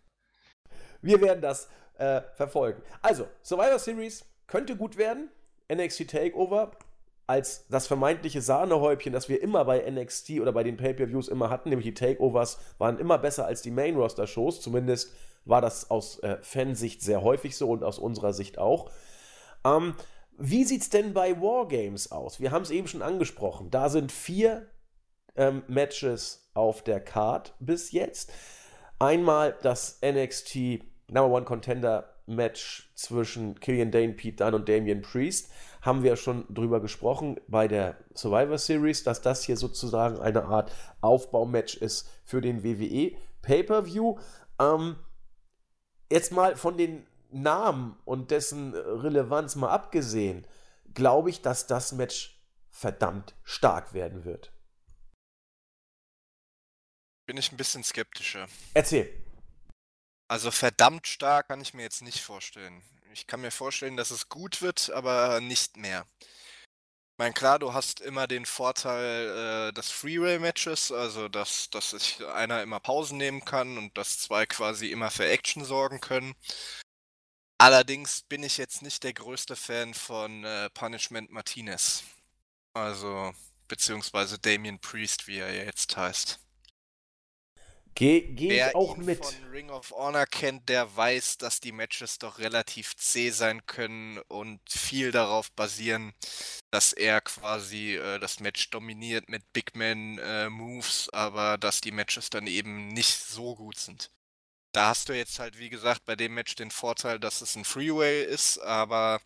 Wir 1.02 1.20
werden 1.20 1.40
das 1.40 1.68
äh, 1.98 2.22
verfolgen. 2.34 2.82
Also, 3.00 3.28
Survivor 3.42 3.78
Series 3.78 4.24
könnte 4.46 4.76
gut 4.76 4.96
werden. 4.96 5.30
NXT 5.72 6.10
Takeover 6.10 6.72
als 7.26 7.66
das 7.68 7.86
vermeintliche 7.86 8.42
Sahnehäubchen, 8.42 9.12
das 9.12 9.28
wir 9.28 9.42
immer 9.42 9.64
bei 9.64 9.90
NXT 9.90 10.40
oder 10.40 10.52
bei 10.52 10.62
den 10.62 10.76
Pay-Per-Views 10.76 11.28
immer 11.28 11.48
hatten, 11.48 11.70
nämlich 11.70 11.86
die 11.86 11.94
Takeovers 11.94 12.58
waren 12.78 12.98
immer 12.98 13.18
besser 13.18 13.46
als 13.46 13.62
die 13.62 13.70
Main-Roster-Shows. 13.70 14.60
Zumindest 14.60 15.12
war 15.46 15.60
das 15.60 15.90
aus 15.90 16.18
äh, 16.18 16.36
Fansicht 16.42 17.02
sehr 17.02 17.22
häufig 17.22 17.56
so 17.56 17.70
und 17.70 17.82
aus 17.82 17.98
unserer 17.98 18.32
Sicht 18.32 18.58
auch. 18.58 18.90
Ähm, 19.64 19.94
wie 20.36 20.64
sieht 20.64 20.82
es 20.82 20.90
denn 20.90 21.14
bei 21.14 21.40
Wargames 21.40 22.12
aus? 22.12 22.40
Wir 22.40 22.50
haben 22.50 22.62
es 22.62 22.70
eben 22.70 22.88
schon 22.88 23.02
angesprochen. 23.02 23.70
Da 23.70 23.88
sind 23.88 24.12
vier 24.12 24.66
ähm, 25.36 25.62
Matches 25.66 26.50
auf 26.54 26.82
der 26.82 27.00
Card 27.00 27.54
bis 27.58 27.92
jetzt. 27.92 28.32
Einmal 28.98 29.56
das 29.62 30.00
NXT 30.04 30.80
Number 31.08 31.36
One 31.36 31.44
Contender 31.44 32.13
Match 32.26 32.90
zwischen 32.94 33.58
Killian 33.60 33.90
Dane, 33.90 34.14
Pete 34.14 34.36
Dunne 34.44 34.56
und 34.56 34.68
Damian 34.68 35.02
Priest. 35.02 35.50
Haben 35.82 36.02
wir 36.02 36.16
schon 36.16 36.46
drüber 36.52 36.80
gesprochen 36.80 37.40
bei 37.48 37.68
der 37.68 37.96
Survivor 38.14 38.58
Series, 38.58 39.02
dass 39.02 39.20
das 39.20 39.44
hier 39.44 39.56
sozusagen 39.56 40.18
eine 40.18 40.44
Art 40.44 40.72
Aufbaumatch 41.00 41.76
ist 41.76 42.08
für 42.24 42.40
den 42.40 42.64
WWE 42.64 43.16
Pay-Per-View. 43.42 44.18
Ähm, 44.58 44.96
jetzt 46.10 46.32
mal 46.32 46.56
von 46.56 46.76
den 46.78 47.06
Namen 47.30 47.96
und 48.04 48.30
dessen 48.30 48.74
Relevanz 48.74 49.56
mal 49.56 49.70
abgesehen, 49.70 50.46
glaube 50.94 51.30
ich, 51.30 51.42
dass 51.42 51.66
das 51.66 51.92
Match 51.92 52.40
verdammt 52.70 53.34
stark 53.42 53.92
werden 53.92 54.24
wird. 54.24 54.52
Bin 57.26 57.36
ich 57.36 57.52
ein 57.52 57.56
bisschen 57.56 57.82
skeptischer. 57.82 58.46
Erzähl. 58.74 59.23
Also 60.28 60.50
verdammt 60.50 61.06
stark 61.06 61.48
kann 61.48 61.60
ich 61.60 61.74
mir 61.74 61.82
jetzt 61.82 62.02
nicht 62.02 62.20
vorstellen. 62.20 62.82
Ich 63.12 63.26
kann 63.26 63.40
mir 63.40 63.50
vorstellen, 63.50 63.96
dass 63.96 64.10
es 64.10 64.28
gut 64.28 64.62
wird, 64.62 64.90
aber 64.90 65.40
nicht 65.40 65.76
mehr. 65.76 66.06
Ich 67.14 67.18
meine, 67.18 67.34
klar, 67.34 67.60
du 67.60 67.72
hast 67.72 68.00
immer 68.00 68.26
den 68.26 68.44
Vorteil 68.44 69.68
äh, 69.68 69.72
des 69.72 69.90
Freeway-Matches, 69.92 70.90
also 70.90 71.28
dass, 71.28 71.70
dass 71.70 71.90
sich 71.90 72.26
einer 72.26 72.62
immer 72.62 72.80
Pausen 72.80 73.18
nehmen 73.18 73.44
kann 73.44 73.78
und 73.78 73.96
dass 73.96 74.18
zwei 74.18 74.46
quasi 74.46 74.90
immer 74.90 75.12
für 75.12 75.28
Action 75.28 75.64
sorgen 75.64 76.00
können. 76.00 76.34
Allerdings 77.58 78.22
bin 78.22 78.42
ich 78.42 78.58
jetzt 78.58 78.82
nicht 78.82 79.04
der 79.04 79.14
größte 79.14 79.54
Fan 79.54 79.94
von 79.94 80.44
äh, 80.44 80.70
Punishment 80.70 81.30
Martinez. 81.30 82.02
Also, 82.72 83.32
beziehungsweise 83.68 84.40
Damien 84.40 84.80
Priest, 84.80 85.28
wie 85.28 85.38
er 85.38 85.54
jetzt 85.54 85.96
heißt. 85.96 86.43
Gehe 87.94 88.22
geh 88.22 88.50
Wer 88.50 88.70
ich 88.70 88.74
auch 88.74 88.96
ihn 88.96 89.04
mit. 89.04 89.24
von 89.24 89.34
Ring 89.50 89.70
of 89.70 89.92
Honor 89.92 90.26
kennt, 90.26 90.68
der 90.68 90.96
weiß, 90.96 91.38
dass 91.38 91.60
die 91.60 91.70
Matches 91.70 92.18
doch 92.18 92.38
relativ 92.38 92.96
zäh 92.96 93.30
sein 93.30 93.64
können 93.66 94.18
und 94.28 94.60
viel 94.68 95.12
darauf 95.12 95.52
basieren, 95.52 96.12
dass 96.72 96.92
er 96.92 97.20
quasi 97.20 97.94
äh, 97.94 98.18
das 98.18 98.40
Match 98.40 98.70
dominiert 98.70 99.28
mit 99.28 99.52
Big 99.52 99.76
Man 99.76 100.18
äh, 100.18 100.50
Moves, 100.50 101.08
aber 101.10 101.56
dass 101.56 101.80
die 101.80 101.92
Matches 101.92 102.30
dann 102.30 102.48
eben 102.48 102.88
nicht 102.88 103.16
so 103.16 103.54
gut 103.54 103.78
sind. 103.78 104.10
Da 104.72 104.88
hast 104.88 105.08
du 105.08 105.12
jetzt 105.12 105.38
halt, 105.38 105.60
wie 105.60 105.70
gesagt, 105.70 106.04
bei 106.04 106.16
dem 106.16 106.34
Match 106.34 106.56
den 106.56 106.72
Vorteil, 106.72 107.20
dass 107.20 107.42
es 107.42 107.54
ein 107.54 107.64
Freeway 107.64 108.24
ist, 108.24 108.58
aber 108.58 109.20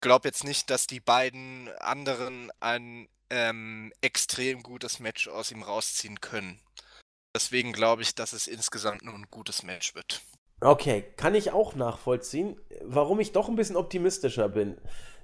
glaube 0.00 0.28
jetzt 0.28 0.44
nicht, 0.44 0.70
dass 0.70 0.86
die 0.86 1.00
beiden 1.00 1.68
anderen 1.78 2.50
ein 2.60 3.08
ähm, 3.30 3.92
extrem 4.02 4.62
gutes 4.62 4.98
Match 4.98 5.28
aus 5.28 5.50
ihm 5.50 5.62
rausziehen 5.62 6.20
können. 6.20 6.60
Deswegen 7.34 7.72
glaube 7.72 8.02
ich, 8.02 8.14
dass 8.14 8.32
es 8.32 8.46
insgesamt 8.46 9.04
nur 9.04 9.14
ein 9.14 9.26
gutes 9.30 9.62
Match 9.62 9.94
wird. 9.94 10.20
Okay, 10.60 11.04
kann 11.16 11.34
ich 11.34 11.50
auch 11.50 11.74
nachvollziehen. 11.74 12.56
Warum 12.84 13.20
ich 13.20 13.32
doch 13.32 13.48
ein 13.48 13.56
bisschen 13.56 13.76
optimistischer 13.76 14.48
bin, 14.48 14.76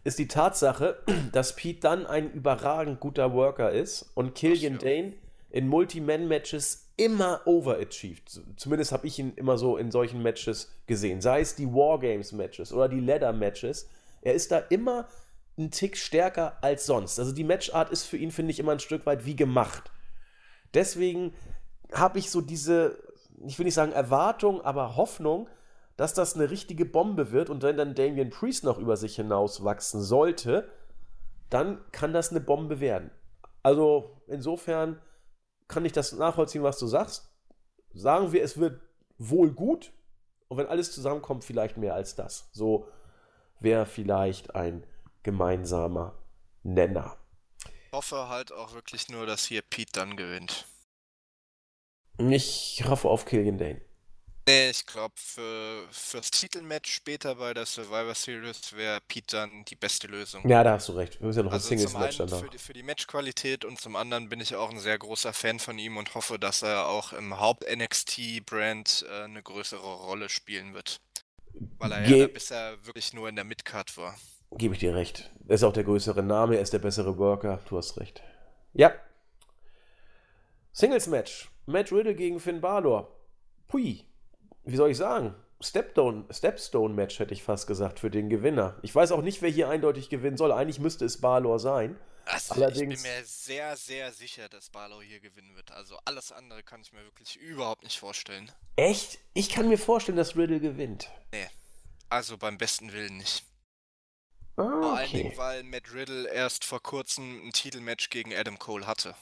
ist 0.05 0.19
die 0.19 0.27
Tatsache, 0.27 1.03
dass 1.33 1.55
Pete 1.55 1.81
dann 1.81 2.07
ein 2.07 2.33
überragend 2.33 3.01
guter 3.01 3.33
Worker 3.35 3.71
ist 3.71 4.11
und 4.15 4.35
Killian 4.35 4.79
Ach, 4.79 4.83
ja. 4.83 4.89
Dane 4.89 5.13
in 5.51 5.69
Multi-Man-Matches 5.69 6.89
immer 6.97 7.43
overachieved. 7.47 8.43
Zumindest 8.57 8.93
habe 8.93 9.07
ich 9.07 9.19
ihn 9.19 9.33
immer 9.37 9.57
so 9.57 9.77
in 9.77 9.91
solchen 9.91 10.23
Matches 10.23 10.73
gesehen. 10.87 11.21
Sei 11.21 11.41
es 11.41 11.55
die 11.55 11.67
Wargames-Matches 11.73 12.73
oder 12.73 12.89
die 12.89 13.01
Ladder-Matches. 13.01 13.89
Er 14.21 14.35
ist 14.35 14.51
da 14.51 14.59
immer 14.59 15.09
ein 15.57 15.71
Tick 15.71 15.97
stärker 15.97 16.59
als 16.63 16.87
sonst. 16.87 17.19
Also 17.19 17.33
die 17.33 17.45
Matchart 17.45 17.91
ist 17.91 18.05
für 18.05 18.17
ihn, 18.17 18.31
finde 18.31 18.51
ich, 18.51 18.59
immer 18.59 18.73
ein 18.73 18.81
Stück 18.81 19.07
weit 19.07 19.25
wie 19.25 19.37
gemacht. 19.37 19.91
Deswegen 20.75 21.33
habe 21.93 22.19
ich 22.19 22.31
so 22.31 22.41
diese, 22.41 22.99
ich 23.47 23.59
will 23.59 23.65
nicht 23.65 23.75
sagen 23.75 23.93
Erwartung, 23.93 24.61
aber 24.63 24.97
Hoffnung, 24.97 25.49
dass 25.97 26.15
das 26.15 26.35
eine 26.35 26.51
richtige 26.51 26.85
Bombe 26.85 27.33
wird 27.33 27.51
und 27.51 27.63
wenn 27.63 27.77
dann 27.77 27.95
Damian 27.95 28.31
Priest 28.31 28.65
noch 28.65 28.79
über 28.79 28.97
sich 28.97 29.17
hinaus 29.17 29.65
wachsen 29.65 30.01
sollte, 30.01 30.71
dann 31.51 31.81
kann 31.93 32.13
das 32.13 32.31
eine 32.31 32.41
Bombe 32.41 32.81
werden. 32.81 33.11
Also 33.63 34.23
insofern 34.27 35.01
kann 35.67 35.85
ich 35.85 35.93
das 35.93 36.13
nachvollziehen, 36.13 36.63
was 36.63 36.79
du 36.79 36.87
sagst. 36.87 37.31
Sagen 37.93 38.33
wir, 38.33 38.43
es 38.43 38.59
wird 38.59 38.81
wohl 39.19 39.53
gut 39.53 39.93
und 40.49 40.57
wenn 40.57 40.67
alles 40.67 40.93
zusammenkommt, 40.93 41.45
vielleicht 41.45 41.77
mehr 41.77 41.95
als 41.95 42.15
das. 42.15 42.49
So 42.53 42.89
wäre 43.61 43.87
vielleicht 43.87 44.55
ein 44.55 44.87
gemeinsamer 45.23 46.15
Nenner. 46.63 47.17
Ich 47.87 47.93
hoffe 47.93 48.29
halt 48.29 48.53
auch 48.53 48.75
wirklich 48.75 49.09
nur, 49.09 49.27
dass 49.27 49.45
hier 49.45 49.63
Pete 49.63 49.93
dann 49.93 50.17
gewinnt. 50.17 50.67
Ich 52.19 52.83
hoffe 52.87 53.09
auf 53.09 53.25
Killian 53.25 53.59
Dane. 53.59 53.81
Nee, 54.49 54.71
ich 54.71 54.87
glaube, 54.87 55.13
für, 55.17 55.87
fürs 55.91 56.31
Titelmatch 56.31 56.91
später 56.91 57.35
bei 57.35 57.53
der 57.53 57.67
Survivor 57.67 58.15
Series 58.15 58.73
wäre 58.73 58.99
Pete 59.07 59.37
dann 59.37 59.65
die 59.67 59.77
beste 59.77 60.07
Lösung. 60.07 60.49
Ja, 60.49 60.65
da 60.65 60.73
hast 60.73 60.89
du 60.89 60.93
recht. 60.93 61.21
Wir 61.21 61.27
müssen 61.27 61.41
ja 61.41 61.43
noch 61.45 61.53
Also 61.53 61.67
ein 61.67 61.79
Singles-Match 61.79 62.17
danach. 62.17 62.41
für 62.41 62.49
die, 62.49 62.57
für 62.59 62.73
die 62.73 62.83
Matchqualität 62.83 63.67
und 63.67 63.79
zum 63.79 63.95
anderen 63.95 64.31
bin 64.31 64.41
ich 64.41 64.57
auch 64.57 64.71
ein 64.71 64.79
sehr 64.79 64.99
großer 64.99 65.35
Fan 65.35 65.59
von 65.59 65.79
ihm 65.79 65.99
und 65.99 66.15
hoffe, 66.15 66.39
dass 66.39 66.63
er 66.63 66.87
auch 66.89 67.13
im 67.13 67.39
Haupt-NXT-Brand 67.39 69.05
äh, 69.11 69.25
eine 69.25 69.43
größere 69.43 69.81
Rolle 69.87 70.31
spielen 70.31 70.73
wird. 70.73 70.97
Weil 71.79 71.93
er 71.93 72.03
Ge- 72.05 72.21
ja 72.21 72.27
bisher 72.29 72.79
wirklich 72.87 73.13
nur 73.13 73.29
in 73.29 73.37
der 73.37 73.45
Midcard 73.45 73.99
war. 73.99 74.17
Gebe 74.53 74.73
ich 74.73 74.81
dir 74.81 74.95
recht. 74.95 75.31
Er 75.47 75.57
ist 75.57 75.63
auch 75.63 75.75
der 75.75 75.85
größere 75.85 76.23
Name, 76.23 76.57
er 76.57 76.63
ist 76.63 76.73
der 76.73 76.79
bessere 76.79 77.19
Worker. 77.19 77.61
Du 77.69 77.77
hast 77.77 77.99
recht. 78.01 78.23
Ja. 78.73 78.93
Singles-Match. 80.73 81.51
Matt 81.69 81.93
Riddle 81.93 82.15
gegen 82.15 82.41
Finn 82.41 82.61
Balor. 82.61 83.15
Pui. 83.69 84.05
Wie 84.65 84.77
soll 84.77 84.91
ich 84.91 84.97
sagen? 84.97 85.35
Stepstone, 85.61 86.25
Stepstone-Match 86.31 87.19
hätte 87.19 87.35
ich 87.35 87.43
fast 87.43 87.67
gesagt 87.67 88.01
für 88.01 88.11
den 88.11 88.31
Gewinner. 88.31 88.79
Ich 88.83 88.95
weiß 88.95 89.13
auch 89.13 89.23
nicht, 89.23 89.43
wer 89.43 89.51
hier 89.51 89.69
eindeutig 89.69 90.09
gewinnen 90.09 90.37
soll. 90.37 90.53
Eigentlich 90.53 90.79
müsste 90.79 91.05
es 91.05 91.21
Balor 91.21 91.59
sein. 91.59 91.99
Also 92.25 92.55
Allerdings- 92.55 92.95
ich 92.95 93.03
bin 93.03 93.13
mir 93.13 93.25
sehr, 93.25 93.77
sehr 93.77 94.13
sicher, 94.13 94.49
dass 94.49 94.71
Barlow 94.71 95.01
hier 95.03 95.21
gewinnen 95.21 95.57
wird. 95.57 95.71
Also 95.73 95.97
alles 96.05 96.33
andere 96.33 96.63
kann 96.63 96.81
ich 96.81 96.93
mir 96.93 97.03
wirklich 97.05 97.37
überhaupt 97.37 97.83
nicht 97.83 97.99
vorstellen. 97.99 98.51
Echt? 98.77 99.19
Ich 99.35 99.51
kann 99.51 99.69
mir 99.69 99.79
vorstellen, 99.79 100.17
dass 100.17 100.37
Riddle 100.37 100.61
gewinnt. 100.61 101.11
Also 102.09 102.39
beim 102.39 102.57
besten 102.57 102.93
Willen 102.93 103.17
nicht. 103.19 103.45
Ah, 104.57 104.63
Vor 104.63 104.97
allen 104.97 105.11
Dingen, 105.11 105.27
okay. 105.29 105.39
weil 105.39 105.63
Matt 105.65 105.93
Riddle 105.93 106.29
erst 106.31 106.65
vor 106.65 106.83
kurzem 106.83 107.47
ein 107.47 107.53
Titelmatch 107.53 108.09
gegen 108.11 108.35
Adam 108.35 108.59
Cole 108.59 108.87
hatte. 108.87 109.15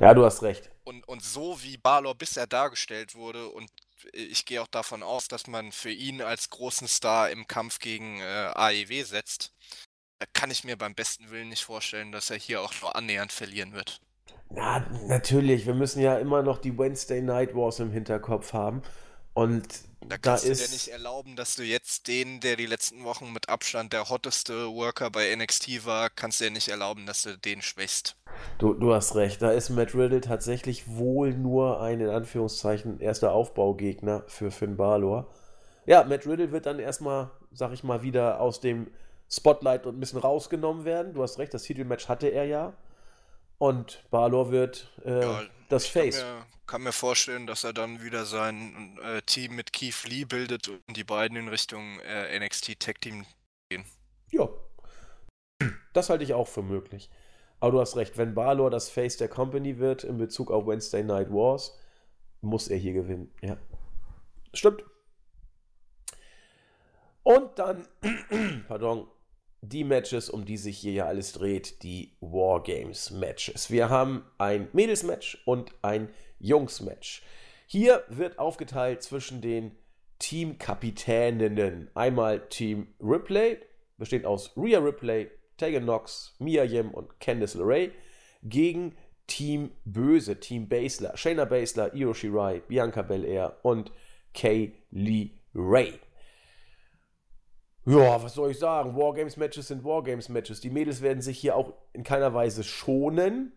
Ja, 0.00 0.14
du 0.14 0.24
hast 0.24 0.42
recht. 0.42 0.70
Und, 0.84 1.06
und 1.08 1.22
so 1.22 1.62
wie 1.62 1.76
Balor 1.76 2.14
bisher 2.14 2.46
dargestellt 2.46 3.14
wurde, 3.14 3.48
und 3.48 3.70
ich 4.12 4.44
gehe 4.44 4.62
auch 4.62 4.68
davon 4.68 5.02
aus, 5.02 5.28
dass 5.28 5.46
man 5.46 5.72
für 5.72 5.90
ihn 5.90 6.22
als 6.22 6.50
großen 6.50 6.86
Star 6.86 7.30
im 7.30 7.46
Kampf 7.46 7.78
gegen 7.78 8.20
äh, 8.20 8.50
AEW 8.54 9.04
setzt, 9.04 9.52
kann 10.32 10.50
ich 10.50 10.64
mir 10.64 10.76
beim 10.76 10.94
besten 10.94 11.30
Willen 11.30 11.48
nicht 11.48 11.64
vorstellen, 11.64 12.12
dass 12.12 12.30
er 12.30 12.38
hier 12.38 12.62
auch 12.62 12.72
nur 12.80 12.96
annähernd 12.96 13.32
verlieren 13.32 13.72
wird. 13.72 14.00
Na, 14.50 14.86
natürlich. 15.08 15.66
Wir 15.66 15.74
müssen 15.74 16.00
ja 16.00 16.16
immer 16.18 16.42
noch 16.42 16.58
die 16.58 16.76
Wednesday 16.78 17.20
Night 17.20 17.54
Wars 17.54 17.80
im 17.80 17.90
Hinterkopf 17.90 18.52
haben. 18.52 18.82
Und 19.36 19.84
Da 20.00 20.16
da 20.18 20.18
kannst 20.18 20.48
du 20.48 20.52
dir 20.54 20.64
ist. 20.64 20.70
nicht 20.70 20.88
erlauben, 20.88 21.36
dass 21.36 21.54
du 21.56 21.62
jetzt 21.62 22.08
den, 22.08 22.40
der 22.40 22.56
die 22.56 22.66
letzten 22.66 23.04
Wochen 23.04 23.32
mit 23.32 23.48
Abstand 23.50 23.92
der 23.92 24.08
hotteste 24.08 24.68
Worker 24.72 25.10
bei 25.10 25.34
NXT 25.36 25.84
war, 25.84 26.10
kannst 26.10 26.40
du 26.40 26.44
dir 26.44 26.50
nicht 26.50 26.68
erlauben, 26.68 27.06
dass 27.06 27.22
du 27.22 27.36
den 27.38 27.62
schwächst. 27.62 28.16
Du, 28.58 28.74
du 28.74 28.94
hast 28.94 29.14
recht, 29.14 29.42
da 29.42 29.50
ist 29.50 29.70
Matt 29.70 29.94
Riddle 29.94 30.20
tatsächlich 30.20 30.88
wohl 30.88 31.32
nur 31.34 31.80
ein, 31.80 32.00
in 32.00 32.08
Anführungszeichen, 32.08 33.00
erster 33.00 33.32
Aufbaugegner 33.32 34.24
für 34.28 34.50
Finn 34.50 34.76
Balor. 34.76 35.26
Ja, 35.86 36.04
Matt 36.04 36.26
Riddle 36.26 36.52
wird 36.52 36.66
dann 36.66 36.78
erstmal, 36.78 37.30
sag 37.52 37.72
ich 37.72 37.84
mal, 37.84 38.02
wieder 38.02 38.40
aus 38.40 38.60
dem 38.60 38.88
Spotlight 39.30 39.86
und 39.86 39.96
ein 39.96 40.00
bisschen 40.00 40.18
rausgenommen 40.20 40.84
werden. 40.84 41.14
Du 41.14 41.22
hast 41.22 41.38
recht, 41.38 41.54
das 41.54 41.62
Titelmatch 41.64 42.08
hatte 42.08 42.28
er 42.28 42.44
ja. 42.44 42.72
Und 43.58 44.04
Balor 44.10 44.50
wird 44.50 44.92
äh, 45.04 45.20
Ja, 45.20 45.42
das 45.68 45.86
ich 45.86 45.92
kann 45.92 46.02
Face. 46.02 46.22
mir, 46.22 46.46
kann 46.66 46.82
mir 46.82 46.92
vorstellen, 46.92 47.46
dass 47.46 47.64
er 47.64 47.72
dann 47.72 48.02
wieder 48.02 48.24
sein 48.24 48.98
äh, 49.02 49.22
Team 49.22 49.56
mit 49.56 49.72
Keith 49.72 50.04
Lee 50.06 50.24
bildet 50.24 50.68
und 50.68 50.96
die 50.96 51.04
beiden 51.04 51.36
in 51.36 51.48
Richtung 51.48 52.00
äh, 52.00 52.38
NXT 52.38 52.78
Tag 52.80 53.00
Team 53.00 53.24
gehen. 53.70 53.84
Ja. 54.30 54.48
Das 55.92 56.10
halte 56.10 56.24
ich 56.24 56.34
auch 56.34 56.48
für 56.48 56.62
möglich. 56.62 57.10
Aber 57.60 57.72
du 57.72 57.80
hast 57.80 57.96
recht, 57.96 58.18
wenn 58.18 58.34
Balor 58.34 58.70
das 58.70 58.90
Face 58.90 59.16
der 59.16 59.28
Company 59.28 59.78
wird 59.78 60.04
in 60.04 60.18
Bezug 60.18 60.50
auf 60.50 60.66
Wednesday 60.66 61.02
Night 61.02 61.30
Wars, 61.30 61.78
muss 62.42 62.68
er 62.68 62.76
hier 62.76 62.92
gewinnen. 62.92 63.32
Ja. 63.40 63.56
Stimmt. 64.52 64.84
Und 67.22 67.58
dann, 67.58 67.88
pardon, 68.68 69.08
die 69.68 69.84
Matches, 69.84 70.30
um 70.30 70.44
die 70.44 70.56
sich 70.56 70.78
hier 70.78 70.92
ja 70.92 71.06
alles 71.06 71.32
dreht, 71.32 71.82
die 71.82 72.12
Wargames 72.20 73.10
Matches. 73.10 73.70
Wir 73.70 73.88
haben 73.88 74.24
ein 74.38 74.68
Mädels-Match 74.72 75.42
und 75.44 75.72
ein 75.82 76.08
Jungs-Match. 76.38 77.22
Hier 77.66 78.04
wird 78.08 78.38
aufgeteilt 78.38 79.02
zwischen 79.02 79.40
den 79.40 79.72
Teamkapitäninnen. 80.18 81.90
Einmal 81.94 82.48
Team 82.48 82.88
Ripley, 83.00 83.58
besteht 83.98 84.24
aus 84.24 84.52
Rhea 84.56 84.78
Ripley, 84.78 85.30
Tegan 85.56 85.84
Knox, 85.84 86.34
Mia 86.38 86.64
Yim 86.64 86.90
und 86.90 87.18
Candice 87.20 87.54
LeRae, 87.54 87.90
gegen 88.42 88.94
Team 89.26 89.72
Böse, 89.84 90.38
Team 90.38 90.68
Basler, 90.68 91.16
Shayna 91.16 91.44
Basler, 91.44 91.92
Io 91.94 92.14
Shirai, 92.14 92.60
Bianca 92.60 93.02
Belair 93.02 93.58
und 93.62 93.90
Kay 94.32 94.74
Lee 94.90 95.32
Ray. 95.54 95.98
Ja, 97.86 98.22
was 98.22 98.34
soll 98.34 98.50
ich 98.50 98.58
sagen? 98.58 98.96
Wargames-Matches 98.96 99.68
sind 99.68 99.84
Wargames-Matches. 99.84 100.60
Die 100.60 100.70
Mädels 100.70 101.02
werden 101.02 101.22
sich 101.22 101.38
hier 101.38 101.56
auch 101.56 101.72
in 101.92 102.02
keiner 102.02 102.34
Weise 102.34 102.64
schonen. 102.64 103.52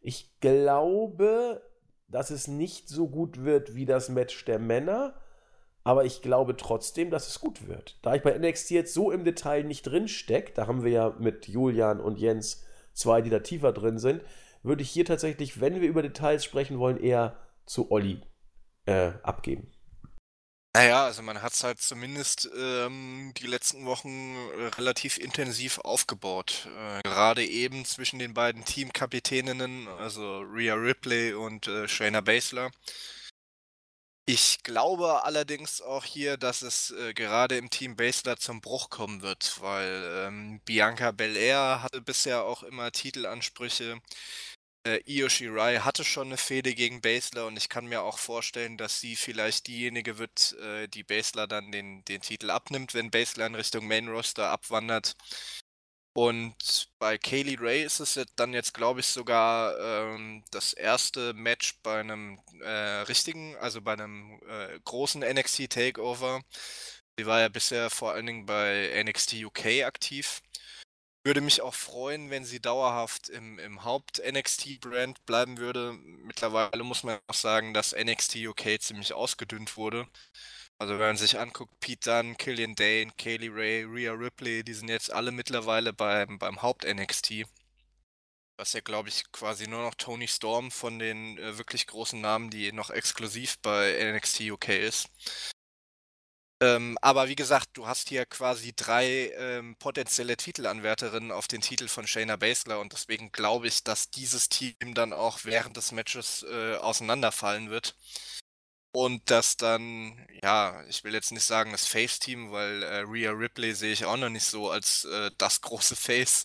Ich 0.00 0.38
glaube, 0.40 1.62
dass 2.08 2.30
es 2.30 2.48
nicht 2.48 2.88
so 2.88 3.08
gut 3.08 3.44
wird 3.44 3.74
wie 3.74 3.86
das 3.86 4.08
Match 4.10 4.44
der 4.44 4.58
Männer, 4.58 5.14
aber 5.84 6.04
ich 6.04 6.20
glaube 6.20 6.56
trotzdem, 6.56 7.10
dass 7.10 7.28
es 7.28 7.40
gut 7.40 7.66
wird. 7.66 7.98
Da 8.02 8.14
ich 8.14 8.22
bei 8.22 8.36
NXT 8.36 8.70
jetzt 8.72 8.94
so 8.94 9.10
im 9.10 9.24
Detail 9.24 9.64
nicht 9.64 9.82
drin 9.82 10.06
stecke, 10.06 10.52
da 10.52 10.66
haben 10.66 10.84
wir 10.84 10.90
ja 10.90 11.14
mit 11.18 11.48
Julian 11.48 12.00
und 12.00 12.18
Jens 12.18 12.64
zwei, 12.92 13.22
die 13.22 13.30
da 13.30 13.38
tiefer 13.38 13.72
drin 13.72 13.98
sind, 13.98 14.22
würde 14.62 14.82
ich 14.82 14.90
hier 14.90 15.04
tatsächlich, 15.04 15.60
wenn 15.60 15.80
wir 15.80 15.88
über 15.88 16.02
Details 16.02 16.44
sprechen 16.44 16.78
wollen, 16.78 16.98
eher 16.98 17.36
zu 17.64 17.90
Olli 17.90 18.20
äh, 18.86 19.12
abgeben. 19.22 19.72
Naja, 20.76 21.06
also 21.06 21.22
man 21.22 21.40
hat 21.40 21.54
es 21.54 21.64
halt 21.64 21.80
zumindest 21.80 22.50
ähm, 22.54 23.32
die 23.38 23.46
letzten 23.46 23.86
Wochen 23.86 24.36
äh, 24.36 24.66
relativ 24.76 25.16
intensiv 25.16 25.78
aufgebaut. 25.78 26.68
Äh, 26.76 27.00
gerade 27.02 27.42
eben 27.46 27.86
zwischen 27.86 28.18
den 28.18 28.34
beiden 28.34 28.62
Teamkapitäninnen, 28.62 29.88
also 29.88 30.40
Rhea 30.40 30.74
Ripley 30.74 31.32
und 31.32 31.66
äh, 31.66 31.88
Shayna 31.88 32.20
Baszler. 32.20 32.70
Ich 34.28 34.64
glaube 34.64 35.24
allerdings 35.24 35.80
auch 35.80 36.04
hier, 36.04 36.36
dass 36.36 36.62
es 36.62 36.90
äh, 36.90 37.14
gerade 37.14 37.56
im 37.56 37.70
Team 37.70 37.94
Baszler 37.96 38.36
zum 38.36 38.60
Bruch 38.60 38.90
kommen 38.90 39.22
wird, 39.22 39.60
weil 39.60 40.02
ähm, 40.26 40.60
Bianca 40.64 41.12
Belair 41.12 41.80
hatte 41.82 42.00
bisher 42.00 42.42
auch 42.44 42.64
immer 42.64 42.90
Titelansprüche. 42.90 44.00
Äh, 44.86 45.00
Io 45.06 45.28
Shirai 45.28 45.78
hatte 45.80 46.04
schon 46.04 46.28
eine 46.28 46.36
Fehde 46.36 46.74
gegen 46.74 47.00
Basler 47.00 47.46
und 47.46 47.56
ich 47.56 47.68
kann 47.68 47.86
mir 47.86 48.02
auch 48.02 48.18
vorstellen, 48.18 48.76
dass 48.78 49.00
sie 49.00 49.16
vielleicht 49.16 49.66
diejenige 49.66 50.18
wird, 50.18 50.52
äh, 50.60 50.86
die 50.88 51.02
Basler 51.02 51.46
dann 51.48 51.72
den, 51.72 52.04
den 52.04 52.20
Titel 52.22 52.50
abnimmt, 52.50 52.94
wenn 52.94 53.10
Basler 53.10 53.46
in 53.46 53.56
Richtung 53.56 53.86
Main 53.88 54.08
Roster 54.08 54.50
abwandert. 54.50 55.16
Und 56.14 56.88
bei 56.98 57.18
Kaylee 57.18 57.58
Ray 57.60 57.84
ist 57.84 58.00
es 58.00 58.18
dann 58.36 58.54
jetzt, 58.54 58.72
glaube 58.72 59.00
ich, 59.00 59.06
sogar 59.06 59.78
ähm, 59.78 60.42
das 60.50 60.72
erste 60.72 61.34
Match 61.34 61.78
bei 61.82 62.00
einem 62.00 62.38
äh, 62.62 62.70
richtigen, 63.02 63.54
also 63.56 63.82
bei 63.82 63.92
einem 63.92 64.40
äh, 64.48 64.80
großen 64.84 65.22
NXT 65.22 65.68
Takeover. 65.70 66.40
Sie 67.18 67.26
war 67.26 67.40
ja 67.40 67.48
bisher 67.48 67.90
vor 67.90 68.12
allen 68.12 68.26
Dingen 68.26 68.46
bei 68.46 69.02
NXT 69.04 69.34
UK 69.44 69.84
aktiv. 69.84 70.40
Würde 71.26 71.40
mich 71.40 71.60
auch 71.60 71.74
freuen, 71.74 72.30
wenn 72.30 72.44
sie 72.44 72.60
dauerhaft 72.60 73.30
im, 73.30 73.58
im 73.58 73.82
Haupt-NXT-Brand 73.82 75.26
bleiben 75.26 75.58
würde. 75.58 75.94
Mittlerweile 76.22 76.84
muss 76.84 77.02
man 77.02 77.18
auch 77.26 77.34
sagen, 77.34 77.74
dass 77.74 77.96
NXT 77.96 78.36
UK 78.46 78.80
ziemlich 78.80 79.12
ausgedünnt 79.12 79.76
wurde. 79.76 80.06
Also 80.78 80.92
wenn 80.92 81.08
man 81.08 81.16
sich 81.16 81.36
anguckt, 81.36 81.80
Pete 81.80 82.08
Dunne, 82.08 82.36
Killian 82.36 82.76
Dane, 82.76 83.10
Kaylee 83.18 83.50
Ray, 83.52 83.82
Rhea 83.82 84.12
Ripley, 84.12 84.62
die 84.62 84.74
sind 84.74 84.88
jetzt 84.88 85.12
alle 85.12 85.32
mittlerweile 85.32 85.92
beim, 85.92 86.38
beim 86.38 86.62
Haupt-NXT. 86.62 87.42
Was 88.56 88.74
ja, 88.74 88.80
glaube 88.80 89.08
ich, 89.08 89.24
quasi 89.32 89.66
nur 89.66 89.82
noch 89.82 89.96
Tony 89.96 90.28
Storm 90.28 90.70
von 90.70 91.00
den 91.00 91.38
äh, 91.38 91.58
wirklich 91.58 91.88
großen 91.88 92.20
Namen, 92.20 92.50
die 92.50 92.70
noch 92.70 92.90
exklusiv 92.90 93.58
bei 93.62 93.98
NXT 94.14 94.42
UK 94.42 94.68
ist. 94.68 95.08
Ähm, 96.62 96.96
aber 97.02 97.28
wie 97.28 97.36
gesagt, 97.36 97.68
du 97.74 97.86
hast 97.86 98.08
hier 98.08 98.24
quasi 98.24 98.72
drei 98.74 99.30
ähm, 99.36 99.76
potenzielle 99.78 100.38
Titelanwärterinnen 100.38 101.30
auf 101.30 101.48
den 101.48 101.60
Titel 101.60 101.86
von 101.88 102.06
Shayna 102.06 102.36
Baszler 102.36 102.80
und 102.80 102.92
deswegen 102.94 103.30
glaube 103.30 103.68
ich, 103.68 103.84
dass 103.84 104.10
dieses 104.10 104.48
Team 104.48 104.94
dann 104.94 105.12
auch 105.12 105.40
während 105.44 105.76
des 105.76 105.92
Matches 105.92 106.44
äh, 106.48 106.76
auseinanderfallen 106.76 107.68
wird. 107.70 107.94
Und 108.92 109.30
dass 109.30 109.58
dann, 109.58 110.26
ja, 110.42 110.82
ich 110.88 111.04
will 111.04 111.12
jetzt 111.12 111.30
nicht 111.30 111.44
sagen 111.44 111.72
das 111.72 111.86
Face-Team, 111.86 112.50
weil 112.50 112.82
äh, 112.82 113.00
Rhea 113.00 113.30
Ripley 113.32 113.74
sehe 113.74 113.92
ich 113.92 114.06
auch 114.06 114.16
noch 114.16 114.30
nicht 114.30 114.44
so 114.46 114.70
als 114.70 115.04
äh, 115.04 115.30
das 115.36 115.60
große 115.60 115.96
Face. 115.96 116.44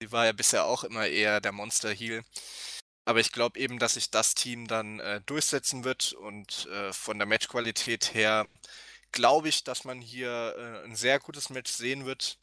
Sie 0.00 0.12
war 0.12 0.26
ja 0.26 0.32
bisher 0.32 0.66
auch 0.66 0.84
immer 0.84 1.06
eher 1.08 1.40
der 1.40 1.50
Monster-Heel. 1.52 2.22
Aber 3.06 3.20
ich 3.20 3.32
glaube 3.32 3.58
eben, 3.58 3.78
dass 3.80 3.94
sich 3.94 4.10
das 4.10 4.34
Team 4.34 4.68
dann 4.68 5.00
äh, 5.00 5.20
durchsetzen 5.22 5.84
wird 5.84 6.12
und 6.12 6.66
äh, 6.66 6.92
von 6.92 7.18
der 7.18 7.26
Matchqualität 7.26 8.14
her 8.14 8.46
glaube 9.12 9.48
ich, 9.48 9.64
dass 9.64 9.84
man 9.84 10.00
hier 10.00 10.54
äh, 10.56 10.84
ein 10.84 10.96
sehr 10.96 11.18
gutes 11.20 11.50
Match 11.50 11.70
sehen 11.70 12.06
wird. 12.06 12.38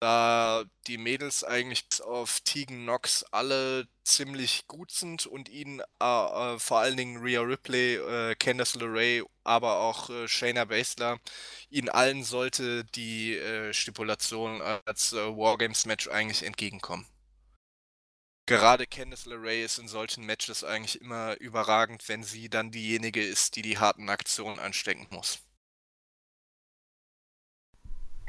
Da 0.00 0.64
die 0.86 0.96
Mädels 0.96 1.42
eigentlich 1.42 1.88
bis 1.88 2.00
auf 2.00 2.40
Tegan 2.40 2.84
Knox 2.84 3.24
alle 3.32 3.88
ziemlich 4.04 4.68
gut 4.68 4.92
sind 4.92 5.26
und 5.26 5.48
ihnen 5.48 5.80
äh, 6.00 6.54
äh, 6.54 6.58
vor 6.60 6.78
allen 6.78 6.96
Dingen 6.96 7.20
Rhea 7.20 7.40
Ripley, 7.40 7.96
äh, 7.96 8.36
Candice 8.36 8.76
LeRae, 8.76 9.24
aber 9.42 9.80
auch 9.80 10.08
äh, 10.08 10.28
Shayna 10.28 10.66
Baszler, 10.66 11.18
ihnen 11.68 11.88
allen 11.88 12.22
sollte 12.22 12.84
die 12.84 13.36
äh, 13.36 13.72
Stipulation 13.72 14.62
als 14.62 15.12
Wargames-Match 15.12 16.08
eigentlich 16.08 16.44
entgegenkommen. 16.44 17.06
Gerade 18.46 18.86
Candice 18.86 19.26
LeRae 19.26 19.64
ist 19.64 19.78
in 19.78 19.88
solchen 19.88 20.24
Matches 20.24 20.64
eigentlich 20.64 21.00
immer 21.00 21.38
überragend, 21.38 22.08
wenn 22.08 22.22
sie 22.22 22.48
dann 22.48 22.70
diejenige 22.70 23.22
ist, 23.22 23.56
die 23.56 23.62
die 23.62 23.78
harten 23.78 24.08
Aktionen 24.08 24.58
anstecken 24.58 25.06
muss. 25.10 25.40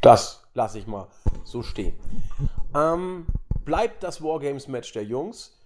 Das 0.02 0.48
lasse 0.54 0.80
ich 0.80 0.88
mal 0.88 1.08
so 1.44 1.64
stehen. 1.64 1.94
Ähm, 2.76 3.26
bleibt 3.66 4.04
das 4.04 4.22
Wargames-Match 4.24 4.94
der 4.94 5.04
Jungs. 5.04 5.58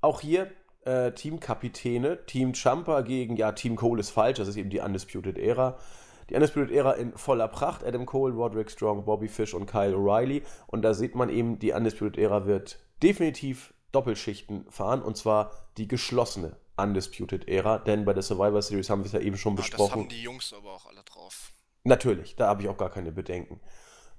Auch 0.00 0.20
hier 0.20 0.50
äh, 0.84 1.12
Teamkapitäne, 1.12 2.24
Team 2.26 2.54
Champa 2.54 3.00
gegen, 3.02 3.36
ja, 3.36 3.52
Team 3.52 3.76
Cole 3.76 4.00
ist 4.00 4.10
falsch, 4.10 4.38
das 4.38 4.48
ist 4.48 4.56
eben 4.56 4.70
die 4.70 4.80
Undisputed 4.80 5.38
Era. 5.38 5.78
Die 6.30 6.34
Undisputed 6.34 6.70
Era 6.70 6.92
in 6.92 7.16
voller 7.16 7.48
Pracht. 7.48 7.84
Adam 7.84 8.06
Cole, 8.06 8.34
Roderick 8.34 8.70
Strong, 8.70 9.04
Bobby 9.04 9.28
Fish 9.28 9.52
und 9.54 9.66
Kyle 9.66 9.94
O'Reilly. 9.94 10.42
Und 10.66 10.82
da 10.82 10.94
sieht 10.94 11.14
man 11.14 11.28
eben, 11.28 11.58
die 11.58 11.72
Undisputed 11.72 12.16
Era 12.16 12.46
wird 12.46 12.78
definitiv 13.02 13.74
Doppelschichten 13.92 14.66
fahren. 14.70 15.02
Und 15.02 15.16
zwar 15.16 15.52
die 15.76 15.86
geschlossene 15.86 16.56
Undisputed 16.76 17.46
Era. 17.46 17.78
Denn 17.78 18.06
bei 18.06 18.14
der 18.14 18.22
Survivor 18.22 18.62
Series 18.62 18.88
haben 18.88 19.02
wir 19.02 19.06
es 19.06 19.12
ja 19.12 19.20
eben 19.20 19.36
schon 19.36 19.54
besprochen. 19.54 19.90
Das 19.90 19.98
haben 19.98 20.08
die 20.08 20.22
Jungs 20.22 20.54
aber 20.54 20.72
auch 20.72 20.86
alle 20.86 21.02
drauf. 21.02 21.52
Natürlich, 21.84 22.36
da 22.36 22.48
habe 22.48 22.62
ich 22.62 22.68
auch 22.68 22.78
gar 22.78 22.90
keine 22.90 23.12
Bedenken. 23.12 23.60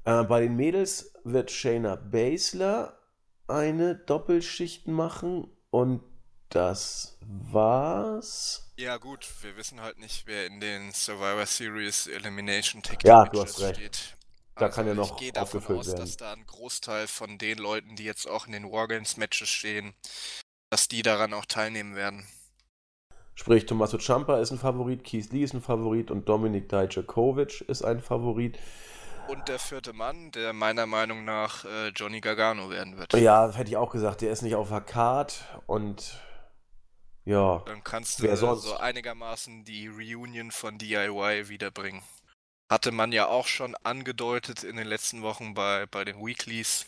Äh, 0.06 0.24
bei 0.24 0.42
den 0.42 0.56
Mädels 0.56 1.14
wird 1.24 1.50
Shayna 1.50 1.96
Baszler 1.96 3.00
eine 3.48 3.96
Doppelschicht 3.96 4.88
machen 4.88 5.48
und 5.72 6.04
das 6.50 7.18
war's. 7.22 8.72
Ja, 8.78 8.98
gut, 8.98 9.28
wir 9.42 9.58
wissen 9.58 9.82
halt 9.82 9.98
nicht, 9.98 10.28
wer 10.28 10.46
in 10.46 10.60
den 10.60 10.92
Survivor 10.92 11.46
Series 11.46 12.08
Elimination 12.08 12.84
Tag 12.84 13.04
ja, 13.04 13.26
du 13.26 13.42
hast 13.42 13.60
recht. 13.60 13.76
steht. 13.76 14.18
Da 14.56 14.66
also 14.68 14.76
kann 14.76 14.88
ja 14.88 14.94
noch 14.94 15.12
ich 15.14 15.18
gehe 15.18 15.32
davon 15.34 15.66
aus, 15.66 15.88
werden. 15.88 16.00
dass 16.00 16.18
da 16.18 16.34
ein 16.34 16.46
Großteil 16.46 17.08
von 17.08 17.38
den 17.38 17.58
Leuten, 17.58 17.96
die 17.96 18.06
jetzt 18.06 18.28
auch 18.28 18.46
in 18.46 18.54
den 18.54 18.72
Wargames 18.72 19.18
Matches 19.18 19.50
stehen, 19.50 19.94
dass 20.70 20.88
die 20.88 21.02
daran 21.02 21.34
auch 21.34 21.46
teilnehmen 21.46 21.96
werden. 21.96 22.26
Sprich, 23.36 23.66
Tommaso 23.66 23.98
Ciampa 23.98 24.40
ist 24.40 24.52
ein 24.52 24.58
Favorit, 24.58 25.04
Keith 25.04 25.32
Lee 25.32 25.44
ist 25.44 25.54
ein 25.54 25.62
Favorit 25.62 26.10
und 26.10 26.28
Dominik 26.28 26.70
Dijakovic 26.70 27.62
ist 27.62 27.84
ein 27.84 28.00
Favorit. 28.00 28.58
Und 29.28 29.48
der 29.50 29.60
vierte 29.60 29.92
Mann, 29.92 30.32
der 30.32 30.54
meiner 30.54 30.86
Meinung 30.86 31.26
nach 31.26 31.66
äh, 31.66 31.90
Johnny 31.90 32.22
Gargano 32.22 32.70
werden 32.70 32.98
wird. 32.98 33.14
Ja, 33.14 33.52
hätte 33.52 33.70
ich 33.70 33.78
auch 33.78 33.92
gesagt, 33.92 34.22
der 34.22 34.32
ist 34.32 34.42
nicht 34.42 34.56
auf 34.56 34.70
der 34.70 34.82
Card 34.82 35.44
und 35.66 36.22
ja. 37.26 37.64
Dann 37.66 37.84
kannst 37.84 38.22
du 38.22 38.36
so 38.36 38.78
einigermaßen 38.78 39.66
die 39.66 39.88
Reunion 39.88 40.52
von 40.52 40.78
DIY 40.78 41.50
wiederbringen. 41.50 42.04
Hatte 42.70 42.92
man 42.92 43.12
ja 43.12 43.28
auch 43.28 43.48
schon 43.48 43.76
angedeutet 43.84 44.64
in 44.64 44.76
den 44.76 44.88
letzten 44.88 45.24
Wochen 45.24 45.54
bei, 45.56 45.88
bei 45.88 46.06
den 46.06 46.24
Weeklies. 46.24 46.86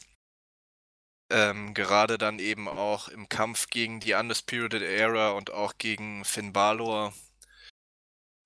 Ähm, 1.29 1.73
gerade 1.73 2.17
dann 2.17 2.39
eben 2.39 2.67
auch 2.69 3.09
im 3.09 3.27
Kampf 3.29 3.67
gegen 3.69 3.99
die 3.99 4.13
Undisputed 4.13 4.81
Era 4.81 5.31
und 5.31 5.51
auch 5.51 5.77
gegen 5.77 6.23
Finn 6.25 6.53
Balor. 6.53 7.13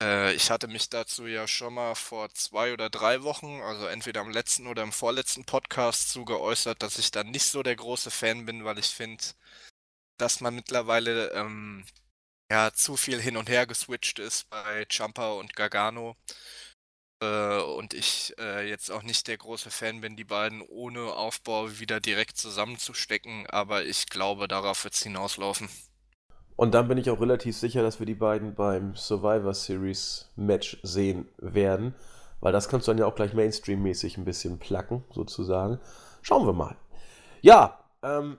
Äh, 0.02 0.34
ich 0.34 0.50
hatte 0.50 0.66
mich 0.68 0.88
dazu 0.90 1.26
ja 1.26 1.46
schon 1.46 1.74
mal 1.74 1.94
vor 1.94 2.28
zwei 2.34 2.72
oder 2.72 2.90
drei 2.90 3.22
Wochen, 3.22 3.60
also 3.62 3.86
entweder 3.86 4.20
am 4.20 4.30
letzten 4.30 4.66
oder 4.66 4.82
im 4.82 4.92
vorletzten 4.92 5.44
Podcast 5.44 6.10
zu 6.10 6.24
geäußert, 6.24 6.82
dass 6.82 6.98
ich 6.98 7.10
da 7.12 7.22
nicht 7.24 7.44
so 7.44 7.62
der 7.62 7.76
große 7.76 8.10
Fan 8.10 8.44
bin, 8.46 8.64
weil 8.64 8.78
ich 8.78 8.88
finde, 8.88 9.22
dass 10.18 10.40
man 10.40 10.54
mittlerweile 10.54 11.30
ähm, 11.32 11.84
ja 12.50 12.72
zu 12.74 12.96
viel 12.96 13.20
hin 13.20 13.36
und 13.36 13.48
her 13.48 13.66
geswitcht 13.66 14.18
ist 14.18 14.48
bei 14.50 14.86
Jumper 14.90 15.36
und 15.36 15.56
Gargano. 15.56 16.16
Äh, 17.22 17.62
und 17.62 17.94
ich 17.94 18.34
äh, 18.40 18.68
jetzt 18.68 18.90
auch 18.90 19.04
nicht 19.04 19.28
der 19.28 19.36
große 19.36 19.70
Fan 19.70 20.00
bin, 20.00 20.16
die 20.16 20.24
beiden 20.24 20.60
ohne 20.60 21.14
Aufbau 21.14 21.78
wieder 21.78 22.00
direkt 22.00 22.36
zusammenzustecken, 22.36 23.46
aber 23.46 23.84
ich 23.84 24.08
glaube, 24.08 24.48
darauf 24.48 24.82
wird 24.82 24.94
es 24.94 25.04
hinauslaufen. 25.04 25.68
Und 26.56 26.74
dann 26.74 26.88
bin 26.88 26.98
ich 26.98 27.10
auch 27.10 27.20
relativ 27.20 27.56
sicher, 27.56 27.82
dass 27.82 28.00
wir 28.00 28.06
die 28.06 28.16
beiden 28.16 28.54
beim 28.56 28.96
Survivor 28.96 29.54
Series 29.54 30.30
Match 30.34 30.78
sehen 30.82 31.28
werden, 31.38 31.94
weil 32.40 32.52
das 32.52 32.68
kannst 32.68 32.88
du 32.88 32.90
dann 32.90 32.98
ja 32.98 33.06
auch 33.06 33.14
gleich 33.14 33.34
Mainstream-mäßig 33.34 34.18
ein 34.18 34.24
bisschen 34.24 34.58
placken, 34.58 35.04
sozusagen. 35.10 35.78
Schauen 36.22 36.44
wir 36.44 36.52
mal. 36.52 36.76
Ja, 37.40 37.78
ähm, 38.02 38.36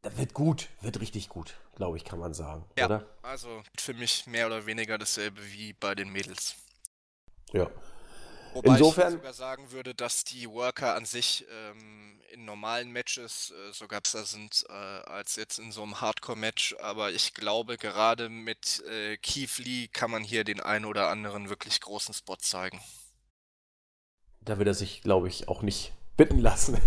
das 0.00 0.16
wird 0.16 0.32
gut, 0.32 0.68
wird 0.80 1.00
richtig 1.00 1.28
gut, 1.28 1.58
glaube 1.76 1.98
ich, 1.98 2.04
kann 2.04 2.18
man 2.18 2.32
sagen, 2.32 2.64
ja, 2.78 2.86
oder? 2.86 3.06
Also 3.22 3.62
für 3.78 3.92
mich 3.92 4.26
mehr 4.26 4.46
oder 4.46 4.64
weniger 4.64 4.96
dasselbe 4.96 5.40
wie 5.52 5.74
bei 5.74 5.94
den 5.94 6.10
Mädels. 6.10 6.56
Ja. 7.52 7.70
Wobei 8.58 8.72
Insofern, 8.72 9.12
ich 9.12 9.18
sogar 9.20 9.32
sagen 9.32 9.70
würde, 9.70 9.94
dass 9.94 10.24
die 10.24 10.50
Worker 10.50 10.96
an 10.96 11.04
sich 11.04 11.46
ähm, 11.48 12.20
in 12.32 12.44
normalen 12.44 12.90
Matches 12.90 13.52
äh, 13.52 13.72
sogar 13.72 14.00
besser 14.00 14.24
sind 14.24 14.64
äh, 14.68 14.72
als 14.72 15.36
jetzt 15.36 15.60
in 15.60 15.70
so 15.70 15.84
einem 15.84 16.00
Hardcore-Match. 16.00 16.74
Aber 16.80 17.12
ich 17.12 17.34
glaube, 17.34 17.76
gerade 17.76 18.28
mit 18.28 18.82
äh, 18.90 19.16
Keith 19.18 19.58
Lee 19.58 19.86
kann 19.86 20.10
man 20.10 20.24
hier 20.24 20.42
den 20.42 20.58
einen 20.58 20.86
oder 20.86 21.08
anderen 21.08 21.48
wirklich 21.48 21.80
großen 21.80 22.12
Spot 22.12 22.36
zeigen. 22.36 22.80
Da 24.40 24.58
wird 24.58 24.66
er 24.66 24.74
sich, 24.74 25.02
glaube 25.02 25.28
ich, 25.28 25.46
auch 25.46 25.62
nicht 25.62 25.92
bitten 26.16 26.40
lassen, 26.40 26.78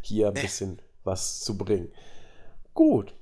hier 0.00 0.26
ein 0.26 0.34
nee. 0.34 0.42
bisschen 0.42 0.82
was 1.04 1.38
zu 1.38 1.56
bringen. 1.56 1.92
Gut, 2.74 3.14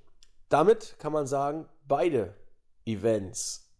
damit 0.48 0.97
kann 0.98 1.12
man 1.12 1.27
sagen, 1.27 1.68
beide 1.86 2.35
Events 2.86 3.70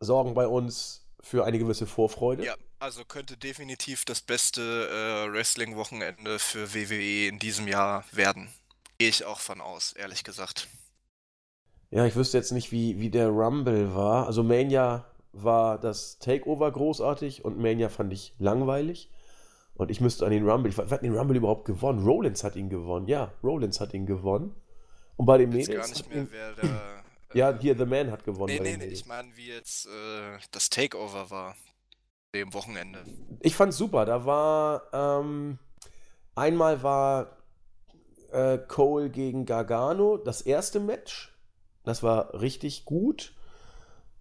sorgen 0.00 0.34
bei 0.34 0.46
uns 0.46 1.09
für 1.22 1.44
eine 1.44 1.58
gewisse 1.58 1.86
Vorfreude. 1.86 2.44
Ja, 2.44 2.54
also 2.78 3.04
könnte 3.04 3.36
definitiv 3.36 4.04
das 4.04 4.20
beste 4.20 4.60
äh, 4.60 5.32
Wrestling-Wochenende 5.32 6.38
für 6.38 6.74
WWE 6.74 7.28
in 7.28 7.38
diesem 7.38 7.68
Jahr 7.68 8.04
werden. 8.12 8.48
Gehe 8.98 9.08
ich 9.08 9.24
auch 9.24 9.40
von 9.40 9.60
aus, 9.60 9.92
ehrlich 9.92 10.24
gesagt. 10.24 10.68
Ja, 11.90 12.06
ich 12.06 12.16
wüsste 12.16 12.38
jetzt 12.38 12.52
nicht, 12.52 12.70
wie, 12.70 13.00
wie 13.00 13.10
der 13.10 13.28
Rumble 13.28 13.94
war. 13.94 14.26
Also 14.26 14.42
Mania 14.42 15.06
war 15.32 15.78
das 15.78 16.18
Takeover 16.18 16.70
großartig 16.70 17.44
und 17.44 17.58
Mania 17.58 17.88
fand 17.88 18.12
ich 18.12 18.34
langweilig. 18.38 19.10
Und 19.74 19.90
ich 19.90 20.00
müsste 20.00 20.26
an 20.26 20.30
den 20.30 20.48
Rumble, 20.48 20.70
ich, 20.70 20.78
wer 20.78 20.90
hat 20.90 21.02
den 21.02 21.16
Rumble 21.16 21.36
überhaupt 21.36 21.64
gewonnen? 21.64 22.04
Rollins 22.04 22.44
hat 22.44 22.54
ihn 22.54 22.68
gewonnen. 22.68 23.06
Ja, 23.06 23.32
Rollins 23.42 23.80
hat 23.80 23.94
ihn 23.94 24.06
gewonnen. 24.06 24.54
Und 25.16 25.26
bei 25.26 25.38
den 25.38 25.50
Mädels. 25.50 25.68
Ich 25.68 25.78
weiß 25.78 25.92
gar 25.92 25.96
nicht 25.96 26.14
mehr, 26.14 26.26
wer 26.30 26.52
der. 26.54 26.99
Ja, 27.32 27.56
hier 27.58 27.76
The 27.76 27.84
Man 27.84 28.10
hat 28.10 28.24
gewonnen. 28.24 28.54
Nee, 28.54 28.76
nee, 28.76 28.76
nee, 28.76 28.92
ich 28.92 29.06
meine, 29.06 29.36
wie 29.36 29.48
jetzt 29.48 29.86
äh, 29.86 30.38
das 30.50 30.70
Takeover 30.70 31.30
war. 31.30 31.56
Dem 32.34 32.54
Wochenende. 32.54 33.04
Ich 33.40 33.56
fand's 33.56 33.76
super. 33.76 34.04
Da 34.04 34.24
war. 34.24 34.82
Ähm, 34.92 35.58
einmal 36.36 36.82
war 36.82 37.38
äh, 38.30 38.58
Cole 38.58 39.10
gegen 39.10 39.46
Gargano 39.46 40.16
das 40.16 40.40
erste 40.40 40.78
Match. 40.80 41.36
Das 41.84 42.02
war 42.02 42.40
richtig 42.40 42.84
gut. 42.84 43.34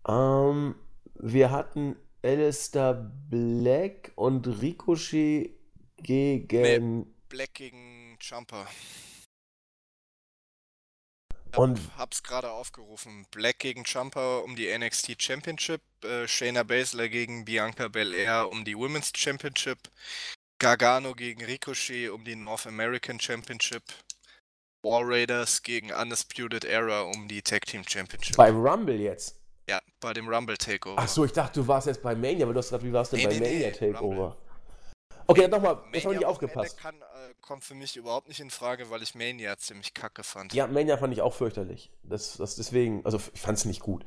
Ähm, 0.08 0.76
wir 1.14 1.52
hatten 1.52 1.96
Alistair 2.24 3.12
Black 3.30 4.12
und 4.16 4.48
Ricochet 4.62 5.56
gegen. 5.98 7.00
Nee, 7.00 7.06
Black 7.28 7.54
gegen 7.54 8.18
Jumper. 8.20 8.66
Und 11.56 11.80
hab's 11.98 12.24
gerade 12.24 12.52
aufgerufen. 12.52 13.26
Black 13.32 13.60
gegen 13.60 13.84
Jumper 13.86 14.44
um 14.44 14.56
die 14.56 14.68
NXT 14.78 15.22
Championship, 15.22 15.82
äh, 16.04 16.28
Shayna 16.28 16.64
Baszler 16.64 17.10
gegen 17.10 17.46
Bianca 17.46 17.88
Belair 17.88 18.50
um 18.52 18.64
die 18.66 18.78
Women's 18.78 19.12
Championship, 19.16 19.80
Gargano 20.60 21.14
gegen 21.14 21.44
Ricochet 21.44 22.10
um 22.10 22.24
die 22.24 22.36
North 22.36 22.68
American 22.68 23.20
Championship, 23.20 23.84
War 24.84 25.02
Raiders 25.04 25.64
gegen 25.64 25.92
Undisputed 25.92 26.64
Era 26.66 27.02
um 27.02 27.28
die 27.28 27.42
Tag 27.42 27.66
Team 27.66 27.84
Championship. 27.88 28.36
Bei 28.38 28.52
Rumble 28.52 28.96
jetzt. 29.00 29.36
Ja, 29.70 29.80
bei 30.00 30.14
dem 30.14 30.28
Rumble 30.28 30.58
Takeover. 30.58 30.98
Ach 31.00 31.08
so, 31.08 31.26
ich 31.26 31.32
dachte, 31.32 31.60
du 31.62 31.68
warst 31.68 31.88
jetzt 31.88 32.02
bei 32.02 32.16
Mania, 32.16 32.46
aber 32.46 32.54
du 32.54 32.60
hast 32.60 32.70
gerade, 32.70 32.84
wie 32.84 32.92
warst 32.94 33.14
du 33.14 33.18
Nee, 33.18 33.28
bei 33.28 33.34
nee, 33.34 33.40
Mania 33.40 33.68
nee, 33.68 33.72
Takeover? 33.72 34.02
Rumble. 34.02 34.49
Okay, 35.30 35.48
nochmal, 35.48 35.78
jetzt 35.94 36.06
habe 36.06 36.16
ich 36.16 36.26
aufgepasst. 36.26 36.80
Kann, 36.80 36.96
äh, 36.96 37.34
kommt 37.40 37.64
für 37.64 37.76
mich 37.76 37.96
überhaupt 37.96 38.28
nicht 38.28 38.40
in 38.40 38.50
Frage, 38.50 38.90
weil 38.90 39.04
ich 39.04 39.14
Mania 39.14 39.56
ziemlich 39.58 39.94
kacke 39.94 40.24
fand. 40.24 40.54
Ja, 40.54 40.66
Mania 40.66 40.98
fand 40.98 41.14
ich 41.14 41.22
auch 41.22 41.36
fürchterlich. 41.36 41.92
Das, 42.02 42.38
das 42.38 42.56
deswegen, 42.56 43.06
also 43.06 43.20
ich 43.32 43.40
fand 43.40 43.60
es 43.60 43.66
nicht 43.66 43.80
gut. 43.80 44.06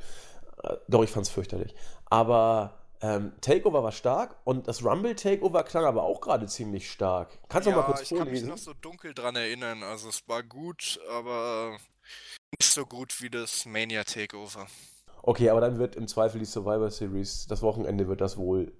Äh, 0.65 0.74
Doch, 0.89 1.05
ich 1.05 1.11
fand 1.11 1.24
es 1.24 1.32
fürchterlich. 1.32 1.77
Aber 2.07 2.77
ähm, 3.01 3.35
Takeover 3.40 3.85
war 3.85 3.93
stark 3.93 4.35
und 4.43 4.66
das 4.66 4.85
Rumble 4.85 5.15
Takeover 5.15 5.62
klang 5.62 5.85
aber 5.85 6.03
auch 6.03 6.20
gerade 6.20 6.47
ziemlich 6.47 6.90
stark. 6.90 7.39
Kannst 7.49 7.66
du 7.66 7.70
ja, 7.70 7.77
mal 7.77 7.85
kurz 7.85 8.03
ich 8.03 8.09
kann 8.09 8.19
mich 8.19 8.27
vorlesen? 8.27 8.49
noch 8.49 8.59
so 8.59 8.74
dunkel 8.74 9.15
dran 9.15 9.36
erinnern. 9.36 9.85
Also 9.85 10.09
es 10.09 10.27
war 10.27 10.43
gut, 10.43 10.99
aber 11.09 11.78
nicht 12.59 12.69
so 12.69 12.85
gut 12.85 13.23
wie 13.23 13.31
das 13.31 13.65
Mania 13.65 14.03
Takeover. 14.03 14.66
Okay, 15.23 15.51
aber 15.51 15.61
dann 15.61 15.78
wird 15.78 15.94
im 15.94 16.09
Zweifel 16.09 16.40
die 16.40 16.47
Survivor 16.47 16.90
Series, 16.90 17.47
das 17.47 17.62
Wochenende 17.62 18.09
wird 18.09 18.20
das 18.20 18.36
wohl 18.36 18.73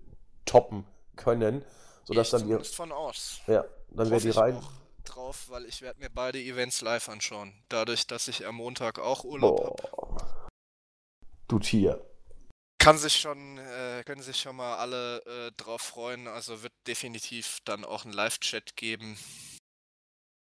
toppen 0.45 0.85
können, 1.15 1.65
sodass 2.05 2.33
ich 2.33 2.41
dann 2.41 2.59
die, 2.59 2.65
von 2.65 2.93
aus. 2.93 3.41
ja, 3.47 3.65
dann 3.91 4.11
Hoffe 4.11 4.21
die 4.21 4.31
rein. 4.31 4.63
drauf, 5.05 5.47
weil 5.49 5.65
ich 5.67 5.83
werde 5.83 6.01
mir 6.01 6.11
beide 6.11 6.39
Events 6.39 6.81
live 6.81 7.09
anschauen. 7.09 7.53
Dadurch, 7.69 8.07
dass 8.07 8.29
ich 8.29 8.47
am 8.47 8.57
Montag 8.57 8.99
auch 8.99 9.25
Urlaub 9.25 9.83
habe. 9.83 10.53
Du 11.49 11.59
Tier. 11.59 12.05
Kann 12.79 12.99
sich 12.99 13.21
schon, 13.21 13.59
äh, 13.59 14.03
können 14.05 14.23
sich 14.23 14.41
schon 14.41 14.57
mal 14.57 14.77
alle 14.77 15.19
äh, 15.25 15.53
drauf 15.57 15.83
freuen. 15.83 16.27
Also 16.27 16.63
wird 16.63 16.73
definitiv 16.87 17.59
dann 17.65 17.85
auch 17.85 18.05
einen 18.05 18.13
Live-Chat 18.13 18.75
geben 18.75 19.17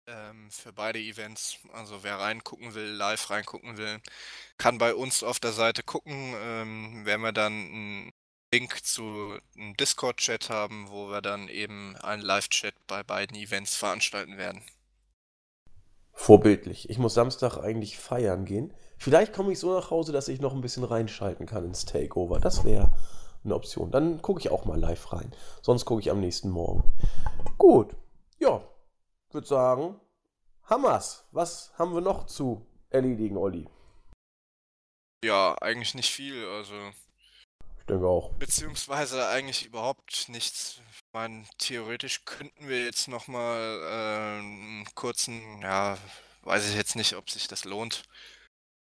ähm, 0.06 0.50
für 0.50 0.72
beide 0.72 0.98
Events. 0.98 1.58
Also 1.72 2.02
wer 2.02 2.18
reingucken 2.18 2.74
will, 2.74 2.88
live 2.88 3.30
reingucken 3.30 3.76
will, 3.76 4.00
kann 4.56 4.78
bei 4.78 4.94
uns 4.94 5.22
auf 5.22 5.40
der 5.40 5.52
Seite 5.52 5.82
gucken. 5.82 6.34
Ähm, 6.38 7.04
werden 7.04 7.22
wir 7.22 7.32
dann 7.32 7.52
einen 7.52 8.12
Link 8.52 8.84
zu 8.84 9.38
einem 9.56 9.74
Discord-Chat 9.78 10.50
haben, 10.50 10.90
wo 10.90 11.08
wir 11.08 11.22
dann 11.22 11.48
eben 11.48 11.96
einen 11.96 12.22
Live-Chat 12.22 12.74
bei 12.86 13.02
beiden 13.02 13.34
Events 13.36 13.76
veranstalten 13.76 14.36
werden. 14.36 14.62
Vorbildlich. 16.12 16.90
Ich 16.90 16.98
muss 16.98 17.14
Samstag 17.14 17.56
eigentlich 17.56 17.98
feiern 17.98 18.44
gehen. 18.44 18.74
Vielleicht 18.98 19.32
komme 19.32 19.52
ich 19.52 19.58
so 19.58 19.74
nach 19.74 19.90
Hause, 19.90 20.12
dass 20.12 20.28
ich 20.28 20.40
noch 20.40 20.52
ein 20.52 20.60
bisschen 20.60 20.84
reinschalten 20.84 21.46
kann 21.46 21.64
ins 21.64 21.86
Takeover. 21.86 22.38
Das 22.40 22.62
wäre 22.64 22.92
eine 23.42 23.54
Option. 23.54 23.90
Dann 23.90 24.20
gucke 24.20 24.40
ich 24.40 24.50
auch 24.50 24.66
mal 24.66 24.78
live 24.78 25.12
rein. 25.14 25.34
Sonst 25.62 25.86
gucke 25.86 26.02
ich 26.02 26.10
am 26.10 26.20
nächsten 26.20 26.50
Morgen. 26.50 26.84
Gut. 27.56 27.96
Ja. 28.38 28.62
Würde 29.30 29.46
sagen, 29.46 29.98
Hammers. 30.64 31.26
Was 31.32 31.72
haben 31.78 31.94
wir 31.94 32.02
noch 32.02 32.26
zu 32.26 32.66
erledigen, 32.90 33.38
Olli? 33.38 33.66
Ja, 35.24 35.56
eigentlich 35.60 35.94
nicht 35.94 36.10
viel. 36.10 36.46
Also 36.46 36.74
Ich 37.82 37.86
denke 37.86 38.06
auch. 38.06 38.32
Beziehungsweise 38.38 39.28
eigentlich 39.28 39.66
überhaupt 39.66 40.28
nichts. 40.28 40.80
Ich 40.92 41.00
meine, 41.12 41.44
theoretisch 41.58 42.24
könnten 42.24 42.68
wir 42.68 42.84
jetzt 42.84 43.08
nochmal 43.08 43.80
äh, 43.82 44.38
einen 44.40 44.86
kurzen, 44.94 45.60
ja, 45.62 45.98
weiß 46.42 46.68
ich 46.68 46.76
jetzt 46.76 46.94
nicht, 46.96 47.14
ob 47.16 47.28
sich 47.28 47.48
das 47.48 47.64
lohnt, 47.64 48.04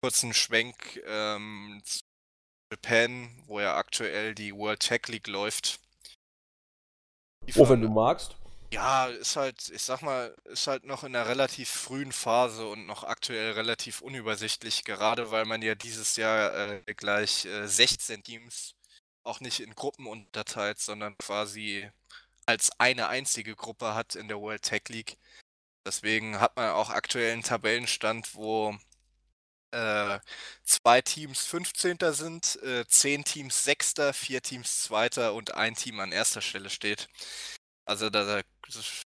kurzen 0.03 0.33
Schwenk 0.33 1.01
ähm, 1.07 1.81
zu 1.85 1.99
Japan, 2.73 3.29
wo 3.47 3.59
ja 3.61 3.75
aktuell 3.77 4.35
die 4.35 4.53
World 4.55 4.81
Tag 4.85 5.07
League 5.07 5.27
läuft. 5.27 5.79
Die 7.47 7.53
Oh, 7.55 7.67
wenn 7.69 7.81
du 7.81 7.89
magst. 7.89 8.37
ja, 8.73 9.07
ist 9.07 9.35
halt, 9.35 9.69
ich 9.69 9.81
sag 9.83 10.01
mal, 10.01 10.35
ist 10.45 10.67
halt 10.67 10.83
noch 10.85 11.03
in 11.03 11.15
einer 11.15 11.27
relativ 11.27 11.69
frühen 11.69 12.11
Phase 12.11 12.67
und 12.67 12.85
noch 12.85 13.03
aktuell 13.03 13.53
relativ 13.53 14.01
unübersichtlich, 14.01 14.83
gerade 14.83 15.31
weil 15.31 15.45
man 15.45 15.61
ja 15.63 15.75
dieses 15.75 16.15
Jahr 16.17 16.53
äh, 16.55 16.93
gleich 16.95 17.45
äh, 17.45 17.67
16 17.67 18.23
Teams 18.23 18.75
auch 19.23 19.39
nicht 19.41 19.59
in 19.59 19.75
Gruppen 19.75 20.07
unterteilt, 20.07 20.79
sondern 20.79 21.17
quasi 21.17 21.89
als 22.45 22.71
eine 22.79 23.09
einzige 23.09 23.55
Gruppe 23.55 23.95
hat 23.95 24.15
in 24.15 24.27
der 24.27 24.39
World 24.41 24.63
Tag 24.63 24.89
League. 24.89 25.17
Deswegen 25.85 26.39
hat 26.39 26.55
man 26.57 26.71
auch 26.71 26.89
aktuell 26.89 27.33
einen 27.33 27.43
Tabellenstand, 27.43 28.35
wo 28.35 28.77
äh, 29.71 30.19
zwei 30.63 31.01
Teams 31.01 31.45
15. 31.45 31.97
sind, 32.13 32.55
äh, 32.63 32.85
zehn 32.87 33.23
Teams 33.23 33.63
6., 33.63 33.95
vier 34.13 34.41
Teams 34.41 34.83
2. 34.83 35.31
und 35.31 35.53
ein 35.55 35.75
Team 35.75 35.99
an 35.99 36.11
erster 36.11 36.41
Stelle 36.41 36.69
steht. 36.69 37.07
Also 37.85 38.09
da, 38.09 38.23
da 38.25 38.41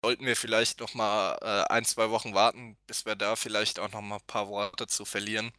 sollten 0.03 0.25
wir 0.25 0.35
vielleicht 0.37 0.79
noch 0.79 0.93
mal 0.93 1.37
äh, 1.41 1.73
ein, 1.73 1.85
zwei 1.85 2.09
Wochen 2.09 2.33
warten, 2.33 2.77
bis 2.87 3.05
wir 3.05 3.15
da 3.15 3.35
vielleicht 3.35 3.79
auch 3.79 3.91
noch 3.91 4.01
mal 4.01 4.17
ein 4.17 4.27
paar 4.27 4.47
Worte 4.49 4.87
zu 4.87 5.05
verlieren. 5.05 5.51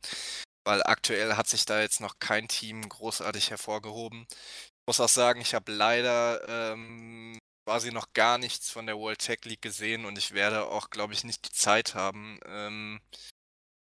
Weil 0.64 0.82
aktuell 0.84 1.36
hat 1.36 1.48
sich 1.48 1.64
da 1.64 1.80
jetzt 1.80 2.01
noch 2.01 2.18
kein 2.18 2.48
Team 2.48 2.89
großartig 2.89 3.51
hervorgehoben. 3.51 4.26
Ich 4.30 4.86
muss 4.86 5.01
auch 5.01 5.09
sagen, 5.09 5.40
ich 5.40 5.55
habe 5.55 5.72
leider 5.72 6.72
ähm, 6.72 7.39
quasi 7.66 7.93
noch 7.93 8.12
gar 8.12 8.39
nichts 8.39 8.70
von 8.70 8.86
der 8.86 8.98
World 8.98 9.20
Tech 9.20 9.40
League 9.44 9.62
gesehen 9.62 10.05
und 10.05 10.18
ich 10.18 10.32
werde 10.32 10.66
auch, 10.66 10.90
glaube 10.90 11.12
ich, 11.12 11.24
nicht 11.24 11.47
die 11.47 11.52
Zeit 11.52 11.94
haben, 11.94 12.39
ähm, 12.47 13.01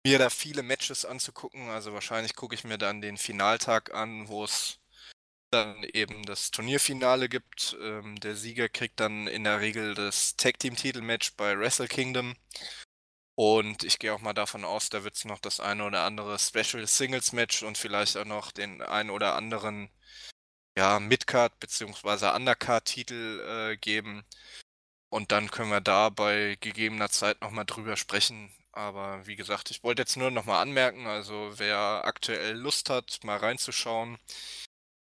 mir 0.06 0.18
da 0.18 0.30
viele 0.30 0.62
Matches 0.62 1.04
anzugucken. 1.04 1.68
Also 1.68 1.92
wahrscheinlich 1.92 2.34
gucke 2.34 2.54
ich 2.54 2.64
mir 2.64 2.78
dann 2.78 3.00
den 3.00 3.16
Finaltag 3.16 3.94
an, 3.94 4.28
wo 4.28 4.44
es 4.44 4.78
dann 5.50 5.82
eben 5.84 6.22
das 6.24 6.50
Turnierfinale 6.50 7.28
gibt. 7.28 7.76
Ähm, 7.80 8.18
der 8.20 8.36
Sieger 8.36 8.68
kriegt 8.68 9.00
dann 9.00 9.26
in 9.26 9.44
der 9.44 9.60
Regel 9.60 9.94
das 9.94 10.36
Tag 10.36 10.58
Team 10.58 10.76
Titelmatch 10.76 11.34
bei 11.36 11.58
Wrestle 11.58 11.88
Kingdom. 11.88 12.36
Und 13.40 13.84
ich 13.84 13.98
gehe 13.98 14.12
auch 14.12 14.20
mal 14.20 14.34
davon 14.34 14.66
aus, 14.66 14.90
da 14.90 15.02
wird 15.02 15.16
es 15.16 15.24
noch 15.24 15.38
das 15.38 15.60
eine 15.60 15.84
oder 15.84 16.04
andere 16.04 16.38
Special 16.38 16.86
Singles 16.86 17.32
Match 17.32 17.62
und 17.62 17.78
vielleicht 17.78 18.18
auch 18.18 18.26
noch 18.26 18.52
den 18.52 18.82
einen 18.82 19.08
oder 19.08 19.34
anderen 19.34 19.88
ja, 20.76 21.00
Midcard 21.00 21.58
bzw. 21.58 22.36
Undercard 22.36 22.84
Titel 22.84 23.40
äh, 23.72 23.76
geben. 23.78 24.24
Und 25.10 25.32
dann 25.32 25.50
können 25.50 25.70
wir 25.70 25.80
da 25.80 26.10
bei 26.10 26.58
gegebener 26.60 27.08
Zeit 27.10 27.40
nochmal 27.40 27.64
drüber 27.64 27.96
sprechen. 27.96 28.52
Aber 28.72 29.26
wie 29.26 29.36
gesagt, 29.36 29.70
ich 29.70 29.82
wollte 29.84 30.02
jetzt 30.02 30.18
nur 30.18 30.30
nochmal 30.30 30.60
anmerken, 30.62 31.06
also 31.06 31.52
wer 31.56 32.02
aktuell 32.04 32.56
Lust 32.58 32.90
hat, 32.90 33.20
mal 33.24 33.38
reinzuschauen, 33.38 34.18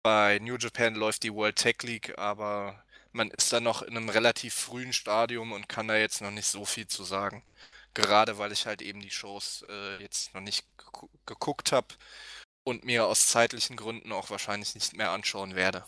bei 0.03 0.39
New 0.39 0.57
Japan 0.57 0.95
läuft 0.95 1.23
die 1.23 1.33
World 1.33 1.55
Tech 1.57 1.77
League, 1.83 2.17
aber 2.19 2.83
man 3.13 3.31
ist 3.31 3.51
da 3.51 3.59
noch 3.61 3.81
in 3.81 3.97
einem 3.97 4.09
relativ 4.09 4.53
frühen 4.53 4.93
Stadium 4.93 5.53
und 5.53 5.69
kann 5.69 5.87
da 5.87 5.97
jetzt 5.97 6.21
noch 6.21 6.31
nicht 6.31 6.47
so 6.47 6.65
viel 6.65 6.87
zu 6.87 7.03
sagen. 7.03 7.43
Gerade 7.97 8.37
weil 8.37 8.51
ich 8.51 8.67
halt 8.67 8.83
eben 8.83 9.01
die 9.01 9.09
Shows 9.09 9.65
äh, 9.67 9.99
jetzt 10.03 10.31
noch 10.35 10.41
nicht 10.41 10.67
gegu 10.77 11.09
geguckt 11.25 11.71
habe 11.71 11.87
und 12.63 12.85
mir 12.85 13.07
aus 13.07 13.25
zeitlichen 13.25 13.75
Gründen 13.75 14.11
auch 14.11 14.29
wahrscheinlich 14.29 14.75
nicht 14.75 14.95
mehr 14.95 15.09
anschauen 15.09 15.55
werde. 15.55 15.83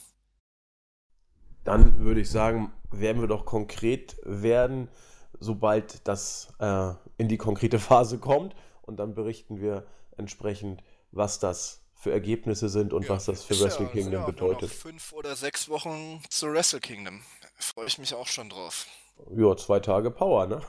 Dann 1.64 1.99
würde 1.99 2.22
ich 2.22 2.31
sagen, 2.31 2.73
werden 2.90 3.22
wir 3.22 3.27
doch 3.27 3.45
konkret 3.45 4.18
werden, 4.23 4.90
sobald 5.40 6.07
das 6.07 6.52
äh, 6.57 6.94
in 7.18 7.27
die 7.27 7.38
konkrete 7.38 7.77
Phase 7.90 8.18
kommt. 8.18 8.56
Und 8.81 8.98
dann 8.98 9.14
berichten 9.14 9.61
wir 9.61 9.86
entsprechend, 10.18 10.81
was 11.11 11.38
das 11.38 11.84
für 11.94 12.11
Ergebnisse 12.11 12.69
sind 12.69 12.91
und 12.91 13.03
Ja, 13.03 13.10
was 13.10 13.26
das 13.26 13.44
für 13.44 13.53
ja, 13.53 13.65
Wrestle 13.65 13.86
ja 13.86 13.91
Kingdom 13.91 14.22
noch 14.22 14.26
bedeutet. 14.26 14.72
fünf 14.72 15.14
oder 15.14 15.36
sechs 15.36 15.69
Wochen 15.69 16.23
zu 16.30 16.52
Wrestle 16.52 16.80
Kingdom. 16.80 17.22
Freue 17.57 17.86
ich 17.86 17.99
mich 17.99 18.15
auch 18.15 18.26
schon 18.27 18.49
drauf. 18.49 18.88
Ja, 19.36 19.56
zwei 19.56 19.80
Tage 19.80 20.10
Power, 20.10 20.48
ne? 20.48 20.64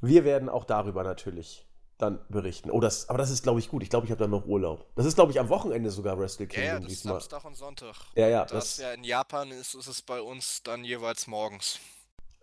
Wir 0.00 0.24
werden 0.24 0.48
auch 0.48 0.64
darüber 0.64 1.02
natürlich 1.04 1.66
dann 1.98 2.20
berichten. 2.28 2.70
Oh, 2.70 2.80
das, 2.80 3.08
aber 3.08 3.18
das 3.18 3.30
ist, 3.30 3.42
glaube 3.42 3.58
ich, 3.58 3.68
gut. 3.68 3.82
Ich 3.82 3.90
glaube, 3.90 4.04
ich 4.04 4.10
habe 4.10 4.18
dann 4.18 4.30
noch 4.30 4.46
Urlaub. 4.46 4.86
Das 4.96 5.06
ist, 5.06 5.14
glaube 5.14 5.32
ich, 5.32 5.40
am 5.40 5.48
Wochenende 5.48 5.90
sogar 5.90 6.18
Wrestle 6.18 6.46
Ja, 6.46 6.50
Kingdom 6.50 6.66
ja, 6.66 6.74
das 6.74 6.82
ist 6.82 6.90
diesmal. 6.90 7.20
Samstag 7.20 7.44
und 7.44 7.54
Sonntag. 7.54 7.96
Ja, 8.14 8.28
ja, 8.28 8.44
Da 8.44 8.54
das, 8.54 8.64
es 8.72 8.76
ja 8.78 8.92
in 8.92 9.04
Japan 9.04 9.50
ist, 9.50 9.74
ist 9.74 9.86
es 9.86 10.02
bei 10.02 10.20
uns 10.20 10.62
dann 10.62 10.84
jeweils 10.84 11.26
morgens. 11.26 11.78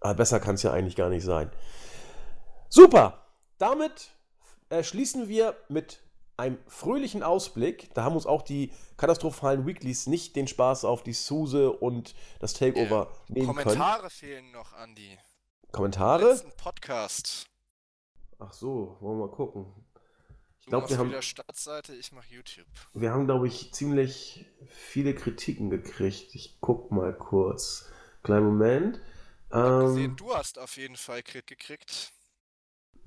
Ah, 0.02 0.14
besser 0.14 0.40
kann 0.40 0.56
es 0.56 0.64
ja 0.64 0.72
eigentlich 0.74 0.96
gar 0.96 1.10
nicht 1.10 1.24
sein. 1.24 1.52
Super! 2.68 3.26
Damit 3.60 4.10
äh, 4.70 4.84
schließen 4.84 5.28
wir 5.30 5.56
mit 5.70 6.02
einem 6.36 6.58
fröhlichen 6.68 7.22
Ausblick. 7.22 7.94
Da 7.94 8.04
haben 8.04 8.16
uns 8.16 8.26
auch 8.26 8.42
die 8.42 8.74
katastrophalen 8.98 9.68
Weeklies 9.68 10.08
nicht 10.08 10.36
den 10.36 10.48
Spaß 10.48 10.84
auf 10.84 11.04
die 11.04 11.14
Suse 11.14 11.72
und 11.72 12.16
das 12.40 12.54
Takeover 12.54 13.12
nehmen 13.28 13.54
können. 13.54 13.64
Kommentare 13.64 14.10
fehlen 14.10 14.52
noch, 14.52 14.74
Andi. 14.74 15.18
Kommentare? 15.74 16.30
Letzten 16.30 16.52
Podcast. 16.56 17.48
Ach 18.38 18.54
so, 18.54 18.96
wollen 19.00 19.18
wir 19.20 19.26
mal 19.28 19.32
gucken. 19.36 19.66
Ich 20.60 20.68
glaube, 20.68 20.88
wir 20.88 20.98
haben, 21.00 21.22
Startseite, 21.22 21.96
ich 21.96 22.12
mach 22.12 22.24
YouTube. 22.26 22.68
wir 22.94 23.12
haben, 23.12 23.26
glaube 23.26 23.48
ich, 23.48 23.74
ziemlich 23.74 24.46
viele 24.70 25.16
Kritiken 25.16 25.72
gekriegt. 25.72 26.36
Ich 26.36 26.58
guck 26.62 26.92
mal 26.92 27.12
kurz. 27.14 27.92
Kleinen 28.22 28.46
Moment. 28.46 29.02
Ich 29.50 29.56
hab 29.56 29.82
gesehen, 29.88 30.12
Ähm, 30.12 30.16
du 30.16 30.34
hast 30.34 30.60
auf 30.60 30.78
jeden 30.78 30.96
Fall 30.96 31.24
Crit 31.24 31.48
gekriegt. 31.48 32.14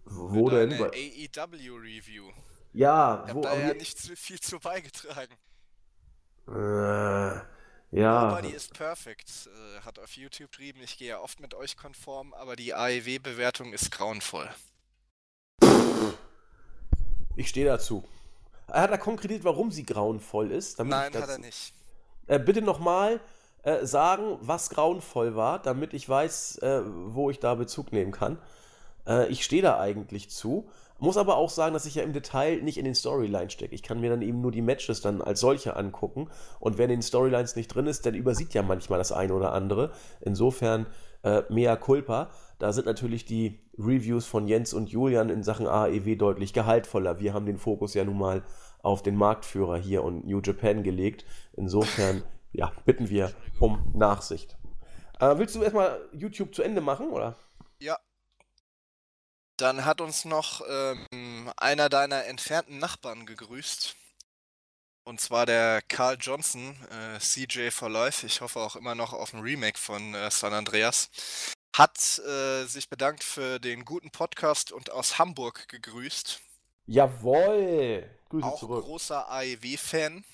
wo 0.05 0.51
denn? 0.51 0.70
Bei- 0.76 0.90
AEW-Review. 0.90 2.30
Ja, 2.72 3.24
Ich 3.28 3.34
wo? 3.34 3.44
habe 3.47 3.56
da 3.56 3.68
ja 3.68 3.74
nicht 3.74 3.98
viel 3.98 4.40
zu 4.40 4.59
beigetragen. 4.60 5.34
Äh, 6.48 7.40
ja. 7.90 8.28
Nobody 8.30 8.54
is 8.54 8.68
perfect, 8.68 9.30
äh, 9.46 9.80
hat 9.82 9.98
auf 9.98 10.16
YouTube 10.16 10.50
geschrieben. 10.50 10.80
Ich 10.82 10.98
gehe 10.98 11.08
ja 11.08 11.20
oft 11.20 11.40
mit 11.40 11.54
euch 11.54 11.76
konform, 11.76 12.34
aber 12.34 12.56
die 12.56 12.74
AEW-Bewertung 12.74 13.72
ist 13.72 13.90
grauenvoll. 13.90 14.48
Ich 17.36 17.48
stehe 17.48 17.66
dazu. 17.66 18.04
Er 18.68 18.82
hat 18.82 18.90
da 18.90 18.96
konkretiert, 18.96 19.44
warum 19.44 19.70
sie 19.70 19.84
grauenvoll 19.84 20.50
ist. 20.50 20.78
Nein, 20.80 21.14
hat 21.14 21.28
er 21.28 21.38
nicht. 21.38 21.72
Äh, 22.26 22.38
bitte 22.38 22.62
nochmal 22.62 23.20
äh, 23.62 23.84
sagen, 23.86 24.38
was 24.40 24.70
grauenvoll 24.70 25.36
war, 25.36 25.60
damit 25.60 25.94
ich 25.94 26.08
weiß, 26.08 26.58
äh, 26.58 26.82
wo 26.84 27.30
ich 27.30 27.38
da 27.38 27.54
Bezug 27.54 27.92
nehmen 27.92 28.12
kann. 28.12 28.38
Äh, 29.06 29.28
ich 29.28 29.44
stehe 29.44 29.62
da 29.62 29.78
eigentlich 29.78 30.30
zu. 30.30 30.68
Muss 30.98 31.16
aber 31.16 31.36
auch 31.36 31.51
sagen, 31.51 31.74
dass 31.74 31.86
ich 31.86 31.97
ja 31.97 32.02
im 32.02 32.12
Detail 32.12 32.62
nicht 32.62 32.78
in 32.78 32.85
den 32.85 32.94
Storylines 32.94 33.52
stecke. 33.52 33.74
Ich 33.74 33.82
kann 33.82 34.01
mir 34.01 34.10
dann 34.10 34.23
eben 34.23 34.40
nur 34.40 34.51
die 34.51 34.62
Matches 34.62 35.01
dann 35.01 35.20
als 35.20 35.40
solche 35.40 35.77
angucken. 35.77 36.28
Und 36.59 36.78
wer 36.78 36.85
in 36.86 36.90
den 36.90 37.02
Storylines 37.02 37.56
nicht 37.56 37.68
drin 37.68 37.86
ist, 37.86 38.06
der 38.06 38.14
übersieht 38.14 38.55
ja 38.55 38.62
manchmal 38.62 38.98
das 38.98 39.12
eine 39.12 39.35
oder 39.35 39.52
andere. 39.52 39.93
Insofern 40.20 40.86
äh, 41.23 41.43
mea 41.51 41.77
culpa. 41.77 42.31
Da 42.59 42.73
sind 42.73 42.86
natürlich 42.86 43.27
die 43.27 43.60
Reviews 43.78 44.27
von 44.27 44.48
Jens 44.48 44.73
und 44.73 44.89
Julian 44.89 45.28
in 45.28 45.43
Sachen 45.43 45.66
AEW 45.66 46.16
deutlich 46.16 46.55
gehaltvoller. 46.55 47.20
Wir 47.20 47.35
haben 47.35 47.44
den 47.44 47.59
Fokus 47.59 47.93
ja 47.94 48.05
nun 48.05 48.18
mal 48.18 48.43
auf 48.82 49.02
den 49.02 49.16
Marktführer 49.16 49.77
hier 49.77 50.02
und 50.05 50.27
New 50.27 50.40
Japan 50.40 50.82
gelegt. 50.82 51.27
Insofern, 51.55 52.23
ja, 52.52 52.73
bitten 52.86 53.10
wir 53.10 53.32
um 53.60 53.93
Nachsicht. 53.94 54.56
Äh, 55.20 55.36
willst 55.36 55.55
du 55.55 55.62
erstmal 55.62 55.98
YouTube 56.12 56.55
zu 56.55 56.62
Ende 56.62 56.81
machen, 56.81 57.10
oder? 57.10 57.36
Ja. 57.81 57.98
Dann 59.56 59.84
hat 59.84 60.00
uns 60.00 60.24
noch 60.24 60.62
ähm, 60.68 61.50
einer 61.56 61.88
deiner 61.88 62.26
entfernten 62.26 62.78
Nachbarn 62.78 63.24
gegrüßt. 63.24 63.96
Und 65.04 65.20
zwar 65.20 65.46
der 65.46 65.82
Carl 65.82 66.18
Johnson, 66.20 66.76
äh, 66.90 67.18
CJ 67.20 67.70
for 67.70 67.88
Life. 67.88 68.26
Ich 68.26 68.40
hoffe 68.40 68.58
auch 68.58 68.76
immer 68.76 68.94
noch 68.94 69.12
auf 69.12 69.32
ein 69.32 69.40
Remake 69.40 69.78
von 69.78 70.14
äh, 70.14 70.30
San 70.30 70.52
Andreas. 70.52 71.10
Hat 71.74 72.18
äh, 72.18 72.64
sich 72.64 72.88
bedankt 72.88 73.22
für 73.22 73.58
den 73.60 73.84
guten 73.84 74.10
Podcast 74.10 74.72
und 74.72 74.90
aus 74.90 75.18
Hamburg 75.18 75.68
gegrüßt. 75.68 76.40
Jawohl! 76.86 78.10
Grüße 78.28 78.46
auch 78.46 78.58
zurück. 78.58 78.84
großer 78.84 79.30
AEW-Fan 79.30 80.24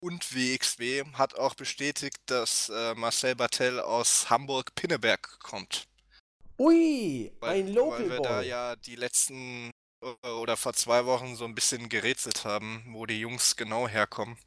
und 0.00 0.34
WXW. 0.34 1.04
Hat 1.12 1.34
auch 1.34 1.54
bestätigt, 1.54 2.16
dass 2.26 2.70
äh, 2.70 2.94
Marcel 2.94 3.36
Bartel 3.36 3.78
aus 3.80 4.30
Hamburg-Pinneberg 4.30 5.38
kommt. 5.40 5.86
Ui, 6.58 7.32
Weil, 7.40 7.60
ein 7.60 7.68
Local 7.72 8.00
weil 8.00 8.10
wir 8.10 8.16
Boy. 8.16 8.26
da 8.26 8.42
ja 8.42 8.76
die 8.76 8.96
letzten 8.96 9.70
äh, 10.02 10.28
oder 10.28 10.56
vor 10.56 10.74
zwei 10.74 11.06
Wochen 11.06 11.36
so 11.36 11.44
ein 11.44 11.54
bisschen 11.54 11.88
gerätselt 11.88 12.44
haben, 12.44 12.84
wo 12.88 13.06
die 13.06 13.20
Jungs 13.20 13.56
genau 13.56 13.88
herkommen. 13.88 14.38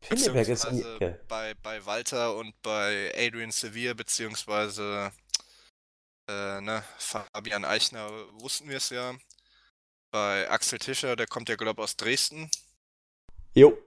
Pinneberg 0.00 0.48
ist 0.48 0.64
um 0.64 0.76
die 0.76 0.82
Ecke. 0.82 1.20
bei, 1.28 1.54
bei 1.54 1.84
Walter 1.86 2.36
und 2.36 2.60
bei 2.62 3.12
Adrian 3.16 3.52
Sevier, 3.52 3.94
beziehungsweise 3.94 5.12
äh, 6.28 6.60
ne, 6.60 6.82
Fabian 6.98 7.64
Eichner 7.64 8.10
wussten 8.40 8.68
wir 8.68 8.78
es 8.78 8.90
ja. 8.90 9.14
Bei 10.10 10.48
Axel 10.50 10.78
Tischer, 10.78 11.16
der 11.16 11.26
kommt 11.26 11.48
ja, 11.48 11.56
glaube 11.56 11.80
ich, 11.80 11.84
aus 11.84 11.96
Dresden. 11.96 12.50
Jo. 13.54 13.78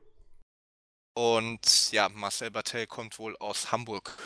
Und 1.17 1.91
ja, 1.91 2.09
Marcel 2.09 2.51
Bartel 2.51 2.87
kommt 2.87 3.19
wohl 3.19 3.37
aus 3.37 3.71
Hamburg. 3.71 4.17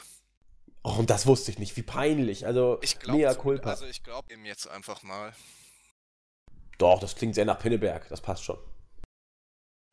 Oh, 0.83 0.93
und 0.99 1.09
das 1.09 1.27
wusste 1.27 1.51
ich 1.51 1.59
nicht. 1.59 1.75
Wie 1.77 1.83
peinlich. 1.83 2.45
Also, 2.45 2.79
Ich 2.81 2.99
glaube, 2.99 3.19
mea 3.19 3.33
culpa. 3.35 3.69
also 3.71 3.85
ich 3.85 4.03
glaube 4.03 4.33
ihm 4.33 4.45
jetzt 4.45 4.67
einfach 4.67 5.03
mal. 5.03 5.33
Doch, 6.77 6.99
das 6.99 7.15
klingt 7.15 7.35
sehr 7.35 7.45
nach 7.45 7.59
Pinneberg. 7.59 8.07
Das 8.09 8.21
passt 8.21 8.43
schon. 8.43 8.57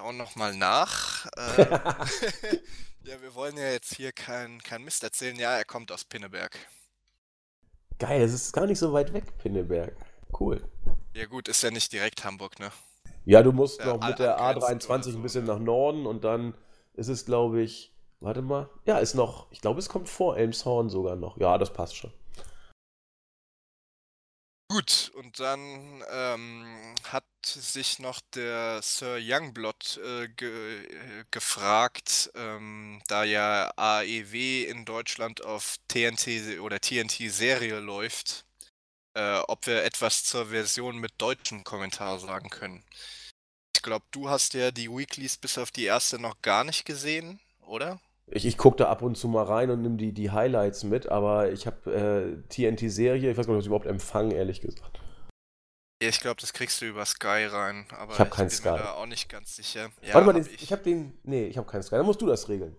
Schauen 0.00 0.16
noch 0.16 0.36
mal 0.36 0.54
nach. 0.54 1.26
Ähm, 1.36 1.66
ja, 3.04 3.20
wir 3.20 3.34
wollen 3.34 3.56
ja 3.56 3.70
jetzt 3.70 3.94
hier 3.94 4.12
kein, 4.12 4.62
kein 4.62 4.84
Mist 4.84 5.02
erzählen. 5.02 5.36
Ja, 5.36 5.56
er 5.56 5.64
kommt 5.64 5.90
aus 5.90 6.04
Pinneberg. 6.04 6.56
Geil, 7.98 8.22
es 8.22 8.32
ist 8.32 8.52
gar 8.52 8.66
nicht 8.66 8.78
so 8.78 8.92
weit 8.92 9.12
weg, 9.14 9.24
Pinneberg. 9.38 9.96
Cool. 10.38 10.62
Ja 11.14 11.26
gut, 11.26 11.48
ist 11.48 11.62
ja 11.62 11.70
nicht 11.70 11.92
direkt 11.92 12.24
Hamburg, 12.24 12.58
ne? 12.58 12.70
Ja, 13.24 13.42
du 13.42 13.52
musst 13.52 13.80
Ja, 13.80 13.86
noch 13.86 14.06
mit 14.06 14.18
der 14.18 14.38
angrenzend 14.38 14.84
A23 14.92 14.92
oder 14.92 15.02
so, 15.02 15.18
ein 15.18 15.22
bisschen 15.22 15.44
nach 15.46 15.58
Norden 15.58 16.06
und 16.06 16.24
dann 16.24 16.54
ist 16.92 17.08
es, 17.08 17.24
glaube 17.24 17.62
ich, 17.62 17.95
warte 18.20 18.42
mal. 18.42 18.68
Ja, 18.84 18.98
ist 18.98 19.14
noch, 19.14 19.50
ich 19.50 19.60
glaube, 19.60 19.78
es 19.78 19.88
kommt 19.88 20.08
vor 20.08 20.36
Elmshorn 20.36 20.88
sogar 20.88 21.16
noch. 21.16 21.36
Ja, 21.38 21.58
das 21.58 21.72
passt 21.72 21.96
schon. 21.96 22.12
Gut, 24.68 25.12
und 25.14 25.38
dann 25.38 26.02
ähm, 26.10 26.94
hat 27.04 27.24
sich 27.44 28.00
noch 28.00 28.20
der 28.34 28.82
Sir 28.82 29.16
Youngblood 29.20 29.98
äh, 30.04 30.28
ge 30.28 30.84
äh, 30.84 31.24
gefragt, 31.30 32.30
ähm, 32.34 33.00
da 33.06 33.22
ja 33.22 33.72
AEW 33.76 34.64
in 34.68 34.84
Deutschland 34.84 35.44
auf 35.44 35.76
TNT 35.88 36.58
oder 36.60 36.80
TNT-Serie 36.80 37.78
läuft, 37.78 38.44
äh, 39.14 39.38
ob 39.48 39.66
wir 39.66 39.84
etwas 39.84 40.24
zur 40.24 40.46
Version 40.46 40.98
mit 40.98 41.12
deutschem 41.18 41.62
Kommentar 41.62 42.18
sagen 42.18 42.50
können. 42.50 42.84
Ich 43.74 43.82
glaube, 43.82 44.06
du 44.10 44.28
hast 44.28 44.54
ja 44.54 44.72
die 44.72 44.90
Weeklies 44.90 45.36
bis 45.36 45.58
auf 45.58 45.70
die 45.70 45.84
erste 45.84 46.18
noch 46.18 46.42
gar 46.42 46.64
nicht 46.64 46.84
gesehen, 46.84 47.40
oder? 47.60 48.00
Ich, 48.30 48.44
ich 48.44 48.58
gucke 48.58 48.76
da 48.78 48.88
ab 48.88 49.02
und 49.02 49.16
zu 49.16 49.28
mal 49.28 49.44
rein 49.44 49.70
und 49.70 49.82
nehme 49.82 49.96
die, 49.96 50.12
die 50.12 50.30
Highlights 50.32 50.82
mit, 50.84 51.08
aber 51.08 51.52
ich 51.52 51.66
habe 51.66 51.92
äh, 51.92 52.42
TNT-Serie, 52.48 53.30
ich 53.30 53.36
weiß 53.36 53.46
gar 53.46 53.52
nicht, 53.54 53.58
ob 53.58 53.60
ich 53.62 53.66
überhaupt 53.66 53.86
empfangen, 53.86 54.32
ehrlich 54.32 54.60
gesagt. 54.60 55.00
Ja, 56.02 56.08
ich 56.10 56.20
glaube, 56.20 56.40
das 56.40 56.52
kriegst 56.52 56.80
du 56.80 56.86
über 56.86 57.06
Sky 57.06 57.46
rein, 57.46 57.86
aber 57.90 58.12
Ich 58.14 58.20
hab 58.20 58.30
keinen 58.30 58.48
bin 58.48 58.56
Sky. 58.56 58.70
mir 58.70 58.78
da 58.78 58.92
auch 58.94 59.06
nicht 59.06 59.28
ganz 59.28 59.56
sicher. 59.56 59.90
Ja, 60.02 60.14
warte 60.14 60.26
mal, 60.26 60.34
hab 60.34 60.44
den, 60.44 60.54
ich, 60.54 60.72
habe 60.72 60.82
den, 60.82 61.18
nee, 61.22 61.46
ich 61.46 61.56
habe 61.56 61.66
keinen 61.66 61.82
Sky, 61.82 61.96
dann 61.96 62.06
musst 62.06 62.20
du 62.20 62.26
das 62.26 62.48
regeln. 62.48 62.76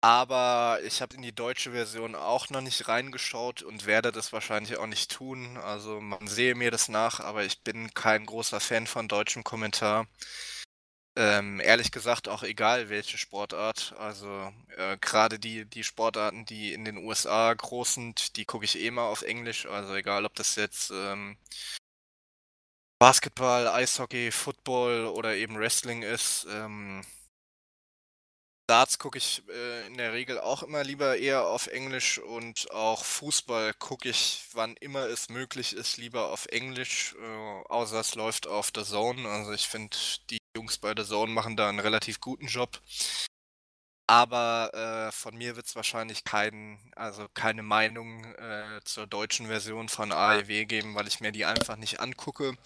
Aber 0.00 0.78
ich 0.84 1.02
habe 1.02 1.16
in 1.16 1.22
die 1.22 1.34
deutsche 1.34 1.72
Version 1.72 2.14
auch 2.14 2.50
noch 2.50 2.60
nicht 2.60 2.86
reingeschaut 2.86 3.62
und 3.62 3.84
werde 3.84 4.12
das 4.12 4.32
wahrscheinlich 4.32 4.76
auch 4.78 4.86
nicht 4.86 5.10
tun. 5.10 5.56
Also 5.56 6.00
man 6.00 6.26
sehe 6.28 6.54
mir 6.54 6.70
das 6.70 6.88
nach, 6.88 7.18
aber 7.18 7.44
ich 7.44 7.62
bin 7.62 7.92
kein 7.94 8.24
großer 8.24 8.60
Fan 8.60 8.86
von 8.86 9.08
deutschem 9.08 9.42
Kommentar. 9.42 10.06
Ähm, 11.18 11.58
ehrlich 11.58 11.90
gesagt 11.90 12.28
auch 12.28 12.44
egal 12.44 12.90
welche 12.90 13.18
Sportart. 13.18 13.92
Also 13.98 14.52
äh, 14.76 14.96
gerade 15.00 15.40
die, 15.40 15.64
die 15.64 15.82
Sportarten, 15.82 16.44
die 16.46 16.72
in 16.72 16.84
den 16.84 16.96
USA 16.98 17.52
groß 17.52 17.94
sind, 17.94 18.36
die 18.36 18.44
gucke 18.44 18.64
ich 18.64 18.78
eh 18.78 18.92
mal 18.92 19.08
auf 19.08 19.22
Englisch. 19.22 19.66
Also 19.66 19.96
egal 19.96 20.24
ob 20.24 20.36
das 20.36 20.54
jetzt 20.54 20.92
ähm, 20.92 21.36
Basketball, 23.00 23.66
Eishockey, 23.66 24.30
Football 24.30 25.06
oder 25.06 25.34
eben 25.34 25.58
Wrestling 25.58 26.02
ist. 26.02 26.46
Ähm, 26.50 27.04
Darts 28.68 29.00
gucke 29.00 29.18
ich 29.18 29.42
äh, 29.48 29.86
in 29.88 29.96
der 29.96 30.12
Regel 30.12 30.38
auch 30.38 30.62
immer 30.62 30.84
lieber 30.84 31.16
eher 31.16 31.48
auf 31.48 31.66
Englisch 31.66 32.18
und 32.18 32.70
auch 32.70 33.04
Fußball 33.04 33.74
gucke 33.74 34.08
ich, 34.10 34.44
wann 34.52 34.76
immer 34.76 35.06
es 35.06 35.30
möglich 35.30 35.72
ist, 35.74 35.96
lieber 35.96 36.30
auf 36.30 36.46
Englisch, 36.46 37.16
äh, 37.20 37.62
außer 37.70 37.98
es 37.98 38.14
läuft 38.14 38.46
auf 38.46 38.70
der 38.70 38.84
Zone. 38.84 39.28
Also 39.28 39.52
ich 39.52 39.66
finde, 39.66 39.96
die 40.30 40.38
Jungs 40.58 40.78
bei 40.78 40.92
der 40.92 41.04
Zone 41.04 41.30
machen 41.30 41.56
da 41.56 41.68
einen 41.68 41.78
relativ 41.78 42.20
guten 42.20 42.48
Job. 42.48 42.80
Aber 44.08 44.72
äh, 44.74 45.12
von 45.12 45.36
mir 45.36 45.54
wird 45.54 45.66
es 45.66 45.76
wahrscheinlich 45.76 46.24
kein, 46.24 46.78
also 46.96 47.28
keine 47.34 47.62
Meinung 47.62 48.24
äh, 48.34 48.80
zur 48.84 49.06
deutschen 49.06 49.46
Version 49.46 49.88
von 49.88 50.10
AEW 50.10 50.64
geben, 50.66 50.94
weil 50.96 51.06
ich 51.06 51.20
mir 51.20 51.30
die 51.30 51.44
einfach 51.44 51.76
nicht 51.76 52.00
angucke. 52.00 52.56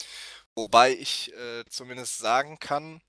Wobei 0.54 0.92
ich 0.92 1.32
äh, 1.34 1.64
zumindest 1.68 2.18
sagen 2.18 2.58
kann, 2.60 3.02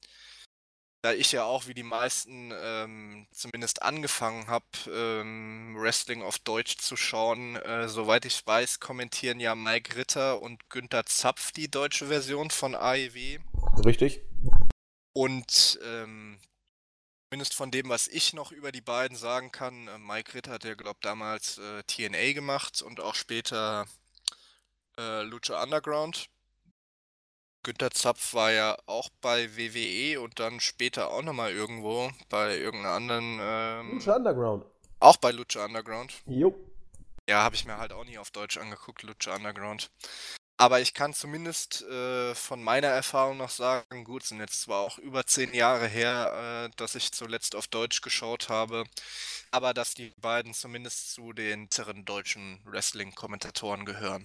da 1.03 1.13
ich 1.13 1.31
ja 1.31 1.43
auch 1.43 1.67
wie 1.67 1.73
die 1.73 1.83
meisten 1.83 2.51
ähm, 2.59 3.27
zumindest 3.31 3.83
angefangen 3.83 4.47
habe, 4.47 4.65
ähm, 4.87 5.75
Wrestling 5.77 6.23
auf 6.23 6.39
Deutsch 6.39 6.77
zu 6.77 6.95
schauen, 6.95 7.55
äh, 7.57 7.87
soweit 7.87 8.25
ich 8.25 8.45
weiß, 8.47 8.79
kommentieren 8.79 9.39
ja 9.39 9.53
Mike 9.53 9.95
Ritter 9.95 10.41
und 10.41 10.69
Günther 10.69 11.05
Zapf 11.05 11.51
die 11.51 11.69
deutsche 11.69 12.07
Version 12.07 12.49
von 12.49 12.73
AEW. 12.73 13.39
Richtig. 13.85 14.21
Und 15.13 15.79
ähm, 15.83 16.39
zumindest 17.29 17.55
von 17.55 17.71
dem, 17.71 17.89
was 17.89 18.07
ich 18.07 18.33
noch 18.33 18.51
über 18.51 18.71
die 18.71 18.81
beiden 18.81 19.15
sagen 19.17 19.51
kann, 19.51 19.87
äh, 19.87 19.97
Mike 19.97 20.33
Ritter 20.33 20.51
hat 20.51 20.63
ja, 20.63 20.73
glaube 20.73 20.97
ich, 20.99 21.03
damals 21.03 21.57
äh, 21.57 21.83
TNA 21.83 22.33
gemacht 22.33 22.81
und 22.81 22.99
auch 22.99 23.15
später 23.15 23.85
äh, 24.97 25.23
Lucha 25.23 25.61
Underground. 25.61 26.29
Günter 27.63 27.91
Zapf 27.91 28.33
war 28.33 28.51
ja 28.51 28.77
auch 28.87 29.09
bei 29.21 29.55
WWE 29.55 30.19
und 30.19 30.39
dann 30.39 30.59
später 30.59 31.11
auch 31.11 31.21
nochmal 31.21 31.51
irgendwo 31.53 32.11
bei 32.29 32.57
irgendeiner 32.57 32.95
anderen. 32.95 33.39
Ähm, 33.41 33.93
Lucha 33.93 34.15
Underground. 34.15 34.65
Auch 34.99 35.17
bei 35.17 35.31
Lucha 35.31 35.65
Underground. 35.65 36.13
Jo. 36.25 36.53
Ja, 37.29 37.41
habe 37.41 37.55
ich 37.55 37.65
mir 37.65 37.77
halt 37.77 37.93
auch 37.93 38.03
nie 38.03 38.17
auf 38.17 38.31
Deutsch 38.31 38.57
angeguckt, 38.57 39.03
Lucha 39.03 39.35
Underground. 39.35 39.89
Aber 40.63 40.79
ich 40.79 40.93
kann 40.93 41.13
zumindest 41.13 41.81
äh, 41.81 42.33
von 42.35 42.63
meiner 42.63 42.87
Erfahrung 42.87 43.35
noch 43.35 43.49
sagen, 43.49 44.05
gut, 44.05 44.23
sind 44.23 44.39
jetzt 44.39 44.61
zwar 44.61 44.79
auch 44.79 44.97
über 44.97 45.25
zehn 45.25 45.53
Jahre 45.53 45.89
her, 45.89 46.69
äh, 46.71 46.75
dass 46.77 46.95
ich 46.95 47.11
zuletzt 47.11 47.53
auf 47.57 47.67
Deutsch 47.67 47.99
geschaut 47.99 48.47
habe, 48.47 48.85
aber 49.51 49.73
dass 49.73 49.93
die 49.93 50.13
beiden 50.21 50.53
zumindest 50.53 51.11
zu 51.15 51.33
den 51.33 51.67
deutschen 52.05 52.61
Wrestling-Kommentatoren 52.63 53.83
gehören. 53.83 54.23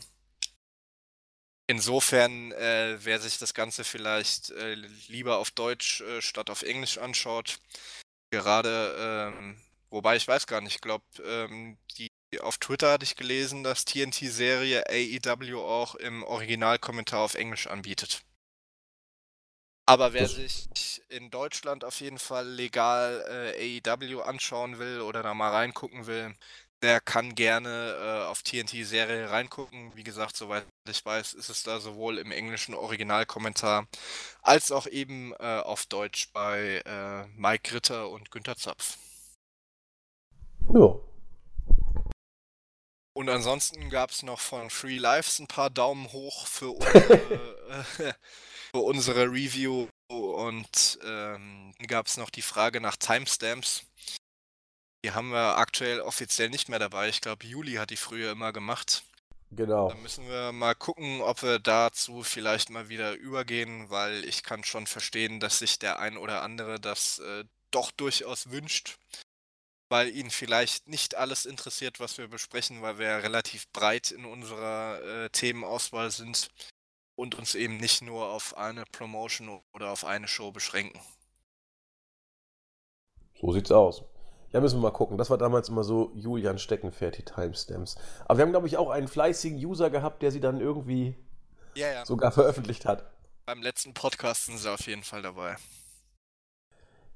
Insofern, 1.66 2.52
äh, 2.52 2.98
wer 3.01 3.19
sich 3.19 3.39
das 3.39 3.52
Ganze 3.52 3.82
vielleicht 3.82 4.51
äh, 4.51 4.74
lieber 5.09 5.39
auf 5.39 5.51
Deutsch 5.51 6.02
äh, 6.02 6.23
statt 6.23 6.51
auf 6.51 6.62
Englisch 6.62 6.98
anschaut, 6.98 7.59
gerade, 8.31 9.32
ähm, 9.35 9.60
wobei 9.90 10.15
ich 10.15 10.28
weiß 10.28 10.47
gar 10.47 10.60
nicht, 10.60 10.77
ich 10.77 10.81
glaube, 10.82 11.05
ähm, 11.24 11.78
die 11.98 12.09
auf 12.40 12.59
Twitter 12.59 12.92
hatte 12.92 13.05
ich 13.05 13.16
gelesen, 13.16 13.64
dass 13.64 13.84
TNT-Serie 13.84 14.84
AEW 14.88 15.60
auch 15.60 15.94
im 15.94 16.22
Originalkommentar 16.22 17.20
auf 17.20 17.34
Englisch 17.34 17.66
anbietet. 17.66 18.22
Aber 19.86 20.12
wer 20.12 20.28
sich 20.28 20.68
in 21.09 21.30
Deutschland 21.30 21.82
auf 21.82 22.00
jeden 22.00 22.18
Fall 22.18 22.46
legal 22.46 23.55
äh, 23.56 23.80
AEW 23.80 24.20
anschauen 24.20 24.78
will 24.78 25.00
oder 25.00 25.22
da 25.22 25.32
mal 25.32 25.50
reingucken 25.50 26.06
will, 26.06 26.34
der 26.82 27.00
kann 27.00 27.34
gerne 27.34 27.96
äh, 27.98 28.26
auf 28.26 28.42
TNT-Serie 28.42 29.30
reingucken. 29.30 29.96
Wie 29.96 30.05
gesagt, 30.05 30.36
soweit 30.36 30.66
ich 30.86 31.05
weiß, 31.05 31.32
ist 31.32 31.48
es 31.48 31.62
da 31.62 31.80
sowohl 31.80 32.18
im 32.18 32.30
englischen 32.30 32.74
Originalkommentar 32.74 33.86
als 34.42 34.70
auch 34.70 34.86
eben 34.86 35.32
äh, 35.40 35.60
auf 35.60 35.86
Deutsch 35.86 36.30
bei 36.34 36.82
äh, 36.84 37.26
Mike 37.36 37.74
Ritter 37.74 38.10
und 38.10 38.30
Günter 38.30 38.56
Zapf. 38.56 38.98
Ja. 40.74 41.00
Und 43.19 43.28
ansonsten 43.31 43.90
gab 43.90 44.12
es 44.12 44.23
noch 44.23 44.39
von 44.39 44.70
Free 44.70 44.97
Lives 44.97 45.40
ein 45.40 45.49
paar 45.49 45.70
Daumen 45.70 46.12
hoch 46.12 46.47
für 46.47 46.70
unsere, 46.70 47.45
für 48.70 48.78
unsere 48.78 49.24
Review 49.24 49.89
und 50.07 51.01
ähm, 51.05 51.74
gab 51.89 52.07
es 52.07 52.16
noch 52.16 52.31
die 52.31 52.43
Frage 52.43 52.81
nach 52.81 52.95
Timestamps. 52.95 53.82
Die 55.05 55.11
haben 55.11 55.31
wir 55.31 55.57
aktuell 55.57 56.01
offiziell 56.01 56.49
nicht 56.49 56.69
mehr 56.69 56.78
dabei. 56.78 57.09
Ich 57.09 57.20
glaube, 57.20 57.45
Juli 57.45 57.73
hat 57.74 57.90
die 57.90 57.97
früher 57.97 58.31
immer 58.31 58.53
gemacht. 58.53 59.03
Genau. 59.51 59.89
Da 59.89 59.97
müssen 59.97 60.28
wir 60.28 60.53
mal 60.53 60.77
gucken, 60.77 61.20
ob 61.20 61.43
wir 61.43 61.59
dazu 61.59 62.23
vielleicht 62.23 62.70
mal 62.70 62.89
wieder 62.89 63.15
übergehen, 63.15 63.90
weil 63.90 64.24
ich 64.27 64.45
kann 64.45 64.62
schon 64.62 64.86
verstehen, 64.86 65.40
dass 65.40 65.59
sich 65.59 65.81
der 65.81 65.99
ein 65.99 66.19
oder 66.19 66.43
andere 66.43 66.78
das 66.78 67.19
äh, 67.19 67.43
doch 67.73 67.90
durchaus 67.90 68.53
wünscht, 68.53 68.97
weil 69.89 70.09
ihn 70.09 70.31
vielleicht 70.31 70.89
nicht 70.89 71.15
alles 71.15 71.47
interessiert, 71.47 72.01
was 72.01 72.19
wir 72.19 72.28
besprechen, 72.28 72.82
weil 72.82 72.98
wir 72.98 73.23
relativ 73.23 73.70
breit 73.73 74.10
in 74.10 74.24
unserer 74.24 75.01
äh, 75.02 75.31
Themenauswahl 75.31 76.10
sind 76.10 76.51
und 77.15 77.35
uns 77.35 77.55
eben 77.55 77.78
nicht 77.78 78.02
nur 78.02 78.28
auf 78.28 78.56
eine 78.56 78.85
Promotion 78.85 79.60
oder 79.73 79.90
auf 79.90 80.05
eine 80.05 80.28
Show 80.28 80.52
beschränken. 80.52 81.01
So 83.40 83.52
sieht's 83.52 83.73
aus. 83.73 84.05
Ja, 84.52 84.60
müssen 84.60 84.78
wir 84.78 84.82
mal 84.82 84.93
gucken. 84.93 85.19
Das 85.19 85.31
war 85.31 85.39
damals 85.39 85.69
immer 85.69 85.85
so 85.85 86.10
Julian 86.15 86.59
Steckenpferd, 86.59 87.19
die 87.19 87.24
Timestamps. 87.24 87.97
Aber 88.24 88.39
wir 88.39 88.43
haben, 88.43 88.52
glaube 88.52 88.66
ich, 88.66 88.77
auch 88.77 88.90
einen 88.90 89.09
fleißigen 89.09 89.59
User 89.59 89.90
gehabt, 89.90 90.23
der 90.23 90.31
sie 90.31 90.40
dann 90.40 90.60
irgendwie 90.60 91.15
ja, 91.74 91.93
ja. 91.93 92.06
sogar 92.06 92.32
veröffentlicht 92.32 92.86
hat. 92.86 93.10
Beim 93.44 93.62
letzten 93.62 93.94
Podcast 93.94 94.47
sind 94.47 94.59
sie 94.59 94.70
auf 94.70 94.86
jeden 94.86 95.02
Fall 95.02 95.23
dabei. 95.23 95.56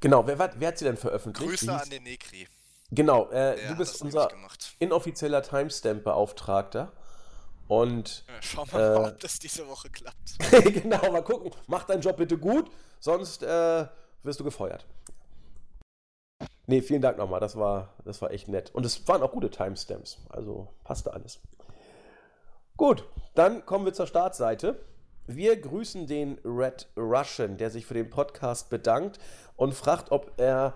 Genau, 0.00 0.26
wer, 0.26 0.38
wer 0.38 0.68
hat 0.68 0.78
sie 0.78 0.84
denn 0.84 0.96
veröffentlicht? 0.96 1.50
Grüße 1.50 1.72
an 1.72 1.88
den 1.88 2.02
Negri. 2.02 2.48
Genau, 2.94 3.30
äh, 3.30 3.56
du 3.68 3.76
bist 3.76 4.02
unser 4.02 4.28
inoffizieller 4.78 5.42
Timestamp-Beauftragter. 5.42 6.92
Und. 7.66 8.24
Ja, 8.28 8.34
schau 8.40 8.66
mal, 8.70 8.80
äh, 8.80 9.08
ob 9.08 9.20
das 9.20 9.38
diese 9.38 9.66
Woche 9.66 9.88
klappt. 9.88 10.36
genau, 10.82 11.10
mal 11.10 11.24
gucken. 11.24 11.50
Mach 11.66 11.84
deinen 11.84 12.02
Job 12.02 12.18
bitte 12.18 12.36
gut, 12.36 12.70
sonst 13.00 13.42
äh, 13.42 13.86
wirst 14.22 14.40
du 14.40 14.44
gefeuert. 14.44 14.86
Nee, 16.66 16.82
vielen 16.82 17.00
Dank 17.00 17.16
nochmal. 17.16 17.40
Das 17.40 17.56
war, 17.56 17.94
das 18.04 18.20
war 18.20 18.30
echt 18.30 18.48
nett. 18.48 18.70
Und 18.74 18.84
es 18.84 19.08
waren 19.08 19.22
auch 19.22 19.32
gute 19.32 19.50
Timestamps. 19.50 20.18
Also 20.28 20.68
passte 20.84 21.14
alles. 21.14 21.40
Gut, 22.76 23.04
dann 23.34 23.64
kommen 23.64 23.86
wir 23.86 23.94
zur 23.94 24.06
Startseite. 24.06 24.84
Wir 25.26 25.58
grüßen 25.58 26.06
den 26.06 26.38
Red 26.44 26.88
Russian, 26.96 27.56
der 27.56 27.70
sich 27.70 27.86
für 27.86 27.94
den 27.94 28.10
Podcast 28.10 28.70
bedankt 28.70 29.18
und 29.56 29.74
fragt, 29.74 30.10
ob 30.12 30.32
er, 30.36 30.74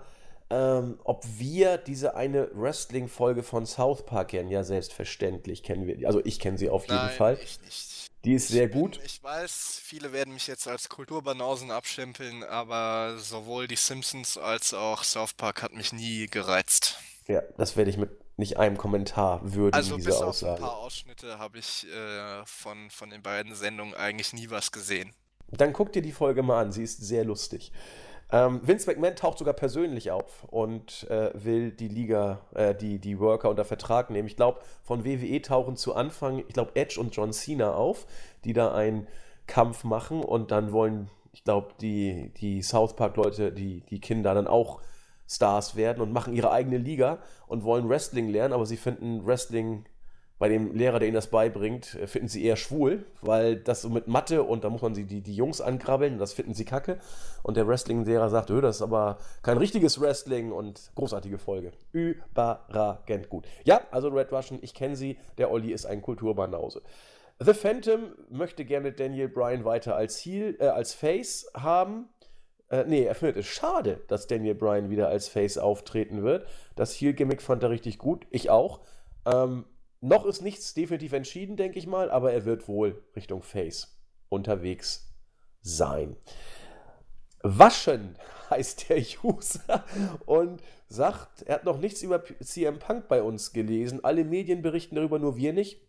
ähm, 0.49 0.99
ob 1.03 1.25
wir 1.37 1.77
diese 1.77 2.15
eine 2.15 2.49
Wrestling-Folge 2.53 3.43
von 3.43 3.65
South 3.65 4.05
Park 4.05 4.29
kennen. 4.29 4.49
Ja, 4.49 4.63
selbstverständlich 4.63 5.63
kennen 5.63 5.87
wir 5.87 5.97
die. 5.97 6.07
Also 6.07 6.21
ich 6.23 6.39
kenne 6.39 6.57
sie 6.57 6.69
auf 6.69 6.83
jeden 6.83 6.95
Nein, 6.95 7.15
Fall. 7.15 7.39
Ich 7.41 7.61
nicht. 7.61 8.07
Die 8.25 8.33
ist 8.33 8.49
sehr 8.49 8.67
gut. 8.67 8.99
Ich 9.05 9.23
weiß, 9.23 9.79
viele 9.81 10.11
werden 10.11 10.33
mich 10.33 10.47
jetzt 10.47 10.67
als 10.67 10.89
Kulturbanausen 10.89 11.71
abstempeln, 11.71 12.43
aber 12.43 13.17
sowohl 13.19 13.67
die 13.67 13.75
Simpsons 13.75 14.37
als 14.37 14.73
auch 14.73 15.03
South 15.03 15.33
Park 15.33 15.61
hat 15.61 15.73
mich 15.73 15.93
nie 15.93 16.27
gereizt. 16.27 16.97
Ja, 17.27 17.41
das 17.57 17.77
werde 17.77 17.89
ich 17.89 17.97
mit 17.97 18.09
nicht 18.37 18.57
einem 18.57 18.77
Kommentar 18.77 19.41
würdigen, 19.43 19.75
also 19.75 19.95
diese 19.95 20.09
bis 20.09 20.21
Aussage. 20.21 20.53
auf 20.53 20.59
ein 20.59 20.63
paar 20.63 20.77
Ausschnitte 20.77 21.39
habe 21.39 21.57
ich 21.57 21.87
äh, 21.87 22.45
von, 22.45 22.89
von 22.89 23.09
den 23.09 23.21
beiden 23.21 23.55
Sendungen 23.55 23.95
eigentlich 23.95 24.33
nie 24.33 24.49
was 24.49 24.71
gesehen. 24.71 25.13
Dann 25.49 25.73
guck 25.73 25.93
dir 25.93 26.01
die 26.01 26.11
Folge 26.11 26.43
mal 26.43 26.61
an, 26.61 26.71
sie 26.71 26.83
ist 26.83 27.01
sehr 27.01 27.23
lustig. 27.23 27.71
Ähm, 28.29 28.59
Vince 28.61 28.89
McMahon 28.89 29.15
taucht 29.15 29.37
sogar 29.37 29.53
persönlich 29.53 30.11
auf 30.11 30.43
und 30.49 31.09
äh, 31.09 31.31
will 31.33 31.71
die 31.71 31.87
Liga, 31.87 32.41
äh, 32.53 32.75
die, 32.75 32.99
die 32.99 33.19
Worker 33.19 33.49
unter 33.49 33.63
Vertrag 33.63 34.09
nehmen. 34.09 34.27
Ich 34.27 34.35
glaube, 34.35 34.59
von 34.83 35.05
WWE 35.05 35.41
tauchen 35.41 35.77
zu 35.77 35.95
Anfang, 35.95 36.39
ich 36.39 36.53
glaube, 36.53 36.71
Edge 36.75 36.99
und 36.99 37.15
John 37.15 37.31
Cena 37.31 37.73
auf, 37.73 38.05
die 38.43 38.51
da 38.51 38.73
einen 38.73 39.07
Kampf 39.47 39.85
machen 39.85 40.21
und 40.21 40.51
dann 40.51 40.73
wollen, 40.73 41.09
ich 41.31 41.45
glaube, 41.45 41.69
die, 41.79 42.33
die 42.35 42.61
South 42.61 42.97
Park-Leute, 42.97 43.53
die, 43.53 43.81
die 43.89 44.01
Kinder 44.01 44.33
dann 44.33 44.47
auch 44.47 44.81
Stars 45.29 45.77
werden 45.77 46.01
und 46.01 46.11
machen 46.11 46.33
ihre 46.33 46.51
eigene 46.51 46.77
Liga 46.77 47.19
und 47.47 47.63
wollen 47.63 47.87
Wrestling 47.87 48.27
lernen, 48.29 48.53
aber 48.53 48.65
sie 48.65 48.77
finden 48.77 49.25
Wrestling 49.25 49.85
bei 50.39 50.49
dem 50.49 50.73
Lehrer, 50.73 50.99
der 50.99 51.07
ihnen 51.07 51.15
das 51.15 51.27
beibringt, 51.27 51.95
äh, 51.95 52.07
finden 52.07 52.27
sie 52.27 52.43
eher 52.43 52.55
schwul, 52.55 53.05
weil 53.21 53.55
das 53.55 53.81
so 53.81 53.89
mit 53.89 54.07
Mathe 54.07 54.43
und 54.43 54.63
da 54.63 54.69
muss 54.69 54.81
man 54.81 54.93
sie 54.93 55.05
die, 55.05 55.21
die 55.21 55.35
Jungs 55.35 55.61
ankrabbeln, 55.61 56.17
das 56.17 56.33
finden 56.33 56.53
sie 56.53 56.65
kacke. 56.65 56.99
Und 57.43 57.57
der 57.57 57.67
Wrestling-Lehrer 57.67 58.29
sagt, 58.29 58.49
das 58.49 58.77
ist 58.77 58.81
aber 58.81 59.17
kein 59.41 59.57
richtiges 59.57 59.99
Wrestling 59.99 60.51
und 60.51 60.91
großartige 60.95 61.37
Folge. 61.37 61.71
Überragend 61.91 63.29
gut. 63.29 63.45
Ja, 63.63 63.81
also 63.91 64.09
Red 64.09 64.31
Russian, 64.31 64.59
ich 64.61 64.73
kenne 64.73 64.95
sie, 64.95 65.17
der 65.37 65.51
Olli 65.51 65.71
ist 65.71 65.85
ein 65.85 66.01
Kulturbanause. 66.01 66.81
The 67.39 67.53
Phantom 67.53 68.13
möchte 68.29 68.65
gerne 68.65 68.91
Daniel 68.91 69.27
Bryan 69.27 69.63
weiter 69.63 69.95
als 69.95 70.17
Heel, 70.17 70.57
äh, 70.59 70.67
als 70.67 70.93
Face 70.93 71.47
haben. 71.55 72.09
Äh, 72.69 72.85
nee, 72.87 73.03
er 73.03 73.15
findet 73.15 73.37
es 73.37 73.45
schade, 73.45 74.01
dass 74.07 74.27
Daniel 74.27 74.55
Bryan 74.55 74.89
wieder 74.89 75.07
als 75.07 75.29
Face 75.29 75.57
auftreten 75.57 76.23
wird. 76.23 76.47
Das 76.75 76.93
Heel-Gimmick 76.93 77.41
fand 77.41 77.63
er 77.63 77.69
richtig 77.69 77.99
gut, 77.99 78.25
ich 78.31 78.49
auch. 78.49 78.81
Ähm, 79.25 79.65
noch 80.01 80.25
ist 80.25 80.41
nichts 80.41 80.73
definitiv 80.73 81.13
entschieden, 81.13 81.57
denke 81.57 81.79
ich 81.79 81.87
mal, 81.87 82.11
aber 82.11 82.31
er 82.31 82.45
wird 82.45 82.67
wohl 82.67 83.03
Richtung 83.15 83.41
Face 83.41 83.99
unterwegs 84.29 85.13
sein. 85.61 86.15
Waschen 87.41 88.17
heißt 88.49 88.89
der 88.89 89.03
User 89.23 89.83
und 90.25 90.61
sagt, 90.87 91.43
er 91.43 91.55
hat 91.55 91.65
noch 91.65 91.79
nichts 91.79 92.01
über 92.01 92.23
CM 92.41 92.79
Punk 92.79 93.07
bei 93.07 93.21
uns 93.21 93.51
gelesen. 93.53 94.03
Alle 94.03 94.23
Medien 94.23 94.61
berichten 94.61 94.95
darüber, 94.95 95.19
nur 95.19 95.35
wir 95.35 95.53
nicht. 95.53 95.81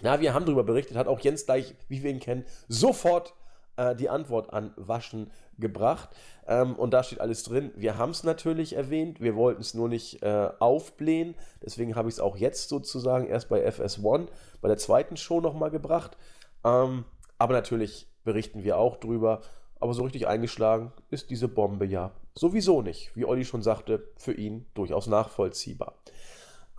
Na, 0.00 0.20
wir 0.20 0.34
haben 0.34 0.44
darüber 0.44 0.64
berichtet, 0.64 0.96
hat 0.96 1.08
auch 1.08 1.20
Jens 1.20 1.46
gleich, 1.46 1.74
wie 1.88 2.02
wir 2.02 2.10
ihn 2.10 2.20
kennen, 2.20 2.44
sofort 2.68 3.34
äh, 3.76 3.94
die 3.96 4.10
Antwort 4.10 4.52
an 4.52 4.74
Waschen 4.76 5.30
gebracht. 5.58 6.10
Ähm, 6.46 6.74
und 6.76 6.92
da 6.92 7.02
steht 7.02 7.20
alles 7.20 7.42
drin. 7.42 7.72
Wir 7.76 7.98
haben 7.98 8.10
es 8.10 8.24
natürlich 8.24 8.74
erwähnt, 8.74 9.20
wir 9.20 9.36
wollten 9.36 9.60
es 9.60 9.74
nur 9.74 9.88
nicht 9.88 10.22
äh, 10.22 10.50
aufblähen. 10.58 11.34
Deswegen 11.64 11.96
habe 11.96 12.08
ich 12.08 12.16
es 12.16 12.20
auch 12.20 12.36
jetzt 12.36 12.68
sozusagen 12.68 13.26
erst 13.26 13.48
bei 13.48 13.66
FS1, 13.66 14.28
bei 14.60 14.68
der 14.68 14.76
zweiten 14.76 15.16
Show 15.16 15.40
nochmal 15.40 15.70
gebracht. 15.70 16.16
Ähm, 16.64 17.04
aber 17.38 17.54
natürlich 17.54 18.08
berichten 18.24 18.64
wir 18.64 18.78
auch 18.78 18.96
drüber. 18.96 19.40
Aber 19.78 19.92
so 19.92 20.04
richtig 20.04 20.26
eingeschlagen 20.26 20.92
ist 21.10 21.30
diese 21.30 21.48
Bombe 21.48 21.84
ja 21.84 22.12
sowieso 22.34 22.82
nicht. 22.82 23.14
Wie 23.14 23.24
Olli 23.24 23.44
schon 23.44 23.62
sagte, 23.62 24.08
für 24.16 24.32
ihn 24.32 24.66
durchaus 24.74 25.06
nachvollziehbar. 25.06 25.98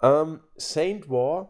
Ähm, 0.01 0.39
Saint 0.55 1.09
War 1.09 1.49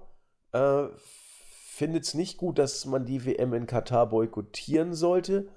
äh, 0.52 0.88
findet 0.98 2.06
es 2.06 2.14
nicht 2.14 2.38
gut, 2.38 2.58
dass 2.58 2.86
man 2.86 3.06
die 3.06 3.26
WM 3.26 3.54
in 3.54 3.68
Katar 3.68 4.10
boykottieren 4.10 4.94
sollte 4.94 5.50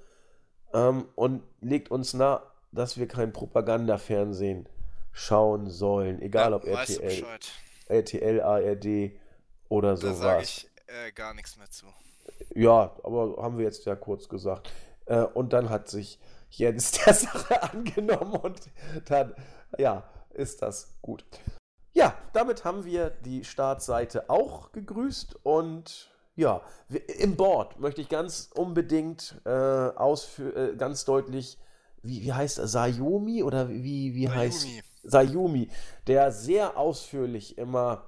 ähm, 0.72 1.06
und 1.14 1.42
legt 1.60 1.90
uns 1.90 2.14
nahe, 2.14 2.42
dass 2.72 2.98
wir 2.98 3.09
kein 3.09 3.32
Propagandafernsehen 3.32 4.68
schauen 5.12 5.68
sollen, 5.68 6.22
egal 6.22 6.51
ja, 6.51 6.56
ob 6.56 6.64
RTL, 6.64 7.24
RTL, 7.88 8.40
ARD 8.40 9.12
oder 9.68 9.97
sowas. 9.97 10.18
Da 10.18 10.22
sage 10.22 10.42
ich 10.42 10.70
äh, 10.86 11.12
gar 11.12 11.34
nichts 11.34 11.56
mehr 11.56 11.70
zu. 11.70 11.86
Ja, 12.55 12.97
aber 13.02 13.42
haben 13.42 13.59
wir 13.59 13.64
jetzt 13.64 13.84
ja 13.86 13.97
kurz 13.97 14.28
gesagt. 14.28 14.70
Äh, 15.06 15.22
und 15.22 15.52
dann 15.52 15.70
hat 15.70 15.88
sich 15.88 16.18
Jens 16.51 16.92
der 17.05 17.14
Sache 17.14 17.62
angenommen 17.62 18.34
und 18.34 18.60
dann, 19.06 19.34
ja, 19.78 20.05
ist 20.30 20.62
das 20.62 20.94
gut. 21.02 21.24
Ja, 21.92 22.14
damit 22.32 22.64
haben 22.64 22.84
wir 22.84 23.10
die 23.10 23.44
Startseite 23.44 24.30
auch 24.30 24.70
gegrüßt 24.72 25.44
und 25.44 26.09
ja, 26.40 26.62
im 27.18 27.36
Board 27.36 27.78
möchte 27.78 28.00
ich 28.00 28.08
ganz 28.08 28.50
unbedingt 28.54 29.40
äh, 29.44 29.50
ausführen, 29.50 30.74
äh, 30.74 30.76
ganz 30.76 31.04
deutlich, 31.04 31.58
wie, 32.02 32.22
wie 32.22 32.32
heißt 32.32 32.58
er, 32.58 32.66
Sayumi 32.66 33.42
oder 33.42 33.68
wie, 33.68 34.14
wie 34.14 34.26
Sayumi. 34.26 34.36
heißt 34.36 34.66
Sayumi, 35.02 35.68
der 36.06 36.32
sehr 36.32 36.78
ausführlich 36.78 37.58
immer 37.58 38.06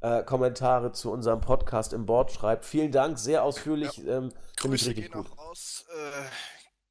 äh, 0.00 0.22
Kommentare 0.24 0.92
zu 0.92 1.12
unserem 1.12 1.42
Podcast 1.42 1.92
im 1.92 2.06
Board 2.06 2.32
schreibt. 2.32 2.64
Vielen 2.64 2.92
Dank, 2.92 3.18
sehr 3.18 3.44
ausführlich. 3.44 3.98
Ja. 3.98 4.18
Ähm, 4.18 4.32
Grüße 4.56 4.94
gehen 4.94 5.12
gut. 5.12 5.26
auch 5.32 5.38
raus. 5.38 5.84
Äh, 5.90 6.22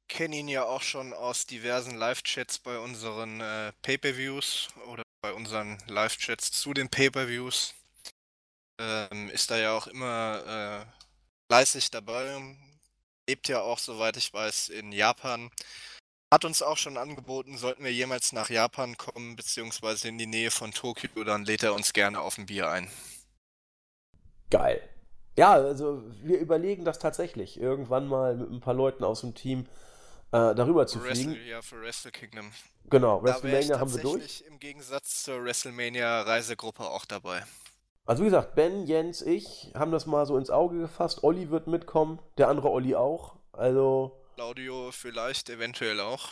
Kenne 0.08 0.36
ihn 0.36 0.48
ja 0.48 0.64
auch 0.64 0.82
schon 0.82 1.12
aus 1.12 1.46
diversen 1.46 1.96
Live-Chats 1.96 2.60
bei 2.60 2.78
unseren 2.78 3.40
äh, 3.40 3.72
Pay-Per-Views 3.82 4.68
oder 4.92 5.02
bei 5.20 5.32
unseren 5.32 5.78
Live-Chats 5.88 6.52
zu 6.52 6.74
den 6.74 6.88
Pay-Per-Views. 6.88 7.74
Ähm, 8.78 9.30
ist 9.30 9.50
da 9.50 9.56
ja 9.56 9.76
auch 9.76 9.86
immer 9.86 10.84
äh, 10.86 10.86
fleißig 11.48 11.90
dabei. 11.90 12.56
Lebt 13.28 13.48
ja 13.48 13.62
auch, 13.62 13.78
soweit 13.78 14.16
ich 14.16 14.32
weiß, 14.32 14.68
in 14.68 14.92
Japan. 14.92 15.50
Hat 16.32 16.44
uns 16.44 16.60
auch 16.60 16.76
schon 16.76 16.96
angeboten, 16.96 17.56
sollten 17.56 17.84
wir 17.84 17.92
jemals 17.92 18.32
nach 18.32 18.50
Japan 18.50 18.96
kommen, 18.96 19.36
beziehungsweise 19.36 20.08
in 20.08 20.18
die 20.18 20.26
Nähe 20.26 20.50
von 20.50 20.72
Tokio, 20.72 21.24
dann 21.24 21.44
lädt 21.44 21.62
er 21.62 21.74
uns 21.74 21.92
gerne 21.92 22.20
auf 22.20 22.36
ein 22.36 22.46
Bier 22.46 22.68
ein. 22.68 22.90
Geil. 24.50 24.82
Ja, 25.36 25.52
also 25.52 26.02
wir 26.22 26.38
überlegen 26.38 26.84
das 26.84 26.98
tatsächlich, 26.98 27.60
irgendwann 27.60 28.08
mal 28.08 28.36
mit 28.36 28.50
ein 28.50 28.60
paar 28.60 28.74
Leuten 28.74 29.04
aus 29.04 29.20
dem 29.20 29.34
Team 29.34 29.66
äh, 30.32 30.54
darüber 30.54 30.86
zu 30.86 31.02
Wrestle, 31.02 31.32
fliegen. 31.32 31.46
Ja, 31.46 31.62
für 31.62 31.80
Wrestle 31.80 32.10
Kingdom. 32.10 32.50
Genau, 32.90 33.22
WrestleMania 33.22 33.78
haben 33.78 33.94
wir 33.94 34.02
durch. 34.02 34.42
im 34.48 34.58
Gegensatz 34.58 35.22
zur 35.22 35.44
WrestleMania-Reisegruppe 35.44 36.88
auch 36.88 37.04
dabei. 37.04 37.44
Also 38.06 38.22
wie 38.22 38.26
gesagt, 38.26 38.54
Ben, 38.54 38.86
Jens, 38.86 39.20
ich 39.20 39.72
haben 39.74 39.90
das 39.90 40.06
mal 40.06 40.26
so 40.26 40.36
ins 40.36 40.48
Auge 40.48 40.78
gefasst. 40.78 41.24
Olli 41.24 41.50
wird 41.50 41.66
mitkommen, 41.66 42.20
der 42.38 42.48
andere 42.48 42.70
Olli 42.70 42.94
auch. 42.94 43.34
Also. 43.52 44.16
Claudio 44.36 44.90
vielleicht, 44.92 45.50
eventuell 45.50 45.98
auch. 46.00 46.28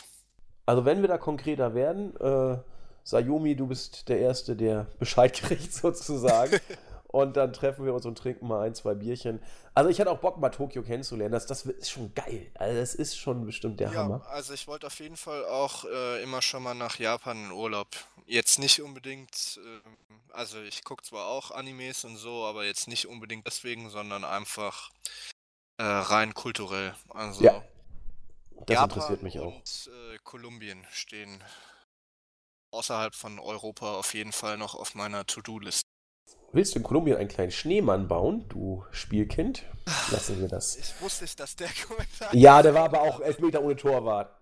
Also 0.65 0.85
wenn 0.85 1.01
wir 1.01 1.09
da 1.09 1.17
konkreter 1.17 1.75
werden, 1.75 2.15
äh, 2.21 2.57
Sayumi, 3.03 3.55
du 3.55 3.67
bist 3.67 4.07
der 4.07 4.19
Erste, 4.19 4.55
der 4.55 4.87
Bescheid 4.99 5.33
kriegt 5.41 5.73
sozusagen. 5.73 6.59
und 7.15 7.37
dann 7.37 7.53
treffen 7.53 7.85
wir 7.85 7.93
uns 7.93 8.05
und 8.05 8.17
trinken 8.17 8.45
mal 8.45 8.67
ein, 8.67 8.75
zwei 8.75 8.93
Bierchen. 8.93 9.41
Also 9.73 9.89
ich 9.89 10.01
hatte 10.01 10.11
auch 10.11 10.19
Bock, 10.19 10.37
mal 10.37 10.49
Tokio 10.49 10.83
kennenzulernen. 10.83 11.31
Das, 11.31 11.45
das 11.45 11.65
ist 11.65 11.89
schon 11.89 12.13
geil. 12.13 12.51
Also 12.55 12.77
das 12.77 12.93
ist 12.93 13.17
schon 13.17 13.45
bestimmt 13.45 13.79
der 13.79 13.93
ja, 13.93 13.99
Hammer. 13.99 14.27
Also 14.27 14.53
ich 14.53 14.67
wollte 14.67 14.87
auf 14.87 14.99
jeden 14.99 15.15
Fall 15.15 15.45
auch 15.45 15.85
äh, 15.85 16.21
immer 16.21 16.41
schon 16.41 16.61
mal 16.61 16.73
nach 16.73 16.99
Japan 16.99 17.45
in 17.45 17.51
Urlaub. 17.51 17.87
Jetzt 18.25 18.59
nicht 18.59 18.81
unbedingt, 18.81 19.61
äh, 19.63 20.33
also 20.33 20.61
ich 20.61 20.83
gucke 20.83 21.05
zwar 21.05 21.27
auch 21.27 21.51
Animes 21.51 22.03
und 22.03 22.17
so, 22.17 22.43
aber 22.43 22.65
jetzt 22.65 22.89
nicht 22.89 23.07
unbedingt 23.07 23.47
deswegen, 23.47 23.89
sondern 23.89 24.25
einfach 24.25 24.91
äh, 25.77 25.83
rein 25.83 26.33
kulturell. 26.33 26.95
Also 27.11 27.45
ja, 27.45 27.63
das 28.67 28.75
Japan 28.75 28.89
interessiert 28.89 29.23
mich 29.23 29.39
auch. 29.39 29.55
Und 29.55 29.89
äh, 30.13 30.17
Kolumbien 30.25 30.85
stehen 30.91 31.41
außerhalb 32.71 33.15
von 33.15 33.39
Europa 33.39 33.93
auf 33.93 34.13
jeden 34.13 34.33
Fall 34.33 34.57
noch 34.57 34.75
auf 34.75 34.95
meiner 34.95 35.25
To-Do-Liste. 35.25 35.84
Willst 36.55 36.73
du 36.73 36.79
in 36.79 36.83
Kolumbien 36.83 37.17
einen 37.17 37.27
kleinen 37.27 37.51
Schneemann 37.51 38.07
bauen, 38.07 38.47
du 38.47 38.85
Spielkind? 38.91 39.65
Lassen 40.09 40.39
wir 40.39 40.47
das. 40.47 40.77
Ich 40.77 41.01
wusste 41.01 41.25
nicht, 41.25 41.37
dass 41.37 41.57
der 41.57 41.67
Kommentar. 41.85 42.33
Ja, 42.33 42.61
der 42.61 42.73
war 42.73 42.85
aber 42.85 43.01
auch 43.01 43.19
elf 43.19 43.39
Meter 43.39 43.61
ohne 43.61 43.75
Torwart. 43.75 44.33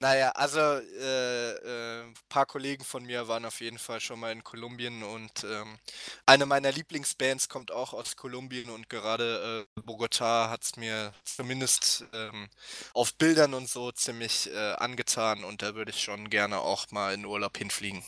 Naja, 0.00 0.30
also 0.30 0.58
äh, 0.58 1.50
äh, 1.50 2.02
ein 2.06 2.14
paar 2.28 2.44
Kollegen 2.44 2.82
von 2.82 3.04
mir 3.04 3.28
waren 3.28 3.44
auf 3.44 3.60
jeden 3.60 3.78
Fall 3.78 4.00
schon 4.00 4.18
mal 4.18 4.32
in 4.32 4.42
Kolumbien 4.42 5.04
und 5.04 5.44
ähm, 5.44 5.78
eine 6.26 6.44
meiner 6.44 6.72
Lieblingsbands 6.72 7.48
kommt 7.48 7.70
auch 7.70 7.94
aus 7.94 8.16
Kolumbien 8.16 8.68
und 8.70 8.88
gerade 8.88 9.66
äh, 9.76 9.80
Bogotá 9.80 10.50
hat 10.50 10.64
es 10.64 10.76
mir 10.76 11.12
zumindest 11.24 12.04
ähm, 12.14 12.48
auf 12.94 13.14
Bildern 13.14 13.54
und 13.54 13.68
so 13.68 13.92
ziemlich 13.92 14.50
äh, 14.52 14.72
angetan 14.72 15.44
und 15.44 15.62
da 15.62 15.76
würde 15.76 15.92
ich 15.92 16.02
schon 16.02 16.30
gerne 16.30 16.58
auch 16.58 16.90
mal 16.90 17.14
in 17.14 17.24
Urlaub 17.24 17.56
hinfliegen. 17.56 18.02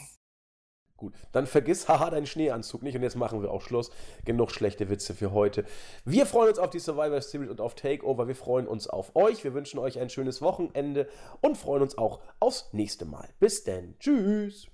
Gut, 1.00 1.14
dann 1.32 1.46
vergiss, 1.46 1.88
haha, 1.88 2.10
deinen 2.10 2.26
Schneeanzug 2.26 2.82
nicht 2.82 2.94
und 2.94 3.02
jetzt 3.02 3.16
machen 3.16 3.42
wir 3.42 3.50
auch 3.50 3.62
Schluss. 3.62 3.90
Genug 4.24 4.52
schlechte 4.52 4.90
Witze 4.90 5.14
für 5.14 5.32
heute. 5.32 5.64
Wir 6.04 6.26
freuen 6.26 6.50
uns 6.50 6.58
auf 6.58 6.70
die 6.70 6.78
Survivor 6.78 7.20
Series 7.22 7.50
und 7.50 7.60
auf 7.60 7.74
Takeover. 7.74 8.28
Wir 8.28 8.36
freuen 8.36 8.68
uns 8.68 8.86
auf 8.86 9.16
euch. 9.16 9.42
Wir 9.42 9.54
wünschen 9.54 9.78
euch 9.78 9.98
ein 9.98 10.10
schönes 10.10 10.42
Wochenende 10.42 11.08
und 11.40 11.56
freuen 11.56 11.82
uns 11.82 11.96
auch 11.96 12.20
aufs 12.38 12.68
nächste 12.72 13.06
Mal. 13.06 13.28
Bis 13.40 13.64
denn. 13.64 13.98
Tschüss. 13.98 14.68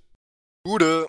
Gute. 0.65 1.07